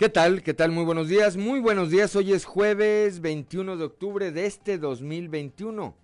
¿Qué 0.00 0.08
tal? 0.08 0.42
¿Qué 0.42 0.54
tal? 0.54 0.72
Muy 0.72 0.84
buenos 0.84 1.08
días. 1.08 1.36
Muy 1.36 1.60
buenos 1.60 1.90
días. 1.90 2.16
Hoy 2.16 2.32
es 2.32 2.46
jueves 2.46 3.20
21 3.20 3.76
de 3.76 3.84
octubre 3.84 4.32
de 4.32 4.46
este 4.46 4.78
2021. 4.78 5.94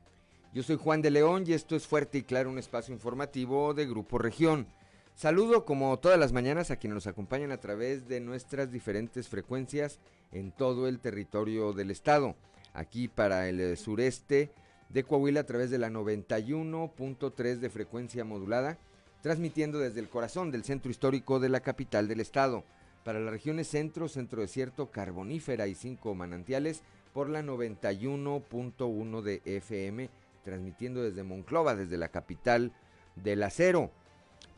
Yo 0.52 0.62
soy 0.62 0.76
Juan 0.76 1.00
de 1.00 1.10
León 1.10 1.44
y 1.46 1.54
esto 1.54 1.74
es 1.74 1.86
Fuerte 1.86 2.18
y 2.18 2.22
Claro, 2.22 2.50
un 2.50 2.58
espacio 2.58 2.92
informativo 2.92 3.72
de 3.72 3.86
Grupo 3.86 4.18
Región. 4.18 4.66
Saludo 5.14 5.64
como 5.64 5.98
todas 5.98 6.18
las 6.18 6.34
mañanas 6.34 6.70
a 6.70 6.76
quienes 6.76 6.96
nos 6.96 7.06
acompañan 7.06 7.52
a 7.52 7.56
través 7.56 8.06
de 8.06 8.20
nuestras 8.20 8.70
diferentes 8.70 9.28
frecuencias 9.28 9.98
en 10.30 10.52
todo 10.52 10.88
el 10.88 11.00
territorio 11.00 11.72
del 11.72 11.90
estado. 11.90 12.36
Aquí 12.74 13.08
para 13.08 13.48
el 13.48 13.58
eh, 13.60 13.76
sureste 13.76 14.52
de 14.90 15.04
Coahuila 15.04 15.40
a 15.40 15.46
través 15.46 15.70
de 15.70 15.78
la 15.78 15.88
91.3 15.88 17.56
de 17.60 17.70
frecuencia 17.70 18.26
modulada, 18.26 18.76
transmitiendo 19.22 19.78
desde 19.78 20.00
el 20.00 20.10
corazón 20.10 20.50
del 20.50 20.64
centro 20.64 20.90
histórico 20.90 21.40
de 21.40 21.48
la 21.48 21.60
capital 21.60 22.08
del 22.08 22.20
estado 22.20 22.62
para 23.06 23.20
las 23.20 23.30
regiones 23.30 23.68
centro, 23.68 24.08
centro 24.08 24.42
desierto, 24.42 24.90
carbonífera 24.90 25.68
y 25.68 25.76
cinco 25.76 26.16
manantiales 26.16 26.82
por 27.12 27.28
la 27.28 27.40
91.1 27.40 29.22
de 29.22 29.42
FM, 29.44 30.10
transmitiendo 30.42 31.04
desde 31.04 31.22
Monclova, 31.22 31.76
desde 31.76 31.98
la 31.98 32.08
capital 32.08 32.72
del 33.14 33.44
acero. 33.44 33.92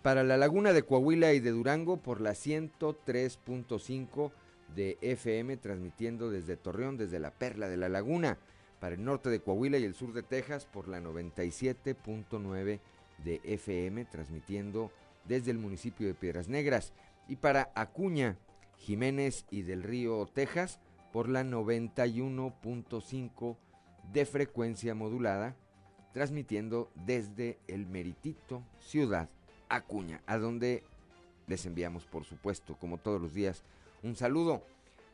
Para 0.01 0.25
la 0.25 0.39
laguna 0.39 0.73
de 0.73 0.83
Coahuila 0.83 1.35
y 1.35 1.41
de 1.41 1.51
Durango 1.51 1.99
por 1.99 2.23
la 2.23 2.31
103.5 2.31 4.33
de 4.75 4.97
FM, 5.03 5.59
transmitiendo 5.59 6.31
desde 6.31 6.57
Torreón, 6.57 6.97
desde 6.97 7.19
la 7.19 7.33
Perla 7.33 7.69
de 7.69 7.77
la 7.77 7.91
Laguna. 7.91 8.39
Para 8.81 8.95
el 8.95 9.05
norte 9.05 9.29
de 9.29 9.41
Coahuila 9.41 9.77
y 9.77 9.85
el 9.85 9.93
sur 9.93 10.15
de 10.15 10.23
Texas 10.23 10.65
por 10.65 10.89
la 10.89 11.03
97.9 11.03 12.81
de 13.25 13.41
FM, 13.45 14.07
transmitiendo 14.07 14.91
desde 15.27 15.51
el 15.51 15.59
municipio 15.59 16.07
de 16.07 16.15
Piedras 16.15 16.49
Negras 16.49 16.95
y 17.29 17.37
para 17.37 17.71
Acuña, 17.75 18.37
Jiménez 18.77 19.47
y 19.51 19.63
del 19.63 19.83
Río, 19.83 20.27
Texas, 20.27 20.79
por 21.13 21.29
la 21.29 21.45
91.5 21.45 23.57
de 24.13 24.27
frecuencia 24.27 24.95
modulada, 24.95 25.57
transmitiendo 26.13 26.91
desde 26.95 27.59
el 27.69 27.87
Meritito, 27.87 28.63
Ciudad 28.79 29.29
Acuña, 29.69 30.23
a 30.27 30.39
donde 30.39 30.83
les 31.47 31.67
enviamos, 31.67 32.07
por 32.07 32.25
supuesto, 32.25 32.79
como 32.79 32.99
todos 32.99 33.21
los 33.21 33.35
días, 33.35 33.63
un 34.03 34.17
saludo. 34.17 34.65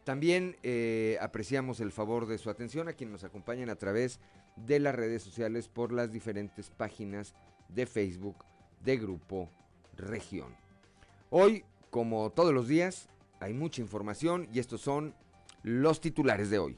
También 0.05 0.57
eh, 0.63 1.19
apreciamos 1.21 1.81
el 1.81 1.91
favor 1.91 2.27
de 2.27 2.39
su 2.39 2.49
atención 2.51 2.89
a 2.89 2.93
quienes 2.93 3.13
nos 3.13 3.25
acompañan 3.25 3.71
a 3.71 3.77
través 3.77 4.21
de 4.57 4.79
las 4.79 4.95
redes 4.95 5.23
sociales 5.23 5.69
por 5.69 5.93
las 5.93 6.13
diferentes 6.13 6.71
páginas 6.71 7.35
de 7.69 7.87
Facebook 7.87 8.45
de 8.85 8.99
Grupo 8.99 9.49
Región. 9.97 10.55
Hoy 11.31 11.65
como 11.95 12.31
todos 12.31 12.53
los 12.53 12.67
días, 12.67 13.09
hay 13.39 13.55
mucha 13.55 13.81
información 13.81 14.49
y 14.53 14.59
estos 14.59 14.81
son 14.81 15.15
los 15.63 16.01
titulares 16.01 16.51
de 16.51 16.59
hoy. 16.59 16.77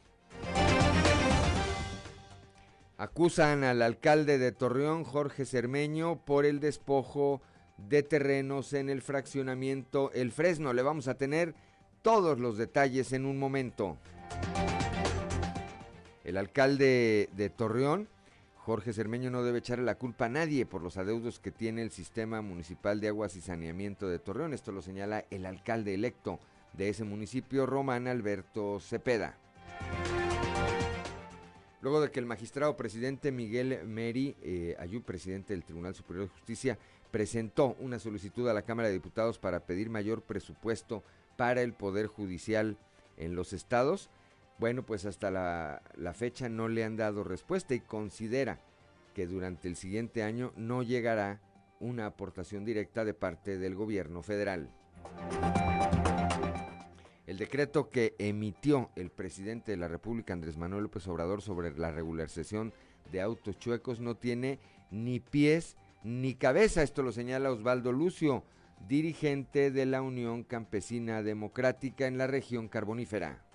Acusan 2.99 3.65
al 3.65 3.81
alcalde 3.81 4.37
de 4.37 4.53
Torreón, 4.53 5.05
Jorge 5.05 5.47
Cermeño, 5.47 6.23
por 6.27 6.45
el 6.45 6.61
despojo 6.61 7.41
de 7.79 8.03
terrenos 8.03 8.75
en 8.75 8.91
el 8.91 9.01
fraccionamiento 9.01 10.13
El 10.13 10.33
Fresno. 10.33 10.75
Le 10.75 10.83
vamos 10.83 11.09
a 11.09 11.17
tener 11.17 11.55
todos 12.03 12.39
los 12.39 12.59
detalles 12.59 13.15
en 13.15 13.25
un 13.25 13.39
momento. 13.39 13.97
El 16.25 16.37
alcalde 16.37 17.31
de 17.33 17.49
Torreón 17.49 18.07
Jorge 18.67 18.93
Cermeño 18.93 19.31
no 19.31 19.45
debe 19.45 19.61
echarle 19.61 19.85
la 19.85 19.95
culpa 19.95 20.25
a 20.25 20.29
nadie 20.29 20.67
por 20.67 20.83
los 20.83 20.97
adeudos 20.97 21.39
que 21.39 21.53
tiene 21.53 21.83
el 21.83 21.93
sistema 21.93 22.43
municipal 22.43 22.99
de 22.99 23.07
aguas 23.07 23.37
y 23.37 23.41
saneamiento 23.41 24.09
de 24.09 24.19
Torreón. 24.19 24.53
Esto 24.53 24.73
lo 24.73 24.83
señala 24.83 25.25
el 25.31 25.47
alcalde 25.47 25.95
electo 25.95 26.41
de 26.73 26.89
ese 26.89 27.05
municipio, 27.05 27.65
Román 27.65 28.09
Alberto 28.09 28.81
Cepeda. 28.81 29.39
Luego 31.81 32.01
de 32.01 32.11
que 32.11 32.19
el 32.19 32.27
magistrado 32.27 32.77
presidente 32.77 33.31
Miguel 33.31 33.87
Meri 33.87 34.35
eh, 34.43 34.75
Ayú, 34.81 35.01
presidente 35.01 35.55
del 35.55 35.63
Tribunal 35.63 35.95
Superior 35.95 36.25
de 36.27 36.33
Justicia, 36.33 36.77
presentó 37.13 37.77
una 37.79 38.01
solicitud 38.01 38.49
a 38.49 38.53
la 38.53 38.63
Cámara 38.63 38.89
de 38.89 38.95
Diputados 38.95 39.39
para 39.39 39.61
pedir 39.61 39.91
mayor 39.91 40.23
presupuesto 40.23 41.05
para 41.37 41.63
el 41.63 41.73
Poder 41.73 42.09
Judicial 42.09 42.77
en 43.17 43.37
los 43.37 43.53
estados, 43.53 44.11
bueno, 44.59 44.85
pues 44.85 45.05
hasta 45.05 45.31
la, 45.31 46.13
fecha 46.15 46.49
no 46.49 46.69
le 46.69 46.85
han 46.85 46.97
dado 46.97 47.25
respuesta 47.25 47.75
y 47.75 47.81
considera 47.81 48.59
que 49.15 49.27
durante 49.27 49.69
el 49.69 49.77
siguiente 49.77 50.23
año 50.23 50.53
no 50.57 50.83
llegará 50.83 51.41
una 51.79 52.07
aportación 52.07 52.65
directa 52.65 53.05
de 53.05 53.15
parte 53.15 53.59
del 53.59 53.75
gobierno 53.75 54.23
federal. 54.23 54.71
El 57.27 57.39
decreto 57.39 57.91
que 57.91 58.15
emitió 58.19 58.91
el 58.97 59.11
presidente 59.11 59.73
de 59.73 59.77
la 59.77 59.89
República, 59.89 60.33
Andrés 60.33 60.57
Manuel 60.57 60.85
López 60.85 61.07
Obrador, 61.09 61.43
sobre 61.43 61.77
la 61.77 61.91
regularización 61.91 62.73
de 63.13 63.21
autos 63.21 63.59
chuecos 63.59 64.01
no 64.01 64.17
tiene 64.17 64.59
ni 64.91 65.21
pies 65.21 65.77
ni 66.03 66.35
cabeza. 66.35 66.83
Esto 66.83 67.03
lo 67.03 67.13
señala 67.13 67.51
Osvaldo 67.51 67.93
Lucio, 67.93 68.45
dirigente 68.89 69.71
de 69.71 69.87
la 69.87 70.03
Unión 70.03 70.45
Campesina 70.45 71.23
Democrática 71.23 72.07
en 72.07 72.17
la 72.17 72.27
región 72.27 72.69
carbonífera. 72.69 73.46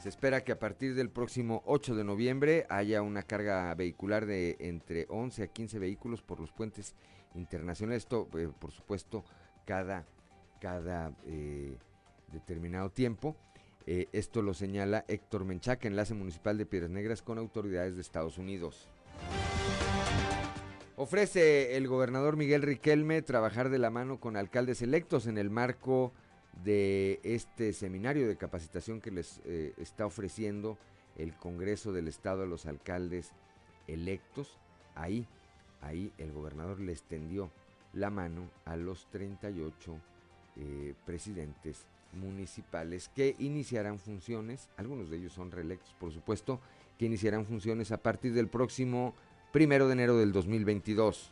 Se 0.00 0.08
espera 0.08 0.42
que 0.44 0.52
a 0.52 0.58
partir 0.58 0.94
del 0.94 1.10
próximo 1.10 1.62
8 1.66 1.94
de 1.94 2.04
noviembre 2.04 2.64
haya 2.70 3.02
una 3.02 3.22
carga 3.22 3.74
vehicular 3.74 4.24
de 4.24 4.56
entre 4.58 5.04
11 5.10 5.42
a 5.42 5.46
15 5.48 5.78
vehículos 5.78 6.22
por 6.22 6.40
los 6.40 6.52
puentes 6.52 6.94
internacionales. 7.34 8.04
Esto, 8.04 8.26
eh, 8.38 8.48
por 8.58 8.72
supuesto, 8.72 9.26
cada, 9.66 10.06
cada 10.58 11.12
eh, 11.26 11.76
determinado 12.32 12.88
tiempo. 12.88 13.36
Eh, 13.86 14.08
esto 14.12 14.40
lo 14.40 14.54
señala 14.54 15.04
Héctor 15.06 15.44
Menchaca, 15.44 15.86
enlace 15.86 16.14
municipal 16.14 16.56
de 16.56 16.64
Piedras 16.64 16.90
Negras 16.90 17.20
con 17.20 17.36
autoridades 17.36 17.94
de 17.94 18.00
Estados 18.00 18.38
Unidos. 18.38 18.88
Ofrece 20.96 21.76
el 21.76 21.88
gobernador 21.88 22.38
Miguel 22.38 22.62
Riquelme 22.62 23.20
trabajar 23.20 23.68
de 23.68 23.78
la 23.78 23.90
mano 23.90 24.18
con 24.18 24.38
alcaldes 24.38 24.80
electos 24.80 25.26
en 25.26 25.36
el 25.36 25.50
marco 25.50 26.14
de 26.64 27.20
este 27.22 27.72
seminario 27.72 28.28
de 28.28 28.36
capacitación 28.36 29.00
que 29.00 29.10
les 29.10 29.40
eh, 29.44 29.72
está 29.78 30.06
ofreciendo 30.06 30.78
el 31.16 31.34
Congreso 31.34 31.92
del 31.92 32.08
Estado 32.08 32.42
a 32.42 32.46
los 32.46 32.66
alcaldes 32.66 33.32
electos. 33.86 34.58
Ahí, 34.94 35.26
ahí 35.80 36.12
el 36.18 36.32
gobernador 36.32 36.80
le 36.80 36.92
extendió 36.92 37.50
la 37.92 38.10
mano 38.10 38.50
a 38.64 38.76
los 38.76 39.06
38 39.10 39.96
eh, 40.56 40.94
presidentes 41.06 41.86
municipales 42.12 43.10
que 43.14 43.36
iniciarán 43.38 43.98
funciones, 43.98 44.68
algunos 44.76 45.10
de 45.10 45.18
ellos 45.18 45.32
son 45.32 45.50
reelectos 45.50 45.94
por 45.98 46.12
supuesto, 46.12 46.60
que 46.98 47.06
iniciarán 47.06 47.46
funciones 47.46 47.92
a 47.92 47.98
partir 47.98 48.34
del 48.34 48.48
próximo 48.48 49.14
primero 49.52 49.86
de 49.86 49.92
enero 49.94 50.16
del 50.16 50.32
2022. 50.32 51.30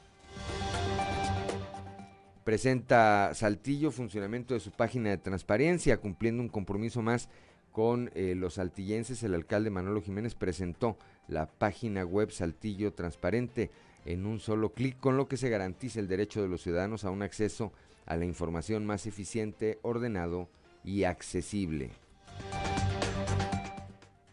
Presenta 2.49 3.35
Saltillo 3.35 3.91
funcionamiento 3.91 4.55
de 4.55 4.61
su 4.61 4.71
página 4.71 5.11
de 5.11 5.19
transparencia, 5.19 5.99
cumpliendo 5.99 6.43
un 6.43 6.49
compromiso 6.49 7.03
más 7.03 7.29
con 7.73 8.11
eh, 8.15 8.35
los 8.35 8.55
saltillenses. 8.55 9.23
El 9.23 9.35
alcalde 9.35 9.69
Manolo 9.69 10.01
Jiménez 10.01 10.35
presentó 10.35 10.97
la 11.29 11.45
página 11.45 12.07
web 12.07 12.31
Saltillo 12.31 12.95
Transparente 12.95 13.71
en 14.07 14.25
un 14.25 14.41
solo 14.41 14.73
clic, 14.73 14.99
con 14.99 15.19
lo 15.19 15.29
que 15.29 15.37
se 15.37 15.51
garantiza 15.51 16.01
el 16.01 16.09
derecho 16.09 16.41
de 16.41 16.49
los 16.49 16.63
ciudadanos 16.63 17.05
a 17.05 17.11
un 17.11 17.21
acceso 17.21 17.71
a 18.07 18.17
la 18.17 18.25
información 18.25 18.87
más 18.87 19.05
eficiente, 19.05 19.79
ordenado 19.83 20.49
y 20.83 21.05
accesible. 21.05 21.91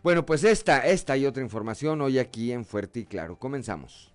Bueno, 0.04 0.26
pues 0.26 0.46
esta, 0.46 0.88
esta 0.88 1.18
y 1.18 1.26
otra 1.26 1.44
información 1.44 2.00
hoy 2.00 2.20
aquí 2.20 2.54
en 2.54 2.64
Fuerte 2.64 3.02
y 3.02 3.06
Claro. 3.06 3.38
Comenzamos. 3.38 4.15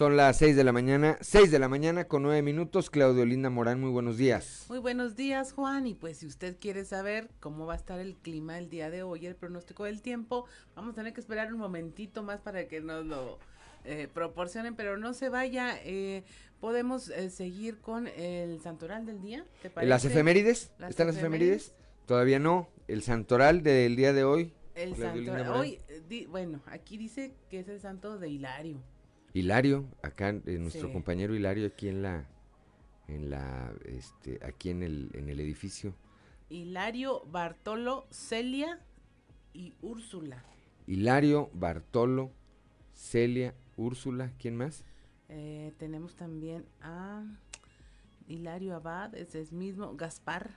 Son 0.00 0.16
las 0.16 0.38
6 0.38 0.56
de 0.56 0.64
la 0.64 0.72
mañana, 0.72 1.18
6 1.20 1.50
de 1.50 1.58
la 1.58 1.68
mañana 1.68 2.06
con 2.06 2.22
9 2.22 2.40
minutos. 2.40 2.88
Claudio 2.88 3.26
Linda 3.26 3.50
Morán, 3.50 3.82
muy 3.82 3.90
buenos 3.90 4.16
días. 4.16 4.64
Muy 4.70 4.78
buenos 4.78 5.14
días, 5.14 5.52
Juan. 5.52 5.86
Y 5.86 5.92
pues 5.92 6.16
si 6.16 6.26
usted 6.26 6.56
quiere 6.58 6.86
saber 6.86 7.28
cómo 7.38 7.66
va 7.66 7.74
a 7.74 7.76
estar 7.76 8.00
el 8.00 8.16
clima 8.16 8.56
el 8.56 8.70
día 8.70 8.88
de 8.88 9.02
hoy, 9.02 9.26
el 9.26 9.36
pronóstico 9.36 9.84
del 9.84 10.00
tiempo, 10.00 10.46
vamos 10.74 10.92
a 10.92 10.94
tener 10.94 11.12
que 11.12 11.20
esperar 11.20 11.52
un 11.52 11.60
momentito 11.60 12.22
más 12.22 12.40
para 12.40 12.66
que 12.66 12.80
nos 12.80 13.04
lo 13.04 13.38
eh, 13.84 14.08
proporcionen, 14.14 14.74
pero 14.74 14.96
no 14.96 15.12
se 15.12 15.28
vaya. 15.28 15.78
Eh, 15.84 16.24
podemos 16.60 17.10
eh, 17.10 17.28
seguir 17.28 17.76
con 17.76 18.06
el 18.06 18.58
santoral 18.62 19.04
del 19.04 19.20
día, 19.20 19.44
¿te 19.60 19.68
parece? 19.68 19.90
¿Las 19.90 20.06
efemérides? 20.06 20.70
¿Están 20.88 21.08
las 21.08 21.18
efemérides? 21.18 21.74
Todavía 22.06 22.38
no. 22.38 22.70
El 22.88 23.02
santoral 23.02 23.62
del 23.62 23.96
día 23.96 24.14
de 24.14 24.24
hoy. 24.24 24.54
El 24.74 24.96
santoral. 24.96 25.50
Hoy, 25.50 25.78
bueno, 26.30 26.62
aquí 26.68 26.96
dice 26.96 27.34
que 27.50 27.58
es 27.58 27.68
el 27.68 27.82
santo 27.82 28.18
de 28.18 28.30
Hilario. 28.30 28.78
Hilario, 29.32 29.86
acá 30.02 30.32
nuestro 30.32 30.92
compañero 30.92 31.34
Hilario 31.34 31.66
aquí 31.66 31.88
en 31.88 32.02
la 32.02 32.26
en 33.06 33.30
la 33.30 33.72
este 33.84 34.40
aquí 34.44 34.70
en 34.70 34.82
el 34.82 35.10
en 35.14 35.28
el 35.28 35.40
edificio. 35.40 35.94
Hilario, 36.48 37.22
Bartolo, 37.26 38.06
Celia 38.10 38.80
y 39.52 39.74
Úrsula. 39.82 40.44
Hilario, 40.86 41.48
Bartolo, 41.52 42.32
Celia, 42.92 43.54
Úrsula, 43.76 44.32
¿quién 44.38 44.56
más? 44.56 44.84
Eh, 45.28 45.72
tenemos 45.78 46.16
también 46.16 46.66
a 46.80 47.24
Hilario 48.26 48.74
Abad, 48.74 49.14
ese 49.14 49.40
es 49.40 49.52
mismo, 49.52 49.94
Gaspar. 49.94 50.50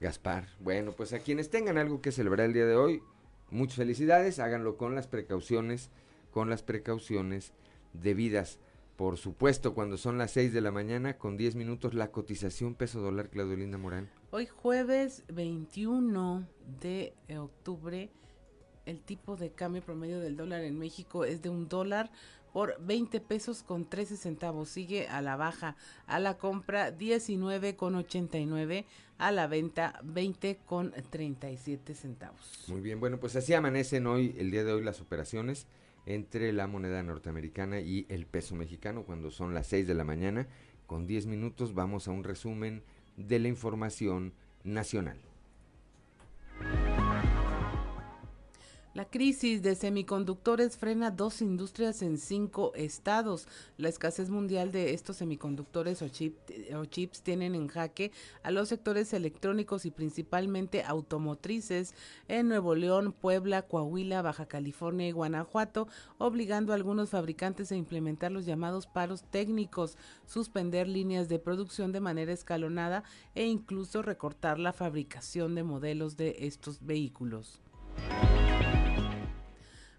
Gaspar, 0.00 0.48
bueno, 0.60 0.92
pues 0.92 1.12
a 1.12 1.18
quienes 1.18 1.50
tengan 1.50 1.76
algo 1.76 2.00
que 2.00 2.10
celebrar 2.10 2.46
el 2.46 2.54
día 2.54 2.64
de 2.64 2.76
hoy, 2.76 3.02
muchas 3.50 3.76
felicidades, 3.76 4.38
háganlo 4.38 4.78
con 4.78 4.94
las 4.94 5.06
precauciones, 5.06 5.90
con 6.30 6.48
las 6.48 6.62
precauciones 6.62 7.52
debidas. 7.94 8.58
Por 8.96 9.16
supuesto, 9.16 9.74
cuando 9.74 9.96
son 9.96 10.18
las 10.18 10.30
6 10.32 10.52
de 10.52 10.60
la 10.60 10.70
mañana, 10.70 11.18
con 11.18 11.36
10 11.36 11.56
minutos, 11.56 11.94
la 11.94 12.12
cotización 12.12 12.74
peso 12.74 13.00
dólar, 13.00 13.28
Claudio 13.28 13.56
Linda 13.56 13.76
Morán. 13.76 14.08
Hoy 14.30 14.46
jueves 14.46 15.24
21 15.28 16.46
de 16.80 17.12
octubre, 17.36 18.10
el 18.86 19.00
tipo 19.00 19.36
de 19.36 19.50
cambio 19.50 19.82
promedio 19.82 20.20
del 20.20 20.36
dólar 20.36 20.62
en 20.62 20.78
México 20.78 21.24
es 21.24 21.42
de 21.42 21.48
un 21.48 21.68
dólar 21.68 22.12
por 22.52 22.76
20 22.80 23.20
pesos 23.20 23.64
con 23.64 23.84
13 23.84 24.16
centavos. 24.16 24.68
Sigue 24.68 25.08
a 25.08 25.20
la 25.22 25.34
baja, 25.34 25.74
a 26.06 26.20
la 26.20 26.38
compra 26.38 26.92
19 26.92 27.74
con 27.74 27.96
89, 27.96 28.86
a 29.18 29.32
la 29.32 29.48
venta 29.48 29.98
20 30.04 30.60
con 30.64 30.92
37 31.10 31.96
centavos. 31.96 32.64
Muy 32.68 32.80
bien, 32.80 33.00
bueno, 33.00 33.18
pues 33.18 33.34
así 33.34 33.54
amanecen 33.54 34.06
hoy, 34.06 34.36
el 34.38 34.52
día 34.52 34.62
de 34.62 34.72
hoy, 34.72 34.84
las 34.84 35.00
operaciones 35.00 35.66
entre 36.06 36.52
la 36.52 36.66
moneda 36.66 37.02
norteamericana 37.02 37.80
y 37.80 38.06
el 38.08 38.26
peso 38.26 38.54
mexicano 38.54 39.04
cuando 39.04 39.30
son 39.30 39.54
las 39.54 39.66
6 39.68 39.86
de 39.86 39.94
la 39.94 40.04
mañana. 40.04 40.46
Con 40.86 41.06
10 41.06 41.26
minutos 41.26 41.74
vamos 41.74 42.08
a 42.08 42.10
un 42.10 42.24
resumen 42.24 42.82
de 43.16 43.38
la 43.38 43.48
información 43.48 44.32
nacional. 44.64 45.18
La 48.94 49.06
crisis 49.06 49.60
de 49.60 49.74
semiconductores 49.74 50.76
frena 50.76 51.10
dos 51.10 51.42
industrias 51.42 52.00
en 52.00 52.16
cinco 52.16 52.72
estados. 52.76 53.48
La 53.76 53.88
escasez 53.88 54.30
mundial 54.30 54.70
de 54.70 54.94
estos 54.94 55.16
semiconductores 55.16 56.00
o, 56.00 56.06
chips 56.86 57.22
tienen 57.22 57.56
en 57.56 57.66
jaque 57.66 58.12
a 58.44 58.52
los 58.52 58.68
sectores 58.68 59.12
electrónicos 59.12 59.84
y 59.84 59.90
principalmente 59.90 60.84
automotrices 60.84 61.92
en 62.28 62.46
Nuevo 62.46 62.76
León, 62.76 63.10
Puebla, 63.10 63.62
Coahuila, 63.62 64.22
Baja 64.22 64.46
California 64.46 65.08
y 65.08 65.12
Guanajuato, 65.12 65.88
obligando 66.18 66.72
a 66.72 66.76
algunos 66.76 67.10
fabricantes 67.10 67.72
a 67.72 67.76
implementar 67.76 68.30
los 68.30 68.46
llamados 68.46 68.86
paros 68.86 69.24
técnicos, 69.28 69.98
suspender 70.24 70.86
líneas 70.86 71.28
de 71.28 71.40
producción 71.40 71.90
de 71.90 71.98
manera 71.98 72.32
escalonada 72.32 73.02
e 73.34 73.44
incluso 73.44 74.02
recortar 74.02 74.60
la 74.60 74.72
fabricación 74.72 75.56
de 75.56 75.64
modelos 75.64 76.16
de 76.16 76.36
estos 76.38 76.86
vehículos. 76.86 77.60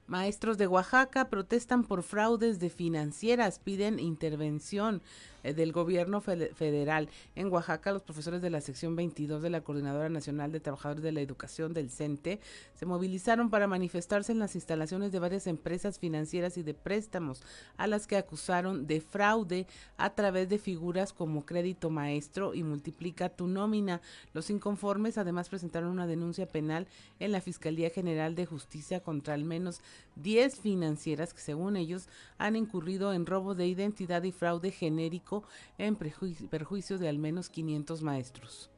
Maestros 0.08 0.58
de 0.58 0.68
Oaxaca 0.68 1.30
protestan 1.30 1.84
por 1.84 2.04
fraudes 2.04 2.60
de 2.60 2.70
financieras, 2.70 3.60
piden 3.60 4.00
intervención. 4.00 5.02
Eh, 5.46 5.54
del 5.54 5.72
gobierno 5.72 6.22
federal. 6.22 7.08
En 7.36 7.54
Oaxaca, 7.54 7.92
los 7.92 8.02
profesores 8.02 8.42
de 8.42 8.50
la 8.50 8.62
sección 8.62 8.96
22 8.96 9.44
de 9.44 9.52
la 9.52 9.62
Coordinadora 9.62 10.10
Nacional 10.10 10.52
de 10.52 10.60
Trabajadores 10.60 11.04
de 11.04 11.12
la 11.12 11.22
Educación 11.22 11.72
del 11.72 11.92
CENTE 11.92 12.40
se 12.74 12.86
movilizaron 12.88 13.52
para 13.52 13.68
manifestarse 13.68 14.32
en 14.32 14.40
las 14.40 14.56
instalaciones 14.56 15.12
de 15.12 15.20
varias 15.20 15.46
empresas 15.46 16.00
financieras 16.00 16.58
y 16.58 16.64
de 16.64 16.74
préstamos, 16.74 17.44
a 17.78 17.86
las 17.86 18.08
que 18.08 18.18
acusaron 18.18 18.88
de 18.88 19.02
fraude 19.02 19.68
a 19.98 20.16
través 20.16 20.50
de 20.50 20.58
figuras 20.58 21.14
como 21.14 21.46
crédito 21.46 21.92
maestro 21.92 22.56
y 22.56 22.64
multiplica 22.64 23.30
tu 23.30 23.46
nómina. 23.46 24.02
Los 24.34 24.50
inconformes 24.50 25.20
además 25.20 25.50
presentaron 25.50 25.92
una 25.92 26.08
denuncia 26.08 26.48
penal 26.48 26.88
en 27.20 27.32
la 27.32 27.40
Fiscalía 27.40 27.92
General 27.92 28.34
de 28.34 28.48
Justicia 28.48 29.00
contra 29.00 29.36
al 29.36 29.44
menos 29.44 29.82
10 30.16 30.60
financieras 30.60 31.36
que 31.36 31.42
según 31.42 31.78
ellos 31.78 32.10
han 32.40 32.56
incurrido 32.56 33.14
en 33.14 33.28
robo 33.28 33.54
de 33.54 33.68
identidad 33.68 34.24
y 34.24 34.32
fraude 34.32 34.72
genérico 34.72 35.35
en 35.78 35.96
perjuicio 35.96 36.98
de 36.98 37.10
al 37.10 37.18
menos 37.18 37.50
500 37.50 38.02
maestros. 38.02 38.70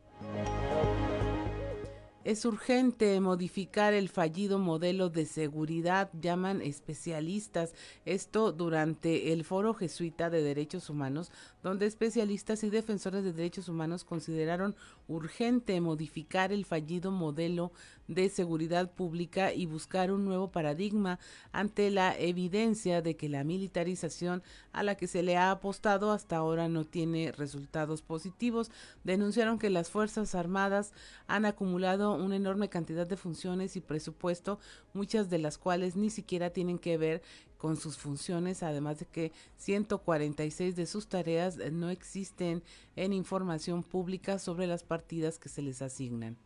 Es 2.28 2.44
urgente 2.44 3.22
modificar 3.22 3.94
el 3.94 4.10
fallido 4.10 4.60
modelo 4.60 5.10
de 5.10 5.26
seguridad, 5.26 6.10
llaman 6.20 6.62
especialistas. 6.62 7.74
Esto 8.04 8.52
durante 8.52 9.32
el 9.32 9.46
Foro 9.46 9.74
Jesuita 9.74 10.30
de 10.30 10.42
Derechos 10.42 10.90
Humanos, 10.90 11.32
donde 11.68 11.86
especialistas 11.86 12.64
y 12.64 12.70
defensores 12.70 13.24
de 13.24 13.34
derechos 13.34 13.68
humanos 13.68 14.06
consideraron 14.06 14.76
urgente 15.08 15.80
modificar 15.82 16.52
el 16.52 16.66
fallido 16.66 17.12
modelo 17.12 17.72
de 18.08 18.30
seguridad 18.30 18.90
pública 18.92 19.54
y 19.54 19.66
buscar 19.66 20.12
un 20.12 20.24
nuevo 20.24 20.50
paradigma 20.50 21.20
ante 21.52 21.92
la 21.92 22.18
evidencia 22.18 23.02
de 23.02 23.18
que 23.18 23.28
la 23.28 23.44
militarización 23.44 24.44
a 24.72 24.84
la 24.84 24.96
que 24.96 25.08
se 25.08 25.24
le 25.24 25.36
ha 25.36 25.52
apostado 25.52 26.12
hasta 26.12 26.38
ahora 26.38 26.70
no 26.70 26.86
tiene 26.86 27.34
resultados 27.34 28.02
positivos. 28.02 28.72
Denunciaron 29.04 29.60
que 29.60 29.70
las 29.70 29.90
Fuerzas 29.90 30.36
Armadas 30.36 30.94
han 31.28 31.46
acumulado 31.46 32.16
una 32.16 32.38
enorme 32.38 32.70
cantidad 32.70 33.06
de 33.06 33.18
funciones 33.18 33.76
y 33.76 33.82
presupuesto, 33.82 34.60
muchas 34.94 35.30
de 35.30 35.40
las 35.40 35.58
cuales 35.58 35.96
ni 35.98 36.10
siquiera 36.10 36.52
tienen 36.52 36.80
que 36.80 36.98
ver 36.98 37.22
con 37.58 37.78
sus 37.78 37.98
funciones, 37.98 38.64
además 38.64 39.00
de 39.00 39.06
que 39.06 39.32
146 39.58 40.76
de 40.76 40.86
sus 40.86 41.08
tareas 41.08 41.58
no 41.72 41.90
existen 41.90 42.64
en 42.96 43.14
información 43.14 43.84
pública 43.84 44.40
sobre 44.40 44.68
las 44.68 44.84
partidas 44.84 45.40
que 45.40 45.50
se 45.50 45.62
les 45.62 45.82
asignan. 45.82 46.38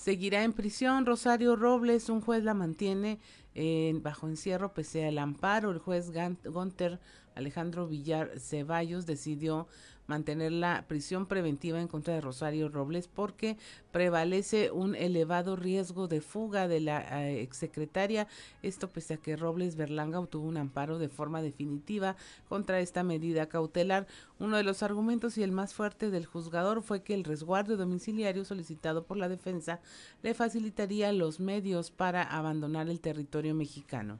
Seguirá 0.00 0.44
en 0.44 0.54
prisión 0.54 1.04
Rosario 1.04 1.56
Robles, 1.56 2.08
un 2.08 2.22
juez 2.22 2.42
la 2.42 2.54
mantiene 2.54 3.18
en, 3.54 4.02
bajo 4.02 4.28
encierro 4.28 4.72
pese 4.72 5.04
al 5.04 5.18
amparo. 5.18 5.70
El 5.70 5.78
juez 5.78 6.10
Gunter 6.44 6.98
Alejandro 7.34 7.86
Villar 7.86 8.38
Ceballos 8.38 9.04
decidió 9.04 9.68
mantener 10.10 10.50
la 10.50 10.84
prisión 10.88 11.26
preventiva 11.26 11.80
en 11.80 11.86
contra 11.86 12.12
de 12.12 12.20
Rosario 12.20 12.68
Robles 12.68 13.06
porque 13.06 13.56
prevalece 13.92 14.72
un 14.72 14.96
elevado 14.96 15.54
riesgo 15.54 16.08
de 16.08 16.20
fuga 16.20 16.66
de 16.66 16.80
la 16.80 17.22
eh, 17.22 17.42
exsecretaria. 17.42 18.26
Esto 18.62 18.88
pese 18.88 19.14
a 19.14 19.16
que 19.18 19.36
Robles 19.36 19.76
Berlanga 19.76 20.18
obtuvo 20.18 20.48
un 20.48 20.56
amparo 20.56 20.98
de 20.98 21.08
forma 21.08 21.42
definitiva 21.42 22.16
contra 22.48 22.80
esta 22.80 23.04
medida 23.04 23.48
cautelar. 23.48 24.08
Uno 24.40 24.56
de 24.56 24.64
los 24.64 24.82
argumentos 24.82 25.38
y 25.38 25.44
el 25.44 25.52
más 25.52 25.74
fuerte 25.74 26.10
del 26.10 26.26
juzgador 26.26 26.82
fue 26.82 27.04
que 27.04 27.14
el 27.14 27.22
resguardo 27.22 27.76
domiciliario 27.76 28.44
solicitado 28.44 29.04
por 29.04 29.16
la 29.16 29.28
defensa 29.28 29.80
le 30.24 30.34
facilitaría 30.34 31.12
los 31.12 31.38
medios 31.38 31.92
para 31.92 32.24
abandonar 32.24 32.88
el 32.88 32.98
territorio 32.98 33.54
mexicano. 33.54 34.18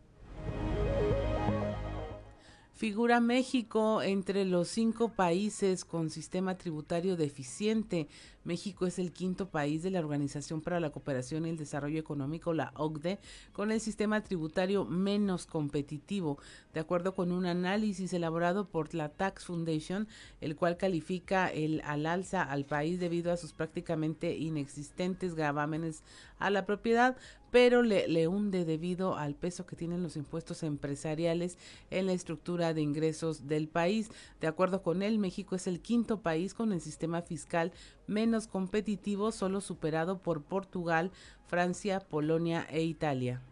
Figura 2.80 3.20
México 3.20 4.00
entre 4.00 4.46
los 4.46 4.68
cinco 4.68 5.10
países 5.10 5.84
con 5.84 6.08
sistema 6.08 6.56
tributario 6.56 7.14
deficiente. 7.14 8.08
México 8.42 8.86
es 8.86 8.98
el 8.98 9.12
quinto 9.12 9.50
país 9.50 9.82
de 9.82 9.90
la 9.90 9.98
Organización 9.98 10.62
para 10.62 10.80
la 10.80 10.88
Cooperación 10.88 11.44
y 11.44 11.50
el 11.50 11.58
Desarrollo 11.58 12.00
Económico, 12.00 12.54
la 12.54 12.72
OCDE, 12.76 13.18
con 13.52 13.70
el 13.70 13.82
sistema 13.82 14.22
tributario 14.22 14.86
menos 14.86 15.44
competitivo, 15.44 16.38
de 16.72 16.80
acuerdo 16.80 17.14
con 17.14 17.32
un 17.32 17.44
análisis 17.44 18.14
elaborado 18.14 18.66
por 18.66 18.94
la 18.94 19.10
Tax 19.10 19.44
Foundation, 19.44 20.08
el 20.40 20.56
cual 20.56 20.78
califica 20.78 21.48
el 21.48 21.82
al 21.84 22.06
alza 22.06 22.42
al 22.42 22.64
país 22.64 22.98
debido 22.98 23.30
a 23.30 23.36
sus 23.36 23.52
prácticamente 23.52 24.38
inexistentes 24.38 25.34
gravámenes 25.34 26.02
a 26.38 26.48
la 26.48 26.64
propiedad, 26.64 27.18
pero 27.50 27.82
le, 27.82 28.28
hunde 28.28 28.64
debido 28.64 29.16
al 29.16 29.34
peso 29.34 29.66
que 29.66 29.76
tienen 29.76 30.02
los 30.02 30.16
impuestos 30.16 30.62
empresariales 30.62 31.58
en 31.90 32.06
la 32.06 32.12
estructura 32.12 32.74
de 32.74 32.82
ingresos 32.82 33.46
del 33.46 33.68
país. 33.68 34.10
De 34.40 34.46
acuerdo 34.46 34.82
con 34.82 35.02
él, 35.02 35.18
México 35.18 35.56
es 35.56 35.66
el 35.66 35.80
quinto 35.80 36.20
país 36.20 36.54
con 36.54 36.72
el 36.72 36.80
sistema 36.80 37.22
fiscal 37.22 37.72
menos 38.06 38.46
competitivo, 38.46 39.32
solo 39.32 39.60
superado 39.60 40.18
por 40.18 40.42
Portugal, 40.42 41.10
Francia, 41.46 42.00
Polonia 42.00 42.66
e 42.70 42.82
Italia. 42.82 43.42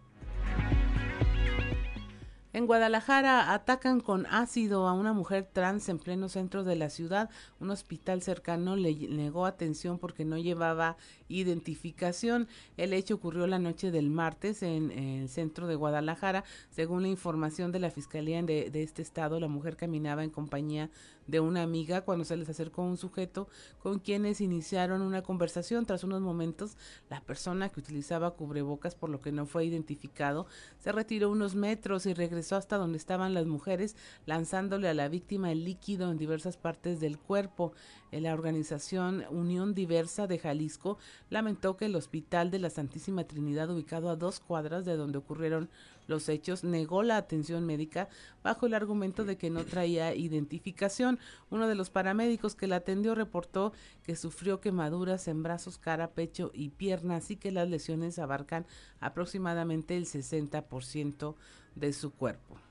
En 2.59 2.67
Guadalajara 2.67 3.55
atacan 3.55 4.01
con 4.01 4.27
ácido 4.27 4.89
a 4.89 4.93
una 4.93 5.13
mujer 5.13 5.49
trans 5.53 5.89
en 5.89 6.01
pleno 6.01 6.29
centro 6.29 6.65
de 6.65 6.75
la 6.75 6.91
ciudad. 6.91 7.31
Un 7.61 7.71
hospital 7.71 8.21
cercano 8.21 8.75
le 8.75 8.93
negó 9.11 9.47
atención 9.47 10.01
porque 10.01 10.25
no 10.25 10.39
llevaba 10.39 10.97
identificación. 11.29 12.49
El 12.77 12.95
hecho 12.95 13.15
ocurrió 13.15 13.47
la 13.47 13.61
noche 13.61 13.93
del 13.93 14.11
martes 14.11 14.65
en, 14.65 14.91
el 14.91 15.29
centro 15.29 15.69
de 15.69 15.77
Guadalajara. 15.77 16.43
Según 16.71 17.03
la 17.03 17.09
información 17.09 17.71
de 17.71 17.79
la 17.79 17.93
Fiscalía 17.93 18.43
de, 18.43 18.71
de 18.71 18.83
este 18.83 19.03
estado, 19.03 19.39
la 19.39 19.47
mujer 19.47 19.77
caminaba 19.77 20.25
en 20.25 20.31
compañía 20.31 20.91
de 21.29 21.39
una 21.39 21.63
amiga 21.63 22.01
cuando 22.01 22.25
se 22.25 22.37
les 22.37 22.49
acercó 22.49 22.83
un 22.83 22.97
sujeto 22.97 23.49
con 23.81 24.01
quienes 24.01 24.41
iniciaron 24.41 25.03
una 25.03 25.23
conversación. 25.23 25.87
Tras 25.87 26.03
unos 26.03 26.21
momentos, 26.21 26.77
la 27.09 27.21
persona 27.21 27.69
que 27.69 27.79
utilizaba 27.79 28.33
cubrebocas, 28.33 28.97
por 28.97 29.11
lo 29.11 29.21
que 29.21 29.31
no 29.31 29.47
fue 29.47 29.65
identificado, 29.65 30.47
se 30.81 30.91
retiró 30.91 31.31
unos 31.31 31.55
metros 31.55 32.07
y 32.07 32.15
regresó 32.15 32.57
hasta 32.57 32.77
donde 32.77 32.99
estaban 32.99 33.35
las 33.35 33.47
mujeres, 33.47 33.95
lanzándole 34.27 34.89
a 34.89 34.95
la 34.95 35.09
víctima 35.09 35.53
el 35.53 35.65
líquido 35.65 36.11
en 36.11 36.19
diversas 36.19 36.57
partes 36.57 36.99
del 36.99 37.19
cuerpo. 37.19 37.73
La 38.11 38.33
organización 38.33 39.25
Unión 39.31 39.75
Diversa 39.75 40.27
de 40.27 40.39
Jalisco 40.39 40.99
lamentó 41.29 41.77
que 41.77 41.85
el 41.85 41.97
Hospital 41.97 42.51
de 42.51 42.59
la 42.59 42.71
Santísima 42.71 43.25
Trinidad, 43.25 43.71
ubicado 43.71 44.09
a 44.09 44.17
dos 44.17 44.41
cuadras 44.41 44.87
de 44.87 44.97
donde 44.97 45.19
ocurrieron 45.19 45.69
los 46.09 46.29
hechos, 46.29 46.65
negó 46.65 47.05
la 47.05 47.17
atención 47.17 47.65
médica 47.65 48.09
bajo 48.43 48.67
el 48.67 48.75
argumento 48.75 49.25
de 49.25 49.37
que 49.37 49.51
no 49.51 49.65
traía 49.65 50.15
identificación. 50.15 51.21
Uno 51.51 51.69
de 51.69 51.77
los 51.77 51.91
paramédicos 51.91 52.57
que 52.57 52.67
la 52.67 52.77
atendió 52.77 53.15
reportó 53.15 53.73
que 54.03 54.17
sufrió 54.17 54.61
quemaduras 54.61 55.29
en 55.29 55.45
brazos, 55.45 55.79
cara, 55.79 56.11
pecho 56.11 56.51
y 56.53 56.71
piernas 56.71 57.31
y 57.31 57.37
que 57.37 57.53
las 57.53 57.69
lesiones 57.69 58.19
abarcan 58.19 58.67
aproximadamente 58.99 59.97
el 59.97 60.07
60% 60.07 61.37
de 61.77 61.93
su 61.93 62.11
cuerpo. 62.11 62.68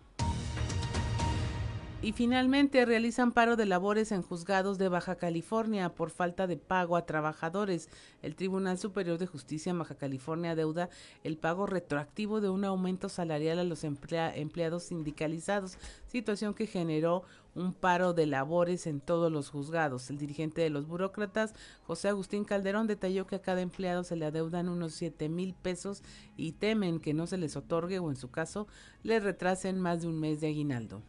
Y 1.99 2.11
finalmente 2.11 2.85
realizan 2.85 3.31
paro 3.31 3.55
de 3.55 3.65
labores 3.65 4.11
en 4.11 4.21
juzgados 4.21 4.77
de 4.77 4.87
Baja 4.87 5.15
California 5.15 5.89
por 5.89 6.11
falta 6.11 6.45
de 6.45 6.55
pago 6.55 6.95
a 6.95 7.07
trabajadores. 7.07 7.89
El 8.21 8.35
Tribunal 8.35 8.77
Superior 8.77 9.17
de 9.17 9.25
Justicia 9.25 9.71
en 9.71 9.79
Baja 9.79 9.95
California 9.95 10.55
deuda 10.55 10.91
el 11.23 11.37
pago 11.37 11.65
retroactivo 11.65 12.39
de 12.39 12.49
un 12.49 12.65
aumento 12.65 13.09
salarial 13.09 13.57
a 13.57 13.63
los 13.63 13.83
empleados 13.83 14.83
sindicalizados, 14.83 15.79
situación 16.05 16.53
que 16.53 16.67
generó 16.67 17.23
un 17.55 17.73
paro 17.73 18.13
de 18.13 18.27
labores 18.27 18.85
en 18.85 19.01
todos 19.01 19.31
los 19.31 19.49
juzgados. 19.49 20.11
El 20.11 20.19
dirigente 20.19 20.61
de 20.61 20.69
los 20.69 20.85
burócratas, 20.87 21.55
José 21.87 22.09
Agustín 22.09 22.45
Calderón, 22.45 22.85
detalló 22.85 23.25
que 23.25 23.37
a 23.37 23.41
cada 23.41 23.61
empleado 23.61 24.03
se 24.03 24.15
le 24.15 24.27
adeudan 24.27 24.69
unos 24.69 24.93
7 24.93 25.29
mil 25.29 25.55
pesos 25.55 26.03
y 26.37 26.51
temen 26.51 26.99
que 26.99 27.15
no 27.15 27.25
se 27.25 27.39
les 27.39 27.55
otorgue 27.55 27.97
o 27.97 28.11
en 28.11 28.17
su 28.17 28.29
caso 28.29 28.67
le 29.01 29.19
retrasen 29.19 29.79
más 29.79 30.03
de 30.03 30.09
un 30.09 30.19
mes 30.19 30.41
de 30.41 30.49
aguinaldo. 30.49 31.01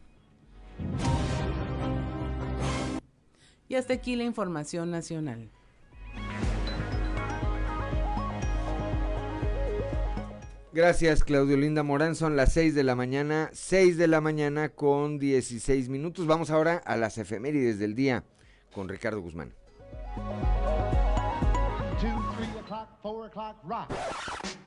Y 3.67 3.75
hasta 3.75 3.93
aquí 3.93 4.15
la 4.15 4.23
información 4.23 4.89
nacional. 4.89 5.49
Gracias, 10.71 11.23
Claudio 11.23 11.57
Linda 11.57 11.83
Morán. 11.83 12.15
Son 12.15 12.35
las 12.35 12.53
6 12.53 12.75
de 12.75 12.83
la 12.83 12.95
mañana, 12.95 13.49
6 13.53 13.97
de 13.97 14.07
la 14.07 14.21
mañana 14.21 14.69
con 14.69 15.19
16 15.19 15.89
minutos. 15.89 16.27
Vamos 16.27 16.51
ahora 16.51 16.77
a 16.85 16.95
las 16.95 17.17
efemérides 17.17 17.79
del 17.79 17.95
día 17.95 18.23
con 18.73 18.87
Ricardo 18.87 19.21
Guzmán. 19.21 19.53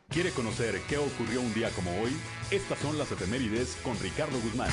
¿Quiere 0.08 0.30
conocer 0.30 0.80
qué 0.88 0.98
ocurrió 0.98 1.40
un 1.40 1.54
día 1.54 1.70
como 1.70 1.90
hoy? 2.02 2.10
Estas 2.50 2.78
son 2.80 2.98
las 2.98 3.10
efemérides 3.10 3.78
con 3.82 3.98
Ricardo 3.98 4.38
Guzmán. 4.40 4.70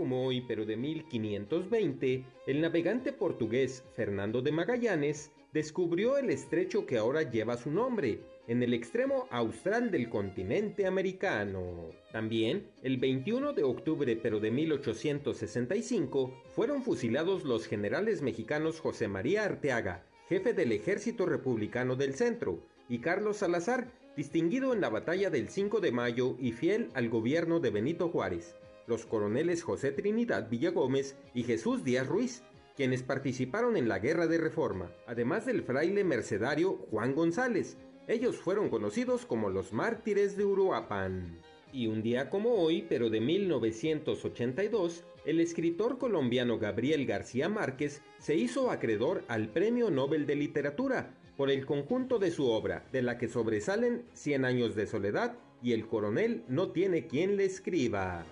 Hoy, 0.00 0.40
pero 0.40 0.64
de 0.64 0.76
1520, 0.76 2.24
el 2.46 2.60
navegante 2.60 3.12
portugués 3.12 3.84
Fernando 3.94 4.40
de 4.42 4.52
Magallanes 4.52 5.30
descubrió 5.52 6.16
el 6.16 6.30
estrecho 6.30 6.86
que 6.86 6.96
ahora 6.96 7.22
lleva 7.22 7.56
su 7.56 7.70
nombre, 7.70 8.20
en 8.46 8.62
el 8.62 8.74
extremo 8.74 9.28
austral 9.30 9.90
del 9.90 10.08
continente 10.08 10.86
americano. 10.86 11.90
También, 12.12 12.66
el 12.82 12.96
21 12.96 13.52
de 13.52 13.62
octubre 13.62 14.16
pero 14.16 14.40
de 14.40 14.50
1865, 14.50 16.32
fueron 16.54 16.82
fusilados 16.82 17.44
los 17.44 17.66
generales 17.66 18.22
mexicanos 18.22 18.80
José 18.80 19.08
María 19.08 19.44
Arteaga, 19.44 20.04
jefe 20.28 20.52
del 20.52 20.72
Ejército 20.72 21.26
Republicano 21.26 21.96
del 21.96 22.14
Centro, 22.14 22.60
y 22.88 22.98
Carlos 22.98 23.38
Salazar, 23.38 23.88
distinguido 24.16 24.72
en 24.72 24.80
la 24.80 24.88
batalla 24.88 25.30
del 25.30 25.48
5 25.48 25.80
de 25.80 25.92
mayo 25.92 26.36
y 26.40 26.52
fiel 26.52 26.90
al 26.94 27.08
gobierno 27.08 27.60
de 27.60 27.70
Benito 27.70 28.08
Juárez 28.08 28.56
los 28.90 29.06
coroneles 29.06 29.62
José 29.62 29.92
Trinidad 29.92 30.50
Villagómez 30.50 31.16
y 31.32 31.44
Jesús 31.44 31.84
Díaz 31.84 32.08
Ruiz, 32.08 32.42
quienes 32.76 33.04
participaron 33.04 33.76
en 33.76 33.88
la 33.88 34.00
Guerra 34.00 34.26
de 34.26 34.36
Reforma, 34.36 34.90
además 35.06 35.46
del 35.46 35.62
fraile 35.62 36.02
mercedario 36.02 36.74
Juan 36.90 37.14
González. 37.14 37.76
Ellos 38.08 38.36
fueron 38.36 38.68
conocidos 38.68 39.26
como 39.26 39.48
los 39.48 39.72
mártires 39.72 40.36
de 40.36 40.44
Uruapan. 40.44 41.38
Y 41.72 41.86
un 41.86 42.02
día 42.02 42.30
como 42.30 42.54
hoy, 42.54 42.84
pero 42.88 43.10
de 43.10 43.20
1982, 43.20 45.04
el 45.24 45.38
escritor 45.38 45.98
colombiano 45.98 46.58
Gabriel 46.58 47.06
García 47.06 47.48
Márquez 47.48 48.02
se 48.18 48.34
hizo 48.34 48.72
acreedor 48.72 49.22
al 49.28 49.50
Premio 49.50 49.92
Nobel 49.92 50.26
de 50.26 50.34
Literatura 50.34 51.14
por 51.36 51.48
el 51.48 51.64
conjunto 51.64 52.18
de 52.18 52.32
su 52.32 52.48
obra, 52.48 52.84
de 52.90 53.02
la 53.02 53.18
que 53.18 53.28
sobresalen 53.28 54.02
Cien 54.14 54.44
años 54.44 54.74
de 54.74 54.88
soledad 54.88 55.36
y 55.62 55.74
El 55.74 55.86
coronel 55.86 56.42
no 56.48 56.72
tiene 56.72 57.06
quien 57.06 57.36
le 57.36 57.44
escriba. 57.44 58.26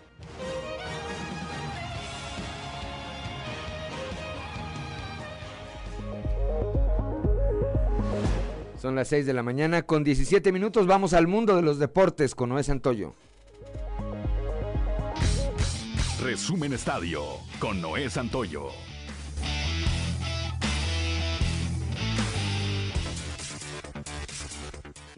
Son 8.81 8.95
las 8.95 9.09
6 9.09 9.27
de 9.27 9.35
la 9.35 9.43
mañana 9.43 9.83
con 9.83 10.05
17 10.05 10.53
minutos. 10.53 10.87
Vamos 10.87 11.13
al 11.13 11.27
mundo 11.27 11.57
de 11.57 11.63
los 11.63 11.79
deportes 11.79 12.35
con 12.35 12.51
Noé 12.51 12.63
Santoyo. 12.63 13.13
Resumen 16.23 16.73
Estadio 16.73 17.23
con 17.59 17.81
Noé 17.81 18.09
Santoyo. 18.09 18.69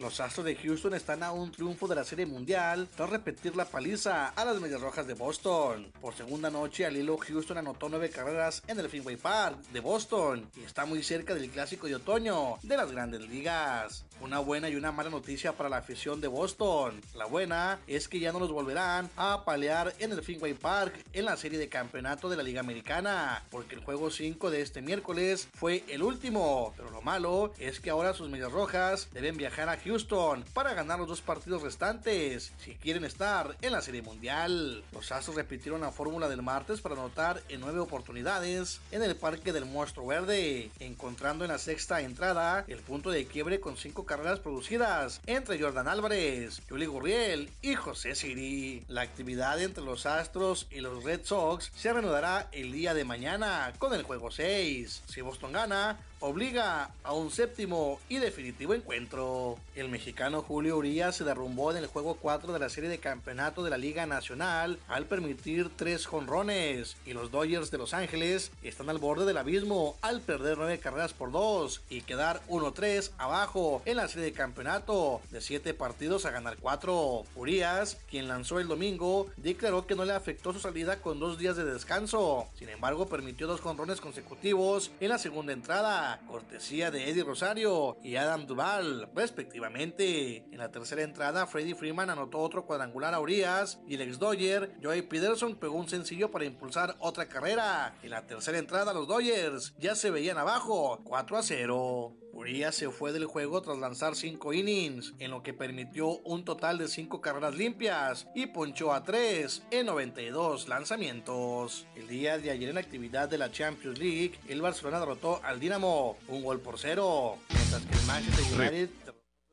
Los 0.01 0.19
Astros 0.19 0.47
de 0.47 0.55
Houston 0.55 0.95
están 0.95 1.21
a 1.21 1.31
un 1.31 1.51
triunfo 1.51 1.87
de 1.87 1.93
la 1.93 2.03
Serie 2.03 2.25
Mundial 2.25 2.87
tras 2.95 3.11
repetir 3.11 3.55
la 3.55 3.65
paliza 3.65 4.29
a 4.29 4.43
las 4.45 4.59
Medias 4.59 4.81
Rojas 4.81 5.05
de 5.05 5.13
Boston. 5.13 5.91
Por 6.01 6.15
segunda 6.15 6.49
noche, 6.49 6.87
al 6.87 6.97
hilo 6.97 7.19
Houston 7.19 7.59
anotó 7.59 7.87
nueve 7.87 8.09
carreras 8.09 8.63
en 8.65 8.79
el 8.79 8.89
Fenway 8.89 9.17
Park 9.17 9.59
de 9.71 9.79
Boston 9.79 10.49
y 10.55 10.63
está 10.63 10.87
muy 10.87 11.03
cerca 11.03 11.35
del 11.35 11.51
clásico 11.51 11.85
de 11.85 11.95
otoño 11.95 12.57
de 12.63 12.77
las 12.77 12.91
grandes 12.91 13.21
ligas. 13.21 14.03
Una 14.21 14.37
buena 14.37 14.69
y 14.69 14.75
una 14.75 14.91
mala 14.91 15.09
noticia 15.09 15.53
para 15.53 15.67
la 15.67 15.77
afición 15.77 16.21
de 16.21 16.27
Boston. 16.27 17.01
La 17.15 17.25
buena 17.25 17.79
es 17.87 18.07
que 18.07 18.19
ya 18.19 18.31
no 18.31 18.39
los 18.39 18.51
volverán 18.51 19.09
a 19.17 19.43
palear 19.45 19.95
en 19.97 20.11
el 20.11 20.21
Fenway 20.21 20.53
Park 20.53 20.93
en 21.13 21.25
la 21.25 21.35
serie 21.37 21.57
de 21.57 21.69
campeonato 21.69 22.29
de 22.29 22.37
la 22.37 22.43
Liga 22.43 22.59
Americana, 22.59 23.43
porque 23.49 23.73
el 23.73 23.83
juego 23.83 24.11
5 24.11 24.51
de 24.51 24.61
este 24.61 24.83
miércoles 24.83 25.49
fue 25.55 25.83
el 25.87 26.03
último. 26.03 26.71
Pero 26.77 26.91
lo 26.91 27.01
malo 27.01 27.51
es 27.57 27.79
que 27.79 27.89
ahora 27.89 28.13
sus 28.13 28.29
medias 28.29 28.51
rojas 28.51 29.09
deben 29.11 29.37
viajar 29.37 29.69
a 29.69 29.77
Houston 29.77 30.45
para 30.53 30.75
ganar 30.75 30.99
los 30.99 31.07
dos 31.07 31.21
partidos 31.21 31.63
restantes 31.63 32.53
si 32.59 32.75
quieren 32.75 33.03
estar 33.05 33.57
en 33.61 33.71
la 33.71 33.81
serie 33.81 34.03
mundial. 34.03 34.83
Los 34.91 35.11
Astros 35.11 35.35
repitieron 35.35 35.81
la 35.81 35.91
fórmula 35.91 36.29
del 36.29 36.43
martes 36.43 36.79
para 36.79 36.93
anotar 36.93 37.41
en 37.49 37.59
nueve 37.59 37.79
oportunidades 37.79 38.81
en 38.91 39.01
el 39.01 39.15
Parque 39.15 39.51
del 39.51 39.65
Monstruo 39.65 40.05
Verde, 40.05 40.69
encontrando 40.79 41.43
en 41.43 41.51
la 41.51 41.57
sexta 41.57 42.01
entrada 42.01 42.65
el 42.67 42.81
punto 42.81 43.09
de 43.09 43.25
quiebre 43.25 43.59
con 43.59 43.77
cinco 43.77 44.05
carreras 44.11 44.39
producidas 44.39 45.21
entre 45.25 45.57
Jordan 45.57 45.87
Álvarez, 45.87 46.61
Juli 46.67 46.85
Gurriel 46.85 47.49
y 47.61 47.75
José 47.75 48.13
Siri. 48.13 48.83
La 48.89 49.03
actividad 49.03 49.61
entre 49.61 49.85
los 49.85 50.05
Astros 50.05 50.67
y 50.69 50.81
los 50.81 51.05
Red 51.05 51.21
Sox 51.23 51.71
se 51.73 51.93
reanudará 51.93 52.49
el 52.51 52.73
día 52.73 52.93
de 52.93 53.05
mañana 53.05 53.71
con 53.79 53.93
el 53.93 54.03
juego 54.03 54.29
6. 54.29 55.03
Si 55.05 55.21
Boston 55.21 55.53
gana, 55.53 55.97
obliga 56.21 56.91
a 57.03 57.13
un 57.13 57.31
séptimo 57.31 57.99
y 58.07 58.17
definitivo 58.17 58.73
encuentro. 58.73 59.57
El 59.75 59.89
mexicano 59.89 60.41
Julio 60.41 60.77
Urias 60.77 61.15
se 61.15 61.23
derrumbó 61.23 61.71
en 61.71 61.77
el 61.77 61.87
juego 61.87 62.15
4 62.15 62.53
de 62.53 62.59
la 62.59 62.69
serie 62.69 62.89
de 62.89 62.99
campeonato 62.99 63.63
de 63.63 63.69
la 63.69 63.77
Liga 63.77 64.05
Nacional 64.05 64.79
al 64.87 65.05
permitir 65.05 65.69
tres 65.75 66.05
jonrones 66.05 66.95
y 67.05 67.13
los 67.13 67.31
Dodgers 67.31 67.71
de 67.71 67.77
Los 67.79 67.93
Ángeles 67.93 68.51
están 68.63 68.89
al 68.89 68.99
borde 68.99 69.25
del 69.25 69.37
abismo 69.37 69.97
al 70.01 70.21
perder 70.21 70.57
nueve 70.57 70.79
carreras 70.79 71.13
por 71.13 71.31
dos 71.31 71.81
y 71.89 72.01
quedar 72.01 72.41
1-3 72.47 73.11
abajo 73.17 73.81
en 73.85 73.97
la 73.97 74.07
serie 74.07 74.25
de 74.25 74.33
campeonato 74.33 75.21
de 75.31 75.41
7 75.41 75.73
partidos 75.73 76.25
a 76.25 76.31
ganar 76.31 76.57
4. 76.61 77.23
Urias, 77.35 77.97
quien 78.09 78.27
lanzó 78.27 78.59
el 78.59 78.67
domingo, 78.67 79.27
declaró 79.37 79.87
que 79.87 79.95
no 79.95 80.05
le 80.05 80.13
afectó 80.13 80.53
su 80.53 80.59
salida 80.59 81.01
con 81.01 81.19
dos 81.19 81.37
días 81.39 81.55
de 81.55 81.65
descanso. 81.65 82.47
Sin 82.57 82.69
embargo, 82.69 83.07
permitió 83.07 83.47
dos 83.47 83.61
jonrones 83.61 84.01
consecutivos 84.01 84.91
en 84.99 85.09
la 85.09 85.17
segunda 85.17 85.53
entrada 85.53 86.10
cortesía 86.27 86.91
de 86.91 87.09
Eddie 87.09 87.23
Rosario 87.23 87.97
y 88.03 88.15
Adam 88.15 88.45
Duval, 88.45 89.09
respectivamente. 89.15 90.45
En 90.51 90.57
la 90.57 90.71
tercera 90.71 91.01
entrada, 91.01 91.47
Freddy 91.47 91.73
Freeman 91.73 92.09
anotó 92.09 92.39
otro 92.39 92.65
cuadrangular 92.65 93.13
a 93.13 93.19
Urias 93.19 93.79
y 93.87 93.95
el 93.95 94.01
ex 94.01 94.19
Dodger, 94.19 94.75
Joey 94.81 95.03
Peterson, 95.03 95.55
pegó 95.55 95.75
un 95.75 95.89
sencillo 95.89 96.31
para 96.31 96.45
impulsar 96.45 96.95
otra 96.99 97.27
carrera. 97.27 97.95
En 98.03 98.11
la 98.11 98.25
tercera 98.25 98.57
entrada, 98.57 98.93
los 98.93 99.07
Dodgers 99.07 99.73
ya 99.79 99.95
se 99.95 100.11
veían 100.11 100.37
abajo, 100.37 101.01
4 101.03 101.37
a 101.37 101.43
0. 101.43 102.20
Urias 102.33 102.75
se 102.75 102.89
fue 102.89 103.11
del 103.11 103.25
juego 103.25 103.61
tras 103.61 103.77
lanzar 103.77 104.15
5 104.15 104.53
innings, 104.53 105.13
en 105.19 105.31
lo 105.31 105.43
que 105.43 105.53
permitió 105.53 106.17
un 106.19 106.45
total 106.45 106.77
de 106.77 106.87
5 106.87 107.21
carreras 107.21 107.55
limpias 107.55 108.27
y 108.33 108.47
ponchó 108.47 108.93
a 108.93 109.03
3 109.03 109.63
en 109.71 109.85
92 109.85 110.67
lanzamientos. 110.67 111.85
El 111.95 112.07
día 112.07 112.37
de 112.37 112.51
ayer 112.51 112.69
en 112.69 112.77
actividad 112.77 113.29
de 113.29 113.37
la 113.37 113.51
Champions 113.51 113.99
League, 113.99 114.39
el 114.47 114.61
Barcelona 114.61 114.99
derrotó 114.99 115.41
al 115.43 115.59
Dinamo 115.59 116.17
un 116.27 116.43
gol 116.43 116.59
por 116.59 116.79
cero, 116.79 117.37
mientras 117.49 117.85
que 117.85 117.97
el 117.97 118.05
Manchester 118.05 118.59
United 118.59 118.89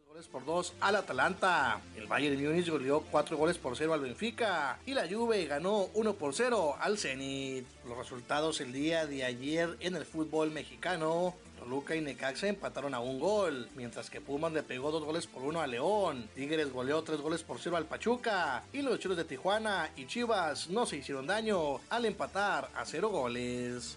goles 0.08 0.28
por 0.28 0.44
2 0.44 0.72
al 0.80 0.96
Atalanta. 0.96 1.80
El 1.96 2.06
Bayern 2.06 2.42
Múnich 2.42 2.68
goleó 2.68 3.02
4 3.10 3.36
goles 3.36 3.58
por 3.58 3.76
0 3.76 3.92
al 3.94 4.00
Benfica 4.00 4.78
y 4.86 4.94
la 4.94 5.06
Juve 5.06 5.44
ganó 5.46 5.88
1 5.94 6.14
por 6.14 6.34
0 6.34 6.76
al 6.80 6.98
Zenit. 6.98 7.66
Los 7.86 7.98
resultados 7.98 8.60
el 8.60 8.72
día 8.72 9.06
de 9.06 9.24
ayer 9.24 9.76
en 9.80 9.96
el 9.96 10.04
fútbol 10.04 10.50
mexicano 10.50 11.34
Toluca 11.58 11.96
y 11.96 12.00
Necaxa 12.00 12.46
empataron 12.46 12.94
a 12.94 13.00
un 13.00 13.18
gol, 13.18 13.68
mientras 13.74 14.08
que 14.10 14.20
Pumas 14.20 14.52
le 14.52 14.62
pegó 14.62 14.90
dos 14.90 15.04
goles 15.04 15.26
por 15.26 15.42
uno 15.42 15.60
a 15.60 15.66
León, 15.66 16.28
Tigres 16.34 16.72
goleó 16.72 17.02
tres 17.02 17.20
goles 17.20 17.42
por 17.42 17.58
cero 17.58 17.76
al 17.76 17.84
Pachuca, 17.84 18.62
y 18.72 18.82
los 18.82 18.98
Chilos 18.98 19.16
de 19.16 19.24
Tijuana 19.24 19.90
y 19.96 20.06
Chivas 20.06 20.70
no 20.70 20.86
se 20.86 20.98
hicieron 20.98 21.26
daño 21.26 21.80
al 21.90 22.04
empatar 22.04 22.70
a 22.74 22.84
cero 22.84 23.08
goles. 23.08 23.96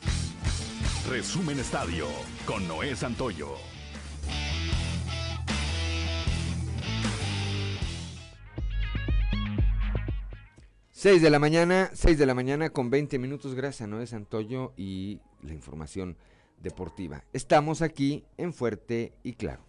Resumen 1.10 1.60
Estadio 1.60 2.08
con 2.46 2.68
Noé 2.68 2.96
Santoyo. 2.96 3.56
Seis 10.92 11.22
de 11.22 11.32
la 11.32 11.40
mañana, 11.40 11.90
seis 11.94 12.20
de 12.20 12.28
la 12.28 12.36
mañana 12.36 12.70
con 12.70 12.92
20 12.92 13.18
minutos, 13.18 13.56
gracias 13.56 13.82
a 13.82 13.88
Noé 13.88 14.06
Santoyo 14.06 14.74
y 14.78 15.20
la 15.42 15.54
información 15.54 16.16
deportiva. 16.62 17.24
Estamos 17.34 17.82
aquí 17.82 18.24
en 18.38 18.54
Fuerte 18.54 19.14
y 19.24 19.34
Claro. 19.34 19.64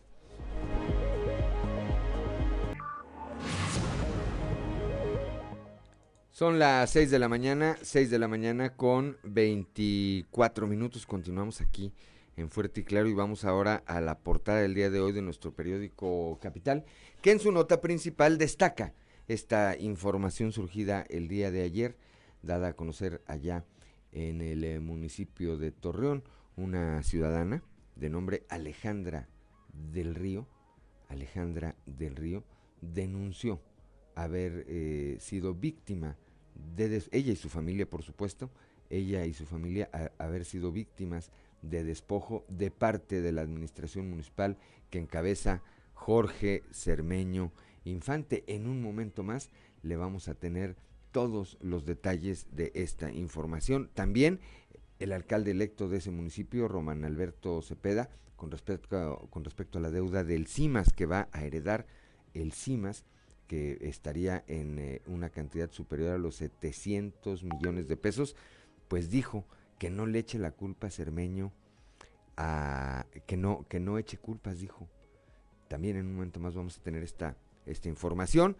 Son 6.30 6.58
las 6.58 6.90
6 6.90 7.10
de 7.10 7.18
la 7.18 7.28
mañana, 7.28 7.76
6 7.82 8.10
de 8.10 8.18
la 8.18 8.26
mañana 8.26 8.74
con 8.74 9.18
24 9.22 10.66
minutos. 10.66 11.06
Continuamos 11.06 11.60
aquí 11.60 11.92
en 12.36 12.48
Fuerte 12.48 12.80
y 12.80 12.84
Claro 12.84 13.08
y 13.08 13.14
vamos 13.14 13.44
ahora 13.44 13.82
a 13.86 14.00
la 14.00 14.18
portada 14.18 14.60
del 14.60 14.74
día 14.74 14.90
de 14.90 15.00
hoy 15.00 15.12
de 15.12 15.22
nuestro 15.22 15.54
periódico 15.54 16.38
Capital, 16.40 16.84
que 17.20 17.32
en 17.32 17.38
su 17.38 17.52
nota 17.52 17.80
principal 17.80 18.38
destaca 18.38 18.94
esta 19.28 19.76
información 19.78 20.52
surgida 20.52 21.04
el 21.10 21.28
día 21.28 21.50
de 21.50 21.62
ayer, 21.62 21.96
dada 22.42 22.68
a 22.68 22.72
conocer 22.72 23.22
allá 23.26 23.64
en 24.10 24.40
el 24.40 24.64
eh, 24.64 24.80
municipio 24.80 25.56
de 25.58 25.70
Torreón 25.70 26.24
una 26.56 27.02
ciudadana 27.02 27.62
de 27.96 28.10
nombre 28.10 28.44
Alejandra 28.48 29.28
del 29.72 30.14
Río, 30.14 30.46
Alejandra 31.08 31.76
del 31.86 32.16
Río, 32.16 32.44
denunció 32.80 33.60
haber 34.14 34.64
eh, 34.68 35.16
sido 35.20 35.54
víctima 35.54 36.16
de 36.54 37.02
ella 37.12 37.32
y 37.32 37.36
su 37.36 37.48
familia, 37.48 37.88
por 37.88 38.02
supuesto, 38.02 38.50
ella 38.90 39.24
y 39.24 39.32
su 39.32 39.46
familia 39.46 39.90
haber 40.18 40.44
sido 40.44 40.70
víctimas 40.70 41.30
de 41.62 41.84
despojo 41.84 42.44
de 42.48 42.70
parte 42.70 43.22
de 43.22 43.32
la 43.32 43.42
administración 43.42 44.10
municipal 44.10 44.58
que 44.90 44.98
encabeza 44.98 45.62
Jorge 45.94 46.62
Cermeño 46.72 47.52
Infante. 47.84 48.44
En 48.46 48.66
un 48.66 48.82
momento 48.82 49.22
más 49.22 49.50
le 49.82 49.96
vamos 49.96 50.28
a 50.28 50.34
tener 50.34 50.76
todos 51.12 51.58
los 51.60 51.84
detalles 51.84 52.46
de 52.52 52.72
esta 52.74 53.12
información. 53.12 53.90
También 53.94 54.40
el 55.02 55.12
alcalde 55.12 55.50
electo 55.50 55.88
de 55.88 55.98
ese 55.98 56.10
municipio, 56.10 56.68
Román 56.68 57.04
Alberto 57.04 57.60
Cepeda, 57.62 58.08
con 58.36 58.50
respecto, 58.50 59.78
a, 59.78 59.80
la 59.80 59.90
deuda 59.90 60.24
del 60.24 60.46
CIMAS 60.46 60.92
que 60.92 61.06
va 61.06 61.28
a 61.32 61.44
heredar 61.44 61.86
el 62.34 62.52
CIMAS, 62.52 63.04
que 63.46 63.78
estaría 63.82 64.44
en 64.46 64.78
eh, 64.78 65.02
una 65.06 65.30
cantidad 65.30 65.70
superior 65.70 66.10
a 66.10 66.18
los 66.18 66.36
700 66.36 67.44
millones 67.44 67.88
de 67.88 67.96
pesos, 67.96 68.36
pues 68.88 69.10
dijo 69.10 69.44
que 69.78 69.90
no 69.90 70.06
le 70.06 70.20
eche 70.20 70.38
la 70.38 70.52
culpa 70.52 70.86
a 70.86 70.90
Cermeño, 70.90 71.52
a, 72.36 73.06
que, 73.26 73.36
no, 73.36 73.66
que 73.68 73.80
no 73.80 73.98
eche 73.98 74.16
culpas, 74.18 74.58
dijo. 74.58 74.88
También 75.68 75.96
en 75.96 76.06
un 76.06 76.14
momento 76.14 76.40
más 76.40 76.54
vamos 76.54 76.78
a 76.78 76.82
tener 76.82 77.02
esta, 77.02 77.36
esta 77.66 77.88
información. 77.88 78.56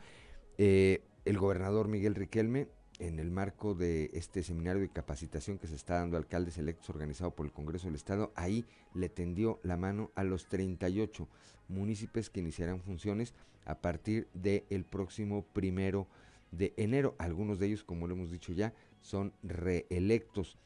Eh, 0.59 1.02
el 1.24 1.38
gobernador 1.38 1.88
Miguel 1.88 2.14
Riquelme 2.14 2.68
en 2.98 3.18
el 3.18 3.31
marco 3.31 3.74
de 3.74 4.11
este 4.12 4.42
seminario 4.42 4.83
de 4.83 4.88
capacitación 4.88 5.59
que 5.59 5.66
se 5.66 5.74
está 5.74 5.94
dando 5.94 6.16
a 6.16 6.20
alcaldes 6.20 6.59
electos 6.59 6.90
organizado 6.90 7.33
por 7.33 7.46
el 7.46 7.52
Congreso 7.52 7.87
del 7.87 7.96
Estado, 7.96 8.33
ahí 8.35 8.64
le 8.94 9.09
tendió 9.09 9.59
la 9.62 9.76
mano 9.76 10.11
a 10.14 10.24
los 10.24 10.46
38 10.48 11.28
municipios 11.68 12.31
que 12.31 12.40
iniciarán 12.40 12.81
funciones 12.81 13.35
a 13.64 13.76
partir 13.76 14.28
del 14.35 14.85
próximo 14.85 15.44
primero 15.52 16.07
de 16.50 16.74
enero. 16.76 17.14
Algunos 17.18 17.59
de 17.59 17.66
ellos, 17.66 17.85
como 17.85 18.07
lo 18.07 18.14
hemos 18.14 18.31
dicho 18.31 18.52
ya, 18.52 18.74
son 19.00 19.33
reelectos. 19.42 20.59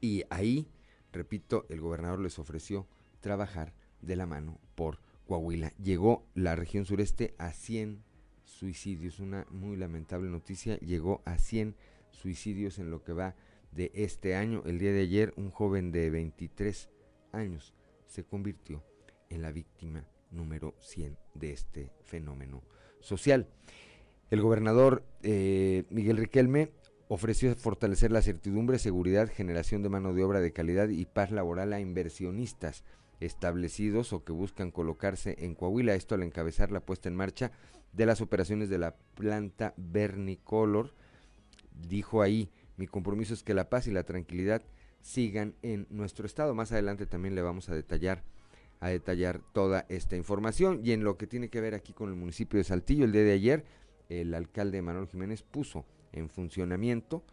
Y 0.00 0.24
ahí, 0.30 0.66
repito, 1.12 1.66
el 1.68 1.80
gobernador 1.80 2.20
les 2.20 2.38
ofreció 2.38 2.86
trabajar 3.20 3.72
de 4.02 4.16
la 4.16 4.26
mano 4.26 4.58
por 4.74 4.98
Coahuila. 5.26 5.72
Llegó 5.82 6.24
la 6.34 6.56
región 6.56 6.84
sureste 6.84 7.34
a 7.38 7.52
100 7.52 8.02
suicidios. 8.48 9.20
Una 9.20 9.46
muy 9.50 9.76
lamentable 9.76 10.28
noticia. 10.28 10.78
Llegó 10.78 11.22
a 11.24 11.38
100 11.38 11.76
suicidios 12.10 12.78
en 12.78 12.90
lo 12.90 13.04
que 13.04 13.12
va 13.12 13.34
de 13.72 13.90
este 13.94 14.34
año. 14.34 14.62
El 14.66 14.78
día 14.78 14.92
de 14.92 15.02
ayer 15.02 15.32
un 15.36 15.50
joven 15.50 15.92
de 15.92 16.10
23 16.10 16.88
años 17.32 17.74
se 18.06 18.24
convirtió 18.24 18.82
en 19.30 19.42
la 19.42 19.52
víctima 19.52 20.04
número 20.30 20.74
100 20.80 21.16
de 21.34 21.52
este 21.52 21.92
fenómeno 22.02 22.62
social. 23.00 23.46
El 24.30 24.40
gobernador 24.42 25.04
eh, 25.22 25.84
Miguel 25.90 26.18
Riquelme 26.18 26.70
ofreció 27.08 27.54
fortalecer 27.56 28.12
la 28.12 28.22
certidumbre, 28.22 28.78
seguridad, 28.78 29.30
generación 29.30 29.82
de 29.82 29.88
mano 29.88 30.12
de 30.12 30.22
obra 30.22 30.40
de 30.40 30.52
calidad 30.52 30.88
y 30.88 31.06
paz 31.06 31.30
laboral 31.30 31.72
a 31.72 31.80
inversionistas 31.80 32.84
establecidos 33.20 34.12
o 34.12 34.24
que 34.24 34.32
buscan 34.32 34.70
colocarse 34.70 35.36
en 35.38 35.54
Coahuila. 35.54 35.94
Esto 35.94 36.14
al 36.14 36.22
encabezar 36.22 36.70
la 36.70 36.80
puesta 36.80 37.08
en 37.08 37.16
marcha 37.16 37.52
de 37.92 38.06
las 38.06 38.20
operaciones 38.20 38.68
de 38.68 38.78
la 38.78 38.96
planta 39.14 39.74
Vernicolor. 39.76 40.94
Dijo 41.88 42.22
ahí, 42.22 42.50
mi 42.76 42.86
compromiso 42.86 43.34
es 43.34 43.42
que 43.42 43.54
la 43.54 43.68
paz 43.68 43.86
y 43.86 43.90
la 43.90 44.04
tranquilidad 44.04 44.62
sigan 45.00 45.54
en 45.62 45.86
nuestro 45.90 46.26
estado. 46.26 46.54
Más 46.54 46.72
adelante 46.72 47.06
también 47.06 47.34
le 47.34 47.42
vamos 47.42 47.68
a 47.68 47.74
detallar 47.74 48.22
a 48.80 48.88
detallar 48.88 49.40
toda 49.52 49.86
esta 49.88 50.16
información 50.16 50.80
y 50.84 50.92
en 50.92 51.02
lo 51.02 51.16
que 51.16 51.26
tiene 51.26 51.48
que 51.48 51.60
ver 51.60 51.74
aquí 51.74 51.92
con 51.92 52.10
el 52.10 52.14
municipio 52.14 52.58
de 52.58 52.64
Saltillo 52.64 53.04
el 53.04 53.12
día 53.12 53.24
de 53.24 53.32
ayer 53.32 53.64
el 54.08 54.32
alcalde 54.34 54.80
Manuel 54.82 55.08
Jiménez 55.08 55.42
puso 55.42 55.84
en 56.12 56.28
funcionamiento 56.28 57.24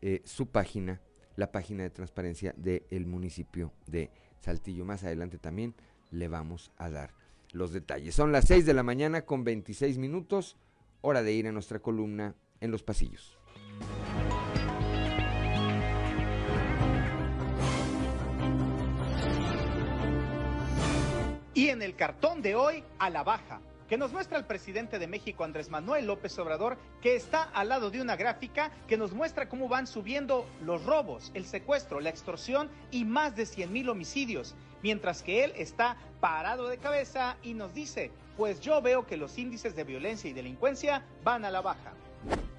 eh, 0.00 0.22
su 0.24 0.46
página 0.46 1.00
la 1.36 1.52
página 1.52 1.82
de 1.82 1.90
transparencia 1.90 2.54
del 2.56 3.06
municipio 3.06 3.72
de 3.86 4.10
Saltillo 4.40 4.84
más 4.84 5.04
adelante 5.04 5.38
también 5.38 5.74
le 6.10 6.28
vamos 6.28 6.72
a 6.78 6.88
dar 6.88 7.12
los 7.56 7.72
detalles. 7.72 8.14
Son 8.14 8.32
las 8.32 8.46
6 8.46 8.66
de 8.66 8.74
la 8.74 8.82
mañana 8.82 9.22
con 9.22 9.44
26 9.44 9.98
minutos, 9.98 10.56
hora 11.00 11.22
de 11.22 11.32
ir 11.32 11.46
a 11.46 11.52
nuestra 11.52 11.80
columna 11.80 12.34
en 12.60 12.70
los 12.70 12.82
pasillos. 12.82 13.38
Y 21.54 21.68
en 21.68 21.80
el 21.80 21.96
cartón 21.96 22.42
de 22.42 22.54
hoy, 22.54 22.84
a 22.98 23.08
la 23.08 23.22
baja 23.22 23.60
que 23.88 23.96
nos 23.96 24.12
muestra 24.12 24.36
el 24.36 24.44
presidente 24.44 24.98
de 24.98 25.06
México, 25.06 25.44
Andrés 25.44 25.70
Manuel 25.70 26.06
López 26.06 26.36
Obrador, 26.38 26.76
que 27.00 27.14
está 27.14 27.44
al 27.44 27.68
lado 27.68 27.90
de 27.90 28.00
una 28.00 28.16
gráfica 28.16 28.70
que 28.88 28.96
nos 28.96 29.12
muestra 29.12 29.48
cómo 29.48 29.68
van 29.68 29.86
subiendo 29.86 30.46
los 30.64 30.84
robos, 30.84 31.30
el 31.34 31.44
secuestro, 31.44 32.00
la 32.00 32.10
extorsión 32.10 32.68
y 32.90 33.04
más 33.04 33.36
de 33.36 33.46
100 33.46 33.72
mil 33.72 33.88
homicidios, 33.88 34.56
mientras 34.86 35.24
que 35.24 35.42
él 35.42 35.52
está 35.56 35.96
parado 36.20 36.68
de 36.68 36.78
cabeza 36.78 37.38
y 37.42 37.54
nos 37.54 37.74
dice, 37.74 38.12
pues 38.36 38.60
yo 38.60 38.80
veo 38.80 39.04
que 39.04 39.16
los 39.16 39.36
índices 39.36 39.74
de 39.74 39.82
violencia 39.82 40.30
y 40.30 40.32
delincuencia 40.32 41.02
van 41.24 41.44
a 41.44 41.50
la 41.50 41.60
baja. 41.60 41.92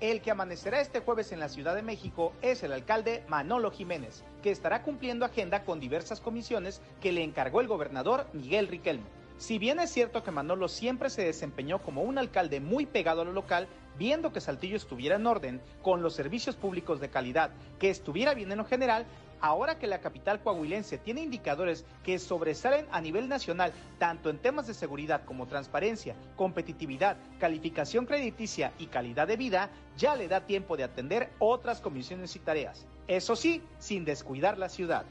El 0.01 0.19
que 0.19 0.31
amanecerá 0.31 0.81
este 0.81 0.99
jueves 0.99 1.31
en 1.31 1.39
la 1.39 1.47
Ciudad 1.47 1.73
de 1.73 1.83
México 1.83 2.33
es 2.41 2.63
el 2.63 2.73
alcalde 2.73 3.23
Manolo 3.29 3.71
Jiménez, 3.71 4.25
que 4.43 4.51
estará 4.51 4.83
cumpliendo 4.83 5.23
agenda 5.23 5.63
con 5.63 5.79
diversas 5.79 6.19
comisiones 6.19 6.81
que 6.99 7.13
le 7.13 7.23
encargó 7.23 7.61
el 7.61 7.69
gobernador 7.69 8.27
Miguel 8.33 8.67
Riquelme. 8.67 9.05
Si 9.37 9.57
bien 9.57 9.79
es 9.79 9.91
cierto 9.91 10.21
que 10.21 10.31
Manolo 10.31 10.67
siempre 10.67 11.09
se 11.09 11.23
desempeñó 11.23 11.79
como 11.81 12.01
un 12.01 12.17
alcalde 12.17 12.59
muy 12.59 12.85
pegado 12.85 13.21
a 13.21 13.25
lo 13.25 13.31
local, 13.31 13.69
viendo 13.97 14.33
que 14.33 14.41
Saltillo 14.41 14.75
estuviera 14.75 15.15
en 15.15 15.27
orden, 15.27 15.61
con 15.81 16.01
los 16.01 16.13
servicios 16.13 16.55
públicos 16.55 16.99
de 16.99 17.09
calidad, 17.09 17.51
que 17.79 17.89
estuviera 17.89 18.33
bien 18.33 18.51
en 18.51 18.57
lo 18.57 18.65
general, 18.65 19.05
Ahora 19.39 19.77
que 19.77 19.87
la 19.87 20.01
capital 20.01 20.41
coahuilense 20.41 20.97
tiene 20.97 21.21
indicadores 21.21 21.85
que 22.03 22.17
sobresalen 22.17 22.87
a 22.91 23.01
nivel 23.01 23.29
nacional, 23.29 23.71
tanto 23.99 24.29
en 24.29 24.39
temas 24.39 24.67
de 24.67 24.73
seguridad 24.73 25.25
como 25.25 25.47
transparencia, 25.47 26.15
competitividad, 26.35 27.17
calificación 27.39 28.05
crediticia 28.05 28.73
y 28.79 28.87
calidad 28.87 29.27
de 29.27 29.37
vida, 29.37 29.69
ya 29.95 30.15
le 30.15 30.27
da 30.27 30.45
tiempo 30.45 30.75
de 30.75 30.83
atender 30.85 31.29
otras 31.39 31.81
comisiones 31.81 32.35
y 32.35 32.39
tareas. 32.39 32.85
Eso 33.07 33.37
sí, 33.37 33.61
sin 33.79 34.03
descuidar 34.03 34.57
la 34.57 34.67
ciudad. 34.67 35.05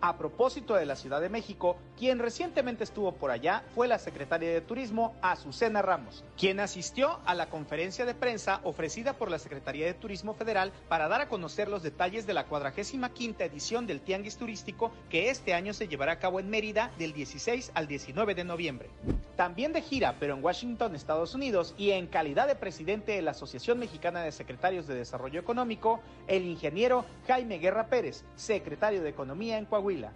A 0.00 0.16
propósito 0.16 0.74
de 0.74 0.86
la 0.86 0.96
Ciudad 0.96 1.20
de 1.20 1.28
México, 1.28 1.76
quien 1.96 2.18
recientemente 2.18 2.82
estuvo 2.82 3.12
por 3.12 3.30
allá 3.30 3.62
fue 3.74 3.86
la 3.86 4.00
secretaria 4.00 4.52
de 4.52 4.60
Turismo, 4.60 5.14
Azucena 5.22 5.82
Ramos, 5.82 6.24
quien 6.36 6.58
asistió 6.58 7.20
a 7.24 7.34
la 7.34 7.48
conferencia 7.48 8.04
de 8.04 8.14
prensa 8.14 8.60
ofrecida 8.64 9.12
por 9.12 9.30
la 9.30 9.38
Secretaría 9.38 9.86
de 9.86 9.94
Turismo 9.94 10.34
Federal 10.34 10.72
para 10.88 11.06
dar 11.06 11.20
a 11.20 11.28
conocer 11.28 11.68
los 11.68 11.82
detalles 11.84 12.26
de 12.26 12.34
la 12.34 12.46
45 12.46 13.08
edición 13.38 13.86
del 13.86 14.00
Tianguis 14.00 14.36
Turístico 14.36 14.90
que 15.08 15.30
este 15.30 15.54
año 15.54 15.72
se 15.72 15.86
llevará 15.86 16.12
a 16.12 16.18
cabo 16.18 16.40
en 16.40 16.50
Mérida 16.50 16.90
del 16.98 17.12
16 17.12 17.72
al 17.74 17.86
19 17.86 18.34
de 18.34 18.44
noviembre. 18.44 18.90
También 19.36 19.72
de 19.72 19.82
gira, 19.82 20.16
pero 20.18 20.34
en 20.34 20.44
Washington, 20.44 20.94
Estados 20.94 21.34
Unidos, 21.34 21.74
y 21.78 21.90
en 21.90 22.06
calidad 22.06 22.46
de 22.46 22.56
presidente 22.56 23.12
de 23.12 23.22
la 23.22 23.30
Asociación 23.30 23.78
Mexicana 23.78 24.22
de 24.22 24.32
Secretarios 24.32 24.86
de 24.86 24.94
Desarrollo 24.94 25.40
Económico, 25.40 26.00
el 26.26 26.44
ingeniero 26.44 27.04
Jaime 27.32 27.56
Guerra 27.56 27.86
Pérez, 27.86 28.26
secretario 28.36 29.02
de 29.02 29.08
Economía 29.08 29.56
en 29.56 29.64
Coahuila. 29.64 30.12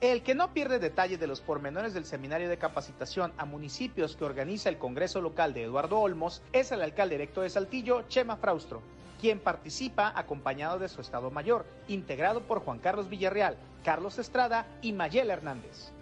El 0.00 0.24
que 0.24 0.34
no 0.34 0.52
pierde 0.52 0.80
detalle 0.80 1.16
de 1.16 1.28
los 1.28 1.40
pormenores 1.40 1.94
del 1.94 2.04
seminario 2.04 2.48
de 2.48 2.58
capacitación 2.58 3.32
a 3.38 3.44
municipios 3.44 4.16
que 4.16 4.24
organiza 4.24 4.68
el 4.68 4.76
Congreso 4.76 5.20
Local 5.20 5.54
de 5.54 5.62
Eduardo 5.62 6.00
Olmos 6.00 6.42
es 6.52 6.72
el 6.72 6.82
alcalde 6.82 7.14
electo 7.14 7.42
de 7.42 7.50
Saltillo, 7.50 8.08
Chema 8.08 8.38
Fraustro, 8.38 8.82
quien 9.20 9.38
participa 9.38 10.12
acompañado 10.16 10.80
de 10.80 10.88
su 10.88 11.00
Estado 11.00 11.30
Mayor, 11.30 11.64
integrado 11.86 12.40
por 12.40 12.58
Juan 12.58 12.80
Carlos 12.80 13.08
Villarreal, 13.08 13.56
Carlos 13.84 14.18
Estrada 14.18 14.66
y 14.82 14.92
Mayel 14.92 15.30
Hernández. 15.30 15.92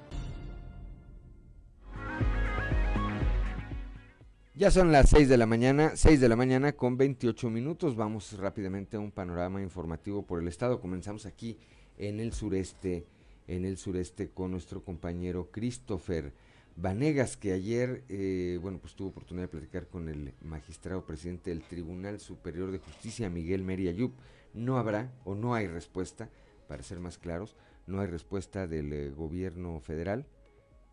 Ya 4.59 4.71
son 4.71 4.91
las 4.91 5.11
6 5.11 5.29
de 5.29 5.37
la 5.37 5.45
mañana, 5.45 5.97
6 5.97 6.19
de 6.19 6.31
la 6.31 6.35
mañana 6.35 6.73
con 6.73 6.97
28 6.97 7.51
minutos. 7.51 7.95
Vamos 7.95 8.39
rápidamente 8.39 8.97
a 8.97 9.01
un 9.01 9.13
panorama 9.13 9.61
informativo 9.61 10.25
por 10.25 10.41
el 10.41 10.49
estado. 10.49 10.81
Comenzamos 10.81 11.27
aquí 11.27 11.59
en 11.99 12.21
el 12.21 12.33
sureste, 12.33 13.05
en 13.49 13.67
el 13.67 13.77
sureste 13.77 14.31
con 14.31 14.53
nuestro 14.53 14.83
compañero 14.83 15.51
Christopher 15.53 16.33
Vanegas, 16.75 17.37
que 17.37 17.53
ayer, 17.53 18.03
eh, 18.09 18.59
bueno, 18.63 18.79
pues 18.79 18.95
tuvo 18.95 19.09
oportunidad 19.09 19.45
de 19.45 19.49
platicar 19.49 19.89
con 19.89 20.09
el 20.09 20.33
magistrado 20.41 21.05
presidente 21.05 21.51
del 21.51 21.61
Tribunal 21.61 22.19
Superior 22.19 22.71
de 22.71 22.79
Justicia, 22.79 23.29
Miguel 23.29 23.63
Meri 23.63 23.89
Ayub. 23.89 24.13
No 24.55 24.79
habrá 24.79 25.13
o 25.27 25.35
no 25.35 25.53
hay 25.53 25.67
respuesta, 25.67 26.31
para 26.67 26.83
ser 26.83 26.99
más 26.99 27.19
claros, 27.19 27.57
no 27.87 28.01
hay 28.01 28.07
respuesta 28.07 28.67
del 28.67 28.91
eh, 28.91 29.11
gobierno 29.11 29.81
federal. 29.81 30.25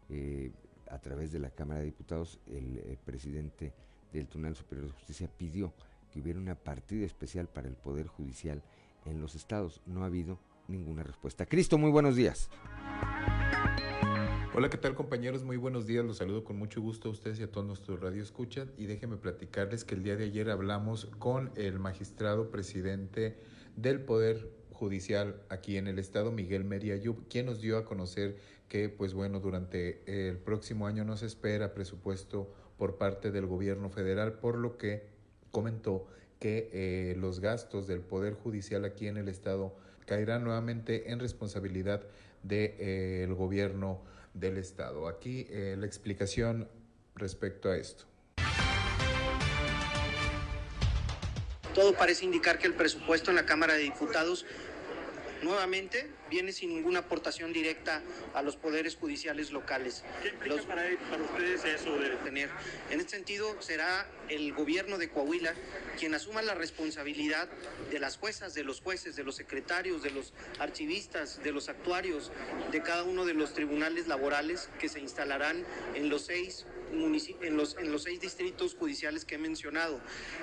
Eh, 0.10 0.52
a 0.93 0.99
través 0.99 1.32
de 1.32 1.39
la 1.39 1.49
Cámara 1.49 1.79
de 1.79 1.88
Diputados, 1.88 2.39
el, 2.45 2.77
eh, 2.77 2.97
presidente 3.03 3.73
del 4.12 4.27
Tribunal 4.27 4.56
Superior 4.56 4.88
de 4.88 4.93
Justicia 4.93 5.27
pidió 5.27 5.73
que 6.12 6.21
hubiera 6.21 6.39
una 6.39 6.56
partida 6.56 7.03
especial 7.03 7.47
para 7.47 7.67
el 7.67 7.75
Poder 7.75 8.06
Judicial 8.06 8.62
en 9.06 9.19
los 9.19 9.34
estados. 9.34 9.82
No 9.88 10.03
ha 10.03 10.06
habido 10.06 10.38
ninguna 10.67 11.01
respuesta. 11.01 11.47
Cristo, 11.47 11.79
muy 11.79 11.89
buenos 11.89 12.15
días. 12.15 12.49
Hola, 14.53 14.69
¿qué 14.69 14.77
tal 14.77 14.93
compañeros? 14.93 15.43
Muy 15.43 15.58
buenos 15.58 15.88
días. 15.88 16.06
Los 16.06 16.17
saludo 16.17 16.43
con 16.43 16.58
mucho 16.58 16.79
gusto 16.79 17.10
a 17.10 17.12
ustedes 17.12 17.39
y 17.39 17.43
a 17.43 17.51
todos 17.51 17.65
nuestros 17.65 17.99
radio 17.99 18.21
escuchan. 18.21 18.71
Y 18.77 18.86
déjenme 18.86 19.17
platicarles 19.17 19.84
que 19.84 19.95
el 19.95 20.03
día 20.03 20.15
de 20.15 20.25
ayer 20.25 20.51
hablamos 20.51 21.08
con 21.17 21.51
el 21.56 21.79
magistrado 21.79 22.51
presidente 22.51 23.36
del 23.75 23.99
Poder 24.01 24.47
Judicial 24.71 25.41
aquí 25.49 25.77
en 25.77 25.88
el 25.88 25.97
estado, 25.97 26.32
Miguel 26.32 26.65
Meriayub, 26.65 27.27
quien 27.29 27.47
nos 27.47 27.62
dio 27.62 27.77
a 27.77 27.86
conocer 27.86 28.38
que, 28.69 28.89
pues 28.89 29.13
bueno, 29.13 29.39
durante 29.39 30.02
el 30.06 30.38
próximo 30.38 30.88
año 30.88 31.06
no 31.06 31.17
se 31.17 31.26
espera 31.26 31.73
presupuesto 31.73 32.54
por 32.78 32.97
parte 32.97 33.32
del 33.32 33.45
gobierno 33.45 33.89
federal, 33.89 34.34
por 34.34 34.58
lo 34.58 34.78
que 34.78 35.04
comentó 35.52 36.08
que 36.39 36.69
eh, 36.73 37.15
los 37.17 37.39
gastos 37.39 37.88
del 37.88 38.02
Poder 38.02 38.34
Judicial 38.34 38.84
aquí 38.84 39.08
en 39.08 39.17
el 39.17 39.30
Estado 39.30 39.76
caerán 40.06 40.43
nuevamente 40.43 41.12
en 41.12 41.19
responsabilidad 41.19 42.02
del 42.41 42.76
de, 42.78 43.23
eh, 43.23 43.28
gobierno 43.30 44.02
del 44.34 44.58
Estado. 44.58 45.08
Aquí 45.08 45.47
eh, 45.49 45.76
la 45.78 45.86
explicación 45.86 46.67
respecto 47.15 47.69
a 47.69 47.78
esto. 47.78 48.06
Todo 51.73 51.93
parece 51.93 52.26
indicar 52.26 52.60
que 52.60 52.67
el 52.67 52.73
presupuesto 52.76 53.32
en 53.32 53.38
la 53.38 53.45
Cámara 53.45 53.73
de 53.73 53.84
Diputados 53.84 54.45
nuevamente 55.43 56.10
viene 56.29 56.51
sin 56.51 56.69
ninguna 56.69 56.99
aportación 56.99 57.53
directa 57.53 58.01
a 58.34 58.41
los 58.41 58.56
poderes 58.56 58.95
judiciales 58.95 59.51
locales. 59.51 60.03
¿Qué 60.21 60.29
implica 60.29 60.56
los, 60.56 60.65
para, 60.65 60.84
para, 61.10 61.23
ustedes 61.23 61.63
eso 61.65 61.97
de 61.97 62.10
tener? 62.17 62.49
En 62.89 62.99
este 62.99 63.12
sentido, 63.12 63.62
será 63.62 64.08
el 64.29 64.53
gobierno 64.53 64.97
de 64.97 65.10
Coahuila 65.10 65.53
quien 65.99 66.13
asuma 66.13 66.41
la 66.41 66.56
responsabilidad 66.56 67.47
de 67.91 67.99
las 67.99 68.17
juezas, 68.17 68.53
de 68.53 68.63
los 68.63 68.82
jueces, 68.82 69.15
de 69.15 69.23
los 69.23 69.36
secretarios, 69.36 70.03
de 70.03 70.12
los 70.12 70.34
archivistas, 70.60 71.43
de 71.43 71.51
los 71.51 71.69
actuarios, 71.69 72.32
de 72.71 72.82
cada 72.82 73.03
uno 73.03 73.25
de 73.25 73.34
los 73.34 73.53
tribunales 73.53 74.08
laborales 74.08 74.69
que 74.79 74.89
se 74.89 74.99
instalarán 74.99 75.65
en 75.95 76.10
los 76.10 76.25
seis 76.25 76.65
en 76.93 77.58
los, 77.58 77.77
en 77.77 77.91
los 77.91 78.03
seis 78.03 78.19
distritos 78.19 78.75
judiciales 78.75 79.25
que 79.25 79.36
he 79.36 79.38
mencionado. 79.38 79.99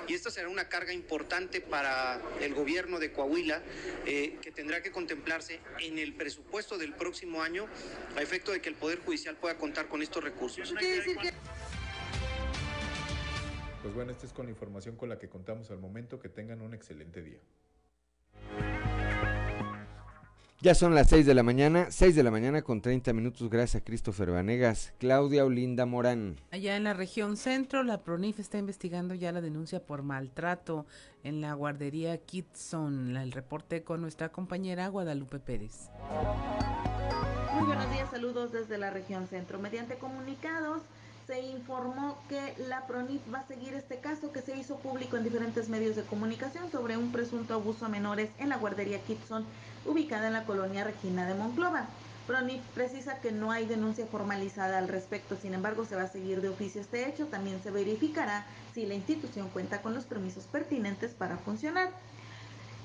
Y 0.07 0.13
esta 0.13 0.29
será 0.29 0.49
una 0.49 0.69
carga 0.69 0.93
importante 0.93 1.61
para 1.61 2.21
el 2.41 2.53
gobierno 2.53 2.99
de 2.99 3.11
Coahuila, 3.11 3.61
eh, 4.05 4.37
que 4.41 4.51
tendrá 4.51 4.81
que 4.81 4.91
contemplarse 4.91 5.59
en 5.79 5.97
el 5.97 6.13
presupuesto 6.13 6.77
del 6.77 6.93
próximo 6.93 7.41
año 7.41 7.67
a 8.15 8.21
efecto 8.21 8.51
de 8.51 8.61
que 8.61 8.69
el 8.69 8.75
Poder 8.75 8.99
Judicial 8.99 9.35
pueda 9.37 9.57
contar 9.57 9.87
con 9.87 10.01
estos 10.01 10.23
recursos. 10.23 10.73
Pues 13.81 13.95
bueno, 13.95 14.11
esta 14.11 14.27
es 14.27 14.33
con 14.33 14.45
la 14.45 14.51
información 14.51 14.95
con 14.95 15.09
la 15.09 15.17
que 15.17 15.27
contamos 15.27 15.71
al 15.71 15.79
momento. 15.79 16.19
Que 16.19 16.29
tengan 16.29 16.61
un 16.61 16.73
excelente 16.73 17.23
día. 17.23 17.39
Ya 20.63 20.75
son 20.75 20.93
las 20.93 21.09
6 21.09 21.25
de 21.25 21.33
la 21.33 21.41
mañana, 21.41 21.87
6 21.89 22.15
de 22.15 22.21
la 22.21 22.29
mañana 22.29 22.61
con 22.61 22.83
30 22.83 23.13
minutos, 23.13 23.49
gracias 23.49 23.81
a 23.81 23.83
Christopher 23.83 24.29
Vanegas. 24.29 24.93
Claudia 24.99 25.43
Olinda 25.43 25.87
Morán. 25.87 26.35
Allá 26.51 26.75
en 26.75 26.83
la 26.83 26.93
región 26.93 27.35
centro, 27.35 27.81
la 27.81 28.03
PRONIF 28.03 28.39
está 28.39 28.59
investigando 28.59 29.15
ya 29.15 29.31
la 29.31 29.41
denuncia 29.41 29.83
por 29.83 30.03
maltrato 30.03 30.85
en 31.23 31.41
la 31.41 31.55
guardería 31.55 32.15
Kitson. 32.19 33.17
El 33.17 33.31
reporte 33.31 33.83
con 33.83 34.01
nuestra 34.01 34.31
compañera 34.31 34.87
Guadalupe 34.87 35.39
Pérez. 35.39 35.89
Muy 37.55 37.65
buenos 37.65 37.91
días, 37.91 38.11
saludos 38.11 38.51
desde 38.51 38.77
la 38.77 38.91
región 38.91 39.25
centro. 39.25 39.57
Mediante 39.57 39.95
comunicados 39.95 40.83
se 41.31 41.39
informó 41.39 42.17
que 42.27 42.55
la 42.67 42.85
PRONIF 42.87 43.21
va 43.33 43.39
a 43.39 43.47
seguir 43.47 43.73
este 43.73 43.99
caso 43.99 44.33
que 44.33 44.41
se 44.41 44.57
hizo 44.57 44.79
público 44.79 45.15
en 45.15 45.23
diferentes 45.23 45.69
medios 45.69 45.95
de 45.95 46.03
comunicación 46.03 46.69
sobre 46.69 46.97
un 46.97 47.13
presunto 47.13 47.53
abuso 47.53 47.85
a 47.85 47.89
menores 47.89 48.29
en 48.37 48.49
la 48.49 48.57
guardería 48.57 48.99
Kitson 48.99 49.45
ubicada 49.85 50.27
en 50.27 50.33
la 50.33 50.43
colonia 50.43 50.83
Regina 50.83 51.25
de 51.25 51.33
Monclova. 51.35 51.87
PRONIF 52.27 52.61
precisa 52.75 53.21
que 53.21 53.31
no 53.31 53.49
hay 53.49 53.65
denuncia 53.65 54.05
formalizada 54.07 54.77
al 54.77 54.89
respecto, 54.89 55.37
sin 55.41 55.53
embargo 55.53 55.85
se 55.85 55.95
va 55.95 56.01
a 56.01 56.07
seguir 56.07 56.41
de 56.41 56.49
oficio 56.49 56.81
este 56.81 57.07
hecho, 57.07 57.27
también 57.27 57.63
se 57.63 57.71
verificará 57.71 58.45
si 58.73 58.85
la 58.85 58.95
institución 58.95 59.47
cuenta 59.53 59.81
con 59.81 59.93
los 59.93 60.03
permisos 60.03 60.43
pertinentes 60.47 61.13
para 61.13 61.37
funcionar. 61.37 61.91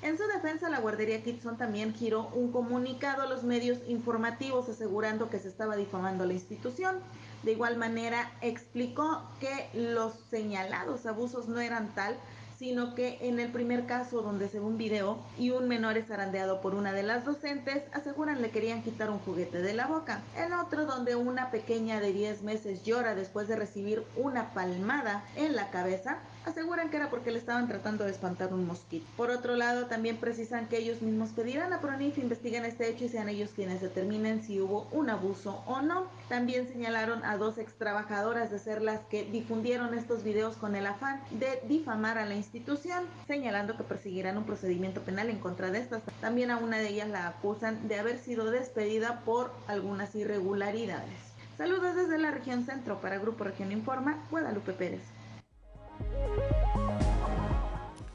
En 0.02 0.18
su 0.18 0.24
defensa, 0.28 0.68
la 0.68 0.78
guardería 0.78 1.20
Kitson 1.24 1.56
también 1.56 1.94
giró 1.94 2.28
un 2.28 2.52
comunicado 2.52 3.22
a 3.22 3.26
los 3.26 3.42
medios 3.42 3.78
informativos 3.88 4.68
asegurando 4.68 5.30
que 5.30 5.40
se 5.40 5.48
estaba 5.48 5.74
difamando 5.74 6.26
la 6.26 6.34
institución. 6.34 7.00
De 7.46 7.52
igual 7.52 7.76
manera, 7.76 8.32
explicó 8.40 9.22
que 9.38 9.70
los 9.72 10.14
señalados 10.30 11.06
abusos 11.06 11.46
no 11.46 11.60
eran 11.60 11.94
tal, 11.94 12.16
sino 12.58 12.96
que 12.96 13.18
en 13.20 13.38
el 13.38 13.52
primer 13.52 13.86
caso 13.86 14.20
donde 14.20 14.48
se 14.48 14.58
ve 14.58 14.64
un 14.64 14.76
video 14.76 15.18
y 15.38 15.50
un 15.50 15.68
menor 15.68 15.96
es 15.96 16.08
zarandeado 16.08 16.60
por 16.60 16.74
una 16.74 16.92
de 16.92 17.04
las 17.04 17.24
docentes, 17.24 17.84
aseguran 17.92 18.42
le 18.42 18.50
querían 18.50 18.82
quitar 18.82 19.10
un 19.10 19.20
juguete 19.20 19.62
de 19.62 19.74
la 19.74 19.86
boca. 19.86 20.22
En 20.36 20.54
otro 20.54 20.86
donde 20.86 21.14
una 21.14 21.52
pequeña 21.52 22.00
de 22.00 22.12
10 22.12 22.42
meses 22.42 22.82
llora 22.82 23.14
después 23.14 23.46
de 23.46 23.54
recibir 23.54 24.02
una 24.16 24.52
palmada 24.52 25.22
en 25.36 25.54
la 25.54 25.70
cabeza, 25.70 26.18
aseguran 26.46 26.90
que 26.90 26.96
era 26.96 27.10
porque 27.10 27.30
le 27.30 27.38
estaban 27.38 27.68
tratando 27.68 28.04
de 28.04 28.10
espantar 28.10 28.54
un 28.54 28.66
mosquito. 28.66 29.06
Por 29.16 29.30
otro 29.30 29.56
lado, 29.56 29.86
también 29.86 30.16
precisan 30.16 30.68
que 30.68 30.78
ellos 30.78 31.02
mismos 31.02 31.30
pedirán 31.30 31.72
a 31.72 31.80
Pronif 31.80 32.18
investiguen 32.18 32.64
este 32.64 32.88
hecho 32.88 33.04
y 33.04 33.08
sean 33.08 33.28
ellos 33.28 33.50
quienes 33.54 33.80
determinen 33.80 34.42
si 34.42 34.60
hubo 34.60 34.88
un 34.92 35.10
abuso 35.10 35.62
o 35.66 35.82
no. 35.82 36.06
También 36.28 36.68
señalaron 36.68 37.24
a 37.24 37.36
dos 37.36 37.58
ex 37.58 37.74
trabajadoras 37.74 38.50
de 38.50 38.58
ser 38.58 38.82
las 38.82 39.00
que 39.06 39.24
difundieron 39.24 39.94
estos 39.94 40.22
videos 40.22 40.56
con 40.56 40.76
el 40.76 40.86
afán 40.86 41.20
de 41.30 41.60
difamar 41.68 42.18
a 42.18 42.26
la 42.26 42.34
institución, 42.34 43.04
señalando 43.26 43.76
que 43.76 43.84
perseguirán 43.84 44.38
un 44.38 44.44
procedimiento 44.44 45.02
penal 45.02 45.30
en 45.30 45.38
contra 45.38 45.70
de 45.70 45.78
estas. 45.78 46.02
También 46.20 46.50
a 46.50 46.58
una 46.58 46.78
de 46.78 46.88
ellas 46.88 47.08
la 47.08 47.28
acusan 47.28 47.88
de 47.88 47.98
haber 47.98 48.18
sido 48.18 48.50
despedida 48.50 49.20
por 49.24 49.52
algunas 49.66 50.14
irregularidades. 50.14 51.26
Saludos 51.56 51.94
desde 51.96 52.18
la 52.18 52.30
región 52.30 52.66
centro 52.66 53.00
para 53.00 53.18
Grupo 53.18 53.44
Región 53.44 53.72
Informa, 53.72 54.22
Guadalupe 54.30 54.72
Pérez. 54.72 55.15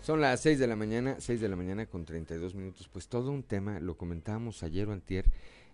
Son 0.02 0.20
las 0.20 0.41
6 0.41 0.58
de 0.58 0.67
la 0.67 0.76
mañana, 0.76 1.17
6 1.20 1.39
de 1.39 1.48
la 1.48 1.56
mañana 1.56 1.86
con 1.86 2.06
32 2.06 2.56
minutos. 2.56 2.89
Pues 2.89 3.08
todo 3.08 3.32
un 3.32 3.44
tema, 3.44 3.80
lo 3.80 3.98
comentábamos 3.98 4.63
ayer 4.63 4.89
o 4.89 4.94
antier, 4.94 5.26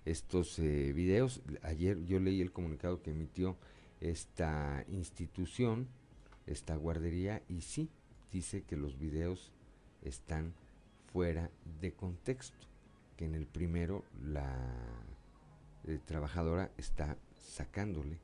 estos 0.06 0.60
eh, 0.60 0.91
videos. 0.93 1.41
Ayer 1.63 2.04
yo 2.04 2.20
leí 2.20 2.41
el 2.41 2.52
comunicado 2.52 3.02
que 3.02 3.12
emitió 3.12 3.58
esta 4.02 4.84
institución, 4.89 5.88
esta 6.46 6.76
guardería, 6.76 7.41
y 7.48 7.62
sí, 7.62 7.89
dice 8.32 8.63
que 8.63 8.76
los 8.76 9.00
videos 9.00 9.54
están 10.02 10.54
fuera 11.13 11.50
de 11.80 11.93
contexto, 11.93 12.67
que 13.15 13.26
en 13.26 13.34
el 13.34 13.48
primero 13.48 14.04
la 14.22 14.56
eh, 15.86 16.00
trabajadora 16.06 16.70
está 16.78 17.17
sacándole 17.34 18.20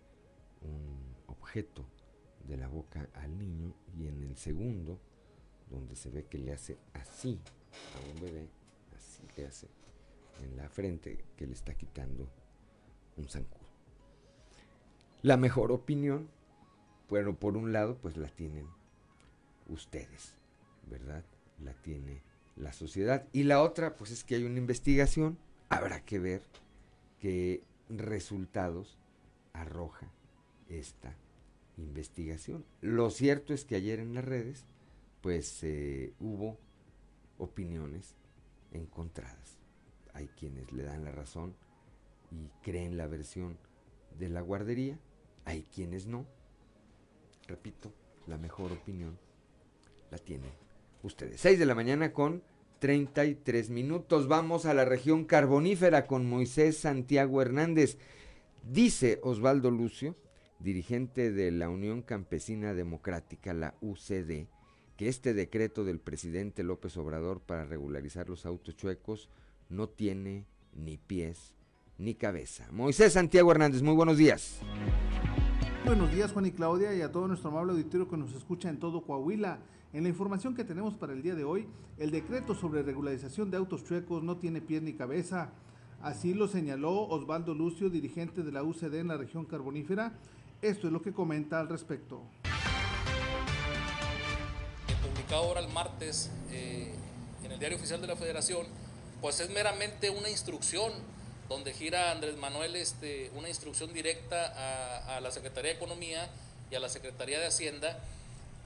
un 0.62 1.16
objeto 1.28 1.86
de 2.48 2.58
la 2.58 2.68
boca 2.68 3.10
al 3.14 3.38
niño 3.38 3.74
y 3.98 4.08
en 4.08 4.24
el 4.24 4.36
segundo 4.36 5.00
donde 5.70 5.96
se 5.96 6.10
ve 6.10 6.26
que 6.26 6.38
le 6.38 6.54
hace 6.54 6.78
así 6.94 7.40
a 7.96 8.14
un 8.14 8.22
bebé, 8.22 8.48
así 8.96 9.24
le 9.36 9.48
hace 9.48 9.68
en 10.42 10.58
la 10.58 10.70
frente 10.70 11.26
que 11.36 11.48
le 11.48 11.54
está 11.54 11.74
quitando 11.74 12.28
un 13.18 13.28
zancudo. 13.28 13.64
La 15.22 15.38
mejor 15.38 15.72
opinión, 15.72 16.30
bueno, 17.10 17.36
por 17.36 17.56
un 17.56 17.72
lado, 17.72 17.98
pues 17.98 18.18
la 18.18 18.28
tienen 18.28 18.68
ustedes, 19.68 20.34
¿verdad? 20.90 21.24
La 21.60 21.74
tiene 21.74 22.22
la 22.56 22.74
sociedad. 22.74 23.28
Y 23.32 23.44
la 23.44 23.62
otra, 23.62 23.96
pues 23.96 24.12
es 24.12 24.24
que 24.24 24.36
hay 24.36 24.44
una 24.44 24.58
investigación, 24.58 25.38
habrá 25.70 26.04
que 26.04 26.20
ver 26.20 26.44
qué 27.20 27.64
resultados 27.90 28.98
arroja 29.54 30.12
esta 30.70 31.16
investigación. 31.78 32.66
Lo 32.82 33.10
cierto 33.10 33.54
es 33.54 33.66
que 33.66 33.76
ayer 33.76 34.00
en 34.00 34.14
las 34.14 34.26
redes 34.26 34.66
pues 35.22 35.64
eh, 35.64 36.14
hubo 36.20 36.58
opiniones 37.38 38.16
encontradas. 38.72 39.58
Hay 40.14 40.28
quienes 40.28 40.72
le 40.72 40.84
dan 40.84 41.06
la 41.06 41.12
razón 41.12 41.56
y 42.32 42.50
creen 42.62 42.98
la 42.98 43.08
versión 43.08 43.58
de 44.20 44.30
la 44.30 44.42
guardería, 44.42 45.00
hay 45.46 45.64
quienes 45.74 46.08
no. 46.08 46.26
Repito, 47.48 47.94
la 48.28 48.38
mejor 48.38 48.72
opinión 48.72 49.18
la 50.12 50.18
tienen 50.18 50.52
ustedes. 51.04 51.40
6 51.42 51.58
de 51.58 51.66
la 51.66 51.76
mañana 51.76 52.14
con 52.14 52.44
33 52.80 53.70
minutos. 53.70 54.28
Vamos 54.28 54.66
a 54.66 54.74
la 54.74 54.84
región 54.84 55.24
carbonífera 55.24 56.06
con 56.06 56.30
Moisés 56.30 56.78
Santiago 56.78 57.42
Hernández. 57.42 57.98
Dice 58.70 59.20
Osvaldo 59.24 59.72
Lucio, 59.72 60.16
dirigente 60.64 61.32
de 61.34 61.52
la 61.52 61.68
Unión 61.68 62.02
Campesina 62.02 62.74
Democrática, 62.74 63.54
la 63.54 63.76
UCD, 63.82 64.48
que 64.96 65.10
este 65.10 65.34
decreto 65.34 65.84
del 65.84 66.00
presidente 66.00 66.64
López 66.64 66.96
Obrador 66.96 67.42
para 67.42 67.66
regularizar 67.66 68.30
los 68.30 68.46
autos 68.46 68.78
chuecos 68.78 69.30
no 69.70 69.90
tiene 69.90 70.46
ni 70.74 70.98
pies 70.98 71.54
ni 71.98 72.16
cabeza. 72.16 72.66
Moisés 72.72 73.14
Santiago 73.14 73.52
Hernández, 73.52 73.82
muy 73.82 73.94
buenos 73.94 74.18
días. 74.18 74.62
Buenos 75.86 76.14
días 76.14 76.32
Juan 76.32 76.46
y 76.46 76.52
Claudia 76.52 76.96
y 76.96 77.02
a 77.02 77.12
todo 77.12 77.28
nuestro 77.28 77.50
amable 77.50 77.74
auditorio 77.74 78.08
que 78.08 78.16
nos 78.16 78.34
escucha 78.34 78.70
en 78.70 78.80
todo 78.80 79.02
Coahuila. 79.02 79.60
En 79.92 80.04
la 80.04 80.10
información 80.10 80.56
que 80.56 80.64
tenemos 80.64 80.96
para 80.96 81.12
el 81.12 81.22
día 81.22 81.36
de 81.36 81.44
hoy, 81.44 81.68
el 81.98 82.10
decreto 82.10 82.56
sobre 82.56 82.84
regularización 82.84 83.52
de 83.52 83.58
autos 83.58 83.84
chuecos 83.84 84.24
no 84.24 84.38
tiene 84.38 84.62
pies 84.62 84.82
ni 84.82 84.94
cabeza. 84.94 85.52
Así 86.02 86.34
lo 86.34 86.48
señaló 86.48 87.08
Osvaldo 87.10 87.54
Lucio, 87.54 87.90
dirigente 87.90 88.44
de 88.44 88.52
la 88.52 88.64
UCD 88.64 88.96
en 88.96 89.10
la 89.10 89.18
región 89.18 89.46
carbonífera. 89.46 90.18
Esto 90.64 90.88
es 90.88 90.94
lo 90.94 91.02
que 91.02 91.12
comenta 91.12 91.60
al 91.60 91.68
respecto. 91.68 92.22
Ahora 95.30 95.60
el 95.60 95.68
martes 95.68 96.30
eh, 96.52 96.94
en 97.44 97.52
el 97.52 97.60
Diario 97.60 97.78
Oficial 97.78 98.00
de 98.00 98.08
la 98.08 98.16
Federación, 98.16 98.66
pues 99.20 99.42
es 99.42 99.50
meramente 99.50 100.10
una 100.10 100.30
instrucción 100.30 100.94
donde 101.50 101.74
gira 101.74 102.12
Andrés 102.12 102.38
Manuel 102.38 102.78
este, 102.78 103.30
una 103.36 103.50
instrucción 103.50 103.92
directa 103.92 105.18
a, 105.18 105.20
la 105.20 105.32
Secretaría 105.32 105.72
de 105.72 105.78
Economía 105.78 106.30
y 106.72 106.76
a 106.76 106.80
la 106.80 106.88
Secretaría 106.88 107.40
de 107.40 107.48
Hacienda 107.48 108.00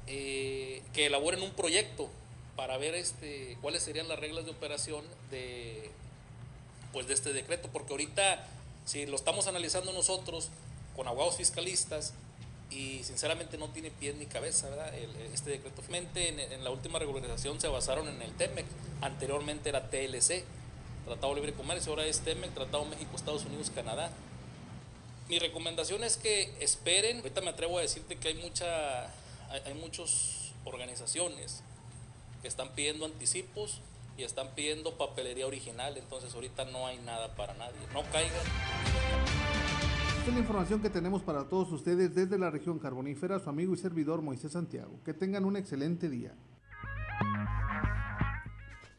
eh, 0.06 0.84
que 0.94 1.08
elaboren 1.08 1.42
un 1.42 1.52
proyecto 1.52 2.10
para 2.56 2.78
ver 2.78 2.94
este, 2.94 3.58
cuáles 3.62 3.82
serían 3.82 4.08
las 4.08 4.20
reglas 4.20 4.46
de 4.46 4.52
operación 4.52 5.04
de, 5.32 5.90
pues 6.94 7.08
de 7.08 7.16
este 7.16 7.34
decreto, 7.34 7.70
porque 7.74 7.94
ahorita 7.94 8.46
si 8.86 9.06
lo 9.08 9.16
estamos 9.16 9.48
analizando 9.48 9.94
nosotros 9.94 10.52
con 10.98 11.08
abogados 11.08 11.38
fiscalistas, 11.38 12.14
y 12.70 13.02
sinceramente 13.04 13.58
no 13.58 13.70
tiene 13.70 13.92
pies 13.92 14.16
ni 14.16 14.26
cabeza, 14.26 14.70
¿verdad? 14.70 14.94
este 15.34 15.52
decreto. 15.52 15.82
En, 15.90 16.40
en, 16.40 16.64
la 16.64 16.70
última 16.70 17.00
regularización 17.00 17.62
se 17.62 17.68
basaron 17.68 18.10
en 18.10 18.22
el 18.22 18.34
TEMEC, 18.34 18.66
anteriormente 19.02 19.70
era 19.70 19.90
TLC, 19.90 20.44
Tratado 21.06 21.30
de 21.34 21.36
Libre 21.42 21.54
Comercio, 21.54 21.94
ahora 21.94 22.06
es 22.06 22.20
TEMEC, 22.20 22.54
Tratado 22.54 22.84
México, 22.86 23.12
Estados 23.16 23.46
Unidos, 23.46 23.72
Canadá. 23.74 24.12
Mi 25.30 25.40
recomendación 25.40 26.04
es 26.04 26.18
que 26.18 26.54
esperen, 26.60 27.18
ahorita 27.18 27.42
me 27.42 27.50
atrevo 27.50 27.78
a 27.78 27.82
decirte 27.82 28.18
que 28.18 28.30
hay, 28.30 28.36
mucha, 28.36 29.06
hay, 29.50 29.62
hay 29.66 29.74
muchas 29.76 30.52
organizaciones 30.66 31.62
que 32.42 32.48
están 32.48 32.74
pidiendo 32.76 33.06
anticipos 33.06 33.80
y 34.18 34.24
están 34.24 34.50
pidiendo 34.56 34.98
papelería 34.98 35.48
original, 35.48 35.96
entonces 35.98 36.34
ahorita 36.34 36.66
no 36.66 36.88
hay 36.88 36.98
nada 37.00 37.36
para 37.36 37.54
nadie, 37.54 37.80
no 37.94 38.04
caigan 38.12 39.27
es 40.28 40.34
la 40.34 40.40
información 40.42 40.82
que 40.82 40.90
tenemos 40.90 41.24
para 41.24 41.48
todos 41.48 41.72
ustedes 41.72 42.14
desde 42.14 42.38
la 42.38 42.50
región 42.50 42.80
carbonífera, 42.80 43.40
su 43.40 43.50
amigo 43.50 43.74
y 43.74 43.78
servidor 43.78 44.22
Moisés 44.22 44.52
Santiago. 44.52 45.00
Que 45.06 45.14
tengan 45.14 45.46
un 45.46 45.56
excelente 45.56 46.10
día. 46.10 46.36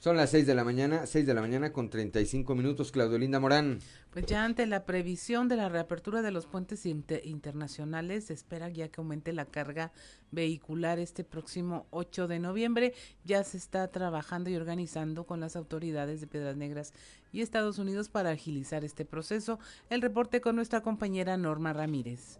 Son 0.01 0.17
las 0.17 0.31
6 0.31 0.47
de 0.47 0.55
la 0.55 0.63
mañana, 0.63 1.07
6 1.07 1.27
de 1.27 1.35
la 1.35 1.41
mañana 1.41 1.73
con 1.73 1.91
35 1.91 2.55
minutos, 2.55 2.93
Claudio 2.93 3.19
Linda 3.19 3.41
Morán. 3.41 3.81
Pues 4.13 4.27
ya 4.27 4.45
ante 4.45 4.65
la 4.67 4.87
previsión 4.87 5.49
de 5.49 5.57
la 5.57 5.69
reapertura 5.69 6.23
de 6.23 6.31
los 6.31 6.47
puentes 6.47 6.87
internacionales, 6.87 8.27
se 8.27 8.35
espera 8.35 8.69
ya 8.69 8.87
que 8.91 9.01
aumente 9.01 9.33
la 9.33 9.45
carga 9.45 9.91
vehicular 10.31 11.01
este 11.01 11.25
próximo 11.25 11.87
8 11.91 12.29
de 12.29 12.39
noviembre. 12.39 12.95
Ya 13.25 13.43
se 13.43 13.57
está 13.57 13.89
trabajando 13.89 14.51
y 14.51 14.55
organizando 14.55 15.27
con 15.27 15.41
las 15.41 15.57
autoridades 15.57 16.21
de 16.21 16.29
Piedras 16.29 16.57
Negras 16.57 16.93
y 17.33 17.41
Estados 17.41 17.81
Unidos 17.81 18.09
para 18.09 18.31
agilizar 18.31 18.85
este 18.85 19.05
proceso. 19.05 19.59
El 19.91 20.01
reporte 20.01 20.41
con 20.41 20.55
nuestra 20.55 20.81
compañera 20.81 21.37
Norma 21.37 21.73
Ramírez. 21.73 22.39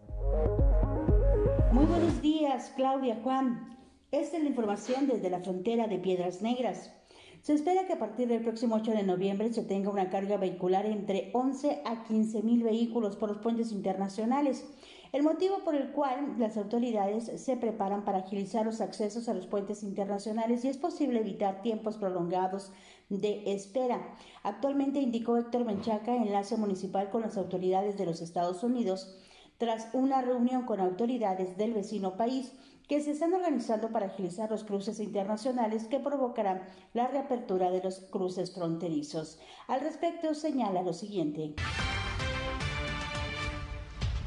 Muy 1.73 1.85
buenos 1.85 2.21
días, 2.21 2.71
Claudia 2.77 3.19
Juan. 3.21 3.77
Esta 4.11 4.37
es 4.37 4.43
la 4.43 4.49
información 4.49 5.07
desde 5.07 5.29
la 5.29 5.41
frontera 5.41 5.87
de 5.89 5.99
Piedras 5.99 6.41
Negras. 6.41 6.93
Se 7.41 7.53
espera 7.53 7.87
que 7.87 7.93
a 7.93 7.99
partir 7.99 8.27
del 8.27 8.43
próximo 8.43 8.75
8 8.75 8.91
de 8.91 9.03
noviembre 9.03 9.51
se 9.53 9.63
tenga 9.63 9.89
una 9.89 10.09
carga 10.09 10.35
vehicular 10.35 10.85
entre 10.85 11.31
11 11.33 11.83
a 11.85 12.03
15 12.03 12.43
mil 12.43 12.63
vehículos 12.63 13.15
por 13.15 13.29
los 13.29 13.37
puentes 13.37 13.71
internacionales, 13.71 14.65
el 15.13 15.23
motivo 15.23 15.59
por 15.63 15.73
el 15.73 15.91
cual 15.91 16.35
las 16.37 16.57
autoridades 16.57 17.31
se 17.41 17.55
preparan 17.55 18.03
para 18.03 18.19
agilizar 18.19 18.65
los 18.65 18.81
accesos 18.81 19.29
a 19.29 19.33
los 19.33 19.47
puentes 19.47 19.83
internacionales 19.83 20.65
y 20.65 20.67
es 20.67 20.77
posible 20.77 21.21
evitar 21.21 21.61
tiempos 21.61 21.97
prolongados 21.97 22.73
de 23.07 23.53
espera. 23.53 24.15
Actualmente 24.43 24.99
indicó 24.99 25.37
Héctor 25.37 25.63
Menchaca, 25.63 26.15
enlace 26.15 26.57
municipal 26.57 27.09
con 27.09 27.21
las 27.21 27.37
autoridades 27.37 27.97
de 27.97 28.05
los 28.05 28.21
Estados 28.21 28.63
Unidos, 28.63 29.17
tras 29.57 29.87
una 29.93 30.21
reunión 30.21 30.65
con 30.65 30.79
autoridades 30.79 31.57
del 31.57 31.73
vecino 31.73 32.17
país, 32.17 32.53
que 32.89 33.01
se 33.01 33.11
están 33.11 33.35
organizando 33.35 33.91
para 33.91 34.07
agilizar 34.07 34.49
los 34.49 34.63
cruces 34.63 34.99
internacionales 34.99 35.85
que 35.85 35.99
provocarán 35.99 36.63
la 36.93 37.07
reapertura 37.07 37.69
de 37.69 37.83
los 37.83 37.99
cruces 37.99 38.51
fronterizos. 38.51 39.39
Al 39.67 39.81
respecto, 39.81 40.33
señala 40.33 40.81
lo 40.81 40.91
siguiente. 40.93 41.53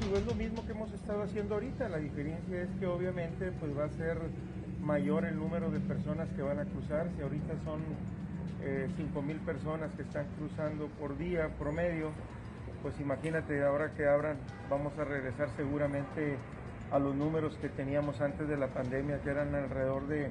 No 0.09 0.17
es 0.17 0.27
lo 0.27 0.35
mismo 0.37 0.65
que 0.65 0.73
hemos 0.73 0.93
estado 0.93 1.23
haciendo 1.23 1.55
ahorita, 1.55 1.89
la 1.89 1.99
diferencia 1.99 2.63
es 2.63 2.69
que 2.79 2.87
obviamente 2.87 3.51
pues 3.51 3.77
va 3.77 3.87
a 3.87 3.91
ser 3.91 4.19
mayor 4.81 5.25
el 5.25 5.37
número 5.37 5.69
de 5.71 5.81
personas 5.81 6.29
que 6.37 6.43
van 6.43 6.61
a 6.61 6.65
cruzar, 6.65 7.11
si 7.17 7.23
ahorita 7.23 7.55
son 7.65 7.83
eh, 8.63 8.89
5 8.97 9.23
mil 9.23 9.39
personas 9.39 9.91
que 9.97 10.03
están 10.03 10.27
cruzando 10.39 10.87
por 11.01 11.19
día 11.19 11.49
promedio, 11.59 12.11
pues 12.83 12.99
imagínate 13.01 13.65
ahora 13.65 13.93
que 13.95 14.07
abran, 14.07 14.37
vamos 14.71 14.97
a 14.99 15.05
regresar 15.05 15.49
seguramente 15.57 16.37
a 16.93 16.99
los 16.99 17.15
números 17.15 17.57
que 17.61 17.69
teníamos 17.69 18.21
antes 18.21 18.47
de 18.47 18.57
la 18.57 18.69
pandemia, 18.69 19.21
que 19.23 19.31
eran 19.31 19.55
alrededor 19.55 20.07
de 20.07 20.31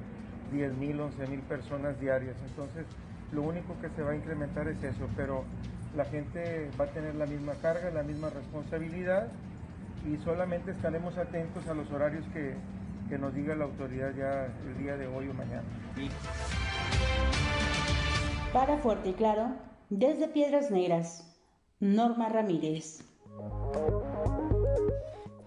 10 0.52 0.74
mil, 0.74 1.00
11 1.00 1.26
mil 1.26 1.40
personas 1.40 1.98
diarias. 2.00 2.36
Entonces, 2.48 2.86
lo 3.32 3.42
único 3.42 3.74
que 3.80 3.88
se 3.90 4.02
va 4.02 4.12
a 4.12 4.14
incrementar 4.14 4.68
es 4.68 4.82
eso, 4.82 5.08
pero 5.16 5.44
la 5.96 6.04
gente 6.04 6.70
va 6.80 6.84
a 6.84 6.88
tener 6.88 7.14
la 7.14 7.26
misma 7.26 7.54
carga, 7.54 7.90
la 7.90 8.02
misma 8.02 8.30
responsabilidad 8.30 9.28
y 10.06 10.16
solamente 10.24 10.70
estaremos 10.70 11.16
atentos 11.16 11.66
a 11.68 11.74
los 11.74 11.90
horarios 11.90 12.24
que, 12.32 12.54
que 13.08 13.18
nos 13.18 13.34
diga 13.34 13.54
la 13.54 13.64
autoridad 13.64 14.14
ya 14.14 14.46
el 14.66 14.78
día 14.78 14.96
de 14.96 15.06
hoy 15.06 15.28
o 15.28 15.34
mañana. 15.34 15.62
Para 18.52 18.78
Fuerte 18.78 19.10
y 19.10 19.12
Claro, 19.14 19.56
desde 19.90 20.28
Piedras 20.28 20.70
Negras, 20.70 21.28
Norma 21.80 22.28
Ramírez. 22.28 23.04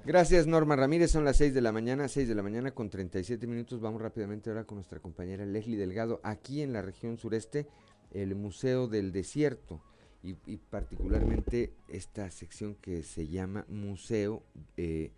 Gracias 0.05 0.45
Norma 0.45 0.75
Ramírez, 0.75 1.09
son 1.09 1.25
las 1.25 1.37
6 1.37 1.55
de 1.55 1.61
la 1.61 1.71
mañana, 1.71 2.07
6 2.07 2.27
de 2.27 2.35
la 2.35 2.43
mañana 2.43 2.69
con 2.69 2.91
37 2.91 3.47
minutos. 3.47 3.81
Vamos 3.81 3.99
rápidamente 3.99 4.51
ahora 4.51 4.63
con 4.63 4.75
nuestra 4.75 4.99
compañera 4.99 5.47
Leslie 5.47 5.77
Delgado, 5.77 6.21
aquí 6.23 6.61
en 6.61 6.73
la 6.73 6.83
región 6.83 7.17
sureste, 7.17 7.65
el 8.11 8.35
Museo 8.35 8.87
del 8.87 9.11
Desierto 9.11 9.81
y, 10.21 10.33
particularmente 10.57 11.73
esta 11.87 12.29
sección 12.29 12.75
que 12.75 13.01
se 13.01 13.27
llama 13.27 13.65
Museo 13.67 14.43
eh, 14.77 15.11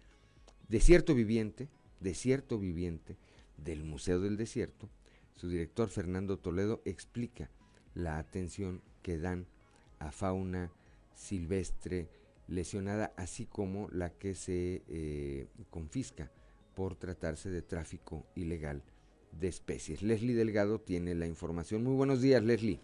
Desierto 0.70 1.14
Viviente, 1.14 1.68
Desierto 2.00 2.58
Viviente 2.58 3.18
del 3.58 3.84
Museo 3.84 4.22
del 4.22 4.38
Desierto. 4.38 4.90
Su 5.36 5.50
director 5.50 5.90
Fernando 5.90 6.40
Toledo 6.40 6.82
explica 6.86 7.50
la 7.94 8.20
atención 8.20 8.82
que 9.02 9.18
dan 9.18 9.48
a 10.00 10.14
fauna 10.14 10.72
silvestre, 11.14 12.08
lesionada, 12.48 13.14
así 13.18 13.46
como 13.46 13.90
la 13.90 14.10
que 14.12 14.36
se 14.36 14.84
eh, 14.88 15.48
confisca 15.70 16.32
por 16.76 16.96
tratarse 16.96 17.50
de 17.50 17.62
tráfico 17.62 18.26
ilegal 18.36 18.84
de 19.32 19.48
especies. 19.48 20.02
Leslie 20.02 20.36
Delgado 20.36 20.80
tiene 20.80 21.16
la 21.16 21.28
información. 21.28 21.84
Muy 21.84 21.96
buenos 21.96 22.22
días, 22.22 22.44
Leslie. 22.44 22.80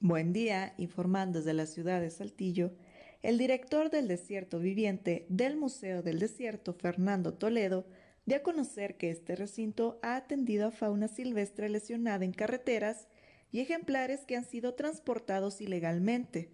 Buen 0.00 0.32
día, 0.32 0.74
informando 0.78 1.38
desde 1.38 1.54
la 1.54 1.66
ciudad 1.66 2.00
de 2.00 2.10
Saltillo, 2.10 2.72
el 3.22 3.36
director 3.36 3.90
del 3.90 4.06
Desierto 4.06 4.60
Viviente 4.60 5.26
del 5.28 5.56
Museo 5.56 6.02
del 6.02 6.20
Desierto, 6.20 6.72
Fernando 6.72 7.34
Toledo, 7.34 7.84
dio 8.24 8.36
a 8.36 8.42
conocer 8.42 8.96
que 8.96 9.10
este 9.10 9.34
recinto 9.34 9.98
ha 10.02 10.16
atendido 10.16 10.68
a 10.68 10.70
fauna 10.70 11.08
silvestre 11.08 11.68
lesionada 11.68 12.24
en 12.24 12.32
carreteras 12.32 13.08
y 13.50 13.60
ejemplares 13.60 14.24
que 14.24 14.36
han 14.36 14.44
sido 14.44 14.74
transportados 14.74 15.60
ilegalmente, 15.60 16.50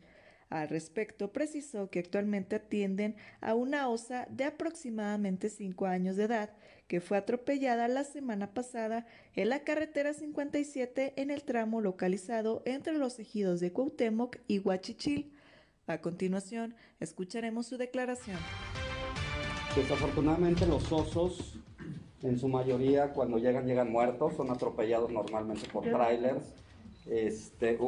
al 0.55 0.69
respecto, 0.69 1.33
precisó 1.33 1.91
que 1.91 1.99
actualmente 1.99 2.57
atienden 2.57 3.17
a 3.41 3.55
una 3.55 3.89
osa 3.89 4.29
de 4.31 4.45
aproximadamente 4.45 5.49
5 5.51 5.87
años 5.87 6.17
de 6.17 6.25
edad 6.25 6.51
que 6.87 7.01
fue 7.01 7.17
atropellada 7.17 7.89
la 7.89 8.05
semana 8.05 8.55
pasada 8.55 9.07
en 9.35 9.49
la 9.49 9.65
carretera 9.65 10.13
57 10.13 11.15
en 11.17 11.31
el 11.31 11.43
tramo 11.43 11.81
localizado 11.81 12.63
entre 12.67 12.93
los 12.93 13.19
ejidos 13.19 13.59
de 13.59 13.73
Cuauhtémoc 13.73 14.37
y 14.47 14.61
Huachichil. 14.61 15.33
A 15.87 15.99
continuación, 15.99 16.77
escucharemos 17.01 17.67
su 17.67 17.77
declaración. 17.77 18.39
Desafortunadamente 19.75 20.67
los 20.67 20.93
osos, 20.93 21.59
en 22.23 22.39
su 22.39 22.47
mayoría, 22.49 23.13
cuando 23.13 23.39
llegan, 23.39 23.67
llegan 23.67 23.91
muertos, 23.91 24.35
son 24.37 24.51
atropellados 24.51 25.11
normalmente 25.11 25.69
por 25.69 25.83
trailers 25.83 26.64
este, 27.07 27.79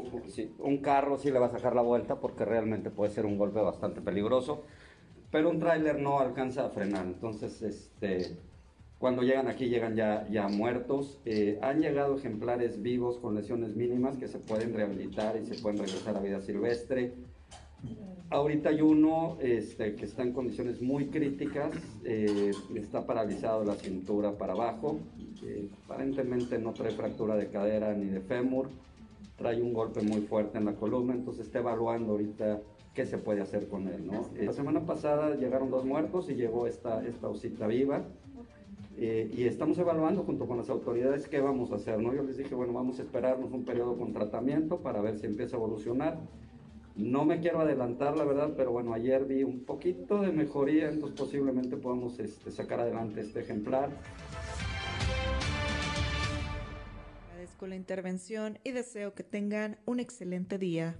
un 0.58 0.78
carro 0.78 1.18
sí 1.18 1.30
le 1.30 1.38
va 1.38 1.46
a 1.46 1.50
sacar 1.50 1.74
la 1.74 1.82
vuelta 1.82 2.16
porque 2.20 2.44
realmente 2.44 2.90
puede 2.90 3.12
ser 3.12 3.26
un 3.26 3.38
golpe 3.38 3.60
bastante 3.60 4.00
peligroso, 4.00 4.64
pero 5.30 5.50
un 5.50 5.58
tráiler 5.58 5.98
no 5.98 6.20
alcanza 6.20 6.66
a 6.66 6.70
frenar. 6.70 7.06
Entonces, 7.06 7.62
este, 7.62 8.36
cuando 8.98 9.22
llegan 9.22 9.48
aquí 9.48 9.68
llegan 9.68 9.96
ya, 9.96 10.26
ya 10.30 10.48
muertos. 10.48 11.18
Eh, 11.24 11.58
han 11.62 11.80
llegado 11.80 12.16
ejemplares 12.16 12.82
vivos 12.82 13.18
con 13.18 13.34
lesiones 13.34 13.76
mínimas 13.76 14.16
que 14.16 14.28
se 14.28 14.38
pueden 14.38 14.74
rehabilitar 14.74 15.36
y 15.36 15.46
se 15.46 15.60
pueden 15.60 15.78
regresar 15.78 16.16
a 16.16 16.20
vida 16.20 16.40
silvestre. 16.40 17.12
Ahorita 18.30 18.70
hay 18.70 18.80
uno 18.80 19.38
este, 19.40 19.94
que 19.94 20.04
está 20.04 20.22
en 20.22 20.32
condiciones 20.32 20.82
muy 20.82 21.06
críticas, 21.06 21.72
eh, 22.04 22.50
está 22.74 23.06
paralizado 23.06 23.64
la 23.64 23.74
cintura 23.74 24.32
para 24.32 24.54
abajo, 24.54 24.98
eh, 25.44 25.68
aparentemente 25.84 26.58
no 26.58 26.72
trae 26.72 26.90
fractura 26.90 27.36
de 27.36 27.48
cadera 27.48 27.94
ni 27.94 28.06
de 28.06 28.20
fémur 28.20 28.68
trae 29.36 29.60
un 29.62 29.72
golpe 29.72 30.00
muy 30.02 30.22
fuerte 30.22 30.58
en 30.58 30.64
la 30.64 30.74
columna, 30.74 31.14
entonces 31.14 31.46
está 31.46 31.58
evaluando 31.58 32.12
ahorita 32.12 32.60
qué 32.94 33.04
se 33.04 33.18
puede 33.18 33.42
hacer 33.42 33.68
con 33.68 33.86
él, 33.88 34.06
¿no? 34.06 34.28
La 34.40 34.52
semana 34.52 34.86
pasada 34.86 35.36
llegaron 35.36 35.70
dos 35.70 35.84
muertos 35.84 36.30
y 36.30 36.34
llegó 36.34 36.66
esta, 36.66 37.06
esta 37.06 37.28
osita 37.28 37.66
viva. 37.66 38.04
Eh, 38.98 39.30
y 39.36 39.44
estamos 39.44 39.76
evaluando 39.76 40.22
junto 40.22 40.46
con 40.46 40.56
las 40.56 40.70
autoridades 40.70 41.28
qué 41.28 41.40
vamos 41.42 41.70
a 41.70 41.74
hacer, 41.74 41.98
¿no? 42.00 42.14
Yo 42.14 42.22
les 42.22 42.38
dije, 42.38 42.54
bueno, 42.54 42.72
vamos 42.72 42.98
a 42.98 43.02
esperarnos 43.02 43.52
un 43.52 43.66
periodo 43.66 43.98
con 43.98 44.14
tratamiento 44.14 44.78
para 44.78 45.02
ver 45.02 45.18
si 45.18 45.26
empieza 45.26 45.56
a 45.56 45.58
evolucionar. 45.58 46.18
No 46.96 47.26
me 47.26 47.40
quiero 47.40 47.60
adelantar, 47.60 48.16
la 48.16 48.24
verdad, 48.24 48.54
pero 48.56 48.72
bueno, 48.72 48.94
ayer 48.94 49.26
vi 49.26 49.42
un 49.42 49.64
poquito 49.64 50.22
de 50.22 50.32
mejoría, 50.32 50.88
entonces 50.88 51.20
posiblemente 51.20 51.76
podamos 51.76 52.18
este, 52.18 52.50
sacar 52.50 52.80
adelante 52.80 53.20
este 53.20 53.40
ejemplar. 53.40 53.90
Con 57.56 57.70
la 57.70 57.76
intervención 57.76 58.58
y 58.64 58.72
deseo 58.72 59.14
que 59.14 59.24
tengan 59.24 59.78
un 59.86 60.00
excelente 60.00 60.58
día. 60.58 60.96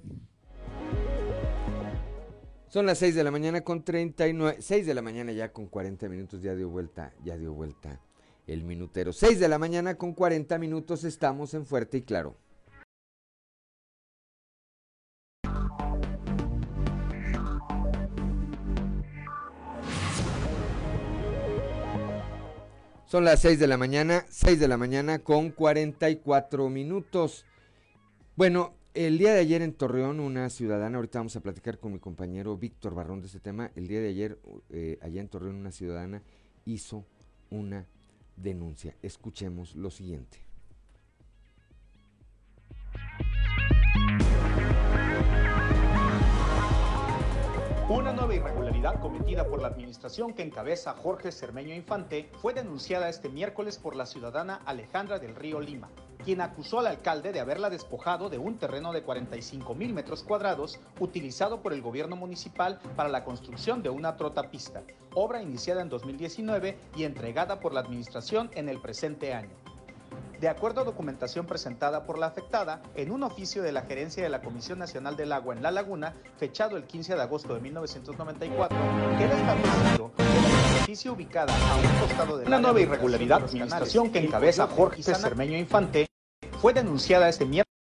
Son 2.69 2.85
las 2.85 2.99
6 2.99 3.15
de 3.15 3.25
la 3.25 3.31
mañana 3.31 3.63
con 3.63 3.85
39, 3.85 4.59
6 4.61 4.87
de 4.87 4.95
la 4.95 5.03
mañana 5.03 5.33
ya 5.33 5.53
con 5.53 5.67
40 5.67 6.09
minutos, 6.09 6.43
ya 6.43 6.55
dio 6.55 6.69
vuelta, 6.69 7.13
ya 7.25 7.37
dio 7.37 7.53
vuelta 7.53 8.01
el 8.47 8.65
minutero. 8.65 9.13
6 9.13 9.39
de 9.39 9.49
la 9.49 9.59
mañana 9.59 9.97
con 9.97 10.13
40 10.13 10.59
minutos 10.59 11.05
estamos 11.05 11.55
en 11.55 11.65
Fuerte 11.65 11.99
y 11.99 12.03
Claro. 12.03 12.37
Son 23.07 23.25
las 23.25 23.41
6 23.43 23.61
de 23.61 23.69
la 23.69 23.77
mañana, 23.77 24.27
6 24.31 24.59
de 24.59 24.67
la 24.67 24.77
mañana 24.77 25.21
con 25.21 25.51
44 25.51 26.69
minutos. 26.69 27.45
Bueno, 28.35 28.75
el 28.95 29.17
día 29.19 29.33
de 29.33 29.39
ayer 29.39 29.63
en 29.63 29.75
Torreón, 29.75 30.19
una 30.19 30.51
ciudadana, 30.51 30.97
ahorita 30.97 31.21
vamos 31.21 31.37
a 31.37 31.41
platicar 31.41 31.79
con 31.79 31.93
mi 31.93 32.01
compañero 32.01 32.57
Víctor 32.57 32.97
Barrón 32.97 33.21
de 33.21 33.29
este 33.29 33.39
tema, 33.39 33.71
el 33.77 33.87
día 33.87 34.01
de 34.01 34.09
ayer, 34.09 34.41
eh, 34.71 34.99
allá 35.03 35.21
en 35.21 35.29
Torreón, 35.29 35.55
una 35.55 35.71
ciudadana 35.71 36.21
hizo 36.65 37.07
una 37.49 37.87
denuncia. 38.37 38.97
Escuchemos 39.03 39.77
lo 39.77 39.93
siguiente. 39.93 40.46
Una 47.89 48.13
nueva 48.13 48.35
irregularidad 48.35 48.99
cometida 48.99 49.45
por 49.45 49.63
la 49.63 49.69
administración 49.69 50.35
que 50.35 50.43
encabeza 50.43 50.95
Jorge 50.95 51.31
Cermeño 51.31 51.73
Infante 51.73 52.29
fue 52.43 52.53
denunciada 52.53 53.09
este 53.09 53.29
miércoles 53.29 53.79
por 53.79 53.95
la 53.95 54.07
ciudadana 54.07 54.61
Alejandra 54.67 55.21
del 55.21 55.37
Río 55.37 55.61
Lima, 55.61 55.89
quien 56.25 56.41
acusó 56.41 56.81
al 56.81 56.89
alcalde 56.89 57.31
de 57.31 57.39
haberla 57.39 57.71
despojado 57.71 58.29
de 58.29 58.39
un 58.39 58.59
terreno 58.59 58.93
de 58.93 59.05
45 59.05 59.77
mil 59.77 59.95
metros 59.95 60.25
cuadrados 60.25 60.81
utilizado 60.99 61.63
por 61.63 61.73
el 61.73 61.81
gobierno 61.81 62.17
municipal 62.17 62.81
para 62.97 63.09
la 63.09 63.23
construcción 63.23 63.85
de 63.85 63.91
una 63.91 64.17
trotapista, 64.17 64.83
obra 65.15 65.41
iniciada 65.41 65.81
en 65.81 65.89
2019 65.89 66.77
y 66.97 67.05
entregada 67.05 67.61
por 67.61 67.73
la 67.73 67.83
administración 67.83 68.51
en 68.57 68.69
el 68.69 68.81
presente 68.81 69.33
año 69.33 69.66
de 70.41 70.49
acuerdo 70.49 70.83
a 70.83 70.85
documentación 70.85 71.47
presentada 71.47 72.05
por 72.05 72.19
la 72.19 72.27
afectada 72.27 72.83
en 72.95 73.11
un 73.11 73.23
oficio 73.23 73.63
de 73.63 73.73
la 73.73 73.83
gerencia 73.83 74.23
de 74.23 74.29
la 74.29 74.43
Comisión 74.43 74.79
Nacional 74.79 75.17
del 75.17 75.33
Agua 75.33 75.55
en 75.55 75.63
La 75.63 75.71
Laguna, 75.71 76.15
fechado 76.37 76.77
el 76.77 76.85
15 76.85 77.15
de 77.15 77.23
agosto 77.23 77.55
de 77.55 77.61
1994, 77.61 78.79
queda 79.19 79.35
establecido 79.35 80.13
que 80.17 80.23
la 80.23 80.69
superficie 80.69 81.11
ubicada 81.11 81.55
a 81.55 81.77
un 81.77 82.01
costado 82.01 82.39
de 82.39 82.49
la 82.49 82.61
nueva 82.61 82.81
irregularidad 82.81 83.45
administración 83.45 84.11
que 84.11 84.19
encabeza 84.19 84.67
Jorge 84.67 85.03
Cermeño 85.03 85.57
Infante 85.57 86.07
fue 86.61 86.73
denunciada 86.73 87.29
este 87.29 87.45
miércoles 87.45 87.76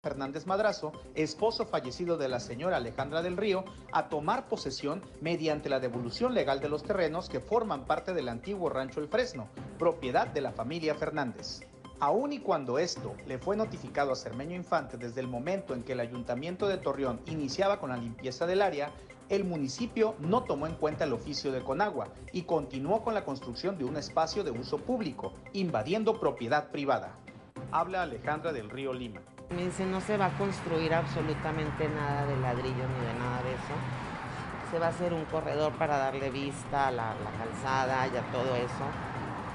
Fernández 0.00 0.46
Madrazo, 0.46 0.92
esposo 1.16 1.66
fallecido 1.66 2.16
de 2.16 2.28
la 2.28 2.38
señora 2.38 2.76
Alejandra 2.76 3.20
del 3.20 3.36
Río, 3.36 3.64
a 3.90 4.08
tomar 4.08 4.46
posesión 4.46 5.02
mediante 5.20 5.68
la 5.68 5.80
devolución 5.80 6.34
legal 6.34 6.60
de 6.60 6.68
los 6.68 6.84
terrenos 6.84 7.28
que 7.28 7.40
forman 7.40 7.84
parte 7.84 8.14
del 8.14 8.28
antiguo 8.28 8.70
rancho 8.70 9.00
El 9.00 9.08
Fresno, 9.08 9.48
propiedad 9.76 10.28
de 10.28 10.40
la 10.40 10.52
familia 10.52 10.94
Fernández. 10.94 11.62
Aun 11.98 12.32
y 12.32 12.38
cuando 12.38 12.78
esto 12.78 13.16
le 13.26 13.38
fue 13.38 13.56
notificado 13.56 14.12
a 14.12 14.14
Cermeño 14.16 14.54
Infante 14.54 14.98
desde 14.98 15.20
el 15.20 15.26
momento 15.26 15.74
en 15.74 15.82
que 15.82 15.94
el 15.94 16.00
ayuntamiento 16.00 16.68
de 16.68 16.78
Torreón 16.78 17.20
iniciaba 17.26 17.80
con 17.80 17.90
la 17.90 17.96
limpieza 17.96 18.46
del 18.46 18.62
área, 18.62 18.92
el 19.28 19.42
municipio 19.42 20.14
no 20.20 20.44
tomó 20.44 20.68
en 20.68 20.76
cuenta 20.76 21.02
el 21.02 21.12
oficio 21.12 21.50
de 21.50 21.64
Conagua 21.64 22.06
y 22.32 22.42
continuó 22.42 23.02
con 23.02 23.14
la 23.14 23.24
construcción 23.24 23.76
de 23.78 23.84
un 23.84 23.96
espacio 23.96 24.44
de 24.44 24.52
uso 24.52 24.78
público, 24.78 25.32
invadiendo 25.54 26.20
propiedad 26.20 26.70
privada. 26.70 27.18
Habla 27.72 28.04
Alejandra 28.04 28.52
del 28.52 28.70
Río 28.70 28.92
Lima. 28.92 29.22
Me 29.50 29.64
dice, 29.64 29.86
no 29.86 30.00
se 30.02 30.18
va 30.18 30.26
a 30.26 30.30
construir 30.36 30.92
absolutamente 30.92 31.88
nada 31.88 32.26
de 32.26 32.36
ladrillo 32.36 32.84
ni 32.86 33.06
de 33.06 33.18
nada 33.18 33.42
de 33.42 33.52
eso. 33.52 33.74
Se 34.70 34.78
va 34.78 34.86
a 34.86 34.88
hacer 34.90 35.14
un 35.14 35.24
corredor 35.24 35.72
para 35.72 35.96
darle 35.96 36.30
vista 36.30 36.88
a 36.88 36.90
la, 36.90 37.14
calzada 37.38 38.06
y 38.08 38.16
a 38.16 38.22
todo 38.30 38.54
eso. 38.56 38.84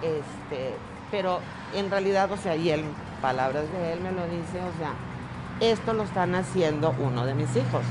Este, 0.01 0.73
pero 1.11 1.39
en 1.75 1.91
realidad, 1.91 2.31
o 2.31 2.37
sea, 2.37 2.55
y 2.55 2.71
él, 2.71 2.83
palabras 3.21 3.71
de 3.71 3.93
él 3.93 3.99
me 4.01 4.11
lo 4.11 4.25
dice, 4.25 4.59
o 4.61 4.77
sea, 4.79 4.93
esto 5.59 5.93
lo 5.93 6.03
están 6.03 6.33
haciendo 6.33 6.95
uno 6.99 7.25
de 7.27 7.35
mis 7.35 7.55
hijos. 7.55 7.83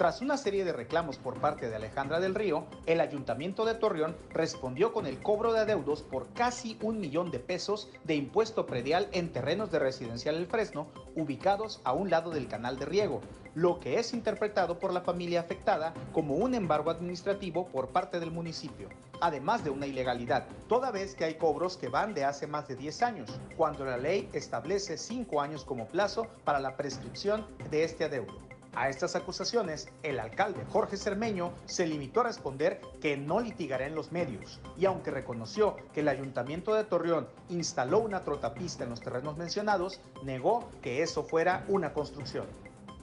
Tras 0.00 0.22
una 0.22 0.38
serie 0.38 0.64
de 0.64 0.72
reclamos 0.72 1.18
por 1.18 1.38
parte 1.42 1.68
de 1.68 1.76
Alejandra 1.76 2.20
del 2.20 2.34
Río, 2.34 2.64
el 2.86 3.02
Ayuntamiento 3.02 3.66
de 3.66 3.74
Torreón 3.74 4.16
respondió 4.30 4.94
con 4.94 5.04
el 5.04 5.20
cobro 5.20 5.52
de 5.52 5.60
adeudos 5.60 6.00
por 6.00 6.32
casi 6.32 6.78
un 6.80 7.00
millón 7.00 7.30
de 7.30 7.38
pesos 7.38 7.90
de 8.04 8.14
impuesto 8.14 8.64
predial 8.64 9.08
en 9.12 9.30
terrenos 9.30 9.70
de 9.70 9.78
residencial 9.78 10.36
El 10.36 10.46
Fresno, 10.46 10.86
ubicados 11.16 11.82
a 11.84 11.92
un 11.92 12.08
lado 12.08 12.30
del 12.30 12.48
canal 12.48 12.78
de 12.78 12.86
riego, 12.86 13.20
lo 13.54 13.78
que 13.78 13.98
es 13.98 14.14
interpretado 14.14 14.78
por 14.78 14.94
la 14.94 15.02
familia 15.02 15.40
afectada 15.40 15.92
como 16.14 16.36
un 16.36 16.54
embargo 16.54 16.90
administrativo 16.90 17.66
por 17.66 17.88
parte 17.88 18.20
del 18.20 18.30
municipio, 18.30 18.88
además 19.20 19.64
de 19.64 19.68
una 19.68 19.86
ilegalidad, 19.86 20.46
toda 20.66 20.90
vez 20.90 21.14
que 21.14 21.24
hay 21.24 21.34
cobros 21.34 21.76
que 21.76 21.90
van 21.90 22.14
de 22.14 22.24
hace 22.24 22.46
más 22.46 22.66
de 22.68 22.76
10 22.76 23.02
años, 23.02 23.38
cuando 23.54 23.84
la 23.84 23.98
ley 23.98 24.30
establece 24.32 24.96
5 24.96 25.42
años 25.42 25.62
como 25.62 25.88
plazo 25.88 26.26
para 26.44 26.58
la 26.58 26.78
prescripción 26.78 27.44
de 27.70 27.84
este 27.84 28.04
adeudo. 28.04 28.49
A 28.74 28.88
estas 28.88 29.16
acusaciones, 29.16 29.88
el 30.04 30.20
alcalde 30.20 30.64
Jorge 30.68 30.96
Cermeño 30.96 31.52
se 31.66 31.86
limitó 31.86 32.20
a 32.20 32.24
responder 32.24 32.80
que 33.00 33.16
no 33.16 33.40
litigará 33.40 33.86
en 33.86 33.96
los 33.96 34.12
medios 34.12 34.60
y 34.78 34.84
aunque 34.84 35.10
reconoció 35.10 35.76
que 35.92 36.00
el 36.00 36.08
ayuntamiento 36.08 36.74
de 36.74 36.84
Torreón 36.84 37.26
instaló 37.48 37.98
una 37.98 38.22
trotapista 38.22 38.84
en 38.84 38.90
los 38.90 39.00
terrenos 39.00 39.36
mencionados, 39.36 40.00
negó 40.22 40.70
que 40.82 41.02
eso 41.02 41.24
fuera 41.24 41.64
una 41.66 41.92
construcción. 41.92 42.46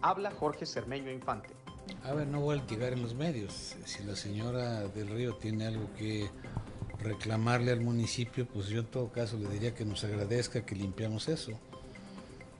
Habla 0.01 0.31
Jorge 0.31 0.65
Cermeño 0.65 1.11
Infante. 1.11 1.49
A 2.03 2.13
ver, 2.13 2.27
no 2.27 2.39
voy 2.39 2.57
a 2.57 2.61
litigar 2.61 2.93
en 2.93 3.01
los 3.01 3.13
medios. 3.13 3.75
Si 3.85 4.03
la 4.03 4.15
señora 4.15 4.87
del 4.87 5.09
Río 5.09 5.35
tiene 5.35 5.67
algo 5.67 5.89
que 5.97 6.29
reclamarle 6.99 7.71
al 7.71 7.81
municipio, 7.81 8.47
pues 8.47 8.67
yo 8.67 8.79
en 8.79 8.87
todo 8.87 9.09
caso 9.11 9.37
le 9.37 9.49
diría 9.49 9.73
que 9.75 9.83
nos 9.83 10.03
agradezca 10.05 10.65
que 10.65 10.75
limpiamos 10.75 11.27
eso. 11.27 11.51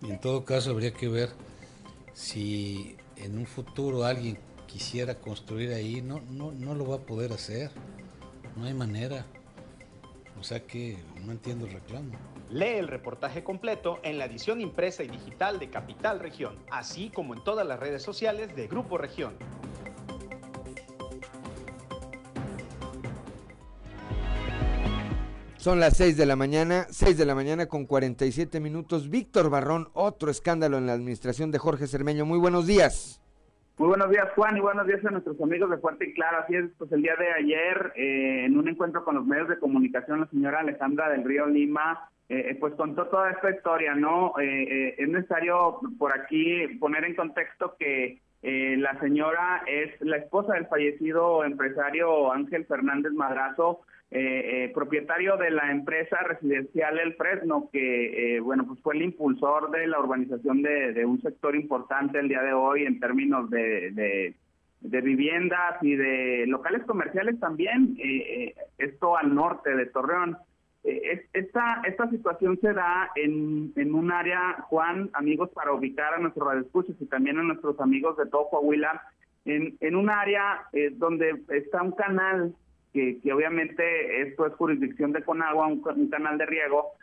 Y 0.01 0.12
en 0.12 0.20
todo 0.20 0.43
caso 0.43 0.72
habría 0.72 0.93
que 0.93 1.08
ver 1.08 1.30
si 2.18 2.97
en 3.15 3.38
un 3.38 3.45
futuro 3.45 4.03
alguien 4.03 4.39
quisiera 4.65 5.20
construir 5.20 5.72
ahí, 5.72 6.01
no, 6.01 6.20
no, 6.20 6.51
no 6.51 6.74
lo 6.74 6.88
va 6.88 6.95
a 6.95 6.99
poder 7.01 7.32
hacer. 7.32 7.70
No 8.55 8.65
hay 8.65 8.74
manera. 8.74 9.28
O 10.39 10.43
sea 10.43 10.65
que 10.65 10.97
no 11.24 11.32
entiendo 11.32 11.68
el 11.68 11.74
reclamo. 11.74 12.13
Lee 12.49 12.80
el 12.80 12.88
reportaje 12.88 13.43
completo 13.43 13.99
en 14.01 14.18
la 14.18 14.26
edición 14.26 14.61
impresa 14.61 15.03
y 15.03 15.09
digital 15.09 15.59
de 15.59 15.70
Capital 15.70 16.20
Región, 16.20 16.57
así 16.72 17.11
como 17.11 17.36
en 17.36 17.43
todas 17.43 17.68
las 17.68 17.80
redes 17.80 18.01
sociales 18.01 18.55
de 18.55 18.68
Grupo 18.68 18.97
Región. 18.97 19.36
Son 25.68 25.82
las 25.82 25.97
6 25.97 26.15
de 26.15 26.26
la 26.26 26.38
mañana, 26.38 26.86
6 26.91 27.18
de 27.18 27.26
la 27.26 27.36
mañana 27.36 27.65
con 27.65 27.86
47 27.86 28.61
minutos. 28.61 29.09
Víctor 29.09 29.49
Barrón, 29.49 29.89
otro 29.91 30.32
escándalo 30.32 30.78
en 30.78 30.86
la 30.86 30.93
administración 30.93 31.51
de 31.51 31.59
Jorge 31.59 31.88
Cermeño. 31.88 32.24
Muy 32.24 32.39
buenos 32.39 32.68
días. 32.68 33.22
Muy 33.78 33.89
buenos 33.89 34.09
días, 34.09 34.30
Juan, 34.34 34.55
y 34.55 34.61
buenos 34.61 34.88
días 34.88 35.03
a 35.03 35.11
nuestros 35.11 35.41
amigos 35.41 35.70
de 35.70 35.78
Fuerte 35.80 36.07
y 36.07 36.13
Claro. 36.13 36.38
Así 36.38 36.55
es, 36.55 36.72
pues 36.78 36.89
el 36.93 37.01
día 37.01 37.18
de 37.18 37.34
ayer, 37.34 37.91
eh, 37.97 38.45
en 38.45 38.57
un 38.57 38.70
encuentro 38.70 39.03
con 39.03 39.15
los 39.15 39.26
medios 39.26 39.49
de 39.49 39.59
comunicación, 39.59 40.22
la 40.22 40.28
señora 40.28 40.61
Alejandra 40.61 41.09
del 41.09 41.26
Río 41.26 41.47
Lima, 41.47 42.11
eh, 42.30 42.55
pues 42.61 42.74
contó 42.76 43.07
toda 43.07 43.32
esta 43.32 43.51
historia, 43.51 43.93
¿no? 43.93 44.39
Eh, 44.39 44.95
es 44.97 45.09
necesario 45.09 45.82
por 45.99 46.18
aquí 46.18 46.65
poner 46.80 47.03
en 47.03 47.13
contexto 47.13 47.76
que 47.78 48.22
la 48.41 48.97
señora 49.01 49.63
es 49.68 49.99
la 49.99 50.15
esposa 50.15 50.53
del 50.53 50.68
fallecido 50.68 51.43
empresario 51.43 52.32
Ángel 52.32 52.65
Fernández 52.68 53.11
Madrazo, 53.11 53.82
eh, 54.10 54.64
eh, 54.64 54.72
propietario 54.74 55.36
de 55.36 55.51
la 55.51 55.70
empresa 55.70 56.18
residencial 56.24 56.97
El 56.97 57.16
Fresno, 57.16 57.70
que 57.74 58.38
eh, 58.38 58.39
bueno 58.39 58.66
pues 58.66 58.80
fue 58.80 58.95
el 58.95 59.01
impulsor 59.01 59.70
de 59.72 59.86
la 59.86 59.99
urbanización 59.99 60.62
de, 60.62 61.05
un 61.05 61.22
sector 61.22 61.58
importante 61.58 62.18
el 62.18 62.30
día 62.30 62.41
de 62.41 62.53
hoy 62.53 62.86
en 62.86 63.01
términos 63.01 63.49
de, 63.49 64.34
de, 64.80 65.01
viviendas 65.01 65.84
y 65.84 65.95
de 65.97 66.45
locales 66.47 66.86
comerciales 66.86 67.38
también, 67.41 67.97
eh, 67.99 68.55
esto 68.78 69.18
al 69.18 69.36
norte 69.36 69.76
de 69.76 69.88
Torreón. 69.88 70.38
esta, 70.86 71.82
esta 71.86 72.10
situación 72.10 72.58
se 72.62 72.72
da 72.72 73.12
en, 73.16 73.93
un 73.93 74.12
área, 74.14 74.53
Juan, 74.70 75.10
amigos, 75.12 75.49
para 75.49 75.74
ubicar 75.74 76.14
a 76.14 76.20
nuestros 76.20 76.47
radioescuchos 76.47 76.95
y 77.01 77.08
también 77.08 77.39
a 77.39 77.43
nuestros 77.43 77.78
amigos 77.82 78.16
de 78.16 78.28
todo 78.28 78.49
Coahuila, 78.51 79.01
en, 79.43 79.76
en 79.82 79.95
un 79.97 80.10
área 80.10 80.64
donde 80.93 81.41
está 81.49 81.82
un 81.82 81.91
canal 81.91 82.55
que, 83.21 83.33
obviamente 83.33 84.21
esto 84.21 84.47
es 84.47 84.53
jurisdicción 84.53 85.11
de 85.11 85.23
Conagua, 85.23 85.67
un, 85.67 85.81
canal 86.09 86.37
de 86.37 86.45
riego, 86.45 86.93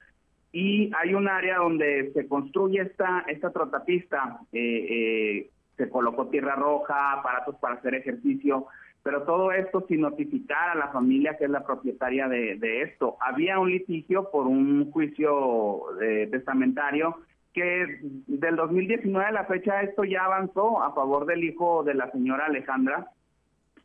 y 0.53 0.90
hay 0.97 1.14
un 1.14 1.28
área 1.28 1.59
donde 1.59 2.12
se 2.12 2.26
construye 2.28 2.82
esta, 2.82 3.24
esta 3.28 3.51
trotapista, 3.51 4.40
eh, 4.53 4.86
eh, 4.90 5.51
se 5.76 5.88
colocó 5.88 6.28
tierra 6.28 6.55
roja, 6.55 7.12
aparatos 7.12 7.57
para 7.57 7.74
hacer 7.74 7.95
ejercicio, 7.95 8.66
pero 9.03 9.22
todo 9.22 9.53
esto 9.53 9.84
sin 9.86 10.01
notificar 10.01 10.70
a 10.70 10.74
la 10.74 10.88
familia 10.88 11.36
que 11.36 11.45
es 11.45 11.51
la 11.51 11.64
propietaria 11.64 12.28
de, 12.28 12.82
esto. 12.82 13.16
Había 13.20 13.59
un 13.59 13.70
litigio 13.70 14.30
por 14.30 14.47
un 14.47 14.90
juicio 14.92 16.01
eh, 16.01 16.28
testamentario 16.30 17.16
que 17.53 18.01
del 18.03 18.57
2019 18.57 19.26
a 19.26 19.32
la 19.32 19.45
fecha 19.45 19.82
esto 19.82 20.05
ya 20.05 20.24
avanzó 20.24 20.82
a 20.82 20.95
favor 20.95 21.26
del 21.26 21.45
hijo 21.45 21.84
de 21.84 21.95
la 21.95 22.11
señora 22.11 22.47
Alejandra, 22.47 23.09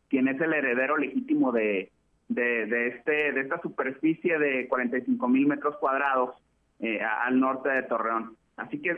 quien 0.10 0.28
es 0.28 0.40
el 0.42 0.54
heredero 0.54 0.98
legítimo 0.98 1.52
de, 1.52 1.92
de, 2.30 2.88
este, 2.88 3.34
de 3.34 3.42
esta 3.42 3.60
superficie 3.62 4.38
de 4.38 4.68
45 4.68 5.28
mil 5.28 5.48
metros 5.48 5.76
cuadrados 5.78 6.36
eh, 6.80 7.02
al 7.02 7.40
norte 7.40 7.70
de 7.70 7.84
Torreón. 7.84 8.38
Así 8.56 8.82
que 8.82 8.98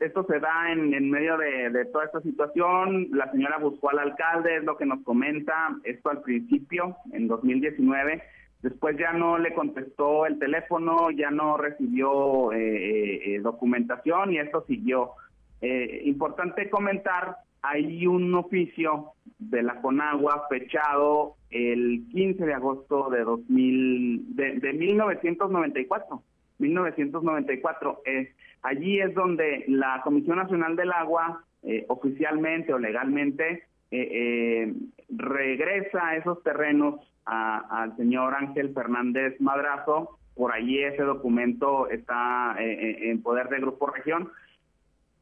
esto 0.00 0.24
se 0.24 0.40
da 0.40 0.72
en, 0.72 1.10
medio 1.10 1.36
de, 1.36 1.84
toda 1.92 2.06
esta 2.06 2.20
situación. 2.22 3.08
La 3.12 3.30
señora 3.30 3.58
buscó 3.58 3.90
al 3.90 3.98
alcalde, 3.98 4.56
es 4.56 4.64
lo 4.64 4.76
que 4.78 4.86
nos 4.86 5.02
comenta, 5.04 5.76
esto 5.84 6.10
al 6.10 6.22
principio, 6.22 6.96
en 7.12 7.28
2019. 7.28 8.22
Después 8.62 8.96
ya 8.98 9.12
no 9.12 9.38
le 9.38 9.52
contestó 9.52 10.26
el 10.26 10.38
teléfono, 10.38 11.10
ya 11.10 11.30
no 11.30 11.58
recibió 11.58 12.50
eh, 12.52 13.34
eh, 13.34 13.40
documentación 13.40 14.32
y 14.32 14.38
esto 14.38 14.64
siguió. 14.66 15.12
importante 15.60 16.70
comentar 16.70 17.36
hay 17.62 18.06
un 18.06 18.34
oficio 18.34 19.12
de 19.38 19.62
la 19.62 19.80
Conagua 19.80 20.46
fechado 20.48 21.36
el 21.50 22.04
15 22.12 22.44
de 22.44 22.54
agosto 22.54 23.08
de 23.10 23.24
2000 23.24 24.36
de, 24.36 24.52
de 24.60 24.72
1994 24.72 26.22
1994 26.58 28.02
eh, 28.04 28.32
allí 28.62 29.00
es 29.00 29.14
donde 29.14 29.64
la 29.68 30.00
Comisión 30.02 30.38
Nacional 30.38 30.76
del 30.76 30.92
Agua 30.92 31.44
eh, 31.62 31.84
oficialmente 31.88 32.72
o 32.72 32.78
legalmente 32.78 33.64
eh, 33.90 34.74
regresa 35.08 36.16
esos 36.16 36.42
terrenos 36.42 37.00
al 37.24 37.94
señor 37.96 38.34
Ángel 38.34 38.72
Fernández 38.72 39.38
Madrazo. 39.38 40.18
Por 40.34 40.52
allí 40.52 40.78
ese 40.82 41.02
documento 41.02 41.88
está 41.90 42.56
en 42.58 43.22
poder 43.22 43.48
del 43.50 43.60
Grupo 43.60 43.86
Región 43.86 44.30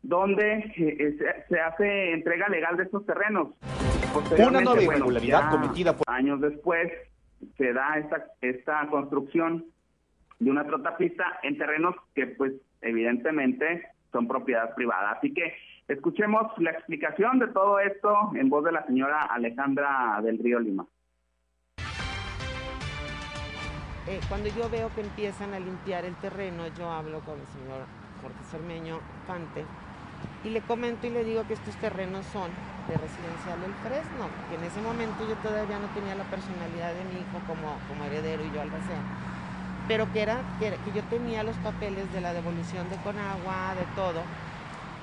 donde 0.07 0.73
eh, 0.77 1.45
se, 1.49 1.61
hace 1.61 2.13
entrega 2.13 2.49
legal 2.49 2.77
de 2.77 2.85
estos 2.85 3.05
terrenos. 3.07 3.49
Una 4.39 4.61
nueva 4.61 4.83
irregularidad 4.83 5.51
cometida 5.51 5.97
por... 5.97 6.05
Años 6.09 6.41
después 6.41 6.93
se 7.59 7.73
da 7.73 7.99
esta, 7.99 8.27
esta 8.41 8.87
construcción 8.89 9.67
de 10.39 10.51
una 10.51 10.65
trotapista 10.65 11.41
en 11.43 11.59
terrenos 11.59 11.97
que 12.15 12.27
pues 12.29 12.53
evidentemente 12.83 13.83
son 14.13 14.29
propiedad 14.29 14.75
privada. 14.75 15.13
Así 15.13 15.35
que 15.35 15.55
escuchemos 15.89 16.53
la 16.59 16.71
explicación 16.71 17.39
de 17.41 17.49
todo 17.49 17.81
esto 17.81 18.31
en 18.37 18.49
voz 18.49 18.65
de 18.65 18.73
la 18.73 18.87
señora 18.87 19.23
Alejandra 19.23 20.21
del 20.23 20.39
Río 20.39 20.61
Lima. 20.61 20.87
Eh, 24.09 24.21
cuando 24.29 24.49
yo 24.51 24.71
veo 24.71 24.89
que 24.95 25.01
empiezan 25.01 25.53
a 25.53 25.59
limpiar 25.59 26.05
el 26.05 26.15
terreno, 26.17 26.69
yo 26.79 26.89
hablo 26.89 27.19
con 27.21 27.41
el 27.41 27.47
señor 27.47 27.87
Jorge 28.23 28.45
Cermeño 28.45 29.01
Pante 29.27 29.65
y 30.45 30.51
le 30.51 30.61
comento 30.61 31.07
y 31.07 31.11
le 31.11 31.25
digo 31.25 31.47
que 31.47 31.55
estos 31.55 31.75
terrenos 31.77 32.25
son 32.33 32.51
de 32.89 32.97
residencial 32.97 33.61
del 33.61 33.75
Fresno, 33.83 34.29
que 34.49 34.57
en 34.57 34.65
ese 34.65 34.81
momento 34.81 35.27
yo 35.29 35.35
todavía 35.37 35.79
no 35.79 35.89
tenía 35.89 36.15
la 36.15 36.25
personalidad 36.25 36.95
de 36.95 37.05
mi 37.05 37.21
hijo 37.21 37.39
como, 37.47 37.79
como 37.89 38.05
heredero 38.05 38.45
y 38.45 38.53
yo 38.53 38.63
albacea, 38.63 39.03
pero 39.89 40.11
que 40.13 40.23
era 40.23 40.41
que, 40.59 40.71
que, 40.85 40.93
yo 40.95 41.03
tenía 41.05 41.43
los 41.43 41.57
papeles 41.57 42.13
de 42.13 42.21
la 42.21 42.33
devolución 42.33 42.89
de 42.91 42.97
Conagua, 42.97 43.75
de 43.75 43.87
todo. 43.95 44.23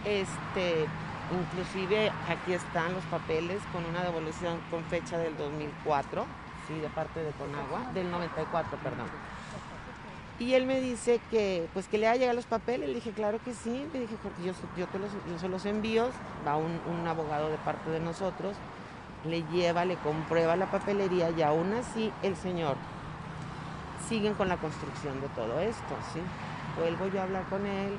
Este, 0.06 0.86
inclusive 1.32 2.12
aquí 2.30 2.54
están 2.54 2.94
los 2.94 3.04
papeles 3.06 3.62
con 3.72 3.86
una 3.86 4.04
devolución 4.04 4.60
con 4.70 4.84
fecha 4.86 5.18
del 5.18 5.36
2004, 5.38 6.26
sí, 6.68 6.80
de 6.80 6.90
parte 6.90 7.24
de 7.24 7.32
Conagua, 7.32 7.92
del 7.94 8.10
94, 8.12 8.78
perdón. 8.84 9.08
Y 10.40 10.56
él 10.56 10.66
me 10.66 10.82
dice 10.82 11.20
que, 11.30 11.68
pues 11.74 11.88
que 11.88 11.98
le 11.98 12.08
ha 12.08 12.16
llegado 12.16 12.36
los 12.36 12.46
papeles. 12.46 12.90
Le 12.90 12.96
dije, 12.96 13.12
claro 13.12 13.40
que 13.44 13.54
sí. 13.54 13.88
Le 13.94 14.00
dije, 14.02 14.16
porque 14.22 14.44
yo, 14.44 14.54
yo, 14.78 14.88
te 14.88 15.00
los, 15.00 15.12
yo 15.12 15.40
se 15.40 15.48
los 15.48 15.66
envío. 15.66 16.10
Va 16.46 16.58
un, 16.58 16.80
un, 16.88 17.08
abogado 17.08 17.50
de 17.50 17.58
parte 17.58 17.90
de 17.90 18.00
nosotros, 18.00 18.56
le 19.26 19.44
lleva, 19.52 19.86
le 19.86 19.96
comprueba 19.98 20.56
la 20.56 20.70
papelería 20.70 21.30
y 21.30 21.42
aún 21.42 21.74
así 21.74 22.12
el 22.24 22.36
señor 22.36 22.76
siguen 24.10 24.34
con 24.34 24.50
la 24.50 24.58
construcción 24.58 25.22
de 25.22 25.28
todo 25.30 25.60
esto, 25.60 25.96
¿sí? 26.14 26.20
Vuelvo 26.78 27.08
yo 27.08 27.22
a 27.22 27.24
hablar 27.24 27.44
con 27.50 27.66
él, 27.66 27.98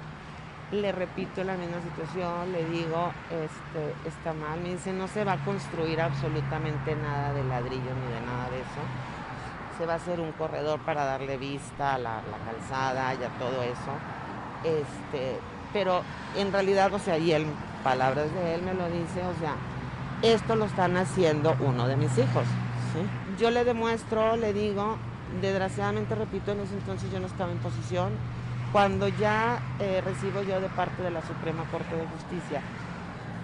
le 0.73 0.93
repito 0.93 1.45
la 1.45 1.57
misma 1.57 1.81
situación, 1.83 2.53
le 2.53 2.65
digo, 2.67 3.13
este, 3.31 4.09
está 4.09 4.33
mal, 4.33 4.61
me 4.61 4.71
dice, 4.71 4.93
no 4.93 5.09
se 5.09 5.25
va 5.25 5.33
a 5.33 5.45
construir 5.45 6.01
absolutamente 6.01 6.95
nada 6.97 7.33
de 7.33 7.45
ladrillo 7.45 7.95
ni 7.95 8.15
de 8.15 8.21
nada 8.21 8.51
de 8.51 8.61
eso. 8.61 9.14
Se 9.79 9.87
va 9.87 9.95
a 9.95 9.97
hacer 9.97 10.21
un 10.21 10.33
corredor 10.33 10.81
para 10.81 11.05
darle 11.05 11.37
vista 11.37 11.95
a 11.95 11.99
la, 11.99 12.23
la 12.31 12.53
calzada 12.53 13.15
y 13.15 13.25
a 13.25 13.29
todo 13.39 13.63
eso. 13.63 13.93
Este, 14.63 15.39
pero 15.73 16.03
en 16.37 16.53
realidad, 16.53 16.93
o 16.95 16.99
sea, 16.99 17.19
y 17.19 17.33
él, 17.33 17.47
palabras 17.83 18.33
de 18.33 18.55
él 18.55 18.63
me 18.63 18.75
lo 18.75 18.87
dice, 18.87 19.23
o 19.27 19.39
sea, 19.41 19.57
esto 20.23 20.57
lo 20.57 20.65
están 20.65 20.97
haciendo 20.97 21.57
uno 21.61 21.87
de 21.87 21.97
mis 21.97 22.17
hijos. 22.17 22.45
¿sí? 22.93 23.37
Yo 23.39 23.51
le 23.51 23.65
demuestro, 23.65 24.37
le 24.37 24.53
digo, 24.53 24.97
desgraciadamente, 25.43 26.15
repito, 26.15 26.53
en 26.53 26.61
ese 26.61 26.75
entonces 26.75 27.11
yo 27.11 27.21
no 27.21 27.27
estaba 27.27 27.51
en 27.51 27.59
posición, 27.59 28.13
cuando 28.73 29.09
ya 29.09 29.61
eh, 29.79 30.01
recibo 30.05 30.43
yo 30.43 30.61
de 30.61 30.69
parte 30.69 31.03
de 31.03 31.11
la 31.11 31.23
Suprema 31.23 31.65
Corte 31.71 31.95
de 31.95 32.07
Justicia 32.07 32.61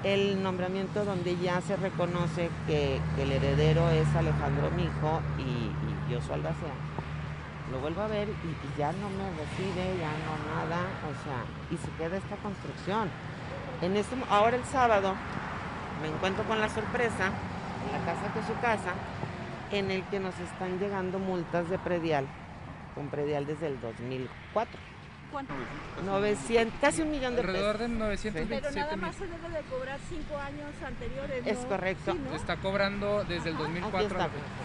el 0.04 0.42
nombramiento 0.42 1.04
donde 1.04 1.36
ya 1.36 1.60
se 1.60 1.76
reconoce 1.76 2.50
que, 2.66 3.00
el 3.18 3.32
heredero 3.32 3.88
es 3.90 4.06
Alejandro 4.14 4.70
Mijo 4.70 5.20
y, 5.38 5.42
y 5.42 6.12
yo 6.12 6.20
soy 6.22 6.36
Aldacea. 6.36 6.72
Lo 7.70 7.78
vuelvo 7.80 8.02
a 8.02 8.08
ver 8.08 8.28
y, 8.28 8.78
ya 8.78 8.92
no 8.92 9.08
me 9.10 9.30
recibe, 9.30 9.98
ya 9.98 10.10
no 10.24 10.54
nada, 10.54 10.86
o 11.06 11.14
sea, 11.22 11.44
y 11.70 11.76
se 11.76 11.90
queda 11.98 12.16
esta 12.16 12.36
construcción. 12.36 13.08
En 13.82 13.96
este, 13.96 14.16
ahora 14.28 14.56
el 14.56 14.64
sábado 14.64 15.14
me 16.02 16.08
encuentro 16.08 16.44
con 16.44 16.60
la 16.60 16.68
sorpresa 16.68 17.26
en 17.86 17.92
la 17.92 18.04
casa 18.04 18.32
que 18.32 18.40
es 18.40 18.46
su 18.46 18.54
casa, 18.60 18.92
en 19.70 19.90
el 19.90 20.02
que 20.04 20.18
nos 20.18 20.38
están 20.40 20.78
llegando 20.78 21.18
multas 21.18 21.68
de 21.68 21.78
predial, 21.78 22.26
con 22.94 23.08
predial 23.08 23.46
desde 23.46 23.68
el 23.68 23.80
2004 23.80 24.89
¿Cuánto? 25.30 25.54
900, 26.04 26.80
casi 26.80 27.02
un 27.02 27.10
millón 27.10 27.36
de 27.36 27.42
pesos. 27.42 27.56
Alrededor 27.56 27.78
de 27.78 27.88
927 27.88 28.60
Pero 28.60 28.86
nada 28.86 28.96
más 28.96 29.16
se 29.16 29.26
debe 29.26 29.48
de 29.48 29.62
cobrar 29.62 29.98
cinco 30.08 30.36
años 30.38 30.70
anteriores. 30.84 31.46
Es 31.46 31.58
correcto. 31.66 32.16
Está 32.34 32.56
cobrando 32.56 33.24
desde 33.24 33.50
el 33.50 33.56
2004. 33.56 34.18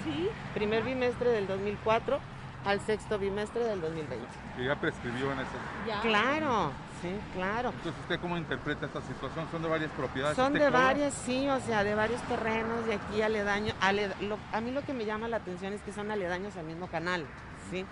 ¿Sí? 0.03 0.30
Primer 0.53 0.84
bimestre 0.84 1.30
del 1.30 1.47
2004 1.47 2.20
al 2.66 2.82
sexto 2.82 3.20
bimestre 3.20 3.63
del 3.63 3.80
2020. 3.80 4.28
¿Y 4.57 4.66
ya 4.66 4.76
prescribió 4.76 5.32
en 5.32 5.39
ese? 5.39 5.51
Ya. 5.88 6.01
Claro, 6.01 6.72
sí, 7.01 7.09
claro. 7.36 7.70
Entonces, 7.70 8.01
¿usted 8.01 8.20
cómo 8.20 8.38
interpreta 8.38 8.88
esta 8.88 9.01
situación? 9.01 9.47
¿Son 9.51 9.61
de 9.61 9.70
varias 9.70 9.91
propiedades? 9.91 10.36
Son 10.36 10.51
de 10.53 10.70
varias, 10.70 11.13
sí, 11.13 11.47
o 11.47 11.59
sea, 11.59 11.84
de 11.84 11.93
varios 11.93 12.22
terrenos, 12.24 12.86
de 12.88 12.95
aquí 12.95 13.22
aledaño. 13.22 13.74
a 13.80 14.61
mí 14.61 14.72
lo 14.72 14.82
que 14.82 14.93
me 14.93 15.05
llama 15.05 15.28
la 15.28 15.38
atención 15.38 15.74
es 15.74 15.82
que 15.82 15.93
son 15.93 16.09
aledaños 16.09 16.57
al 16.57 16.66
mismo 16.66 16.88
canal, 16.88 17.26
¿sí? 17.70 17.86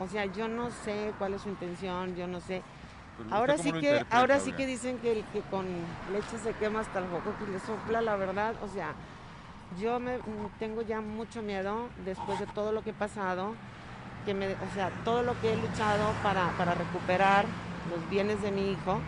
O 0.00 0.08
sea, 0.08 0.24
yo 0.24 0.48
no 0.48 0.70
sé 0.70 1.12
cuál 1.18 1.34
es 1.34 1.42
su 1.42 1.50
intención, 1.50 2.16
yo 2.16 2.26
no 2.26 2.40
sé. 2.40 2.62
Ahora 3.30 3.58
sí 3.58 3.70
que, 3.70 4.02
ahora 4.10 4.40
sí 4.40 4.52
que 4.52 4.66
dicen 4.66 4.98
que 4.98 5.22
que 5.32 5.40
con 5.42 5.66
leche 6.10 6.38
se 6.42 6.54
quema 6.54 6.80
hasta 6.80 7.00
el 7.00 7.04
foco 7.04 7.34
que 7.38 7.52
le 7.52 7.60
sopla, 7.60 8.00
la 8.00 8.16
verdad, 8.16 8.54
o 8.62 8.68
sea, 8.68 8.94
yo 9.78 10.00
me 10.00 10.18
tengo 10.58 10.80
ya 10.80 11.02
mucho 11.02 11.42
miedo 11.42 11.88
después 12.04 12.40
de 12.40 12.46
todo 12.46 12.72
lo 12.72 12.82
que 12.82 12.90
he 12.90 12.94
pasado, 12.94 13.54
que 14.24 14.32
me, 14.32 14.48
o 14.48 14.74
sea, 14.74 14.90
todo 15.04 15.22
lo 15.22 15.38
que 15.40 15.52
he 15.52 15.56
luchado 15.56 16.12
para, 16.22 16.48
para 16.56 16.74
recuperar 16.74 17.44
los 17.90 18.08
bienes 18.08 18.40
de 18.42 18.50
mi 18.50 18.72
hijo 18.72 19.00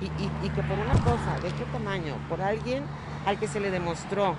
y, 0.00 0.06
y, 0.46 0.50
que 0.50 0.62
por 0.62 0.78
una 0.78 0.94
cosa 1.04 1.38
de 1.42 1.50
qué 1.50 1.64
tamaño, 1.72 2.14
por 2.28 2.40
alguien 2.40 2.84
al 3.26 3.38
que 3.38 3.46
se 3.46 3.60
le 3.60 3.70
demostró 3.70 4.34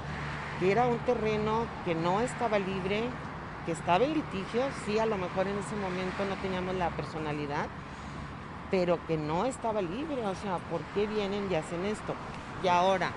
que 0.60 0.72
era 0.72 0.88
un 0.88 0.98
terreno 1.00 1.66
que 1.86 1.96
no 1.96 2.20
estaba 2.20 2.60
libre, 2.60 3.04
que 3.66 3.72
estaba 3.72 4.04
en 4.04 4.14
litigio, 4.14 4.64
sí, 4.86 5.00
a 5.00 5.06
lo 5.06 5.18
mejor 5.18 5.48
en 5.48 5.58
ese 5.58 5.76
momento 5.76 6.26
no 6.26 6.36
teníamos 6.42 6.76
la 6.76 6.90
personalidad, 6.90 7.68
pero 8.72 9.00
que 9.08 9.18
no 9.18 9.46
estaba 9.46 9.82
libre, 9.82 10.26
o 10.26 10.36
sea, 10.36 10.58
¿por 10.70 10.82
qué 10.94 11.08
vienen 11.08 11.52
y 11.52 11.56
hacen 11.56 11.86
esto? 11.86 12.16
Y 12.64 12.68
ahora, 12.68 13.12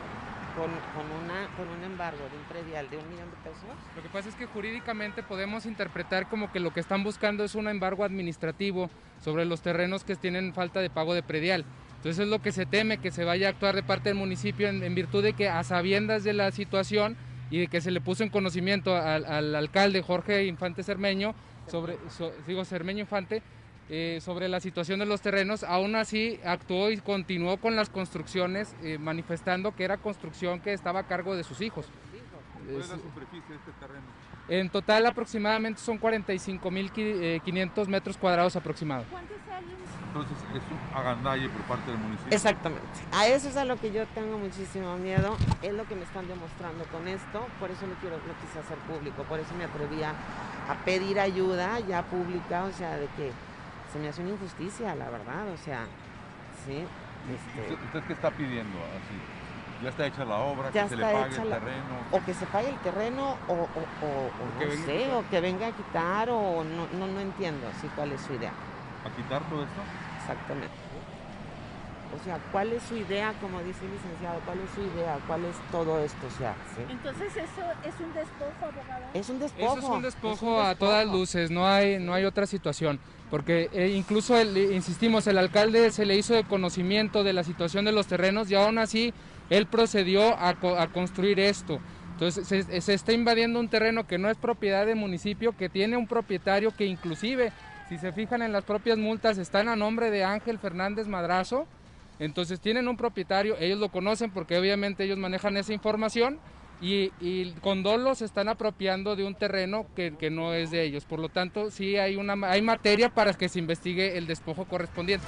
con, 0.57 0.71
una, 0.71 1.49
con 1.57 1.69
un 1.69 1.85
embargo 1.85 2.19
de 2.31 2.37
un 2.37 2.45
predial 2.45 2.89
de 2.89 2.97
un 2.97 3.09
millón 3.11 3.31
de 3.31 3.37
pesos. 3.37 3.65
Lo 3.95 4.03
que 4.03 4.09
pasa 4.09 4.29
es 4.31 4.35
que 4.35 4.47
jurídicamente 4.47 5.23
podemos 5.23 5.67
interpretar 5.67 6.29
como 6.29 6.51
que 6.51 6.61
lo 6.61 6.73
que 6.73 6.81
están 6.81 7.05
buscando 7.05 7.45
es 7.45 7.55
un 7.55 7.69
embargo 7.69 8.05
administrativo 8.05 8.89
sobre 9.21 9.45
los 9.45 9.61
terrenos 9.61 10.05
que 10.05 10.17
tienen 10.17 10.55
falta 10.55 10.81
de 10.81 10.89
pago 10.89 11.15
de 11.15 11.23
predial. 11.23 11.67
Entonces 11.97 12.25
es 12.25 12.29
lo 12.29 12.41
que 12.41 12.53
se 12.53 12.67
teme 12.67 12.99
que 12.99 13.11
se 13.11 13.25
vaya 13.25 13.49
a 13.49 13.51
actuar 13.51 13.75
de 13.75 13.83
parte 13.83 14.09
del 14.09 14.19
municipio 14.19 14.69
en, 14.69 14.83
en 14.83 14.95
virtud 14.95 15.23
de 15.23 15.35
que 15.35 15.49
a 15.49 15.63
sabiendas 15.63 16.25
de 16.25 16.33
la 16.33 16.51
situación 16.51 17.17
y 17.51 17.61
de 17.61 17.67
que 17.69 17.81
se 17.81 17.91
le 17.91 18.01
puso 18.01 18.23
en 18.23 18.31
conocimiento 18.31 18.97
al, 18.97 19.55
alcalde 19.55 20.03
Jorge 20.03 20.47
Infante 20.47 20.83
Cermeño, 20.83 21.35
sobre, 21.69 21.99
digo 22.47 22.65
Cermeño 22.65 23.01
Infante, 23.01 23.43
eh, 23.89 24.19
sobre 24.21 24.49
la 24.49 24.59
situación 24.59 24.99
de 24.99 25.07
los 25.07 25.21
terrenos, 25.21 25.63
aún 25.63 25.95
así 25.95 26.41
actuó 26.45 26.91
y 26.91 26.97
continuó 26.97 27.59
con 27.59 27.77
las 27.77 27.89
construcciones, 27.89 28.75
eh, 28.83 28.99
manifestando 28.99 29.77
que 29.77 29.85
era 29.85 29.99
construcción 29.99 30.61
que 30.61 30.73
estaba 30.73 31.01
a 31.01 31.07
cargo 31.07 31.37
de 31.37 31.45
sus 31.45 31.61
hijos. 31.61 31.87
¿Cuál 32.67 32.81
es 32.81 32.89
la 32.89 32.97
superficie 32.97 33.49
de 33.49 33.55
este 33.55 33.71
terreno? 33.79 34.05
En 34.49 34.71
total 34.71 35.07
aproximadamente 35.07 35.81
son 35.81 36.01
45.500 36.01 37.87
eh, 37.87 37.89
metros 37.89 38.17
cuadrados 38.17 38.57
aproximados. 38.57 39.07
¿Cuántos 39.11 39.39
años 39.49 39.86
entonces 40.23 40.49
es 40.55 40.63
un 40.71 40.97
agandalle 40.97 41.49
por 41.49 41.63
parte 41.63 41.91
del 41.91 42.01
municipio. 42.01 42.35
Exactamente. 42.35 42.87
A 43.13 43.27
eso 43.27 43.49
es 43.49 43.57
a 43.57 43.65
lo 43.65 43.77
que 43.77 43.93
yo 43.93 44.07
tengo 44.09 44.39
muchísimo 44.39 44.97
miedo. 44.97 45.37
Es 45.63 45.73
lo 45.73 45.85
que 45.85 45.95
me 45.95 46.03
están 46.03 46.29
demostrando 46.29 46.85
con 46.87 47.09
esto. 47.09 47.47
Por 47.59 47.71
eso 47.71 47.87
lo, 47.87 47.95
quiero, 47.97 48.17
lo 48.17 48.35
quise 48.41 48.59
hacer 48.59 48.79
público. 48.79 49.23
Por 49.25 49.41
eso 49.41 49.55
me 49.55 49.65
atrevía 49.65 50.15
a 50.69 50.75
pedir 50.85 51.21
ayuda 51.21 51.81
ya 51.81 52.03
pública. 52.03 52.65
O 52.65 52.73
sea, 52.73 52.97
de 52.97 53.07
que 53.17 53.33
se 53.93 53.99
me 53.99 54.09
hace 54.09 54.23
una 54.23 54.31
injusticia, 54.31 54.95
la 54.95 55.11
verdad. 55.11 55.49
O 55.53 55.57
sea, 55.57 55.87
sí. 56.67 56.85
Este... 57.27 57.75
¿Usted, 57.75 58.03
qué 58.07 58.13
está 58.13 58.31
pidiendo? 58.31 58.79
Así, 58.79 59.19
¿Ya 59.83 59.91
está 59.91 60.07
hecha 60.07 60.25
la 60.25 60.39
obra? 60.39 60.71
¿Que 60.71 60.89
se 60.89 60.97
le 60.97 61.03
pague 61.03 61.37
el 61.37 61.49
terreno? 61.49 61.97
O 62.11 62.25
que 62.25 62.35
se 62.35 62.47
pague 62.47 62.71
el 62.71 62.79
terreno, 62.79 63.37
o, 63.49 63.53
o, 63.53 63.57
o, 63.57 64.65
no 64.65 64.85
sé, 64.87 65.13
o 65.13 65.29
que 65.29 65.41
venga 65.41 65.67
a 65.67 65.73
quitar, 65.73 66.31
o 66.31 66.65
no, 66.65 66.87
no, 66.99 67.07
no 67.07 67.21
entiendo 67.21 67.69
así 67.69 67.89
cuál 67.95 68.13
es 68.13 68.21
su 68.23 68.35
idea. 68.35 68.53
¿A 69.05 69.11
quitar 69.15 69.43
todo 69.49 69.63
esto? 69.63 69.81
Exactamente. 70.27 70.75
O 72.19 72.25
sea, 72.25 72.39
¿cuál 72.51 72.73
es 72.73 72.83
su 72.83 72.97
idea, 72.97 73.35
como 73.41 73.61
dice 73.61 73.85
el 73.85 73.93
licenciado? 73.93 74.41
¿Cuál 74.45 74.59
es 74.61 74.71
su 74.75 74.81
idea? 74.81 75.19
¿Cuál 75.27 75.45
es 75.45 75.57
todo 75.71 76.01
esto? 76.01 76.27
O 76.27 76.39
sea, 76.39 76.55
Entonces, 76.89 77.37
¿eso 77.37 77.63
es 77.85 77.95
un 78.01 78.13
despojo, 78.15 78.65
abogado? 78.65 79.05
Es 79.13 79.29
un 79.29 79.39
despojo. 79.39 79.79
Eso 79.79 79.87
es 79.87 79.97
un 79.97 80.03
despojo, 80.03 80.63
a 80.63 80.75
todas 80.75 81.07
luces, 81.07 81.51
no 81.51 81.67
hay, 81.67 81.99
no 81.99 82.15
hay 82.15 82.25
otra 82.25 82.47
situación. 82.47 82.99
Porque 83.31 83.69
eh, 83.73 83.89
incluso, 83.89 84.41
insistimos, 84.41 85.27
el 85.27 85.37
alcalde 85.37 85.91
se 85.91 86.07
le 86.07 86.17
hizo 86.17 86.35
de 86.35 86.45
conocimiento 86.45 87.25
de 87.25 87.33
la 87.33 87.45
situación 87.45 87.85
de 87.85 87.93
los 87.93 88.07
terrenos 88.07 88.51
y 88.51 88.55
aún 88.55 88.79
así 88.79 89.13
él 89.51 89.67
procedió 89.67 90.37
a, 90.37 90.51
a 90.51 90.87
construir 90.89 91.41
esto. 91.41 91.81
Entonces 92.13 92.47
se, 92.47 92.81
se, 92.81 92.95
está 92.95 93.13
invadiendo 93.13 93.61
un 93.61 93.69
terreno 93.69 94.07
que 94.07 94.17
no 94.17 94.31
es 94.31 94.39
propiedad 94.39 94.87
del 94.87 94.97
municipio, 94.97 95.55
que 95.55 95.69
tiene 95.69 95.99
un 95.99 96.07
propietario 96.07 96.71
que 96.75 96.87
inclusive 96.87 97.53
si 97.89 97.99
se 97.99 98.13
fijan 98.13 98.43
en 98.43 98.53
las 98.53 98.65
propias 98.65 98.99
multas, 98.99 99.39
están 99.39 99.69
a 99.69 99.77
nombre 99.77 100.11
de 100.11 100.25
Ángel 100.25 100.59
Fernández 100.59 101.07
Madrazo. 101.07 101.67
Entonces 102.19 102.61
tienen 102.61 102.89
un 102.89 102.97
propietario, 102.97 103.57
ellos 103.59 103.79
lo 103.79 103.91
conocen 103.91 104.31
porque 104.31 104.59
obviamente 104.59 105.05
ellos 105.05 105.19
manejan 105.19 105.57
esa 105.57 105.73
información 105.73 106.39
y, 106.81 107.11
con 107.61 107.83
dolo 107.83 108.15
se 108.15 108.25
están 108.25 108.49
apropiando 108.49 109.17
de 109.17 109.25
un 109.25 109.35
terreno 109.35 109.87
que, 109.95 110.31
no 110.31 110.55
es 110.55 110.71
de 110.71 110.83
ellos. 110.83 111.05
Por 111.05 111.21
lo 111.21 111.29
tanto, 111.29 111.71
sí 111.71 111.97
hay, 111.97 112.17
una, 112.17 112.35
hay 112.51 112.63
materia 112.63 113.15
para 113.15 113.35
que 113.35 113.49
se 113.49 113.59
investigue 113.59 114.17
el 114.17 114.27
despojo 114.27 114.65
correspondiente. 114.65 115.27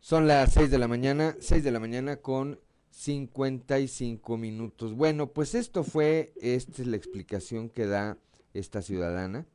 Son 0.00 0.26
las 0.26 0.54
6 0.54 0.70
de 0.70 0.78
la 0.78 0.88
mañana, 0.88 1.36
6 1.38 1.62
de 1.62 1.70
la 1.70 1.80
mañana 1.80 2.16
con 2.16 2.60
55 2.90 4.36
minutos. 4.38 4.94
Bueno, 4.94 5.32
pues 5.32 5.54
esto 5.54 5.84
fue, 5.84 6.32
esta 6.40 6.80
es 6.80 6.88
la 6.88 6.96
explicación 6.96 7.68
que 7.68 7.86
da 7.86 8.16
esta 8.54 8.82
ciudadana, 8.82 9.46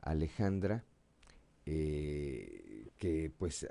Alejandra, 0.00 0.84
eh, 1.66 2.90
que 2.98 3.32
pues 3.36 3.66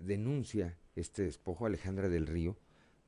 denuncia 0.00 0.78
este 0.96 1.22
despojo, 1.22 1.66
Alejandra 1.66 2.08
del 2.08 2.26
Río, 2.26 2.56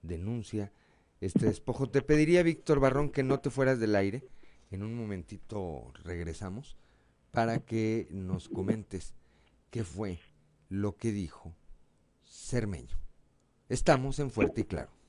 denuncia 0.02 0.72
este 1.20 1.46
despojo. 1.46 1.88
Te 1.88 2.02
pediría, 2.02 2.42
Víctor 2.42 2.80
Barrón, 2.80 3.10
que 3.10 3.22
no 3.22 3.40
te 3.40 3.50
fueras 3.50 3.78
del 3.78 3.94
aire. 3.94 4.24
En 4.70 4.82
un 4.82 4.94
momentito 4.94 5.92
regresamos 6.04 6.76
para 7.30 7.58
que 7.58 8.08
nos 8.10 8.48
comentes 8.48 9.14
qué 9.70 9.84
fue 9.84 10.18
lo 10.68 10.96
que 10.96 11.12
dijo 11.12 11.54
Cermeño. 12.24 12.96
Estamos 13.68 14.18
en 14.18 14.30
Fuerte 14.30 14.62
y 14.62 14.64
Claro. 14.64 15.01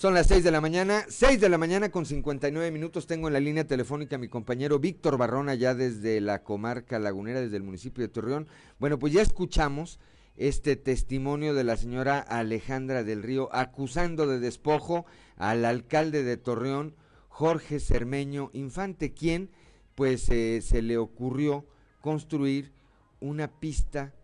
Son 0.00 0.14
las 0.14 0.28
6 0.28 0.44
de 0.44 0.50
la 0.50 0.62
mañana, 0.62 1.04
6 1.10 1.42
de 1.42 1.50
la 1.50 1.58
mañana 1.58 1.90
con 1.90 2.06
59 2.06 2.70
minutos. 2.70 3.06
Tengo 3.06 3.26
en 3.26 3.34
la 3.34 3.38
línea 3.38 3.66
telefónica 3.66 4.16
a 4.16 4.18
mi 4.18 4.28
compañero 4.28 4.78
Víctor 4.78 5.18
Barrón, 5.18 5.50
allá 5.50 5.74
desde 5.74 6.22
la 6.22 6.42
comarca 6.42 6.98
lagunera, 6.98 7.42
desde 7.42 7.58
el 7.58 7.64
municipio 7.64 8.00
de 8.00 8.08
Torreón. 8.08 8.48
Bueno, 8.78 8.98
pues 8.98 9.12
ya 9.12 9.20
escuchamos 9.20 10.00
este 10.38 10.76
testimonio 10.76 11.52
de 11.52 11.64
la 11.64 11.76
señora 11.76 12.18
Alejandra 12.18 13.04
del 13.04 13.22
Río 13.22 13.50
acusando 13.52 14.26
de 14.26 14.40
despojo 14.40 15.04
al 15.36 15.66
alcalde 15.66 16.22
de 16.22 16.38
Torreón, 16.38 16.96
Jorge 17.28 17.78
Cermeño 17.78 18.48
Infante, 18.54 19.12
quien 19.12 19.50
pues 19.96 20.30
eh, 20.30 20.62
se 20.62 20.80
le 20.80 20.96
ocurrió 20.96 21.66
construir 22.00 22.72
una 23.20 23.48
pista 23.60 24.14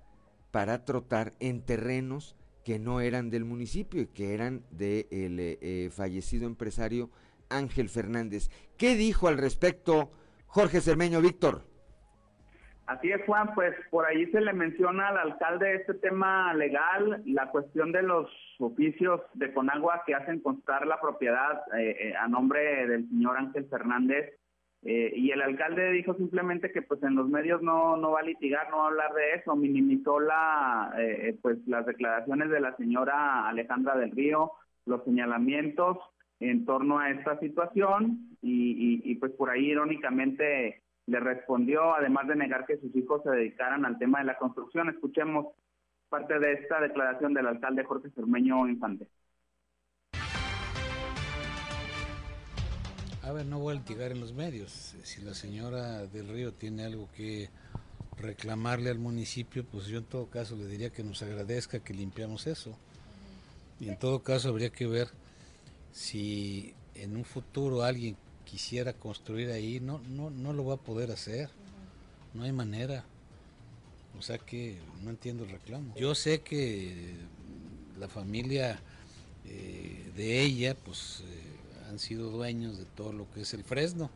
para 0.53 0.87
trotar 0.87 1.35
en 1.39 1.61
terrenos 1.61 2.35
que 2.67 2.81
no 2.81 3.01
eran 3.01 3.31
del 3.31 3.45
municipio 3.45 4.03
y 4.03 4.07
que 4.09 4.35
eran 4.35 4.63
del 4.73 5.37
de 5.37 5.59
eh, 5.63 5.89
fallecido 5.91 6.49
empresario 6.49 7.11
Ángel 7.49 7.89
Fernández. 7.89 8.49
¿Qué 8.77 8.97
dijo 8.97 9.29
al 9.29 9.39
respecto 9.39 10.11
Jorge 10.49 10.81
Cermeño 10.81 11.21
Víctor? 11.21 11.63
Así 12.87 13.13
es, 13.13 13.25
Juan, 13.25 13.55
pues 13.55 13.73
por 13.89 14.05
ahí 14.05 14.27
se 14.33 14.41
le 14.41 14.53
menciona 14.53 15.11
al 15.11 15.19
alcalde 15.19 15.77
este 15.77 15.95
tema 15.95 16.53
legal, 16.55 17.23
la 17.27 17.53
cuestión 17.53 17.93
de 17.93 18.03
los 18.03 18.29
oficios 18.59 19.21
de 19.35 19.55
Conagua 19.55 20.03
que 20.05 20.17
hacen 20.17 20.41
constar 20.41 20.89
la 20.89 21.01
propiedad 21.01 21.63
eh, 21.79 21.97
eh, 22.01 22.15
a 22.17 22.27
nombre 22.27 22.89
del 22.89 23.09
señor 23.09 23.37
Ángel 23.39 23.69
Fernández. 23.71 24.35
Eh, 24.89 25.13
y 25.17 25.31
el 25.33 25.43
alcalde 25.43 25.91
dijo 25.91 26.15
simplemente 26.15 26.71
que 26.71 26.83
pues 26.83 27.03
en 27.03 27.17
los 27.17 27.29
medios 27.29 27.61
no, 27.61 27.97
no 27.97 28.13
va 28.13 28.21
a 28.21 28.23
litigar, 28.23 28.71
no 28.71 28.79
va 28.79 28.85
a 28.85 28.89
hablar 28.89 29.13
de 29.15 29.35
eso, 29.35 29.57
minimizó 29.57 30.21
la, 30.21 30.95
pues 31.43 31.59
las 31.67 31.85
declaraciones 31.87 32.51
de 32.51 32.61
la 32.61 32.77
señora 32.77 33.49
Alejandra 33.49 33.97
del 33.97 34.13
Río, 34.13 34.53
los 34.85 35.03
señalamientos 35.05 35.99
en 36.39 36.65
torno 36.65 37.01
a 37.01 37.11
esta 37.11 37.39
situación 37.41 38.37
y, 38.43 39.03
y 39.05 39.15
pues 39.17 39.33
por 39.33 39.51
ahí 39.51 39.67
irónicamente 39.67 40.83
le 41.07 41.21
respondió, 41.21 41.95
además 41.95 42.27
de 42.27 42.37
negar 42.37 42.67
que 42.67 42.79
sus 42.79 42.95
hijos 42.95 43.23
se 43.23 43.31
dedicaran 43.31 43.85
al 43.85 43.99
tema 43.99 44.19
de 44.19 44.27
la 44.27 44.39
construcción. 44.39 44.89
Escuchemos 44.89 45.47
parte 46.09 46.39
de 46.39 46.53
esta 46.53 46.81
declaración 46.81 47.33
del 47.35 47.47
alcalde 47.47 47.85
Jorge 47.85 48.11
Cermeño 48.11 48.69
Infante. 48.69 49.09
A 53.27 53.33
ver, 53.33 53.45
no 53.45 53.59
voy 53.59 53.75
a 53.75 53.79
litigar 53.79 54.13
en 54.13 54.21
los 54.21 54.33
medios. 54.33 54.95
Si 55.03 55.21
la 55.21 55.35
señora 55.35 56.07
del 56.07 56.29
Río 56.29 56.53
tiene 56.53 56.85
algo 56.85 57.09
que 57.17 57.51
reclamarle 58.19 58.89
al 58.89 59.01
municipio, 59.01 59.65
pues 59.65 59.87
yo 59.87 59.99
en 59.99 60.05
todo 60.05 60.27
caso 60.31 60.55
le 60.55 60.69
diría 60.69 60.91
que 60.91 61.03
nos 61.03 61.23
agradezca 61.23 61.81
que 61.81 61.93
limpiamos 61.93 62.47
eso. 62.47 62.79
Y 63.81 63.89
en 63.89 63.99
todo 63.99 64.23
caso 64.23 64.49
habría 64.49 64.71
que 64.71 64.87
ver 64.87 65.09
si 65.93 66.73
en 66.95 67.17
un 67.17 67.25
futuro 67.25 67.83
alguien 67.83 68.17
quisiera 68.45 68.93
construir 68.93 69.51
ahí, 69.51 69.81
no, 69.81 69.99
no, 70.09 70.31
no 70.31 70.53
lo 70.53 70.65
va 70.65 70.75
a 70.75 70.79
poder 70.79 71.11
hacer. 71.11 71.51
No 72.33 72.45
hay 72.45 72.53
manera. 72.53 73.05
O 74.17 74.23
sea 74.23 74.39
que 74.39 74.79
no 75.03 75.11
entiendo 75.11 75.43
el 75.43 75.51
reclamo. 75.51 75.97
Yo 75.97 76.15
sé 76.15 76.43
que 76.43 77.17
la 77.99 78.07
familia 78.07 78.79
eh, 79.47 80.13
de 80.15 80.43
ella, 80.43 80.77
pues 80.77 81.25
eh, 81.27 81.56
han 81.89 81.99
sido 81.99 82.31
dueños 82.31 82.79
de 82.79 82.85
todo 82.85 83.13
lo 83.13 83.31
que 83.31 83.43
es 83.43 83.55
el 83.55 83.65
Fresno. 83.65 84.11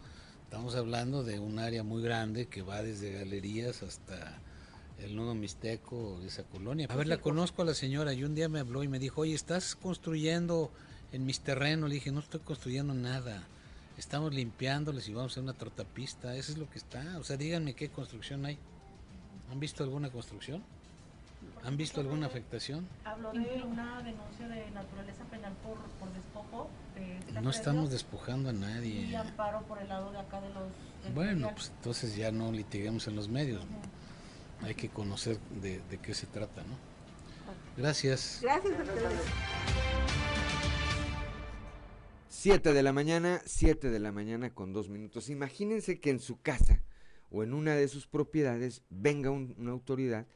Estamos 0.45 0.75
hablando 0.75 1.23
de 1.23 1.39
un 1.39 1.59
área 1.59 1.83
muy 1.83 2.03
grande 2.03 2.47
que 2.47 2.63
va 2.63 2.83
desde 2.83 3.13
galerías 3.13 3.83
hasta 3.83 4.39
el 4.99 5.17
nudo 5.17 5.35
mixteco 5.35 6.19
de 6.21 6.27
esa 6.27 6.43
colonia. 6.45 6.87
A 6.91 6.97
ver, 6.97 7.07
la 7.07 7.19
conozco 7.19 7.63
a 7.63 7.65
la 7.65 7.75
señora 7.75 8.13
y 8.13 8.25
un 8.25 8.35
día 8.35 8.49
me 8.49 8.61
habló 8.61 8.83
y 8.83 8.89
me 8.89 8.99
dijo, 8.99 9.23
oye, 9.23 9.35
¿estás 9.35 9.77
construyendo 9.77 10.71
en 11.13 11.25
mis 11.25 11.41
terrenos? 11.41 11.89
Le 11.89 11.95
dije, 11.95 12.11
no 12.11 12.21
estoy 12.21 12.41
construyendo 12.41 12.95
nada 12.95 13.47
estamos 14.01 14.35
limpiándoles 14.35 15.09
y 15.09 15.13
vamos 15.13 15.33
a 15.33 15.35
hacer 15.35 15.43
una 15.43 15.53
trotapista, 15.53 16.35
eso 16.35 16.53
es 16.53 16.59
lo 16.59 16.69
que 16.69 16.79
está. 16.79 17.19
O 17.19 17.25
sea, 17.25 17.37
díganme 17.37 17.75
qué 17.75 17.91
construcción 17.91 18.45
hay. 18.47 18.59
¿Han 19.51 19.61
visto 19.61 19.85
alguna 19.85 20.11
construcción? 20.11 20.65
¿Han 21.63 21.77
visto 21.77 22.01
alguna 22.01 22.27
afectación? 22.27 22.89
Habló 23.05 23.33
de 23.33 23.63
una 23.63 24.03
denuncia 24.03 24.49
de 24.49 24.71
naturaleza 24.71 25.25
penal 25.25 25.53
por, 25.63 25.79
por 25.99 26.13
despojo. 26.13 26.71
no 27.43 27.51
estamos 27.51 27.91
despojando 27.91 28.49
a 28.51 28.53
nadie. 28.53 29.03
Y 29.03 29.15
amparo 29.15 29.63
por 29.63 29.79
el 29.79 29.89
lado 29.89 30.11
de 30.11 30.19
acá 30.19 30.41
de 30.41 30.49
los... 30.51 31.15
bueno, 31.15 31.51
pues 31.53 31.71
entonces 31.77 32.17
ya 32.17 32.33
no 32.33 32.51
litiguemos 32.51 33.07
en 33.09 33.17
los 33.17 33.29
medios. 33.29 33.63
Hay 34.63 34.75
que 34.75 34.89
conocer 34.89 35.39
de, 35.61 35.81
de, 35.91 35.99
qué 35.99 36.15
se 36.15 36.27
trata, 36.27 36.63
¿no? 36.63 36.77
Gracias. 37.77 38.41
Gracias 38.43 38.79
a 38.79 38.83
ustedes. 38.83 39.21
7 42.29 42.73
de 42.73 42.83
la 42.83 42.93
mañana, 42.93 43.43
7 43.45 43.91
de 43.91 43.99
la 43.99 44.13
mañana 44.13 44.55
con 44.55 44.73
dos 44.73 44.89
minutos. 44.89 45.29
Imagínense 45.29 46.01
que 46.01 46.11
en 46.11 46.21
su 46.21 46.41
casa 46.41 46.81
o 47.31 47.43
en 47.43 47.53
una 47.53 47.75
de 47.75 47.87
sus 47.89 48.07
propiedades 48.07 48.83
venga 48.89 49.31
una 49.31 49.71
autoridad 49.71 50.27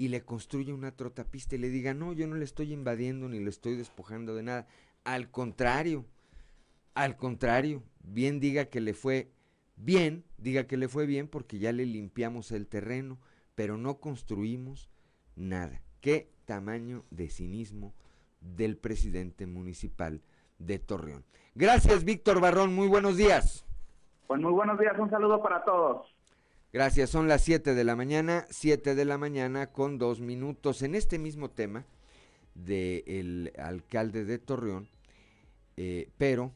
y 0.00 0.08
le 0.08 0.22
construya 0.22 0.72
una 0.72 0.96
trotapista 0.96 1.56
y 1.56 1.58
le 1.58 1.68
diga, 1.68 1.92
no, 1.92 2.14
yo 2.14 2.26
no 2.26 2.36
le 2.36 2.44
estoy 2.46 2.72
invadiendo 2.72 3.28
ni 3.28 3.38
le 3.38 3.50
estoy 3.50 3.76
despojando 3.76 4.34
de 4.34 4.42
nada. 4.42 4.66
Al 5.04 5.30
contrario, 5.30 6.06
al 6.94 7.18
contrario, 7.18 7.82
bien 8.02 8.40
diga 8.40 8.64
que 8.64 8.80
le 8.80 8.94
fue 8.94 9.30
bien, 9.76 10.24
diga 10.38 10.66
que 10.66 10.78
le 10.78 10.88
fue 10.88 11.04
bien 11.04 11.28
porque 11.28 11.58
ya 11.58 11.70
le 11.72 11.84
limpiamos 11.84 12.50
el 12.50 12.66
terreno, 12.66 13.18
pero 13.54 13.76
no 13.76 13.98
construimos 13.98 14.88
nada. 15.36 15.82
¿Qué 16.00 16.30
tamaño 16.46 17.04
de 17.10 17.28
cinismo 17.28 17.92
del 18.40 18.78
presidente 18.78 19.46
municipal 19.46 20.22
de 20.58 20.78
Torreón? 20.78 21.26
Gracias, 21.54 22.04
Víctor 22.04 22.40
Barrón. 22.40 22.74
Muy 22.74 22.88
buenos 22.88 23.18
días. 23.18 23.66
Pues 24.26 24.40
muy 24.40 24.52
buenos 24.52 24.78
días. 24.78 24.98
Un 24.98 25.10
saludo 25.10 25.42
para 25.42 25.62
todos. 25.62 26.06
Gracias. 26.72 27.10
Son 27.10 27.26
las 27.28 27.42
7 27.42 27.74
de 27.74 27.84
la 27.84 27.96
mañana, 27.96 28.46
7 28.50 28.94
de 28.94 29.04
la 29.04 29.18
mañana 29.18 29.72
con 29.72 29.98
dos 29.98 30.20
minutos. 30.20 30.82
En 30.82 30.94
este 30.94 31.18
mismo 31.18 31.50
tema 31.50 31.84
del 32.54 33.52
alcalde 33.58 34.24
de 34.24 34.38
Torreón, 34.38 34.88
eh, 35.76 36.10
pero 36.18 36.52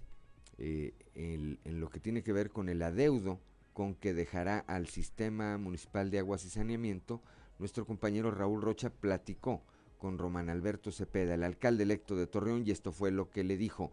eh, 0.59 0.95
en 1.15 1.81
lo 1.81 1.89
que 1.91 2.01
tiene 2.01 2.23
que 2.23 2.33
ver 2.33 2.51
con 2.51 2.69
el 2.69 2.83
adeudo 2.83 3.41
con 3.73 3.95
que 3.95 4.15
dejará 4.15 4.61
al 4.61 4.87
sistema 4.87 5.59
municipal 5.59 6.11
de 6.11 6.21
aguas 6.21 6.45
y 6.45 6.51
saneamiento, 6.51 7.21
nuestro 7.59 7.85
compañero 7.85 8.31
Raúl 8.31 8.62
Rocha 8.62 8.91
platicó 8.91 9.62
con 9.99 10.19
Román 10.19 10.49
Alberto 10.49 10.93
Cepeda, 10.93 11.35
el 11.35 11.43
alcalde 11.43 11.83
electo 11.83 12.15
de 12.15 12.27
Torreón, 12.27 12.62
y 12.67 12.71
esto 12.71 12.93
fue 12.93 13.11
lo 13.11 13.31
que 13.31 13.43
le 13.43 13.57
dijo. 13.57 13.91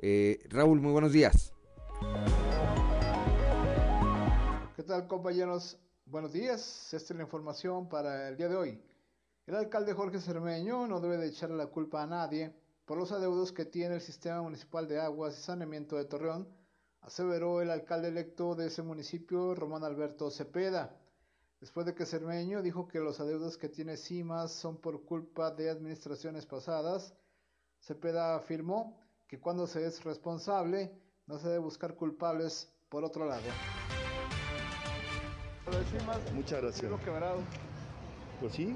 Eh, 0.00 0.40
Raúl, 0.48 0.80
muy 0.80 0.92
buenos 0.92 1.12
días. 1.12 1.52
¿Qué 4.84 4.88
tal 4.88 5.08
compañeros? 5.08 5.78
Buenos 6.04 6.34
días. 6.34 6.92
Esta 6.92 7.14
es 7.14 7.16
la 7.16 7.22
información 7.22 7.88
para 7.88 8.28
el 8.28 8.36
día 8.36 8.50
de 8.50 8.56
hoy. 8.56 8.78
El 9.46 9.54
alcalde 9.54 9.94
Jorge 9.94 10.20
Cermeño 10.20 10.86
no 10.86 11.00
debe 11.00 11.16
de 11.16 11.28
echarle 11.28 11.56
la 11.56 11.68
culpa 11.68 12.02
a 12.02 12.06
nadie 12.06 12.54
por 12.84 12.98
los 12.98 13.10
adeudos 13.10 13.50
que 13.50 13.64
tiene 13.64 13.94
el 13.94 14.02
sistema 14.02 14.42
municipal 14.42 14.86
de 14.86 15.00
aguas 15.00 15.38
y 15.38 15.42
saneamiento 15.42 15.96
de 15.96 16.04
Torreón, 16.04 16.46
aseveró 17.00 17.62
el 17.62 17.70
alcalde 17.70 18.08
electo 18.08 18.54
de 18.54 18.66
ese 18.66 18.82
municipio, 18.82 19.54
Román 19.54 19.84
Alberto 19.84 20.30
Cepeda. 20.30 20.94
Después 21.60 21.86
de 21.86 21.94
que 21.94 22.04
Cermeño 22.04 22.60
dijo 22.60 22.86
que 22.86 22.98
los 22.98 23.20
adeudos 23.20 23.56
que 23.56 23.70
tiene 23.70 23.96
CIMAS 23.96 24.52
son 24.52 24.76
por 24.76 25.06
culpa 25.06 25.50
de 25.50 25.70
administraciones 25.70 26.44
pasadas, 26.44 27.14
Cepeda 27.80 28.36
afirmó 28.36 29.00
que 29.28 29.40
cuando 29.40 29.66
se 29.66 29.86
es 29.86 30.04
responsable 30.04 30.92
no 31.24 31.38
se 31.38 31.48
debe 31.48 31.60
buscar 31.60 31.94
culpables 31.94 32.70
por 32.90 33.02
otro 33.02 33.24
lado. 33.24 33.48
Muchas 36.34 36.62
gracias. 36.62 36.90
Pues 38.40 38.52
sí, 38.52 38.74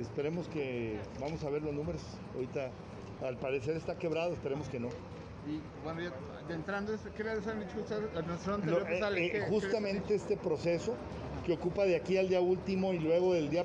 esperemos 0.00 0.48
que 0.48 0.98
vamos 1.20 1.42
a 1.44 1.50
ver 1.50 1.62
los 1.62 1.74
números. 1.74 2.02
Ahorita 2.34 2.70
al 3.26 3.36
parecer 3.36 3.76
está 3.76 3.98
quebrado, 3.98 4.32
esperemos 4.32 4.68
que 4.68 4.80
no. 4.80 4.88
Y 5.46 5.60
bueno, 5.82 6.00
ya 6.48 6.54
entrando, 6.54 6.92
¿qué 7.16 7.24
les 7.24 7.46
han 7.46 7.60
dicho 7.60 7.80
ustedes? 7.80 8.04
Eh, 9.16 9.30
eh, 9.34 9.46
justamente 9.48 10.14
este 10.14 10.36
proceso 10.36 10.94
que 11.46 11.54
ocupa 11.54 11.84
de 11.84 11.96
aquí 11.96 12.18
al 12.18 12.28
día 12.28 12.40
último 12.40 12.92
y 12.92 12.98
luego 12.98 13.32
del 13.32 13.48
día, 13.48 13.64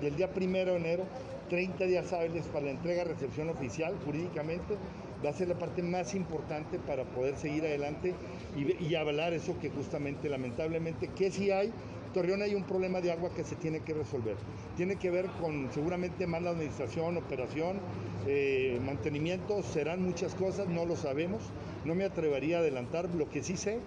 del 0.00 0.16
día 0.16 0.32
primero 0.32 0.72
de 0.72 0.78
enero, 0.78 1.04
30 1.48 1.84
días 1.84 2.12
hábiles 2.12 2.46
para 2.46 2.66
la 2.66 2.70
entrega 2.72 3.04
recepción 3.04 3.48
oficial 3.50 3.94
jurídicamente, 4.04 4.76
va 5.24 5.30
a 5.30 5.32
ser 5.32 5.48
la 5.48 5.58
parte 5.58 5.82
más 5.82 6.14
importante 6.14 6.78
para 6.78 7.04
poder 7.04 7.36
seguir 7.36 7.64
adelante 7.64 8.14
y, 8.56 8.94
hablar 8.94 9.32
eso 9.32 9.58
que 9.60 9.70
justamente, 9.70 10.28
lamentablemente, 10.28 11.08
que 11.08 11.30
si 11.30 11.50
hay, 11.50 11.72
Torreón 12.12 12.42
hay 12.42 12.54
un 12.54 12.64
problema 12.64 13.00
de 13.00 13.12
agua 13.12 13.30
que 13.34 13.44
se 13.44 13.56
tiene 13.56 13.80
que 13.80 13.94
resolver. 13.94 14.36
Tiene 14.76 14.96
que 14.96 15.10
ver 15.10 15.26
con 15.40 15.70
seguramente 15.72 16.26
mala 16.26 16.50
administración, 16.50 17.16
operación, 17.16 17.80
eh, 18.26 18.80
mantenimiento, 18.84 19.62
serán 19.62 20.02
muchas 20.02 20.34
cosas, 20.34 20.68
no 20.68 20.84
lo 20.84 20.96
sabemos, 20.96 21.42
no 21.84 21.94
me 21.94 22.04
atrevería 22.04 22.58
a 22.58 22.60
adelantar, 22.60 23.08
lo 23.14 23.28
que 23.30 23.42
sí 23.42 23.56
sé 23.56 23.80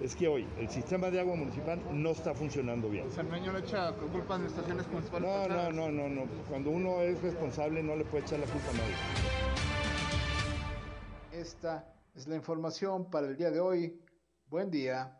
es 0.00 0.16
que 0.16 0.28
hoy 0.28 0.46
el 0.58 0.68
sistema 0.68 1.10
de 1.10 1.20
agua 1.20 1.36
municipal 1.36 1.78
no 1.92 2.10
está 2.10 2.34
funcionando 2.34 2.88
bien. 2.88 3.06
¿El 3.18 3.52
le 3.52 3.58
echa 3.58 3.92
culpa 3.92 4.34
a 4.34 4.36
administraciones 4.36 4.88
municipales? 4.88 5.28
No, 5.28 5.48
no, 5.48 5.70
no, 5.72 5.90
no, 5.90 6.08
no. 6.08 6.22
Cuando 6.48 6.70
uno 6.70 7.02
es 7.02 7.20
responsable 7.22 7.82
no 7.82 7.96
le 7.96 8.04
puede 8.04 8.24
echar 8.24 8.38
la 8.38 8.46
culpa 8.46 8.70
a 8.70 8.72
nadie. 8.72 8.94
Esta 11.32 11.92
es 12.14 12.26
la 12.26 12.36
información 12.36 13.10
para 13.10 13.26
el 13.26 13.36
día 13.36 13.50
de 13.50 13.60
hoy. 13.60 14.00
Buen 14.48 14.70
día. 14.70 15.19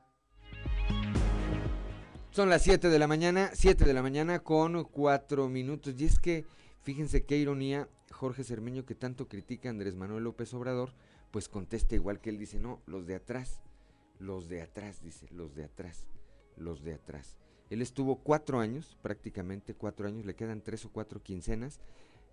Son 2.30 2.48
las 2.48 2.62
7 2.62 2.88
de 2.88 2.98
la 2.98 3.06
mañana, 3.06 3.50
7 3.52 3.84
de 3.84 3.92
la 3.92 4.02
mañana 4.02 4.38
con 4.38 4.84
4 4.84 5.48
minutos. 5.48 5.94
Y 5.98 6.04
es 6.04 6.18
que, 6.18 6.44
Fíjense 6.82 7.24
qué 7.24 7.36
ironía, 7.36 7.88
Jorge 8.10 8.42
Cermeño, 8.42 8.86
que 8.86 8.94
tanto 8.94 9.28
critica 9.28 9.68
a 9.68 9.70
Andrés 9.70 9.96
Manuel 9.96 10.24
López 10.24 10.54
Obrador, 10.54 10.94
pues 11.30 11.48
contesta 11.48 11.94
igual 11.94 12.20
que 12.20 12.30
él 12.30 12.38
dice, 12.38 12.58
no, 12.58 12.80
los 12.86 13.06
de 13.06 13.16
atrás, 13.16 13.60
los 14.18 14.48
de 14.48 14.62
atrás, 14.62 15.02
dice, 15.02 15.26
los 15.30 15.54
de 15.54 15.64
atrás, 15.64 16.06
los 16.56 16.82
de 16.82 16.94
atrás. 16.94 17.36
Él 17.68 17.82
estuvo 17.82 18.16
cuatro 18.16 18.60
años, 18.60 18.96
prácticamente 19.02 19.74
cuatro 19.74 20.08
años, 20.08 20.24
le 20.24 20.34
quedan 20.34 20.62
tres 20.62 20.86
o 20.86 20.90
cuatro 20.90 21.22
quincenas, 21.22 21.80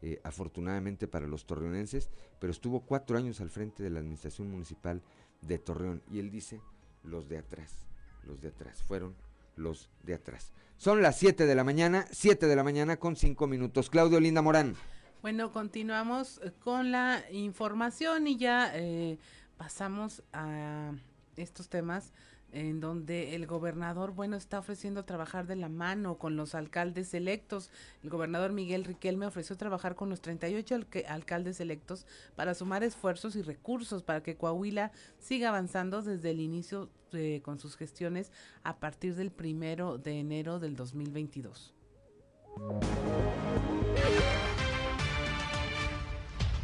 eh, 0.01 0.21
afortunadamente 0.23 1.07
para 1.07 1.27
los 1.27 1.45
torreonenses, 1.45 2.09
pero 2.39 2.51
estuvo 2.51 2.79
cuatro 2.85 3.17
años 3.17 3.41
al 3.41 3.49
frente 3.49 3.83
de 3.83 3.89
la 3.89 3.99
administración 3.99 4.49
municipal 4.49 5.01
de 5.41 5.59
Torreón. 5.59 6.01
Y 6.09 6.19
él 6.19 6.31
dice, 6.31 6.61
los 7.03 7.27
de 7.27 7.37
atrás, 7.37 7.85
los 8.23 8.41
de 8.41 8.47
atrás, 8.47 8.81
fueron 8.81 9.13
los 9.57 9.89
de 10.03 10.13
atrás. 10.13 10.53
Son 10.77 11.01
las 11.01 11.17
7 11.17 11.45
de 11.45 11.55
la 11.55 11.63
mañana, 11.63 12.05
7 12.11 12.47
de 12.47 12.55
la 12.55 12.63
mañana 12.63 12.97
con 12.97 13.15
5 13.15 13.47
minutos. 13.47 13.89
Claudio 13.89 14.19
Linda 14.19 14.41
Morán. 14.41 14.75
Bueno, 15.21 15.51
continuamos 15.51 16.39
con 16.59 16.91
la 16.91 17.23
información 17.31 18.27
y 18.27 18.37
ya 18.37 18.71
eh, 18.75 19.17
pasamos 19.57 20.23
a 20.31 20.91
estos 21.35 21.69
temas 21.69 22.13
en 22.57 22.79
donde 22.79 23.35
el 23.35 23.45
gobernador, 23.45 24.13
bueno, 24.13 24.35
está 24.35 24.57
ofreciendo 24.57 25.05
trabajar 25.05 25.45
de 25.45 25.55
la 25.55 25.69
mano 25.69 26.17
con 26.17 26.35
los 26.35 26.55
alcaldes 26.55 27.13
electos. 27.13 27.69
El 28.03 28.09
gobernador 28.09 28.51
Miguel 28.51 28.83
Riquelme 28.83 29.27
ofreció 29.27 29.55
trabajar 29.57 29.93
con 29.93 30.09
los 30.09 30.21
38 30.21 30.87
alcaldes 31.07 31.59
electos 31.59 32.07
para 32.35 32.55
sumar 32.55 32.83
esfuerzos 32.83 33.35
y 33.35 33.43
recursos 33.43 34.01
para 34.01 34.23
que 34.23 34.37
Coahuila 34.37 34.91
siga 35.19 35.49
avanzando 35.49 36.01
desde 36.01 36.31
el 36.31 36.39
inicio 36.39 36.89
eh, 37.13 37.41
con 37.43 37.59
sus 37.59 37.77
gestiones 37.77 38.31
a 38.63 38.77
partir 38.77 39.13
del 39.15 39.29
primero 39.29 39.99
de 39.99 40.19
enero 40.19 40.59
del 40.59 40.75
2022. 40.75 41.75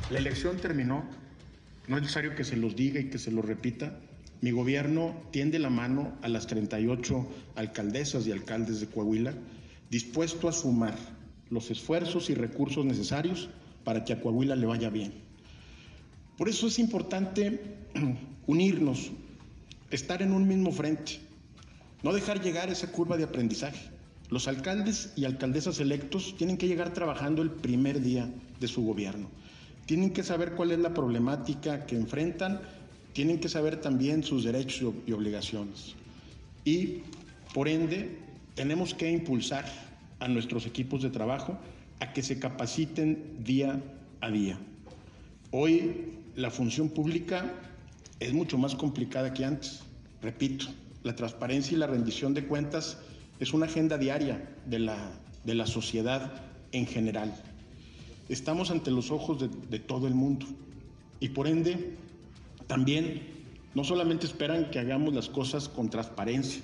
La 0.09 0.17
elección 0.17 0.57
terminó, 0.57 1.05
no 1.87 1.97
es 1.97 2.01
necesario 2.01 2.35
que 2.35 2.43
se 2.43 2.57
los 2.57 2.75
diga 2.75 2.99
y 2.99 3.11
que 3.11 3.19
se 3.19 3.31
lo 3.31 3.43
repita 3.43 3.99
mi 4.43 4.51
gobierno 4.51 5.15
tiende 5.31 5.57
la 5.57 5.69
mano 5.69 6.17
a 6.21 6.27
las 6.27 6.47
38 6.47 7.25
alcaldesas 7.55 8.27
y 8.27 8.33
alcaldes 8.33 8.81
de 8.81 8.87
Coahuila, 8.87 9.33
dispuesto 9.89 10.49
a 10.49 10.51
sumar 10.51 10.97
los 11.49 11.71
esfuerzos 11.71 12.29
y 12.29 12.35
recursos 12.35 12.83
necesarios 12.83 13.47
para 13.85 14.03
que 14.03 14.11
a 14.11 14.19
Coahuila 14.19 14.57
le 14.57 14.65
vaya 14.65 14.89
bien. 14.89 15.13
Por 16.37 16.49
eso 16.49 16.67
es 16.67 16.77
importante 16.77 17.61
unirnos, 18.45 19.11
estar 19.91 20.21
en 20.21 20.33
un 20.33 20.45
mismo 20.45 20.73
frente, 20.73 21.21
no 22.03 22.11
dejar 22.11 22.41
llegar 22.41 22.69
esa 22.69 22.91
curva 22.91 23.15
de 23.15 23.23
aprendizaje. 23.23 23.91
Los 24.29 24.49
alcaldes 24.49 25.13
y 25.15 25.23
alcaldesas 25.23 25.79
electos 25.79 26.35
tienen 26.37 26.57
que 26.57 26.67
llegar 26.67 26.91
trabajando 26.91 27.43
el 27.43 27.49
primer 27.49 28.01
día 28.01 28.29
de 28.59 28.67
su 28.67 28.83
gobierno. 28.83 29.29
Tienen 29.85 30.11
que 30.11 30.23
saber 30.23 30.51
cuál 30.55 30.71
es 30.71 30.79
la 30.79 30.93
problemática 30.93 31.85
que 31.85 31.95
enfrentan 31.95 32.59
tienen 33.13 33.39
que 33.39 33.49
saber 33.49 33.79
también 33.79 34.23
sus 34.23 34.43
derechos 34.43 34.93
y 35.05 35.11
obligaciones. 35.11 35.95
Y, 36.65 37.01
por 37.53 37.67
ende, 37.67 38.17
tenemos 38.55 38.93
que 38.93 39.09
impulsar 39.09 39.65
a 40.19 40.27
nuestros 40.27 40.65
equipos 40.65 41.03
de 41.03 41.09
trabajo 41.09 41.57
a 41.99 42.11
que 42.13 42.23
se 42.23 42.39
capaciten 42.39 43.43
día 43.43 43.81
a 44.21 44.29
día. 44.29 44.57
Hoy 45.51 46.13
la 46.35 46.49
función 46.49 46.89
pública 46.89 47.53
es 48.19 48.33
mucho 48.33 48.57
más 48.57 48.75
complicada 48.75 49.33
que 49.33 49.45
antes. 49.45 49.81
Repito, 50.21 50.65
la 51.03 51.15
transparencia 51.15 51.75
y 51.75 51.79
la 51.79 51.87
rendición 51.87 52.33
de 52.33 52.45
cuentas 52.45 52.97
es 53.39 53.53
una 53.53 53.65
agenda 53.65 53.97
diaria 53.97 54.49
de 54.65 54.79
la, 54.79 55.11
de 55.43 55.53
la 55.53 55.67
sociedad 55.67 56.31
en 56.71 56.87
general. 56.87 57.35
Estamos 58.29 58.71
ante 58.71 58.89
los 58.89 59.11
ojos 59.11 59.41
de, 59.41 59.49
de 59.69 59.79
todo 59.79 60.07
el 60.07 60.15
mundo 60.15 60.45
y 61.19 61.29
por 61.29 61.47
ende 61.47 61.95
también 62.67 63.21
no 63.73 63.83
solamente 63.83 64.25
esperan 64.25 64.69
que 64.69 64.79
hagamos 64.79 65.13
las 65.13 65.29
cosas 65.29 65.67
con 65.67 65.89
transparencia, 65.89 66.61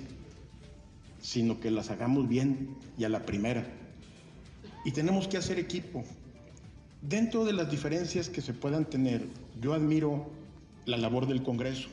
sino 1.20 1.60
que 1.60 1.70
las 1.70 1.90
hagamos 1.90 2.28
bien 2.28 2.76
y 2.98 3.04
a 3.04 3.08
la 3.08 3.26
primera. 3.26 3.66
Y 4.84 4.92
tenemos 4.92 5.28
que 5.28 5.36
hacer 5.36 5.58
equipo. 5.58 6.04
Dentro 7.02 7.44
de 7.44 7.52
las 7.52 7.70
diferencias 7.70 8.28
que 8.28 8.42
se 8.42 8.52
puedan 8.54 8.84
tener, 8.84 9.26
yo 9.60 9.74
admiro 9.74 10.30
la 10.86 10.96
labor 10.96 11.26
del 11.26 11.42
Congreso, 11.42 11.88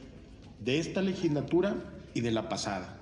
de 0.63 0.79
esta 0.79 1.01
legislatura 1.01 1.75
y 2.13 2.21
de 2.21 2.31
la 2.31 2.49
pasada, 2.49 2.97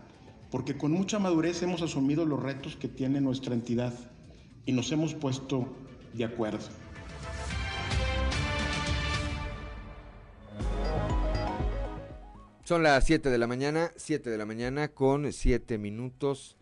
porque 0.51 0.77
con 0.77 0.91
mucha 0.91 1.19
madurez 1.19 1.61
hemos 1.63 1.81
asumido 1.81 2.25
los 2.25 2.41
retos 2.41 2.75
que 2.75 2.87
tiene 2.87 3.21
nuestra 3.21 3.53
entidad 3.53 3.93
y 4.65 4.71
nos 4.71 4.91
hemos 4.91 5.13
puesto 5.13 5.67
de 6.13 6.25
acuerdo. 6.25 6.84
Son 12.65 12.81
las 12.81 13.05
7 13.05 13.29
de 13.29 13.37
la 13.37 13.45
mañana, 13.45 13.91
7 13.95 14.27
de 14.27 14.39
la 14.39 14.47
mañana 14.47 14.87
con 14.87 15.31
7 15.31 15.77
minutos. 15.77 16.57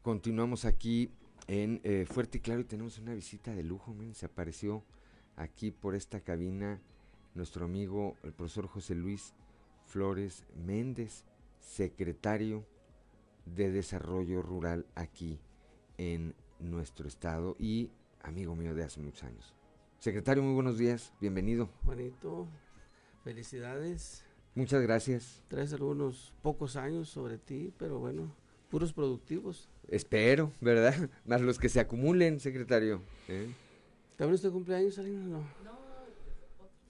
Continuamos 0.00 0.64
aquí 0.64 1.10
en 1.48 1.82
eh, 1.84 2.06
Fuerte 2.10 2.38
y 2.38 2.40
Claro 2.40 2.62
y 2.62 2.64
tenemos 2.64 2.96
una 2.96 3.12
visita 3.12 3.54
de 3.54 3.62
lujo. 3.62 3.94
Se 4.14 4.24
apareció 4.24 4.82
aquí 5.36 5.70
por 5.70 5.94
esta 5.96 6.20
cabina 6.20 6.80
nuestro 7.34 7.66
amigo 7.66 8.16
el 8.22 8.32
profesor 8.32 8.68
José 8.68 8.94
Luis 8.94 9.34
Flores 9.84 10.44
Méndez, 10.64 11.24
secretario 11.60 12.64
de 13.44 13.70
Desarrollo 13.70 14.40
Rural 14.40 14.86
aquí 14.94 15.38
en 15.98 16.34
nuestro 16.58 17.06
estado 17.06 17.54
y 17.58 17.90
amigo 18.22 18.56
mío 18.56 18.74
de 18.74 18.84
hace 18.84 18.98
muchos 18.98 19.24
años. 19.24 19.52
Secretario, 19.98 20.42
muy 20.42 20.54
buenos 20.54 20.78
días, 20.78 21.12
bienvenido. 21.20 21.68
Juanito, 21.84 22.48
felicidades 23.24 24.23
Muchas 24.54 24.82
gracias. 24.82 25.42
Traes 25.48 25.72
algunos 25.72 26.32
pocos 26.42 26.76
años 26.76 27.08
sobre 27.08 27.38
ti, 27.38 27.72
pero 27.76 27.98
bueno, 27.98 28.32
puros 28.70 28.92
productivos. 28.92 29.68
Espero, 29.88 30.52
¿verdad? 30.60 30.94
Más 31.26 31.40
los 31.40 31.58
que 31.58 31.68
se 31.68 31.80
acumulen, 31.80 32.38
secretario. 32.38 33.02
¿eh? 33.28 33.52
¿También 34.16 34.34
usted 34.34 34.50
cumpleaños, 34.50 34.94
Salinas? 34.94 35.24
No. 35.26 35.38
no. 35.64 35.84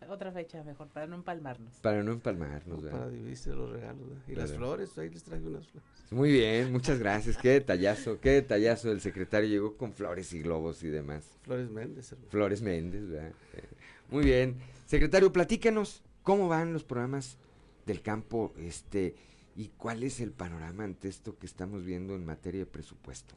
Otra 0.09 0.31
fecha 0.33 0.63
mejor, 0.63 0.89
para 0.89 1.07
no 1.07 1.17
empalmarnos. 1.17 1.77
Para 1.81 2.03
no 2.03 2.13
empalmarnos, 2.13 2.83
¿verdad? 2.83 2.99
Para 2.99 3.11
dividirse 3.11 3.51
los 3.55 3.71
regalos. 3.71 4.07
¿verdad? 4.07 4.25
Y 4.29 4.35
las 4.35 4.53
flores, 4.53 4.99
ahí 4.99 5.09
les 5.09 5.23
traje 5.23 5.43
unas 5.43 5.67
flores. 5.67 5.89
Muy 6.11 6.31
bien, 6.31 6.71
muchas 6.71 6.99
gracias. 6.99 7.39
Qué 7.39 7.49
detallazo, 7.49 8.21
qué 8.21 8.31
detallazo 8.31 8.91
del 8.91 9.01
secretario. 9.01 9.49
Llegó 9.49 9.77
con 9.79 9.95
flores 9.95 10.33
y 10.35 10.43
globos 10.43 10.83
y 10.83 10.89
demás. 10.89 11.39
Flores 11.43 11.71
Méndez. 11.71 12.13
Hermano. 12.13 12.31
Flores 12.31 12.61
Méndez, 12.61 13.09
¿verdad? 13.09 13.33
Eh, 13.55 13.65
muy 14.11 14.25
bien. 14.25 14.57
Secretario, 14.85 15.33
platícanos, 15.33 16.03
¿cómo 16.23 16.49
van 16.49 16.75
los 16.75 16.85
programas 16.85 17.39
del 17.87 18.03
campo, 18.03 18.53
este, 18.59 19.15
y 19.57 19.69
cuál 19.69 20.03
es 20.03 20.21
el 20.21 20.33
panorama 20.33 20.85
ante 20.85 21.09
esto 21.09 21.39
que 21.39 21.47
estamos 21.47 21.85
viendo 21.85 22.15
en 22.15 22.25
materia 22.25 22.61
de 22.61 22.67
presupuesto. 22.67 23.35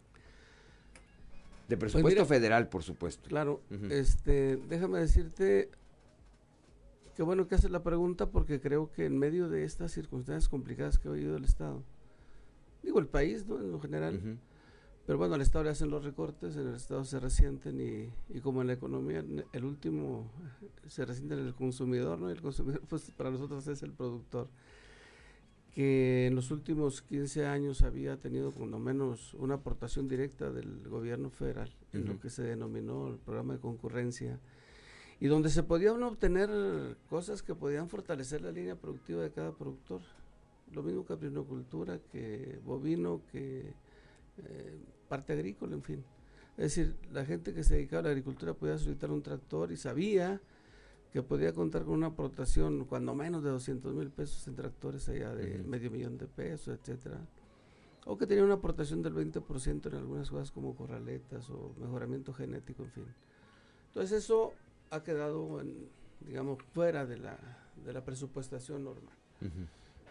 De 1.67 1.75
pues 1.75 1.91
presupuesto 1.91 2.25
federal, 2.25 2.69
por 2.69 2.83
supuesto. 2.83 3.27
Claro, 3.29 3.61
este, 3.89 4.57
déjame 4.69 4.99
decirte 4.99 5.69
que 7.15 7.23
bueno 7.23 7.47
que 7.47 7.55
haces 7.55 7.71
la 7.71 7.83
pregunta 7.83 8.29
porque 8.29 8.61
creo 8.61 8.91
que 8.91 9.05
en 9.05 9.17
medio 9.17 9.49
de 9.49 9.63
estas 9.63 9.91
circunstancias 9.91 10.47
complicadas 10.47 10.97
que 10.97 11.09
ha 11.09 11.11
vivido 11.11 11.35
el 11.35 11.43
Estado, 11.43 11.83
digo 12.83 12.99
el 12.99 13.07
país, 13.07 13.45
¿no? 13.47 13.59
En 13.59 13.71
lo 13.71 13.79
general, 13.79 14.39
pero 15.07 15.17
bueno, 15.17 15.35
al 15.35 15.41
Estado 15.41 15.63
le 15.63 15.69
hacen 15.69 15.89
los 15.89 16.03
recortes, 16.03 16.57
en 16.57 16.67
el 16.67 16.75
Estado 16.75 17.05
se 17.05 17.17
resienten 17.17 17.79
y, 17.79 18.35
y, 18.37 18.41
como 18.41 18.59
en 18.59 18.67
la 18.67 18.73
economía, 18.73 19.23
el 19.53 19.63
último 19.63 20.29
se 20.85 21.05
resiente 21.05 21.33
en 21.33 21.47
el 21.47 21.55
consumidor, 21.55 22.19
¿no? 22.19 22.29
Y 22.29 22.33
el 22.33 22.41
consumidor, 22.41 22.81
pues 22.89 23.09
para 23.11 23.31
nosotros 23.31 23.65
es 23.67 23.81
el 23.83 23.93
productor. 23.93 24.49
Que 25.73 26.27
en 26.27 26.35
los 26.35 26.51
últimos 26.51 27.01
15 27.03 27.45
años 27.45 27.83
había 27.83 28.17
tenido 28.17 28.51
por 28.51 28.67
lo 28.67 28.79
menos 28.79 29.33
una 29.35 29.53
aportación 29.53 30.09
directa 30.09 30.51
del 30.51 30.89
gobierno 30.89 31.29
federal, 31.29 31.73
en 31.93 32.05
lo 32.05 32.19
que 32.19 32.29
se 32.29 32.43
denominó 32.43 33.07
el 33.07 33.15
programa 33.15 33.53
de 33.53 33.59
concurrencia, 33.61 34.41
y 35.21 35.27
donde 35.27 35.47
se 35.47 35.63
podían 35.63 36.03
obtener 36.03 36.97
cosas 37.09 37.41
que 37.43 37.55
podían 37.55 37.87
fortalecer 37.87 38.41
la 38.41 38.51
línea 38.51 38.75
productiva 38.75 39.23
de 39.23 39.31
cada 39.31 39.53
productor. 39.53 40.01
Lo 40.73 40.83
mismo 40.83 41.05
que 41.05 41.13
aprinocultura, 41.13 41.97
que 42.11 42.59
bovino, 42.65 43.21
que 43.31 43.73
eh, 44.43 44.77
parte 45.07 45.33
agrícola, 45.33 45.75
en 45.75 45.83
fin. 45.83 46.03
Es 46.57 46.75
decir, 46.75 46.95
la 47.11 47.25
gente 47.25 47.53
que 47.53 47.63
se 47.63 47.75
dedicaba 47.75 47.99
a 47.99 48.03
la 48.03 48.09
agricultura 48.09 48.53
podía 48.53 48.77
solicitar 48.77 49.11
un 49.11 49.21
tractor 49.21 49.71
y 49.71 49.77
sabía 49.77 50.41
que 51.13 51.21
podía 51.23 51.53
contar 51.53 51.83
con 51.83 51.93
una 51.95 52.07
aportación 52.07 52.85
cuando 52.85 53.13
menos 53.15 53.43
de 53.43 53.49
200 53.49 53.93
mil 53.93 54.09
pesos 54.09 54.47
en 54.47 54.55
tractores 54.55 55.07
allá 55.09 55.33
de 55.33 55.63
medio 55.63 55.91
millón 55.91 56.17
de 56.17 56.27
pesos, 56.27 56.77
etcétera. 56.79 57.19
O 58.05 58.17
que 58.17 58.25
tenía 58.25 58.43
una 58.43 58.55
aportación 58.55 59.01
del 59.01 59.13
20% 59.13 59.87
en 59.87 59.95
algunas 59.95 60.29
cosas 60.29 60.51
como 60.51 60.75
corraletas 60.75 61.49
o 61.49 61.73
mejoramiento 61.79 62.33
genético, 62.33 62.83
en 62.83 62.91
fin. 62.91 63.05
Entonces 63.87 64.23
eso 64.23 64.53
ha 64.89 65.03
quedado, 65.03 65.59
en, 65.61 65.89
digamos, 66.21 66.61
fuera 66.73 67.05
de 67.05 67.17
la, 67.17 67.37
de 67.85 67.93
la 67.93 68.03
presupuestación 68.03 68.83
normal. 68.83 69.15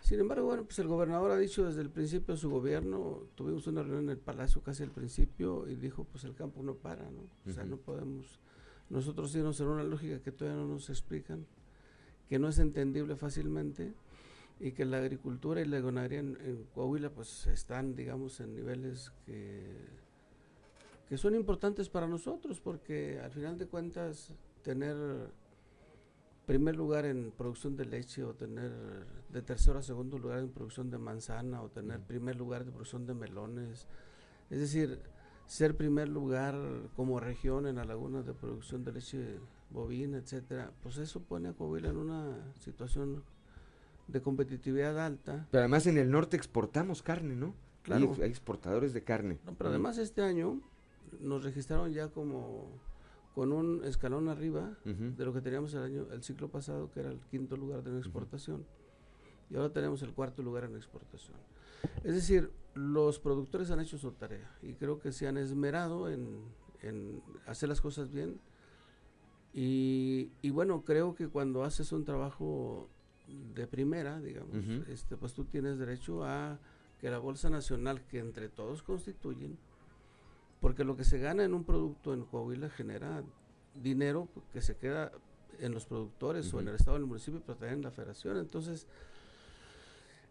Sin 0.06 0.20
embargo, 0.20 0.46
bueno, 0.46 0.62
pues 0.62 0.78
el 0.78 0.86
gobernador 0.86 1.32
ha 1.32 1.36
dicho 1.36 1.64
desde 1.64 1.80
el 1.80 1.90
principio 1.90 2.34
de 2.34 2.40
su 2.40 2.48
gobierno, 2.48 3.24
tuvimos 3.34 3.66
una 3.66 3.82
reunión 3.82 4.04
en 4.04 4.10
el 4.10 4.18
Palacio 4.18 4.62
casi 4.62 4.84
al 4.84 4.92
principio 4.92 5.68
y 5.68 5.74
dijo, 5.74 6.04
pues 6.04 6.22
el 6.22 6.32
campo 6.32 6.62
no 6.62 6.76
para, 6.76 7.10
¿no? 7.10 7.28
O 7.44 7.52
sea, 7.52 7.64
no 7.64 7.76
podemos 7.76 8.38
nosotros 8.88 9.32
seguimos 9.32 9.58
en 9.58 9.66
una 9.66 9.82
lógica 9.82 10.20
que 10.20 10.30
todavía 10.30 10.62
no 10.62 10.68
nos 10.68 10.90
explican, 10.90 11.44
que 12.28 12.38
no 12.38 12.46
es 12.46 12.60
entendible 12.60 13.16
fácilmente 13.16 13.94
y 14.60 14.70
que 14.70 14.84
la 14.84 14.98
agricultura 14.98 15.60
y 15.60 15.64
la 15.64 15.80
ganadería 15.80 16.20
en, 16.20 16.68
Coahuila 16.72 17.10
pues 17.10 17.48
están 17.48 17.96
digamos 17.96 18.38
en 18.38 18.54
niveles 18.54 19.10
que, 19.24 19.88
que 21.08 21.18
son 21.18 21.34
importantes 21.34 21.88
para 21.88 22.06
nosotros 22.06 22.60
porque 22.60 23.18
al 23.18 23.32
final 23.32 23.58
de 23.58 23.66
cuentas 23.66 24.32
tener 24.62 24.96
primer 26.46 26.76
lugar 26.76 27.04
en 27.04 27.32
producción 27.32 27.76
de 27.76 27.84
leche 27.84 28.22
o 28.24 28.34
tener 28.34 28.72
de 29.28 29.42
tercero 29.42 29.78
a 29.78 29.82
segundo 29.82 30.18
lugar 30.18 30.38
en 30.38 30.50
producción 30.50 30.90
de 30.90 30.98
manzana 30.98 31.60
o 31.60 31.68
tener 31.68 32.00
primer 32.00 32.36
lugar 32.36 32.64
de 32.64 32.70
producción 32.70 33.06
de 33.06 33.14
melones. 33.14 33.86
Es 34.48 34.60
decir, 34.60 35.00
ser 35.46 35.76
primer 35.76 36.08
lugar 36.08 36.56
como 36.94 37.18
región 37.20 37.66
en 37.66 37.76
la 37.76 37.84
laguna 37.84 38.22
de 38.22 38.32
producción 38.32 38.84
de 38.84 38.92
leche 38.92 39.38
bovina, 39.70 40.18
etcétera, 40.18 40.72
pues 40.82 40.98
eso 40.98 41.20
pone 41.20 41.48
a 41.48 41.52
Coahuila 41.52 41.88
en 41.88 41.96
una 41.96 42.52
situación 42.60 43.24
de 44.06 44.22
competitividad 44.22 45.04
alta. 45.04 45.48
Pero 45.50 45.60
además 45.62 45.86
en 45.88 45.98
el 45.98 46.10
norte 46.10 46.36
exportamos 46.36 47.02
carne, 47.02 47.34
¿no? 47.34 47.54
Claro. 47.82 48.14
Hay, 48.20 48.30
exportadores 48.30 48.92
de 48.92 49.02
carne. 49.02 49.38
pero 49.58 49.70
además 49.70 49.98
este 49.98 50.22
año 50.22 50.60
nos 51.20 51.44
registraron 51.44 51.92
ya 51.92 52.08
como 52.08 52.68
con 53.36 53.52
un 53.52 53.84
escalón 53.84 54.30
arriba 54.30 54.78
de 54.86 55.24
lo 55.26 55.34
que 55.34 55.42
teníamos 55.42 55.74
el 55.74 55.82
año 55.82 56.06
el 56.10 56.22
ciclo 56.22 56.48
pasado 56.48 56.90
que 56.90 57.00
era 57.00 57.10
el 57.10 57.20
quinto 57.30 57.54
lugar 57.54 57.82
de 57.82 57.98
exportación. 57.98 58.64
Y 59.50 59.56
ahora 59.56 59.68
tenemos 59.74 60.00
el 60.00 60.14
cuarto 60.14 60.42
lugar 60.42 60.64
en 60.64 60.74
exportación. 60.74 61.36
Es 62.02 62.14
decir 62.14 62.50
los 62.72 63.18
productores 63.18 63.70
han 63.70 63.80
hecho 63.80 63.98
su 63.98 64.12
tarea 64.12 64.50
y 64.62 64.72
creo 64.72 65.00
que 65.00 65.12
se 65.12 65.28
han 65.28 65.36
esmerado 65.36 66.08
en, 66.08 66.46
hacer 67.46 67.68
las 67.68 67.82
cosas 67.82 68.10
bien. 68.10 68.40
Y, 69.52 70.30
bueno 70.48 70.82
creo 70.86 71.14
que 71.14 71.28
cuando 71.28 71.62
haces 71.62 71.92
un 71.92 72.06
trabajo 72.06 72.88
de 73.54 73.66
primera 73.66 74.18
digamos 74.18 74.56
este 74.88 75.18
pues 75.18 75.34
tú 75.34 75.44
tienes 75.44 75.78
derecho 75.78 76.24
a 76.24 76.58
que 76.98 77.10
la 77.10 77.18
bolsa 77.18 77.50
nacional 77.50 78.00
que 78.06 78.18
entre 78.18 78.48
todos 78.48 78.82
constituyen 78.82 79.58
porque 80.60 80.84
lo 80.84 80.96
que 80.96 81.04
se 81.04 81.18
gana 81.18 81.44
en 81.44 81.54
un 81.54 81.64
producto 81.64 82.14
en 82.14 82.24
Coahuila 82.24 82.70
genera 82.70 83.22
dinero 83.74 84.28
que 84.52 84.60
se 84.62 84.76
queda 84.76 85.12
en 85.58 85.72
los 85.72 85.86
productores 85.86 86.52
o 86.52 86.60
en 86.60 86.68
el 86.68 86.74
estado 86.74 86.96
del 86.96 87.06
municipio, 87.06 87.40
pero 87.44 87.58
también 87.58 87.78
en 87.78 87.84
la 87.84 87.90
federación. 87.90 88.38
Entonces, 88.38 88.86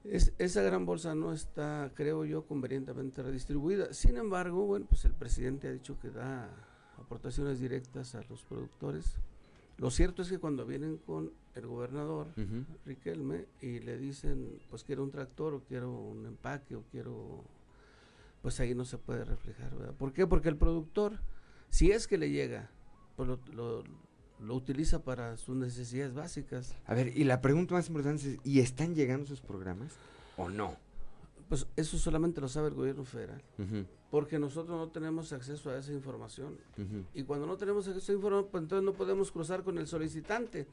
es, 0.03 0.34
esa 0.38 0.61
gran 0.61 0.86
bolsa 0.86 1.15
no 1.15 1.34
está, 1.34 1.91
creo 1.95 2.26
yo, 2.26 2.45
convenientemente 2.45 3.23
redistribuida. 3.23 3.93
Sin 3.93 4.17
embargo, 4.17 4.65
bueno, 4.65 4.86
pues 4.88 5.05
el 5.05 5.13
presidente 5.13 5.67
ha 5.67 5.71
dicho 5.71 5.99
que 5.99 6.09
da 6.09 6.49
aportaciones 6.97 7.59
directas 7.59 8.15
a 8.15 8.21
los 8.30 8.43
productores. 8.43 9.17
Lo 9.78 9.91
cierto 9.91 10.21
es 10.21 10.30
que 10.30 10.39
cuando 10.39 10.65
vienen 10.65 10.97
con 10.97 11.32
el 11.53 11.67
gobernador, 11.67 12.28
Riquelme, 12.86 13.45
y 13.61 13.80
le 13.80 13.97
dicen, 13.97 14.59
pues 14.69 14.84
quiero 14.84 15.03
un 15.03 15.11
tractor 15.11 15.53
o 15.53 15.63
quiero 15.63 15.91
un 15.91 16.26
empaque 16.26 16.76
o 16.76 16.84
quiero 16.91 17.43
pues 18.45 18.59
ahí 18.59 18.75
no 18.75 18.85
se 18.85 18.99
puede 18.99 19.25
reflejar, 19.25 19.75
¿verdad? 19.75 19.95
¿Por 19.95 20.13
qué? 20.13 20.27
Porque 20.27 20.49
el 20.49 20.55
productor, 20.55 21.17
si 21.71 21.89
es 21.89 22.05
que 22.05 22.19
le 22.19 22.29
llega, 22.29 22.69
pues 23.15 23.27
lo, 23.27 23.83
utiliza 24.53 25.03
para 25.03 25.35
sus 25.37 25.55
necesidades 25.55 26.13
básicas. 26.13 26.75
A 26.85 26.93
ver, 26.93 27.17
y 27.17 27.23
la 27.23 27.41
pregunta 27.41 27.73
más 27.73 27.87
importante 27.87 28.33
es, 28.33 28.39
¿y 28.43 28.59
están 28.59 28.93
llegando 28.93 29.25
esos 29.25 29.41
programas 29.41 29.93
o 30.37 30.47
no? 30.47 30.77
Pues 31.49 31.65
eso 31.75 31.97
solamente 31.97 32.39
lo 32.39 32.47
sabe 32.47 32.67
el 32.67 32.75
gobierno 32.75 33.03
federal, 33.03 33.41
porque 34.11 34.37
nosotros 34.37 34.77
no 34.77 34.89
tenemos 34.89 35.33
acceso 35.33 35.71
a 35.71 35.79
esa 35.79 35.91
información. 35.91 36.55
Y 37.15 37.23
cuando 37.23 37.47
no 37.47 37.57
tenemos 37.57 37.87
acceso 37.87 37.99
a 37.99 38.03
esa 38.03 38.13
información, 38.13 38.51
pues 38.51 38.61
entonces 38.61 38.85
no 38.85 38.93
podemos 38.93 39.31
cruzar 39.31 39.63
con 39.63 39.79
el 39.79 39.87
solicitante. 39.87 40.67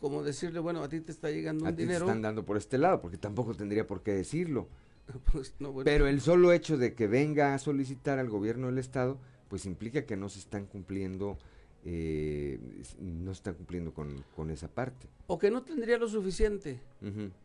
Como 0.00 0.22
decirle, 0.22 0.58
bueno, 0.58 0.82
a 0.82 0.88
ti 0.88 1.02
te 1.02 1.12
está 1.12 1.30
llegando 1.30 1.66
un 1.66 1.76
dinero. 1.76 2.06
Te 2.06 2.12
están 2.12 2.22
dando 2.22 2.46
por 2.46 2.56
este 2.56 2.78
lado, 2.78 3.02
porque 3.02 3.18
tampoco 3.18 3.54
tendría 3.54 3.86
por 3.86 4.02
qué 4.02 4.12
decirlo. 4.12 4.68
Pues, 5.32 5.54
Pero 5.84 6.06
el 6.06 6.20
solo 6.20 6.52
hecho 6.52 6.76
de 6.76 6.94
que 6.94 7.06
venga 7.06 7.54
a 7.54 7.58
solicitar 7.58 8.18
al 8.18 8.28
gobierno 8.28 8.66
del 8.68 8.78
estado, 8.78 9.18
pues 9.48 9.66
implica 9.66 10.06
que 10.06 10.16
no 10.16 10.28
se 10.28 10.38
están 10.38 10.66
cumpliendo, 10.66 11.38
eh, 11.84 12.58
no 13.00 13.32
están 13.32 13.54
cumpliendo 13.54 13.92
con, 13.92 14.50
esa 14.50 14.68
parte. 14.68 15.08
O 15.26 15.38
que 15.38 15.50
no 15.50 15.62
tendría 15.62 15.98
lo 15.98 16.08
suficiente. 16.08 16.80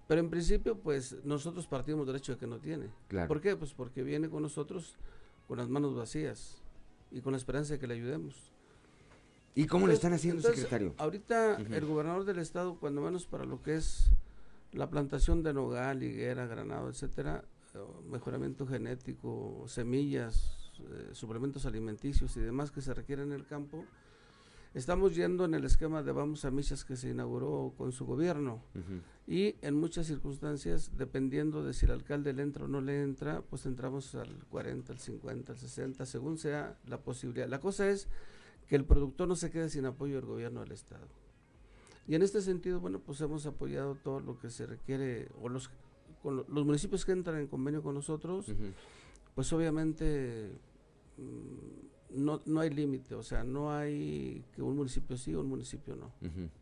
Pero 0.08 0.22
en 0.22 0.30
principio, 0.30 0.78
pues 0.78 1.18
nosotros 1.24 1.68
partimos 1.68 2.08
del 2.08 2.18
hecho 2.18 2.34
de 2.34 2.38
que 2.38 2.48
no 2.48 2.60
tiene. 2.60 2.90
¿Por 3.28 3.42
qué? 3.42 3.56
Pues 3.56 3.74
porque 3.74 4.04
viene 4.04 4.30
con 4.30 4.44
nosotros 4.44 4.96
con 5.48 5.58
las 5.58 5.70
manos 5.70 5.96
vacías 5.96 6.62
y 7.12 7.22
con 7.22 7.32
la 7.32 7.38
esperanza 7.38 7.74
de 7.74 7.80
que 7.80 7.88
le 7.88 7.94
ayudemos. 7.96 8.52
¿Y 9.56 9.66
cómo 9.66 9.88
le 9.88 9.94
están 9.94 10.14
haciendo, 10.14 10.44
secretario? 10.44 10.94
Ahorita 10.98 11.56
el 11.56 11.86
gobernador 11.86 12.26
del 12.26 12.38
estado, 12.38 12.76
cuando 12.76 13.02
menos 13.02 13.26
para 13.26 13.44
lo 13.44 13.64
que 13.64 13.76
es 13.76 14.12
la 14.72 14.90
plantación 14.90 15.42
de 15.42 15.54
nogal, 15.54 16.04
higuera, 16.04 16.46
granado, 16.46 16.90
etcétera, 16.90 17.44
mejoramiento 18.10 18.66
genético, 18.66 19.64
semillas, 19.68 20.72
eh, 20.80 21.10
suplementos 21.14 21.66
alimenticios 21.66 22.36
y 22.38 22.40
demás 22.40 22.72
que 22.72 22.82
se 22.82 22.94
requieren 22.94 23.28
en 23.28 23.34
el 23.34 23.46
campo, 23.46 23.86
estamos 24.74 25.16
yendo 25.16 25.46
en 25.46 25.54
el 25.54 25.66
esquema 25.66 26.04
de 26.04 26.12
Vamos 26.12 26.46
a 26.46 26.52
Michas 26.52 26.86
que 26.86 26.96
se 26.96 27.10
inauguró 27.10 27.74
con 27.78 27.92
su 27.92 28.06
gobierno. 28.06 28.62
Y 29.26 29.56
en 29.62 29.76
muchas 29.76 30.08
circunstancias, 30.08 30.92
dependiendo 30.98 31.64
de 31.64 31.74
si 31.74 31.86
el 31.86 31.92
alcalde 31.92 32.34
le 32.34 32.44
entra 32.44 32.66
o 32.66 32.68
no 32.68 32.80
le 32.82 33.02
entra, 33.02 33.42
pues 33.42 33.66
entramos 33.66 34.16
al 34.16 34.46
40, 34.50 34.94
al 34.94 35.00
50, 35.00 35.52
al 35.54 35.58
60, 35.58 36.06
según 36.06 36.38
sea 36.38 36.78
la 36.86 37.02
posibilidad. 37.02 37.48
La 37.48 37.60
cosa 37.60 37.90
es 37.90 38.08
que 38.68 38.76
el 38.76 38.86
productor 38.86 39.28
no 39.28 39.36
se 39.36 39.50
quede 39.50 39.70
sin 39.70 39.86
apoyo 39.86 40.16
del 40.16 40.26
gobierno 40.26 40.62
del 40.62 40.72
Estado. 40.72 41.08
Y 42.08 42.16
en 42.16 42.22
este 42.22 42.42
sentido, 42.42 42.80
bueno, 42.80 43.00
pues 43.00 43.20
hemos 43.20 43.46
apoyado 43.46 43.96
todo 43.96 44.22
lo 44.22 44.40
que 44.40 44.50
se 44.50 44.66
requiere, 44.66 45.28
o 45.42 45.50
los, 45.50 45.70
los 46.24 46.66
municipios 46.66 47.06
que 47.06 47.12
entran 47.12 47.40
en 47.40 47.48
convenio 47.48 47.82
con 47.82 47.96
nosotros, 47.96 48.46
pues 49.36 49.52
obviamente 49.54 50.52
mm, 51.18 52.24
no, 52.24 52.42
no 52.46 52.60
hay 52.60 52.70
límite, 52.70 53.16
o 53.16 53.24
sea, 53.24 53.44
no 53.44 53.72
hay 53.72 54.44
que 54.54 54.62
un 54.62 54.76
municipio 54.76 55.18
sí 55.18 55.34
o 55.34 55.42
un 55.42 55.48
municipio 55.48 55.96
no. 55.96 56.12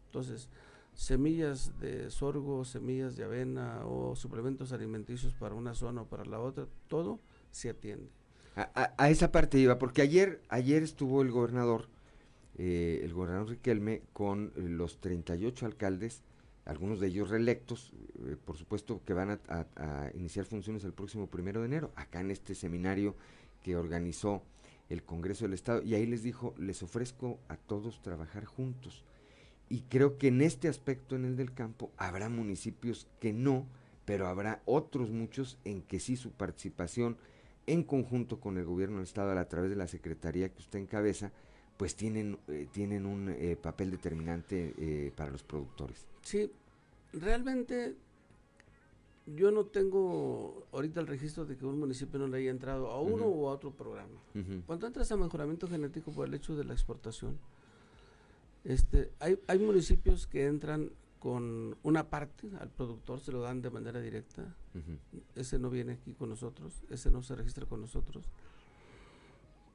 Entonces, 0.08 0.50
semillas 0.94 1.72
de 1.80 2.10
sorgo, 2.10 2.64
semillas 2.66 3.16
de 3.16 3.24
avena 3.24 3.86
o 3.86 4.16
suplementos 4.16 4.72
alimenticios 4.72 5.34
para 5.34 5.56
una 5.56 5.74
zona 5.74 6.04
o 6.04 6.06
para 6.06 6.26
la 6.26 6.40
otra, 6.40 6.68
todo 6.88 7.20
se 7.52 7.70
atiende. 7.70 8.10
A, 8.56 8.94
a 8.98 9.10
esa 9.10 9.32
parte 9.32 9.60
iba, 9.60 9.78
porque 9.78 10.02
ayer, 10.02 10.42
ayer 10.50 10.82
estuvo 10.82 11.22
el 11.22 11.32
gobernador 11.32 11.90
eh, 12.58 13.02
el 13.04 13.14
gobernador 13.14 13.50
Riquelme 13.50 14.02
con 14.14 14.54
los 14.56 15.00
38 15.02 15.66
alcaldes, 15.66 16.22
algunos 16.66 17.00
de 17.00 17.08
ellos 17.08 17.30
reelectos, 17.30 17.94
eh, 18.28 18.36
por 18.44 18.58
supuesto 18.58 19.02
que 19.06 19.14
van 19.14 19.40
a, 19.48 20.12
iniciar 20.16 20.46
funciones 20.46 20.84
el 20.84 20.94
próximo 20.94 21.28
primero 21.28 21.62
de 21.62 21.68
enero, 21.68 21.92
acá 21.96 22.20
en 22.20 22.32
este 22.32 22.56
seminario 22.56 23.16
que 23.64 23.76
organizó 23.76 24.44
el 24.90 25.04
Congreso 25.04 25.46
del 25.46 25.54
Estado, 25.54 25.82
y 25.84 25.96
ahí 25.96 26.06
les 26.06 26.24
dijo, 26.24 26.54
les 26.58 26.84
ofrezco 26.84 27.40
a 27.48 27.56
todos 27.56 28.02
trabajar 28.02 28.46
juntos. 28.46 29.04
Y 29.70 29.82
creo 29.82 30.18
que 30.18 30.28
en 30.28 30.42
este 30.42 30.68
aspecto, 30.68 31.16
en 31.16 31.26
el 31.26 31.38
del 31.38 31.54
campo, 31.54 31.92
habrá 31.98 32.30
municipios 32.30 33.08
que 33.20 33.34
no, 33.34 33.66
pero 34.06 34.28
habrá 34.28 34.62
otros 34.66 35.10
muchos 35.10 35.58
en 35.66 35.82
que 35.82 36.00
sí 36.00 36.16
su 36.16 36.32
participación 36.32 37.18
en 37.66 37.84
conjunto 37.84 38.40
con 38.40 38.60
el 38.60 38.66
gobierno 38.66 38.98
del 38.98 39.06
Estado 39.06 39.38
a 39.40 39.50
través 39.50 39.72
de 39.72 39.76
la 39.76 39.88
Secretaría 39.88 40.50
que 40.50 40.62
usted 40.62 40.78
encabeza, 40.78 41.32
pues 41.78 41.96
tienen, 41.96 42.38
eh, 42.48 42.68
tienen 42.72 43.08
un 43.08 43.30
eh, 43.30 43.58
papel 43.60 43.90
determinante 43.90 45.12
para 45.16 45.32
los 45.32 45.44
productores. 45.44 46.06
Sí, 46.26 46.52
realmente 47.14 47.96
yo 49.28 49.52
no 49.52 49.66
tengo 49.66 50.68
ahorita 50.72 51.00
el 51.00 51.08
registro 51.08 51.46
de 51.46 51.56
que 51.56 51.66
un 51.66 51.80
municipio 51.80 52.20
no 52.20 52.28
le 52.28 52.40
haya 52.40 52.52
entrado 52.52 52.90
a 52.92 53.00
uno 53.00 53.26
o 53.26 53.50
a 53.50 53.54
otro 53.54 53.72
programa. 53.72 54.20
Cuando 54.66 54.88
entras 54.88 55.12
a 55.12 55.18
mejoramiento 55.18 55.68
genético 55.68 56.12
por 56.12 56.28
el 56.28 56.34
hecho 56.34 56.56
de 56.56 56.66
la 56.66 56.74
exportación, 56.74 57.38
este, 58.64 59.12
hay, 59.20 59.40
hay 59.48 59.60
municipios 59.60 60.26
que 60.26 60.48
entran 60.48 60.92
con 61.20 61.78
una 61.84 62.10
parte 62.10 62.50
al 62.60 62.70
productor, 62.70 63.20
se 63.20 63.32
lo 63.32 63.42
dan 63.42 63.62
de 63.62 63.70
manera 63.70 64.02
directa. 64.02 64.56
Ese 65.36 65.58
no 65.58 65.70
viene 65.70 65.94
aquí 65.94 66.14
con 66.14 66.30
nosotros, 66.30 66.82
ese 66.90 67.10
no 67.12 67.24
se 67.24 67.36
registra 67.36 67.66
con 67.66 67.82
nosotros. 67.82 68.26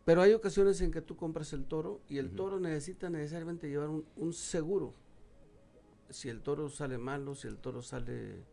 Pero 0.05 0.23
hay 0.23 0.33
ocasiones 0.33 0.81
en 0.81 0.91
que 0.91 1.01
tú 1.01 1.17
compras 1.17 1.53
el 1.53 1.65
toro 1.65 2.01
y 2.09 2.19
el 2.19 2.31
toro 2.31 2.59
necesita 2.59 3.09
necesariamente 3.11 3.69
llevar 3.69 3.89
un, 3.89 4.33
seguro. 4.33 4.93
Si 6.11 6.29
el 6.29 6.43
toro 6.43 6.69
sale 6.69 6.99
malo, 6.99 7.35
si 7.35 7.49
el 7.49 7.59
toro 7.59 7.83
sale, 7.83 8.45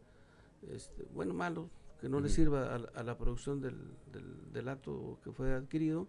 este, 0.72 1.08
bueno, 1.14 1.34
malo, 1.34 1.70
que 2.00 2.10
no 2.10 2.20
le 2.20 2.30
sirva 2.30 2.76
a, 2.76 3.04
la 3.04 3.18
producción 3.18 3.60
del, 3.60 3.76
del, 4.54 4.70
hato 4.70 5.20
que 5.24 5.32
fue 5.32 5.54
adquirido, 5.54 6.08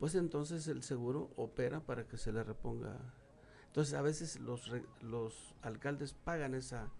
pues 0.00 0.14
entonces 0.14 0.66
el 0.68 0.82
seguro 0.82 1.30
opera 1.36 1.80
para 1.80 2.06
que 2.06 2.16
se 2.16 2.32
le 2.32 2.42
reponga. 2.42 2.96
Entonces 3.66 3.94
a 3.94 4.02
veces 4.02 4.40
los, 4.40 4.72
los 5.02 5.54
alcaldes 5.62 6.14
pagan 6.14 6.54
esa, 6.54 6.90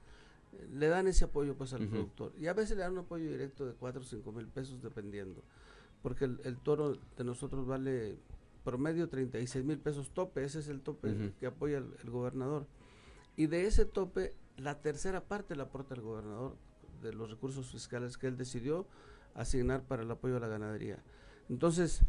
le 0.72 0.88
dan 0.88 1.08
ese 1.08 1.24
apoyo 1.24 1.56
pues 1.56 1.72
al 1.72 1.88
productor. 1.88 2.32
Y 2.38 2.46
a 2.46 2.52
veces 2.52 2.76
le 2.76 2.82
dan 2.82 2.92
un 2.92 2.98
apoyo 2.98 3.30
directo 3.30 3.66
de 3.66 3.74
4 3.74 4.00
o 4.00 4.04
5 4.04 4.32
mil 4.32 4.46
pesos 4.46 4.82
dependiendo. 4.82 5.42
Porque 6.02 6.24
el, 6.24 6.58
toro 6.62 6.96
de 7.16 7.24
nosotros 7.24 7.66
vale 7.66 8.18
promedio 8.64 9.08
36 9.08 9.64
mil 9.64 9.78
pesos 9.78 10.10
tope, 10.10 10.44
ese 10.44 10.60
es 10.60 10.68
el 10.68 10.80
tope 10.80 11.32
que 11.40 11.46
apoya 11.46 11.78
el, 11.78 12.10
gobernador. 12.10 12.66
Y 13.38 13.46
de 13.46 13.66
ese 13.66 13.84
tope, 13.84 14.34
la 14.56 14.80
tercera 14.82 15.20
parte 15.20 15.54
la 15.54 15.62
aporta 15.62 15.94
el 15.94 16.00
gobernador 16.00 16.56
de 17.00 17.12
los 17.12 17.30
recursos 17.30 17.70
fiscales 17.70 18.18
que 18.18 18.26
él 18.26 18.36
decidió 18.36 18.84
asignar 19.34 19.84
para 19.84 20.02
el 20.02 20.10
apoyo 20.10 20.38
a 20.38 20.40
la 20.40 20.48
ganadería. 20.48 20.98
Entonces, 21.48 22.02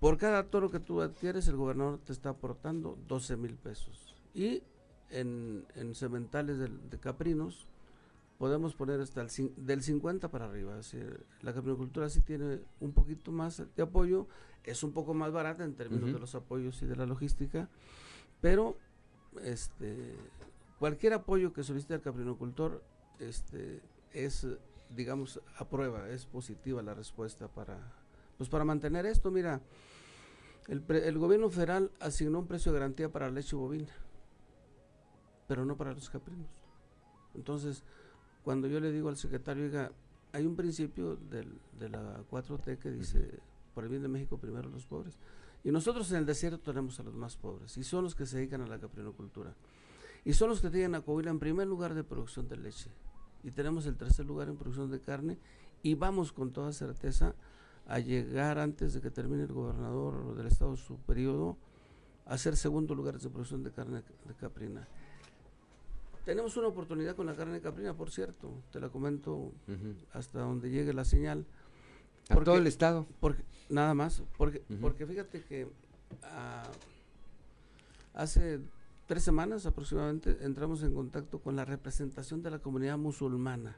por 0.00 0.16
cada 0.16 0.44
toro 0.44 0.70
que 0.70 0.80
tú 0.80 1.02
adquieres, 1.02 1.46
el 1.48 1.56
gobernador 1.56 1.98
te 1.98 2.14
está 2.14 2.30
aportando 2.30 2.96
12 3.06 3.36
mil 3.36 3.54
pesos. 3.56 4.16
Y 4.32 4.62
en, 5.10 5.66
en 5.74 5.94
cementales 5.94 6.58
de, 6.58 6.98
caprinos, 6.98 7.66
podemos 8.38 8.74
poner 8.74 8.98
hasta 8.98 9.20
el, 9.20 9.28
del 9.58 9.82
50 9.82 10.30
para 10.30 10.46
arriba. 10.46 10.80
la 11.42 11.52
caprinocultura 11.52 12.08
sí 12.08 12.22
tiene 12.22 12.60
un 12.80 12.94
poquito 12.94 13.30
más 13.30 13.62
de 13.76 13.82
apoyo, 13.82 14.26
es 14.64 14.82
un 14.82 14.92
poco 14.92 15.12
más 15.12 15.32
barata 15.32 15.64
en 15.64 15.74
términos 15.74 16.14
de 16.14 16.18
los 16.18 16.34
apoyos 16.34 16.80
y 16.80 16.86
de 16.86 16.96
la 16.96 17.04
logística, 17.04 17.68
pero 18.40 18.78
este 19.44 20.16
cualquier 20.82 21.12
apoyo 21.12 21.52
que 21.52 21.62
solicite 21.62 21.94
el 21.94 22.00
caprinocultor 22.00 22.82
este 23.20 23.80
es 24.12 24.44
digamos 24.90 25.40
aprueba, 25.56 26.08
es 26.10 26.26
positiva 26.26 26.82
la 26.82 26.92
respuesta 26.92 27.46
para 27.46 27.78
pues 28.36 28.50
para 28.50 28.64
mantener 28.64 29.06
esto, 29.06 29.30
mira, 29.30 29.60
el, 30.66 30.82
el 30.88 31.18
gobierno 31.18 31.50
federal 31.50 31.92
asignó 32.00 32.40
un 32.40 32.48
precio 32.48 32.72
de 32.72 32.80
garantía 32.80 33.12
para 33.12 33.28
la 33.28 33.34
leche 33.34 33.54
bovina, 33.54 33.92
pero 35.46 35.64
no 35.64 35.76
para 35.76 35.92
los 35.92 36.10
caprinos. 36.10 36.50
Entonces, 37.36 37.84
cuando 38.42 38.66
yo 38.66 38.80
le 38.80 38.90
digo 38.90 39.08
al 39.08 39.16
secretario, 39.16 39.62
oiga, 39.62 39.92
hay 40.32 40.46
un 40.46 40.56
principio 40.56 41.14
del, 41.14 41.60
de 41.78 41.90
la 41.90 42.24
4T 42.28 42.78
que 42.78 42.90
dice, 42.90 43.38
por 43.72 43.84
el 43.84 43.90
bien 43.90 44.02
de 44.02 44.08
México 44.08 44.36
primero 44.36 44.68
los 44.68 44.86
pobres. 44.86 45.16
Y 45.62 45.70
nosotros 45.70 46.10
en 46.10 46.18
el 46.18 46.26
desierto 46.26 46.58
tenemos 46.58 46.98
a 46.98 47.04
los 47.04 47.14
más 47.14 47.36
pobres, 47.36 47.76
y 47.76 47.84
son 47.84 48.02
los 48.02 48.16
que 48.16 48.26
se 48.26 48.38
dedican 48.38 48.62
a 48.62 48.66
la 48.66 48.80
caprinocultura. 48.80 49.54
Y 50.24 50.32
son 50.34 50.50
los 50.50 50.60
que 50.60 50.70
tienen 50.70 50.94
a 50.94 51.00
Coahuila 51.00 51.30
en 51.30 51.38
primer 51.38 51.66
lugar 51.66 51.94
de 51.94 52.04
producción 52.04 52.48
de 52.48 52.56
leche. 52.56 52.90
Y 53.42 53.50
tenemos 53.50 53.86
el 53.86 53.96
tercer 53.96 54.24
lugar 54.26 54.48
en 54.48 54.56
producción 54.56 54.90
de 54.90 55.00
carne. 55.00 55.38
Y 55.82 55.94
vamos 55.94 56.32
con 56.32 56.52
toda 56.52 56.72
certeza 56.72 57.34
a 57.86 57.98
llegar 57.98 58.58
antes 58.58 58.94
de 58.94 59.00
que 59.00 59.10
termine 59.10 59.42
el 59.42 59.52
gobernador 59.52 60.36
del 60.36 60.46
estado 60.46 60.76
su 60.76 60.96
periodo 60.98 61.56
a 62.26 62.38
ser 62.38 62.56
segundo 62.56 62.94
lugar 62.94 63.18
de 63.18 63.28
producción 63.28 63.64
de 63.64 63.72
carne 63.72 64.02
de 64.26 64.34
caprina. 64.34 64.86
Tenemos 66.24 66.56
una 66.56 66.68
oportunidad 66.68 67.16
con 67.16 67.26
la 67.26 67.34
carne 67.34 67.54
de 67.54 67.60
caprina, 67.60 67.94
por 67.94 68.10
cierto, 68.10 68.62
te 68.70 68.78
la 68.78 68.88
comento 68.90 69.52
hasta 70.12 70.40
donde 70.40 70.70
llegue 70.70 70.92
la 70.92 71.04
señal. 71.04 71.44
¿A 72.28 72.36
todo 72.36 72.56
el 72.56 72.68
estado? 72.68 73.08
Porque, 73.18 73.42
nada 73.68 73.92
más, 73.94 74.22
porque, 74.38 74.62
porque 74.80 75.04
fíjate 75.04 75.42
que 75.42 75.66
ah, 76.22 76.70
hace 78.14 78.60
tres 79.06 79.22
semanas 79.22 79.66
aproximadamente 79.66 80.38
entramos 80.42 80.82
en 80.82 80.94
contacto 80.94 81.40
con 81.40 81.56
la 81.56 81.64
representación 81.64 82.42
de 82.42 82.50
la 82.50 82.58
comunidad 82.58 82.98
musulmana. 82.98 83.76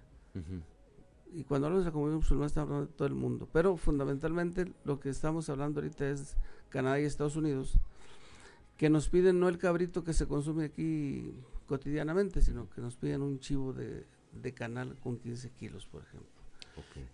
Y 1.32 1.44
cuando 1.44 1.66
hablamos 1.66 1.84
de 1.84 1.90
la 1.90 1.92
comunidad 1.92 2.16
musulmana 2.16 2.46
estamos 2.46 2.70
hablando 2.70 2.90
de 2.90 2.96
todo 2.96 3.08
el 3.08 3.14
mundo. 3.14 3.48
Pero 3.52 3.76
fundamentalmente 3.76 4.72
lo 4.84 5.00
que 5.00 5.08
estamos 5.08 5.48
hablando 5.48 5.80
ahorita 5.80 6.08
es 6.08 6.36
Canadá 6.68 7.00
y 7.00 7.04
Estados 7.04 7.36
Unidos, 7.36 7.78
que 8.76 8.90
nos 8.90 9.08
piden 9.08 9.40
no 9.40 9.48
el 9.48 9.58
cabrito 9.58 10.04
que 10.04 10.12
se 10.12 10.26
consume 10.26 10.64
aquí 10.64 11.32
cotidianamente, 11.66 12.40
sino 12.40 12.68
que 12.70 12.80
nos 12.80 12.96
piden 12.96 13.22
un 13.22 13.38
chivo 13.38 13.72
de, 13.72 14.06
canal 14.54 14.96
con 15.02 15.18
15 15.18 15.50
kilos, 15.50 15.86
por 15.86 16.02
ejemplo. 16.02 16.28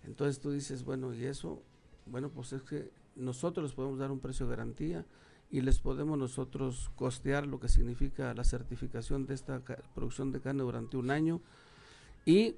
Entonces 0.05 0.39
tú 0.39 0.51
dices, 0.51 0.83
bueno, 0.83 1.13
y 1.13 1.25
eso, 1.25 1.61
bueno, 2.07 2.29
pues 2.29 2.53
es 2.53 2.63
que 2.63 2.91
nosotros 3.15 3.63
les 3.63 3.73
podemos 3.73 3.99
dar 3.99 4.11
un 4.11 4.19
precio 4.19 4.47
de 4.47 4.51
garantía 4.51 5.05
y 5.51 5.61
les 5.61 5.79
podemos 5.79 6.17
nosotros 6.17 6.89
costear 6.95 7.45
lo 7.45 7.59
que 7.59 7.67
significa 7.67 8.33
la 8.33 8.43
certificación 8.45 9.25
de 9.25 9.33
esta 9.33 9.61
producción 9.93 10.31
de 10.31 10.39
carne 10.39 10.63
durante 10.63 10.97
un 10.97 11.11
año 11.11 11.41
y 12.25 12.55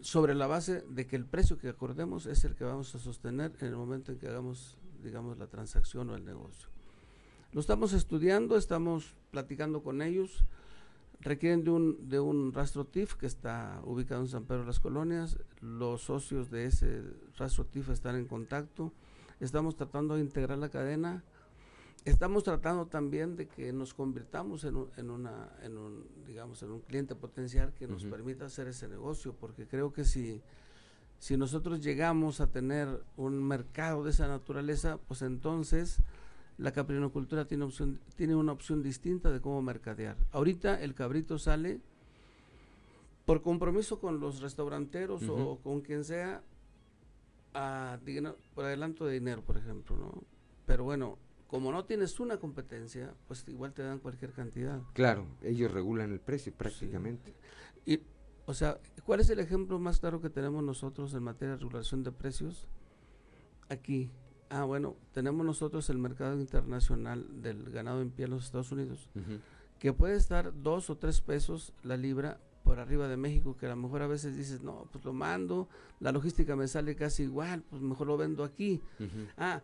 sobre 0.00 0.34
la 0.34 0.46
base 0.46 0.82
de 0.88 1.06
que 1.06 1.16
el 1.16 1.26
precio 1.26 1.58
que 1.58 1.68
acordemos 1.68 2.26
es 2.26 2.44
el 2.44 2.54
que 2.54 2.64
vamos 2.64 2.94
a 2.94 2.98
sostener 2.98 3.52
en 3.60 3.66
el 3.66 3.76
momento 3.76 4.12
en 4.12 4.18
que 4.18 4.28
hagamos, 4.28 4.78
digamos, 5.02 5.38
la 5.38 5.46
transacción 5.46 6.08
o 6.10 6.14
el 6.14 6.24
negocio. 6.24 6.68
Lo 7.52 7.60
estamos 7.60 7.92
estudiando, 7.92 8.56
estamos 8.56 9.14
platicando 9.30 9.82
con 9.82 10.02
ellos. 10.02 10.44
Requieren 11.20 11.64
de 11.64 11.70
un, 11.70 12.08
de 12.08 12.20
un 12.20 12.52
rastro 12.52 12.86
TIF 12.86 13.14
que 13.14 13.26
está 13.26 13.82
ubicado 13.84 14.22
en 14.22 14.28
San 14.28 14.44
Pedro 14.44 14.60
de 14.60 14.66
las 14.68 14.80
Colonias. 14.80 15.36
Los 15.60 16.02
socios 16.02 16.50
de 16.50 16.66
ese 16.66 17.02
rastro 17.36 17.66
TIF 17.66 17.90
están 17.90 18.16
en 18.16 18.26
contacto. 18.26 18.92
Estamos 19.40 19.76
tratando 19.76 20.14
de 20.14 20.20
integrar 20.20 20.58
la 20.58 20.70
cadena. 20.70 21.24
Estamos 22.04 22.44
tratando 22.44 22.86
también 22.86 23.36
de 23.36 23.46
que 23.46 23.72
nos 23.72 23.92
convirtamos 23.92 24.64
en, 24.64 24.76
un, 24.76 24.90
en 24.96 25.10
una, 25.10 25.50
en 25.62 25.76
un, 25.76 26.06
digamos, 26.26 26.62
en 26.62 26.70
un 26.70 26.80
cliente 26.80 27.14
potencial 27.14 27.74
que 27.74 27.86
nos 27.86 28.04
permita 28.04 28.46
hacer 28.46 28.68
ese 28.68 28.88
negocio, 28.88 29.34
porque 29.34 29.66
creo 29.66 29.92
que 29.92 30.04
si, 30.04 30.40
si 31.18 31.36
nosotros 31.36 31.82
llegamos 31.82 32.40
a 32.40 32.46
tener 32.46 33.02
un 33.16 33.46
mercado 33.46 34.02
de 34.04 34.10
esa 34.10 34.28
naturaleza, 34.28 34.98
pues 35.08 35.20
entonces 35.20 35.98
la 36.56 36.72
caprinocultura 36.72 37.46
tiene, 37.46 37.64
opción, 37.64 38.00
tiene 38.16 38.34
una 38.34 38.52
opción 38.52 38.82
distinta 38.82 39.30
de 39.30 39.40
cómo 39.40 39.60
mercadear. 39.60 40.16
Ahorita 40.30 40.80
el 40.80 40.94
cabrito 40.94 41.38
sale 41.38 41.80
por 43.26 43.42
compromiso 43.42 44.00
con 44.00 44.20
los 44.20 44.40
restauranteros 44.40 45.22
o 45.28 45.58
con 45.62 45.82
quien 45.82 46.04
sea, 46.04 46.42
a, 47.52 47.98
por 48.54 48.64
adelanto 48.64 49.04
de 49.04 49.14
dinero, 49.14 49.42
por 49.42 49.58
ejemplo, 49.58 49.96
¿no? 49.96 50.24
Pero 50.66 50.84
bueno, 50.84 51.18
como 51.50 51.72
no 51.72 51.84
tienes 51.84 52.20
una 52.20 52.36
competencia, 52.38 53.12
pues 53.26 53.44
igual 53.48 53.72
te 53.72 53.82
dan 53.82 53.98
cualquier 53.98 54.32
cantidad. 54.32 54.80
Claro, 54.92 55.26
ellos 55.42 55.72
regulan 55.72 56.12
el 56.12 56.20
precio 56.20 56.52
prácticamente. 56.54 57.34
Y, 57.84 58.00
o 58.46 58.54
sea, 58.54 58.78
¿cuál 59.04 59.18
es 59.18 59.28
el 59.30 59.40
ejemplo 59.40 59.80
más 59.80 59.98
claro 59.98 60.20
que 60.20 60.30
tenemos 60.30 60.62
nosotros 60.62 61.12
en 61.12 61.24
materia 61.24 61.56
de 61.56 61.62
regulación 61.62 62.04
de 62.04 62.12
precios? 62.12 62.68
Aquí, 63.68 64.10
Ah, 64.52 64.64
bueno, 64.64 64.96
tenemos 65.12 65.46
nosotros 65.46 65.88
el 65.90 65.98
mercado 65.98 66.36
internacional 66.40 67.40
del 67.40 67.70
ganado 67.70 68.02
en 68.02 68.10
pie 68.10 68.24
en 68.24 68.32
los 68.32 68.44
Estados 68.46 68.72
Unidos, 68.72 69.08
que 69.78 69.92
puede 69.92 70.16
estar 70.16 70.52
dos 70.60 70.90
o 70.90 70.96
tres 70.98 71.20
pesos 71.20 71.72
la 71.84 71.96
libra 71.96 72.40
por 72.64 72.80
arriba 72.80 73.06
de 73.06 73.16
México, 73.16 73.56
que 73.56 73.66
a 73.66 73.68
lo 73.68 73.76
mejor 73.76 74.02
a 74.02 74.08
veces 74.08 74.36
dices, 74.36 74.60
no, 74.62 74.88
pues 74.90 75.04
lo 75.04 75.12
mando, 75.12 75.68
la 76.00 76.10
logística 76.10 76.56
me 76.56 76.66
sale 76.66 76.96
casi 76.96 77.22
igual, 77.22 77.62
pues 77.70 77.80
mejor 77.80 78.08
lo 78.08 78.16
vendo 78.16 78.42
aquí. 78.42 78.82
Ah, 79.36 79.62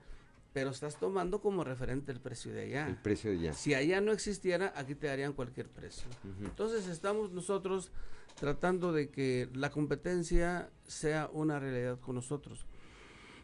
pero 0.56 0.70
estás 0.70 0.96
tomando 0.96 1.42
como 1.42 1.64
referente 1.64 2.10
el 2.12 2.18
precio 2.18 2.50
de 2.50 2.62
allá. 2.62 2.88
El 2.88 2.96
precio 2.96 3.30
de 3.30 3.36
allá. 3.40 3.52
Si 3.52 3.74
allá 3.74 4.00
no 4.00 4.10
existiera, 4.10 4.72
aquí 4.74 4.94
te 4.94 5.06
darían 5.06 5.34
cualquier 5.34 5.68
precio. 5.68 6.08
Entonces 6.42 6.88
estamos 6.88 7.30
nosotros 7.30 7.92
tratando 8.36 8.90
de 8.90 9.10
que 9.10 9.50
la 9.52 9.68
competencia 9.68 10.70
sea 10.86 11.28
una 11.30 11.60
realidad 11.60 12.00
con 12.00 12.14
nosotros. 12.14 12.64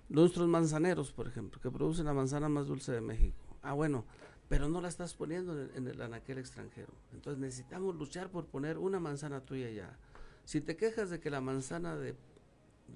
Nuestros 0.08 0.48
manzaneros, 0.48 1.12
por 1.12 1.28
ejemplo, 1.28 1.60
que 1.60 1.70
producen 1.70 2.06
la 2.06 2.14
manzana 2.14 2.48
más 2.48 2.66
dulce 2.66 2.92
de 2.92 3.02
México. 3.02 3.58
Ah, 3.60 3.74
bueno, 3.74 4.06
pero 4.48 4.70
no 4.70 4.80
la 4.80 4.88
estás 4.88 5.12
poniendo 5.12 5.68
en, 5.74 5.86
el 5.86 6.00
anaquel 6.00 6.38
extranjero. 6.38 6.94
Entonces 7.12 7.38
necesitamos 7.38 7.94
luchar 7.94 8.30
por 8.30 8.46
poner 8.46 8.78
una 8.78 9.00
manzana 9.00 9.42
tuya 9.42 9.68
ya. 9.68 9.98
Si 10.46 10.62
te 10.62 10.76
quejas 10.76 11.10
de 11.10 11.20
que 11.20 11.28
la 11.28 11.42
manzana 11.42 11.94
de, 11.94 12.16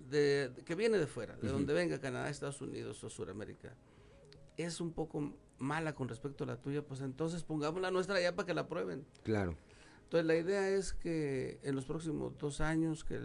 de, 0.09 0.53
que 0.65 0.75
viene 0.75 0.97
de 0.97 1.07
fuera, 1.07 1.37
de 1.37 1.49
donde 1.49 1.75
venga 1.75 2.01
Canadá, 2.01 2.31
Estados 2.31 2.63
Unidos 2.63 3.05
o 3.05 3.11
Sudamérica, 3.11 3.75
es 4.57 4.81
un 4.81 4.93
poco 4.93 5.33
mala 5.59 5.95
con 5.95 6.09
respecto 6.09 6.45
a 6.45 6.47
la 6.47 6.57
tuya, 6.57 6.83
pues 6.83 7.01
entonces 7.01 7.43
pongamos 7.43 7.81
la 7.81 7.91
nuestra 7.91 8.21
ya 8.21 8.35
para 8.35 8.47
que 8.47 8.55
la 8.55 8.69
prueben. 8.69 9.05
Claro. 9.23 9.57
Entonces 10.05 10.27
la 10.27 10.37
idea 10.37 10.69
es 10.69 10.93
que 10.93 11.59
en 11.63 11.75
los 11.75 11.85
próximos 11.85 12.39
dos 12.39 12.61
años 12.61 13.05
que 13.05 13.21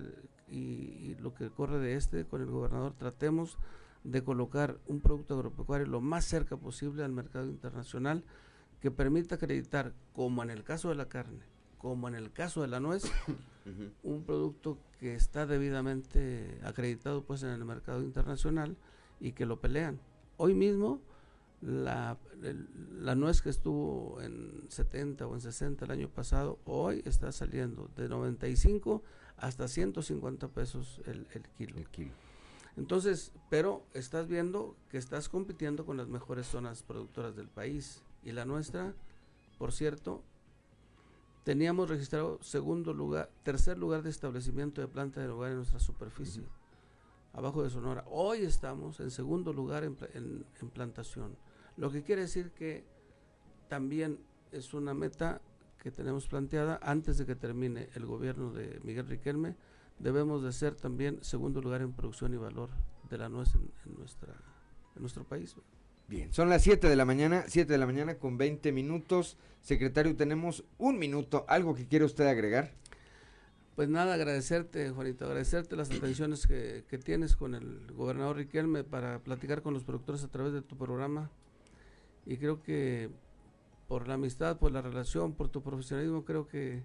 y, 0.51 1.15
lo 1.21 1.33
que 1.33 1.49
corre 1.49 1.79
de 1.79 1.95
este 1.95 2.25
con 2.25 2.41
el 2.41 2.49
gobernador 2.49 2.93
tratemos 2.93 3.57
de 4.03 4.23
colocar 4.23 4.79
un 4.87 4.99
producto 4.99 5.35
agropecuario 5.35 5.87
lo 5.87 6.01
más 6.01 6.25
cerca 6.25 6.57
posible 6.57 7.03
al 7.03 7.11
mercado 7.11 7.45
internacional 7.45 8.23
que 8.79 8.89
permita 8.89 9.35
acreditar, 9.35 9.93
como 10.11 10.41
en 10.41 10.49
el 10.49 10.63
caso 10.63 10.89
de 10.89 10.95
la 10.95 11.07
carne, 11.07 11.43
como 11.77 12.07
en 12.07 12.15
el 12.15 12.31
caso 12.31 12.63
de 12.63 12.67
la 12.67 12.79
nuez, 12.79 13.03
un 14.03 14.23
producto 14.23 14.79
que 14.99 15.13
está 15.13 15.45
debidamente 15.45 16.59
acreditado 16.63 17.23
pues 17.23 17.43
en 17.43 17.49
el 17.49 17.63
mercado 17.63 18.01
internacional 18.01 18.75
y 19.19 19.33
que 19.33 19.45
lo 19.45 19.61
pelean. 19.61 19.99
Hoy 20.37 20.55
mismo 20.55 20.99
la, 21.61 22.17
la 22.99 23.15
nuez 23.15 23.41
que 23.41 23.49
estuvo 23.49 24.19
en 24.21 24.65
70 24.69 25.27
o 25.27 25.33
en 25.33 25.41
60 25.41 25.85
el 25.85 25.91
año 25.91 26.09
pasado, 26.09 26.59
hoy 26.65 27.01
está 27.05 27.31
saliendo 27.31 27.89
de 27.95 28.09
95 28.09 29.03
hasta 29.37 29.67
150 29.67 30.47
pesos 30.49 31.01
el, 31.05 31.27
el 31.33 31.43
kilo. 31.57 31.77
El 31.77 31.89
kilo. 31.89 32.11
Entonces, 32.77 33.33
pero 33.49 33.83
estás 33.93 34.27
viendo 34.27 34.75
que 34.89 34.97
estás 34.97 35.29
compitiendo 35.29 35.85
con 35.85 35.97
las 35.97 36.07
mejores 36.07 36.47
zonas 36.47 36.83
productoras 36.83 37.35
del 37.35 37.47
país. 37.47 38.01
Y 38.23 38.31
la 38.31 38.45
nuestra, 38.45 38.93
por 39.57 39.71
cierto, 39.71 40.23
teníamos 41.43 41.89
registrado 41.89 42.39
segundo 42.41 42.93
lugar, 42.93 43.29
tercer 43.43 43.77
lugar 43.77 44.03
de 44.03 44.09
establecimiento 44.09 44.81
de 44.81 44.87
planta 44.87 45.21
de 45.21 45.27
hogar 45.27 45.51
en 45.51 45.57
nuestra 45.57 45.79
superficie, 45.79 46.43
abajo 47.33 47.63
de 47.63 47.69
Sonora. 47.69 48.05
Hoy 48.09 48.43
estamos 48.43 48.99
en 48.99 49.11
segundo 49.11 49.51
lugar 49.53 49.83
en, 49.83 49.97
en, 50.13 50.69
plantación. 50.69 51.35
Lo 51.81 51.91
que 51.91 52.03
quiere 52.03 52.21
decir 52.21 52.51
que 52.51 52.83
también 53.67 54.19
es 54.51 54.75
una 54.75 54.93
meta 54.93 55.41
que 55.81 55.89
tenemos 55.89 56.27
planteada 56.27 56.79
antes 56.83 57.17
de 57.17 57.25
que 57.25 57.33
termine 57.33 57.89
el 57.95 58.05
gobierno 58.05 58.53
de 58.53 58.79
Miguel 58.83 59.07
Riquelme, 59.07 59.55
debemos 59.97 60.43
de 60.43 60.51
ser 60.51 60.75
también 60.75 61.17
segundo 61.23 61.59
lugar 61.59 61.81
en 61.81 61.91
producción 61.91 62.35
y 62.35 62.37
valor 62.37 62.69
de 63.09 63.17
la 63.17 63.29
nuez 63.29 63.55
en, 63.55 63.95
nuestra, 63.97 64.31
en 64.95 65.01
nuestro 65.01 65.23
país. 65.23 65.55
Bien, 66.07 66.31
son 66.31 66.49
las 66.49 66.61
7 66.61 66.87
de 66.87 66.95
la 66.95 67.03
mañana, 67.03 67.45
7 67.47 67.73
de 67.73 67.79
la 67.79 67.87
mañana 67.87 68.13
con 68.13 68.37
20 68.37 68.71
minutos. 68.71 69.39
Secretario, 69.61 70.15
tenemos 70.15 70.63
un 70.77 70.99
minuto. 70.99 71.45
¿Algo 71.47 71.73
que 71.73 71.87
quiere 71.87 72.05
usted 72.05 72.27
agregar? 72.27 72.75
Pues 73.75 73.89
nada, 73.89 74.13
agradecerte, 74.13 74.91
Juanito, 74.91 75.25
agradecerte 75.25 75.75
las 75.75 75.89
atenciones 75.89 76.45
que, 76.45 76.83
que, 76.87 76.99
tienes 76.99 77.35
con 77.35 77.55
el 77.55 77.91
gobernador 77.91 78.35
Riquelme 78.35 78.83
para 78.83 79.17
platicar 79.17 79.63
con 79.63 79.73
los 79.73 79.83
productores 79.83 80.23
a 80.23 80.27
través 80.27 80.53
de 80.53 80.61
tu 80.61 80.77
programa. 80.77 81.31
Y 82.25 82.37
creo 82.37 82.61
que 82.61 83.09
por 83.87 84.07
la 84.07 84.13
amistad, 84.13 84.57
por 84.57 84.71
la 84.71 84.81
relación, 84.81 85.33
por 85.33 85.49
tu 85.49 85.61
profesionalismo, 85.61 86.23
creo 86.23 86.47
que 86.47 86.83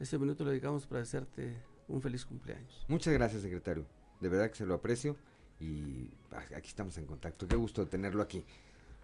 este 0.00 0.18
minuto 0.18 0.44
lo 0.44 0.50
dedicamos 0.50 0.86
para 0.86 1.02
hacerte 1.02 1.56
un 1.88 2.00
feliz 2.00 2.24
cumpleaños. 2.24 2.84
Muchas 2.88 3.12
gracias, 3.14 3.42
secretario. 3.42 3.86
De 4.20 4.28
verdad 4.28 4.50
que 4.50 4.56
se 4.56 4.66
lo 4.66 4.74
aprecio 4.74 5.16
y 5.60 6.10
aquí 6.54 6.68
estamos 6.68 6.96
en 6.98 7.06
contacto. 7.06 7.46
Qué 7.46 7.56
gusto 7.56 7.86
tenerlo 7.86 8.22
aquí. 8.22 8.44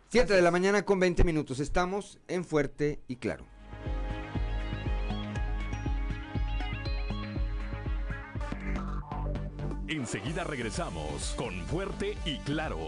7 0.09 0.32
de 0.32 0.43
la 0.43 0.51
mañana 0.51 0.85
con 0.85 1.01
20 1.01 1.24
minutos. 1.24 1.61
Estamos 1.61 2.18
en 2.28 2.45
Fuerte 2.45 3.01
y 3.09 3.16
Claro. 3.16 3.45
Enseguida 9.89 10.45
regresamos 10.45 11.35
con 11.37 11.55
Fuerte 11.66 12.16
y 12.24 12.39
Claro. 12.39 12.78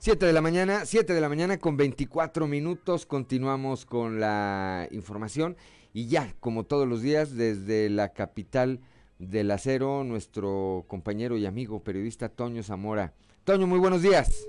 7 0.00 0.24
de 0.24 0.32
la 0.32 0.40
mañana, 0.40 0.86
7 0.86 1.12
de 1.12 1.20
la 1.20 1.28
mañana 1.28 1.58
con 1.58 1.76
24 1.76 2.46
minutos. 2.46 3.04
Continuamos 3.04 3.84
con 3.84 4.18
la 4.18 4.88
información 4.92 5.58
y 5.92 6.06
ya, 6.06 6.34
como 6.40 6.64
todos 6.64 6.88
los 6.88 7.02
días, 7.02 7.36
desde 7.36 7.90
la 7.90 8.14
capital 8.14 8.80
del 9.18 9.50
acero, 9.50 10.02
nuestro 10.02 10.86
compañero 10.88 11.36
y 11.36 11.44
amigo 11.44 11.84
periodista 11.84 12.30
Toño 12.30 12.62
Zamora. 12.62 13.12
Toño, 13.44 13.66
muy 13.66 13.78
buenos 13.78 14.00
días. 14.00 14.48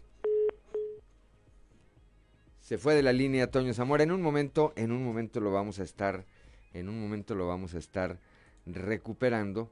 Se 2.61 2.77
fue 2.77 2.95
de 2.95 3.03
la 3.03 3.11
línea 3.11 3.51
Toño 3.51 3.73
Zamora. 3.73 4.03
En 4.03 4.13
un 4.13 4.21
momento, 4.21 4.71
en 4.77 4.93
un 4.93 5.03
momento 5.03 5.41
lo 5.41 5.51
vamos 5.51 5.79
a 5.79 5.83
estar, 5.83 6.25
en 6.73 6.87
un 6.87 7.01
momento 7.01 7.35
lo 7.35 7.45
vamos 7.47 7.75
a 7.75 7.77
estar 7.77 8.21
recuperando 8.65 9.69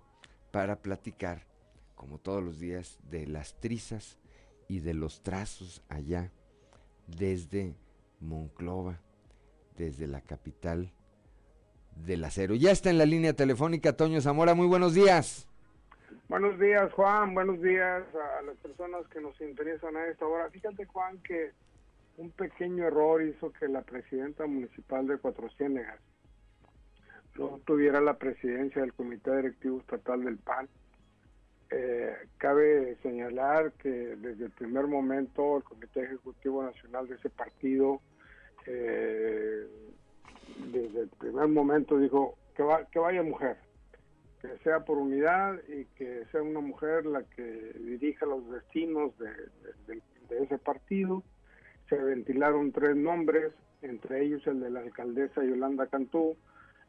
para 0.51 0.82
platicar, 0.82 1.45
como 1.95 2.17
todos 2.17 2.43
los 2.43 2.59
días, 2.59 2.97
de 3.09 3.27
las 3.27 3.57
trizas 3.61 4.18
y 4.70 4.80
de 4.80 4.93
los 4.93 5.22
trazos 5.24 5.84
allá 5.89 6.32
desde 7.07 7.76
Monclova, 8.22 8.99
desde 9.76 10.07
la 10.07 10.22
capital 10.22 10.93
del 12.05 12.24
acero. 12.24 12.55
Ya 12.55 12.72
está 12.72 12.89
en 12.89 12.99
la 12.99 13.05
línea 13.05 13.34
telefónica 13.34 13.97
Toño 13.97 14.22
Zamora, 14.22 14.53
muy 14.53 14.67
buenos 14.67 14.93
días. 14.93 15.47
Buenos 16.30 16.59
días 16.59 16.93
Juan, 16.93 17.34
buenos 17.34 17.59
días 17.61 18.03
a 18.13 18.41
las 18.43 18.55
personas 18.57 19.07
que 19.07 19.20
nos 19.20 19.39
interesan 19.41 19.97
a 19.97 20.05
esta 20.07 20.26
hora. 20.26 20.49
Fíjate 20.51 20.86
Juan 20.86 21.17
que 21.24 21.51
un 22.17 22.30
pequeño 22.30 22.86
error 22.86 23.24
hizo 23.24 23.51
que 23.53 23.67
la 23.67 23.82
presidenta 23.82 24.45
municipal 24.45 25.07
de 25.07 25.17
Cuatro 25.17 25.49
Ciénegas 25.57 25.99
no 27.36 27.59
tuviera 27.65 28.01
la 28.01 28.20
presidencia 28.20 28.82
del 28.82 28.93
Comité 28.93 29.36
Directivo 29.36 29.80
Estatal 29.80 30.24
del 30.24 30.38
PAN. 30.38 30.70
Eh, 31.72 32.15
cabe 32.38 32.97
señalar 33.03 33.74
que 33.74 33.89
desde 33.89 34.45
el 34.45 34.51
primer 34.51 34.88
momento 34.88 35.57
el 35.57 35.63
Comité 35.63 36.03
Ejecutivo 36.03 36.63
Nacional 36.63 37.07
de 37.07 37.15
ese 37.15 37.30
partido, 37.30 38.01
eh, 38.65 39.67
desde 40.72 41.01
el 41.01 41.09
primer 41.09 41.47
momento 41.47 41.97
dijo 41.97 42.38
que, 42.55 42.63
que 42.91 42.99
vaya 42.99 43.22
mujer, 43.22 43.57
que 44.41 44.57
sea 44.63 44.84
por 44.84 44.97
unidad 44.97 45.59
y 45.67 45.86
que 45.95 46.26
sea 46.32 46.41
una 46.41 46.59
mujer 46.59 47.05
la 47.05 47.24
que 47.24 47.43
dirija 47.43 48.26
los 48.26 48.49
destinos 48.49 49.13
de 49.20 50.43
ese 50.43 50.57
partido 50.57 51.24
se 51.89 51.97
ventilaron 51.97 52.72
tres 52.72 52.95
nombres, 52.95 53.51
entre 53.82 54.24
ellos 54.24 54.45
el 54.45 54.59
de 54.59 54.70
la 54.70 54.82
alcaldesa 54.82 55.43
Yolanda 55.43 55.88
Cantú, 55.88 56.38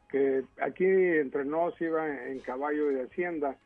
que 0.09 0.43
aquí 0.61 0.85
entre 0.85 1.43
nos 1.43 1.79
iba 1.81 2.27
en 2.27 2.39
caballo 2.39 2.87
de 2.87 3.03
Hacienda. 3.03 3.57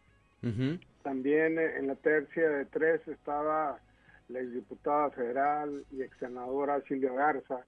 También 1.05 1.59
en 1.59 1.85
la 1.85 1.93
tercia 1.93 2.49
de 2.49 2.65
tres 2.65 3.07
estaba 3.07 3.79
la 4.27 4.39
exdiputada 4.39 5.11
federal 5.11 5.85
y 5.91 6.01
ex 6.01 6.17
senadora 6.17 6.81
Silvia 6.87 7.13
Garza, 7.13 7.63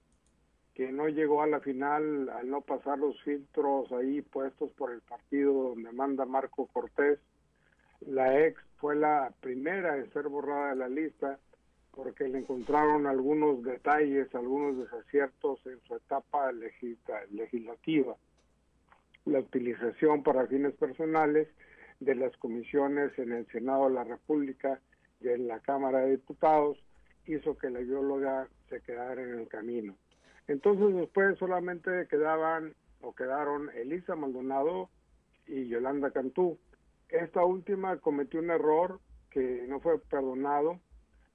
que 0.74 0.90
no 0.90 1.06
llegó 1.06 1.42
a 1.42 1.46
la 1.46 1.60
final 1.60 2.30
al 2.30 2.50
no 2.50 2.62
pasar 2.62 2.98
los 2.98 3.22
filtros 3.22 3.92
ahí 3.92 4.22
puestos 4.22 4.72
por 4.72 4.90
el 4.90 5.02
partido 5.02 5.52
donde 5.52 5.92
manda 5.92 6.24
Marco 6.24 6.66
Cortés. 6.66 7.20
La 8.00 8.44
ex 8.44 8.60
fue 8.78 8.96
la 8.96 9.32
primera 9.40 9.98
en 9.98 10.12
ser 10.12 10.28
borrada 10.28 10.70
de 10.70 10.76
la 10.76 10.88
lista 10.88 11.38
porque 11.92 12.26
le 12.26 12.38
encontraron 12.38 13.06
algunos 13.06 13.62
detalles, 13.62 14.34
algunos 14.34 14.78
desaciertos 14.78 15.64
en 15.64 15.80
su 15.82 15.94
etapa 15.94 16.50
legislativa. 16.50 18.16
La 19.26 19.38
utilización 19.38 20.24
para 20.24 20.48
fines 20.48 20.74
personales 20.74 21.46
de 22.00 22.14
las 22.14 22.36
comisiones 22.36 23.16
en 23.18 23.32
el 23.32 23.46
Senado 23.48 23.88
de 23.88 23.94
la 23.94 24.04
República 24.04 24.80
y 25.20 25.28
en 25.28 25.48
la 25.48 25.60
Cámara 25.60 26.00
de 26.00 26.12
Diputados 26.12 26.78
hizo 27.26 27.56
que 27.58 27.70
la 27.70 27.80
bióloga 27.80 28.48
se 28.68 28.80
quedara 28.80 29.22
en 29.22 29.40
el 29.40 29.48
camino. 29.48 29.96
Entonces 30.46 30.94
después 30.94 31.38
solamente 31.38 32.06
quedaban 32.08 32.74
o 33.00 33.14
quedaron 33.14 33.70
Elisa 33.74 34.16
Maldonado 34.16 34.88
y 35.46 35.68
Yolanda 35.68 36.10
Cantú. 36.10 36.58
Esta 37.08 37.44
última 37.44 37.96
cometió 37.98 38.40
un 38.40 38.50
error 38.50 39.00
que 39.30 39.66
no 39.68 39.80
fue 39.80 40.00
perdonado 40.00 40.80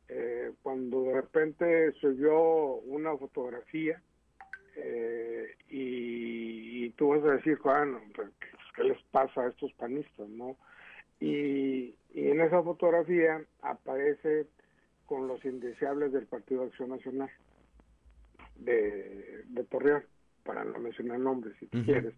eh, 0.09 0.51
cuando 0.61 1.03
de 1.03 1.14
repente 1.14 1.91
subió 1.93 2.76
una 2.82 3.16
fotografía 3.18 4.01
eh, 4.76 5.55
y, 5.70 6.89
tú 6.91 7.09
vas 7.09 7.24
a 7.24 7.36
decir, 7.36 7.57
Juan, 7.57 7.97
¿qué 8.76 8.84
les 8.84 9.01
pasa 9.11 9.41
a 9.41 9.49
estos 9.49 9.71
panistas? 9.74 10.28
no 10.30 10.57
y, 11.19 11.95
en 12.13 12.41
esa 12.41 12.61
fotografía 12.61 13.41
aparece 13.61 14.47
con 15.05 15.28
los 15.28 15.43
indeseables 15.45 16.11
del 16.11 16.28
Partido 16.28 16.61
de 16.61 16.67
Acción 16.67 16.89
Nacional 16.89 17.30
de, 18.55 19.43
de 19.47 19.63
Torreón, 19.63 20.03
para 20.43 20.63
no 20.63 20.78
mencionar 20.80 21.19
nombres 21.19 21.55
si 21.59 21.67
quieres. 21.67 22.13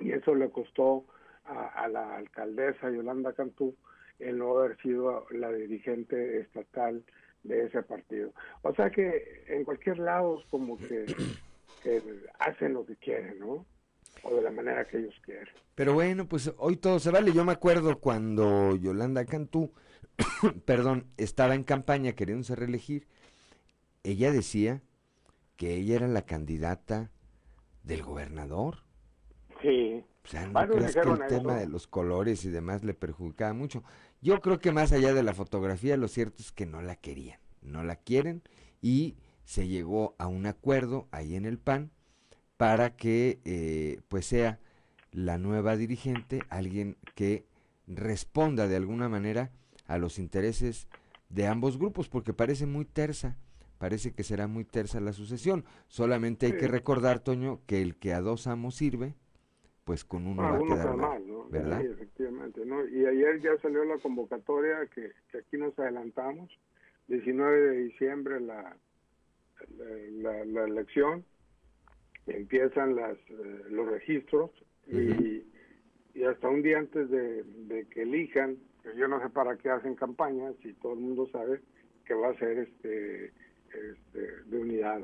Y 0.00 0.12
eso 0.12 0.34
le 0.34 0.50
costó 0.50 1.04
a, 1.44 1.66
a 1.66 1.88
la 1.88 2.16
alcaldesa 2.16 2.90
Yolanda 2.90 3.32
Cantú 3.32 3.74
el 4.20 4.38
no 4.38 4.56
haber 4.58 4.76
sido 4.80 5.26
la 5.30 5.50
dirigente 5.50 6.40
estatal 6.40 7.02
de 7.42 7.64
ese 7.64 7.82
partido. 7.82 8.32
O 8.62 8.74
sea 8.74 8.90
que 8.90 9.44
en 9.48 9.64
cualquier 9.64 9.98
lado 9.98 10.42
como 10.50 10.76
que, 10.76 11.06
hacen 12.38 12.74
lo 12.74 12.84
que 12.84 12.96
quieren, 12.96 13.38
¿no? 13.38 13.64
O 14.22 14.34
de 14.34 14.42
la 14.42 14.50
manera 14.50 14.86
que 14.86 14.98
ellos 14.98 15.14
quieren. 15.24 15.48
Pero 15.74 15.94
bueno, 15.94 16.28
pues 16.28 16.52
hoy 16.58 16.76
todo 16.76 16.98
se 16.98 17.10
vale. 17.10 17.32
Yo 17.32 17.44
me 17.44 17.52
acuerdo 17.52 18.00
cuando 18.00 18.76
Yolanda 18.76 19.24
Cantú, 19.24 19.72
perdón, 20.66 21.06
estaba 21.16 21.54
en 21.54 21.64
campaña 21.64 22.12
queriéndose 22.12 22.54
reelegir, 22.54 23.06
ella 24.02 24.32
decía 24.32 24.82
que 25.56 25.74
ella 25.74 25.96
era 25.96 26.08
la 26.08 26.22
candidata 26.22 27.10
del 27.82 28.02
gobernador. 28.02 28.84
Sí. 29.62 30.04
O 30.24 30.28
sea, 30.28 30.46
no 30.46 30.68
crees 30.68 30.94
que 30.94 31.00
el 31.00 31.26
tema 31.26 31.56
de 31.56 31.66
los 31.66 31.86
colores 31.86 32.44
y 32.44 32.50
demás 32.50 32.84
le 32.84 32.94
perjudicaba 32.94 33.52
mucho. 33.52 33.82
Yo 34.20 34.40
creo 34.40 34.58
que 34.58 34.72
más 34.72 34.92
allá 34.92 35.14
de 35.14 35.22
la 35.22 35.34
fotografía, 35.34 35.96
lo 35.96 36.08
cierto 36.08 36.42
es 36.42 36.52
que 36.52 36.66
no 36.66 36.82
la 36.82 36.96
querían, 36.96 37.40
no 37.62 37.82
la 37.84 37.96
quieren 37.96 38.42
y 38.82 39.16
se 39.44 39.66
llegó 39.66 40.14
a 40.18 40.26
un 40.26 40.46
acuerdo 40.46 41.08
ahí 41.10 41.36
en 41.36 41.46
el 41.46 41.58
PAN 41.58 41.90
para 42.60 42.94
que 42.94 43.38
eh, 43.46 44.02
pues 44.10 44.26
sea 44.26 44.58
la 45.12 45.38
nueva 45.38 45.78
dirigente, 45.78 46.40
alguien 46.50 46.98
que 47.14 47.46
responda 47.86 48.68
de 48.68 48.76
alguna 48.76 49.08
manera 49.08 49.50
a 49.86 49.96
los 49.96 50.18
intereses 50.18 50.86
de 51.30 51.46
ambos 51.46 51.78
grupos, 51.78 52.10
porque 52.10 52.34
parece 52.34 52.66
muy 52.66 52.84
tersa, 52.84 53.38
parece 53.78 54.12
que 54.12 54.24
será 54.24 54.46
muy 54.46 54.66
tersa 54.66 55.00
la 55.00 55.14
sucesión. 55.14 55.64
Solamente 55.88 56.44
hay 56.44 56.58
que 56.58 56.68
recordar, 56.68 57.20
Toño, 57.20 57.60
que 57.66 57.80
el 57.80 57.96
que 57.96 58.12
a 58.12 58.20
dos 58.20 58.46
amos 58.46 58.74
sirve, 58.74 59.14
pues 59.84 60.04
con 60.04 60.26
uno 60.26 60.42
va 60.42 60.56
a 60.56 60.58
quedar 60.58 60.96
mal, 60.98 61.24
¿verdad? 61.48 61.80
Sí, 61.80 61.86
efectivamente, 61.86 62.66
¿no? 62.66 62.86
Y 62.86 63.06
ayer 63.06 63.40
ya 63.40 63.56
salió 63.62 63.86
la 63.86 63.96
convocatoria 63.96 64.86
que, 64.94 65.12
aquí 65.34 65.56
nos 65.56 65.78
adelantamos, 65.78 66.50
19 67.08 67.58
de 67.58 67.76
diciembre 67.84 68.38
la, 68.38 68.76
la, 70.44 70.64
elección, 70.64 71.24
empiezan 72.36 72.96
las, 72.96 73.16
eh, 73.28 73.64
los 73.70 73.88
registros 73.88 74.50
y, 74.86 75.44
y, 76.14 76.24
hasta 76.24 76.48
un 76.48 76.62
día 76.62 76.78
antes 76.78 77.08
de, 77.10 77.86
que 77.90 78.02
elijan, 78.02 78.56
yo 78.96 79.08
no 79.08 79.20
sé 79.20 79.30
para 79.30 79.56
qué 79.56 79.70
hacen 79.70 79.94
campaña, 79.94 80.52
si 80.62 80.72
todo 80.74 80.94
el 80.94 81.00
mundo 81.00 81.28
sabe 81.30 81.60
que 82.04 82.14
va 82.14 82.28
a 82.30 82.38
ser 82.38 82.58
este, 82.58 83.26
este 83.66 84.42
de 84.46 84.58
unidad. 84.58 85.00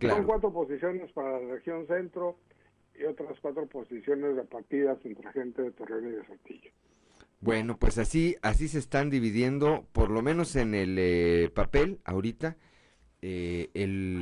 Son 0.00 0.24
cuatro 0.24 0.52
posiciones 0.52 1.10
para 1.12 1.40
la 1.40 1.54
región 1.54 1.86
centro 1.86 2.36
y 2.98 3.04
otras 3.04 3.38
cuatro 3.40 3.66
posiciones 3.66 4.36
repartidas 4.36 4.98
entre 5.04 5.32
gente 5.32 5.62
de 5.62 5.72
Torreón 5.72 6.08
y 6.08 6.12
de 6.12 6.24
Saltillo. 6.26 6.70
Bueno, 7.40 7.78
pues 7.78 7.98
así, 7.98 8.36
así 8.42 8.66
se 8.66 8.78
están 8.78 9.10
dividiendo, 9.10 9.86
por 9.92 10.10
lo 10.10 10.22
menos 10.22 10.56
en 10.56 10.74
el 10.74 10.96
eh, 10.98 11.50
papel, 11.54 12.00
ahorita, 12.04 12.56
eh, 13.22 13.70
el, 13.74 14.17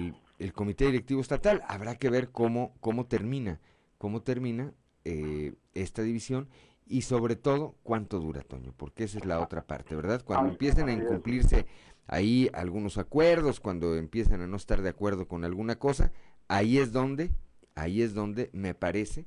comité 0.56 0.86
directivo 0.86 1.20
estatal. 1.20 1.62
Habrá 1.68 1.94
que 1.94 2.10
ver 2.10 2.30
cómo, 2.30 2.74
cómo 2.80 3.06
termina, 3.06 3.60
cómo 3.98 4.22
termina 4.22 4.72
eh, 5.04 5.54
esta 5.74 6.02
división 6.02 6.48
y 6.86 7.02
sobre 7.02 7.36
todo 7.36 7.76
cuánto 7.84 8.18
dura, 8.18 8.42
Toño, 8.42 8.72
porque 8.76 9.04
esa 9.04 9.18
es 9.18 9.26
la 9.26 9.40
otra 9.40 9.66
parte, 9.66 9.94
¿verdad? 9.94 10.24
Cuando 10.24 10.50
empiecen 10.50 10.88
a 10.88 10.92
incumplirse 10.92 11.66
ahí 12.06 12.50
algunos 12.54 12.98
acuerdos, 12.98 13.60
cuando 13.60 13.96
empiezan 13.96 14.40
a 14.40 14.46
no 14.46 14.56
estar 14.56 14.82
de 14.82 14.88
acuerdo 14.88 15.28
con 15.28 15.44
alguna 15.44 15.78
cosa, 15.78 16.10
ahí 16.48 16.78
es 16.78 16.92
donde, 16.92 17.30
ahí 17.74 18.02
es 18.02 18.14
donde 18.14 18.50
me 18.52 18.74
parece, 18.74 19.26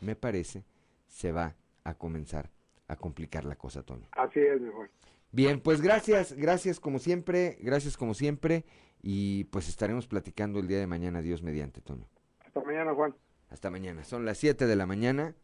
me 0.00 0.16
parece, 0.16 0.64
se 1.06 1.30
va 1.32 1.56
a 1.84 1.94
comenzar 1.94 2.50
a 2.88 2.96
complicar 2.96 3.44
la 3.44 3.56
cosa, 3.56 3.82
Toño. 3.82 4.08
Así 4.12 4.40
es, 4.40 4.60
mejor. 4.60 4.90
Bien, 5.32 5.60
pues 5.60 5.80
gracias, 5.80 6.32
gracias 6.32 6.80
como 6.80 6.98
siempre, 6.98 7.58
gracias 7.60 7.96
como 7.96 8.14
siempre, 8.14 8.64
y 9.02 9.44
pues 9.44 9.68
estaremos 9.68 10.06
platicando 10.06 10.58
el 10.58 10.68
día 10.68 10.78
de 10.78 10.86
mañana, 10.86 11.22
Dios 11.22 11.42
mediante, 11.42 11.80
Toño. 11.80 12.06
Hasta 12.44 12.60
mañana, 12.62 12.94
Juan. 12.94 13.14
Hasta 13.48 13.70
mañana, 13.70 14.04
son 14.04 14.24
las 14.24 14.38
7 14.38 14.66
de 14.66 14.76
la 14.76 14.86
mañana, 14.86 15.34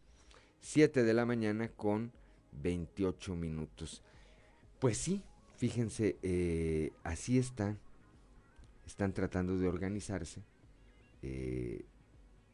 7 0.61 1.03
de 1.03 1.15
la 1.15 1.27
mañana 1.27 1.69
con 1.69 2.13
28 2.53 3.35
minutos. 3.35 4.03
Pues 4.79 4.99
sí, 4.99 5.23
fíjense, 5.57 6.17
eh, 6.23 6.93
así 7.03 7.39
están, 7.39 7.79
están 8.87 9.13
tratando 9.13 9.59
de 9.59 9.67
organizarse 9.67 10.43
eh, 11.23 11.85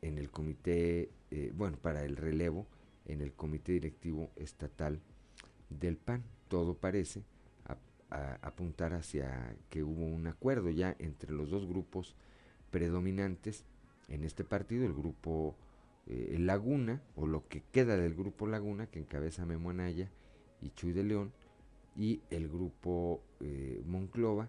en 0.00 0.18
el 0.18 0.30
comité, 0.30 1.10
eh, 1.30 1.52
bueno, 1.54 1.76
para 1.76 2.04
el 2.04 2.16
relevo 2.16 2.66
en 3.06 3.20
el 3.20 3.32
Comité 3.32 3.72
Directivo 3.72 4.30
Estatal 4.36 5.00
del 5.68 5.96
PAN. 5.96 6.22
Todo 6.48 6.74
parece 6.74 7.24
apuntar 8.42 8.92
hacia 8.92 9.56
que 9.70 9.82
hubo 9.82 10.04
un 10.04 10.26
acuerdo 10.26 10.70
ya 10.70 10.94
entre 10.98 11.32
los 11.32 11.50
dos 11.50 11.66
grupos 11.66 12.14
predominantes 12.70 13.64
en 14.08 14.24
este 14.24 14.44
partido, 14.44 14.84
el 14.84 14.92
grupo 14.92 15.56
eh, 16.06 16.36
Laguna, 16.38 17.00
o 17.16 17.26
lo 17.26 17.48
que 17.48 17.62
queda 17.72 17.96
del 17.96 18.14
grupo 18.14 18.46
Laguna, 18.46 18.86
que 18.86 18.98
encabeza 18.98 19.46
Memo 19.46 19.70
Anaya 19.70 20.10
y 20.60 20.70
Chuy 20.70 20.92
de 20.92 21.04
León, 21.04 21.32
y 21.96 22.20
el 22.30 22.48
grupo 22.48 23.22
eh, 23.40 23.82
Monclova, 23.86 24.48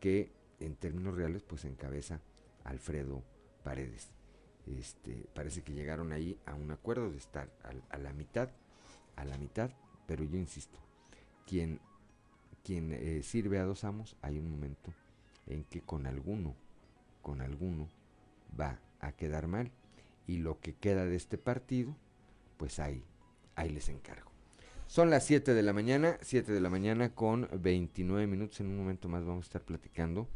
que 0.00 0.30
en 0.60 0.74
términos 0.76 1.16
reales 1.16 1.42
pues 1.42 1.64
encabeza 1.64 2.20
Alfredo 2.64 3.22
Paredes. 3.64 4.10
Este, 4.66 5.26
parece 5.34 5.62
que 5.62 5.72
llegaron 5.72 6.12
ahí 6.12 6.38
a 6.46 6.54
un 6.54 6.70
acuerdo 6.70 7.10
de 7.10 7.16
estar 7.18 7.50
a, 7.90 7.98
la 7.98 8.12
mitad, 8.12 8.48
a 9.16 9.24
la 9.24 9.36
mitad, 9.38 9.70
pero 10.06 10.24
yo 10.24 10.36
insisto, 10.36 10.78
quien, 11.46 11.80
quien 12.64 12.92
eh, 12.92 13.22
sirve 13.22 13.58
a 13.58 13.64
dos 13.64 13.84
amos, 13.84 14.16
hay 14.22 14.38
un 14.38 14.50
momento 14.50 14.92
en 15.46 15.64
que 15.64 15.80
con 15.80 16.06
alguno, 16.06 16.54
con 17.20 17.40
alguno 17.40 17.88
va 18.58 18.78
a 19.00 19.12
quedar 19.12 19.46
mal 19.46 19.70
y 20.26 20.38
lo 20.38 20.60
que 20.60 20.74
queda 20.74 21.04
de 21.04 21.16
este 21.16 21.38
partido, 21.38 21.96
pues 22.56 22.78
ahí, 22.78 23.02
ahí 23.56 23.70
les 23.70 23.88
encargo. 23.88 24.30
Son 24.86 25.10
las 25.10 25.24
7 25.24 25.54
de 25.54 25.62
la 25.62 25.72
mañana, 25.72 26.18
7 26.20 26.52
de 26.52 26.60
la 26.60 26.68
mañana 26.68 27.14
con 27.14 27.48
29 27.52 28.26
minutos. 28.26 28.60
En 28.60 28.66
un 28.66 28.76
momento 28.76 29.08
más 29.08 29.24
vamos 29.24 29.46
a 29.46 29.48
estar 29.48 29.62
platicando 29.62 30.28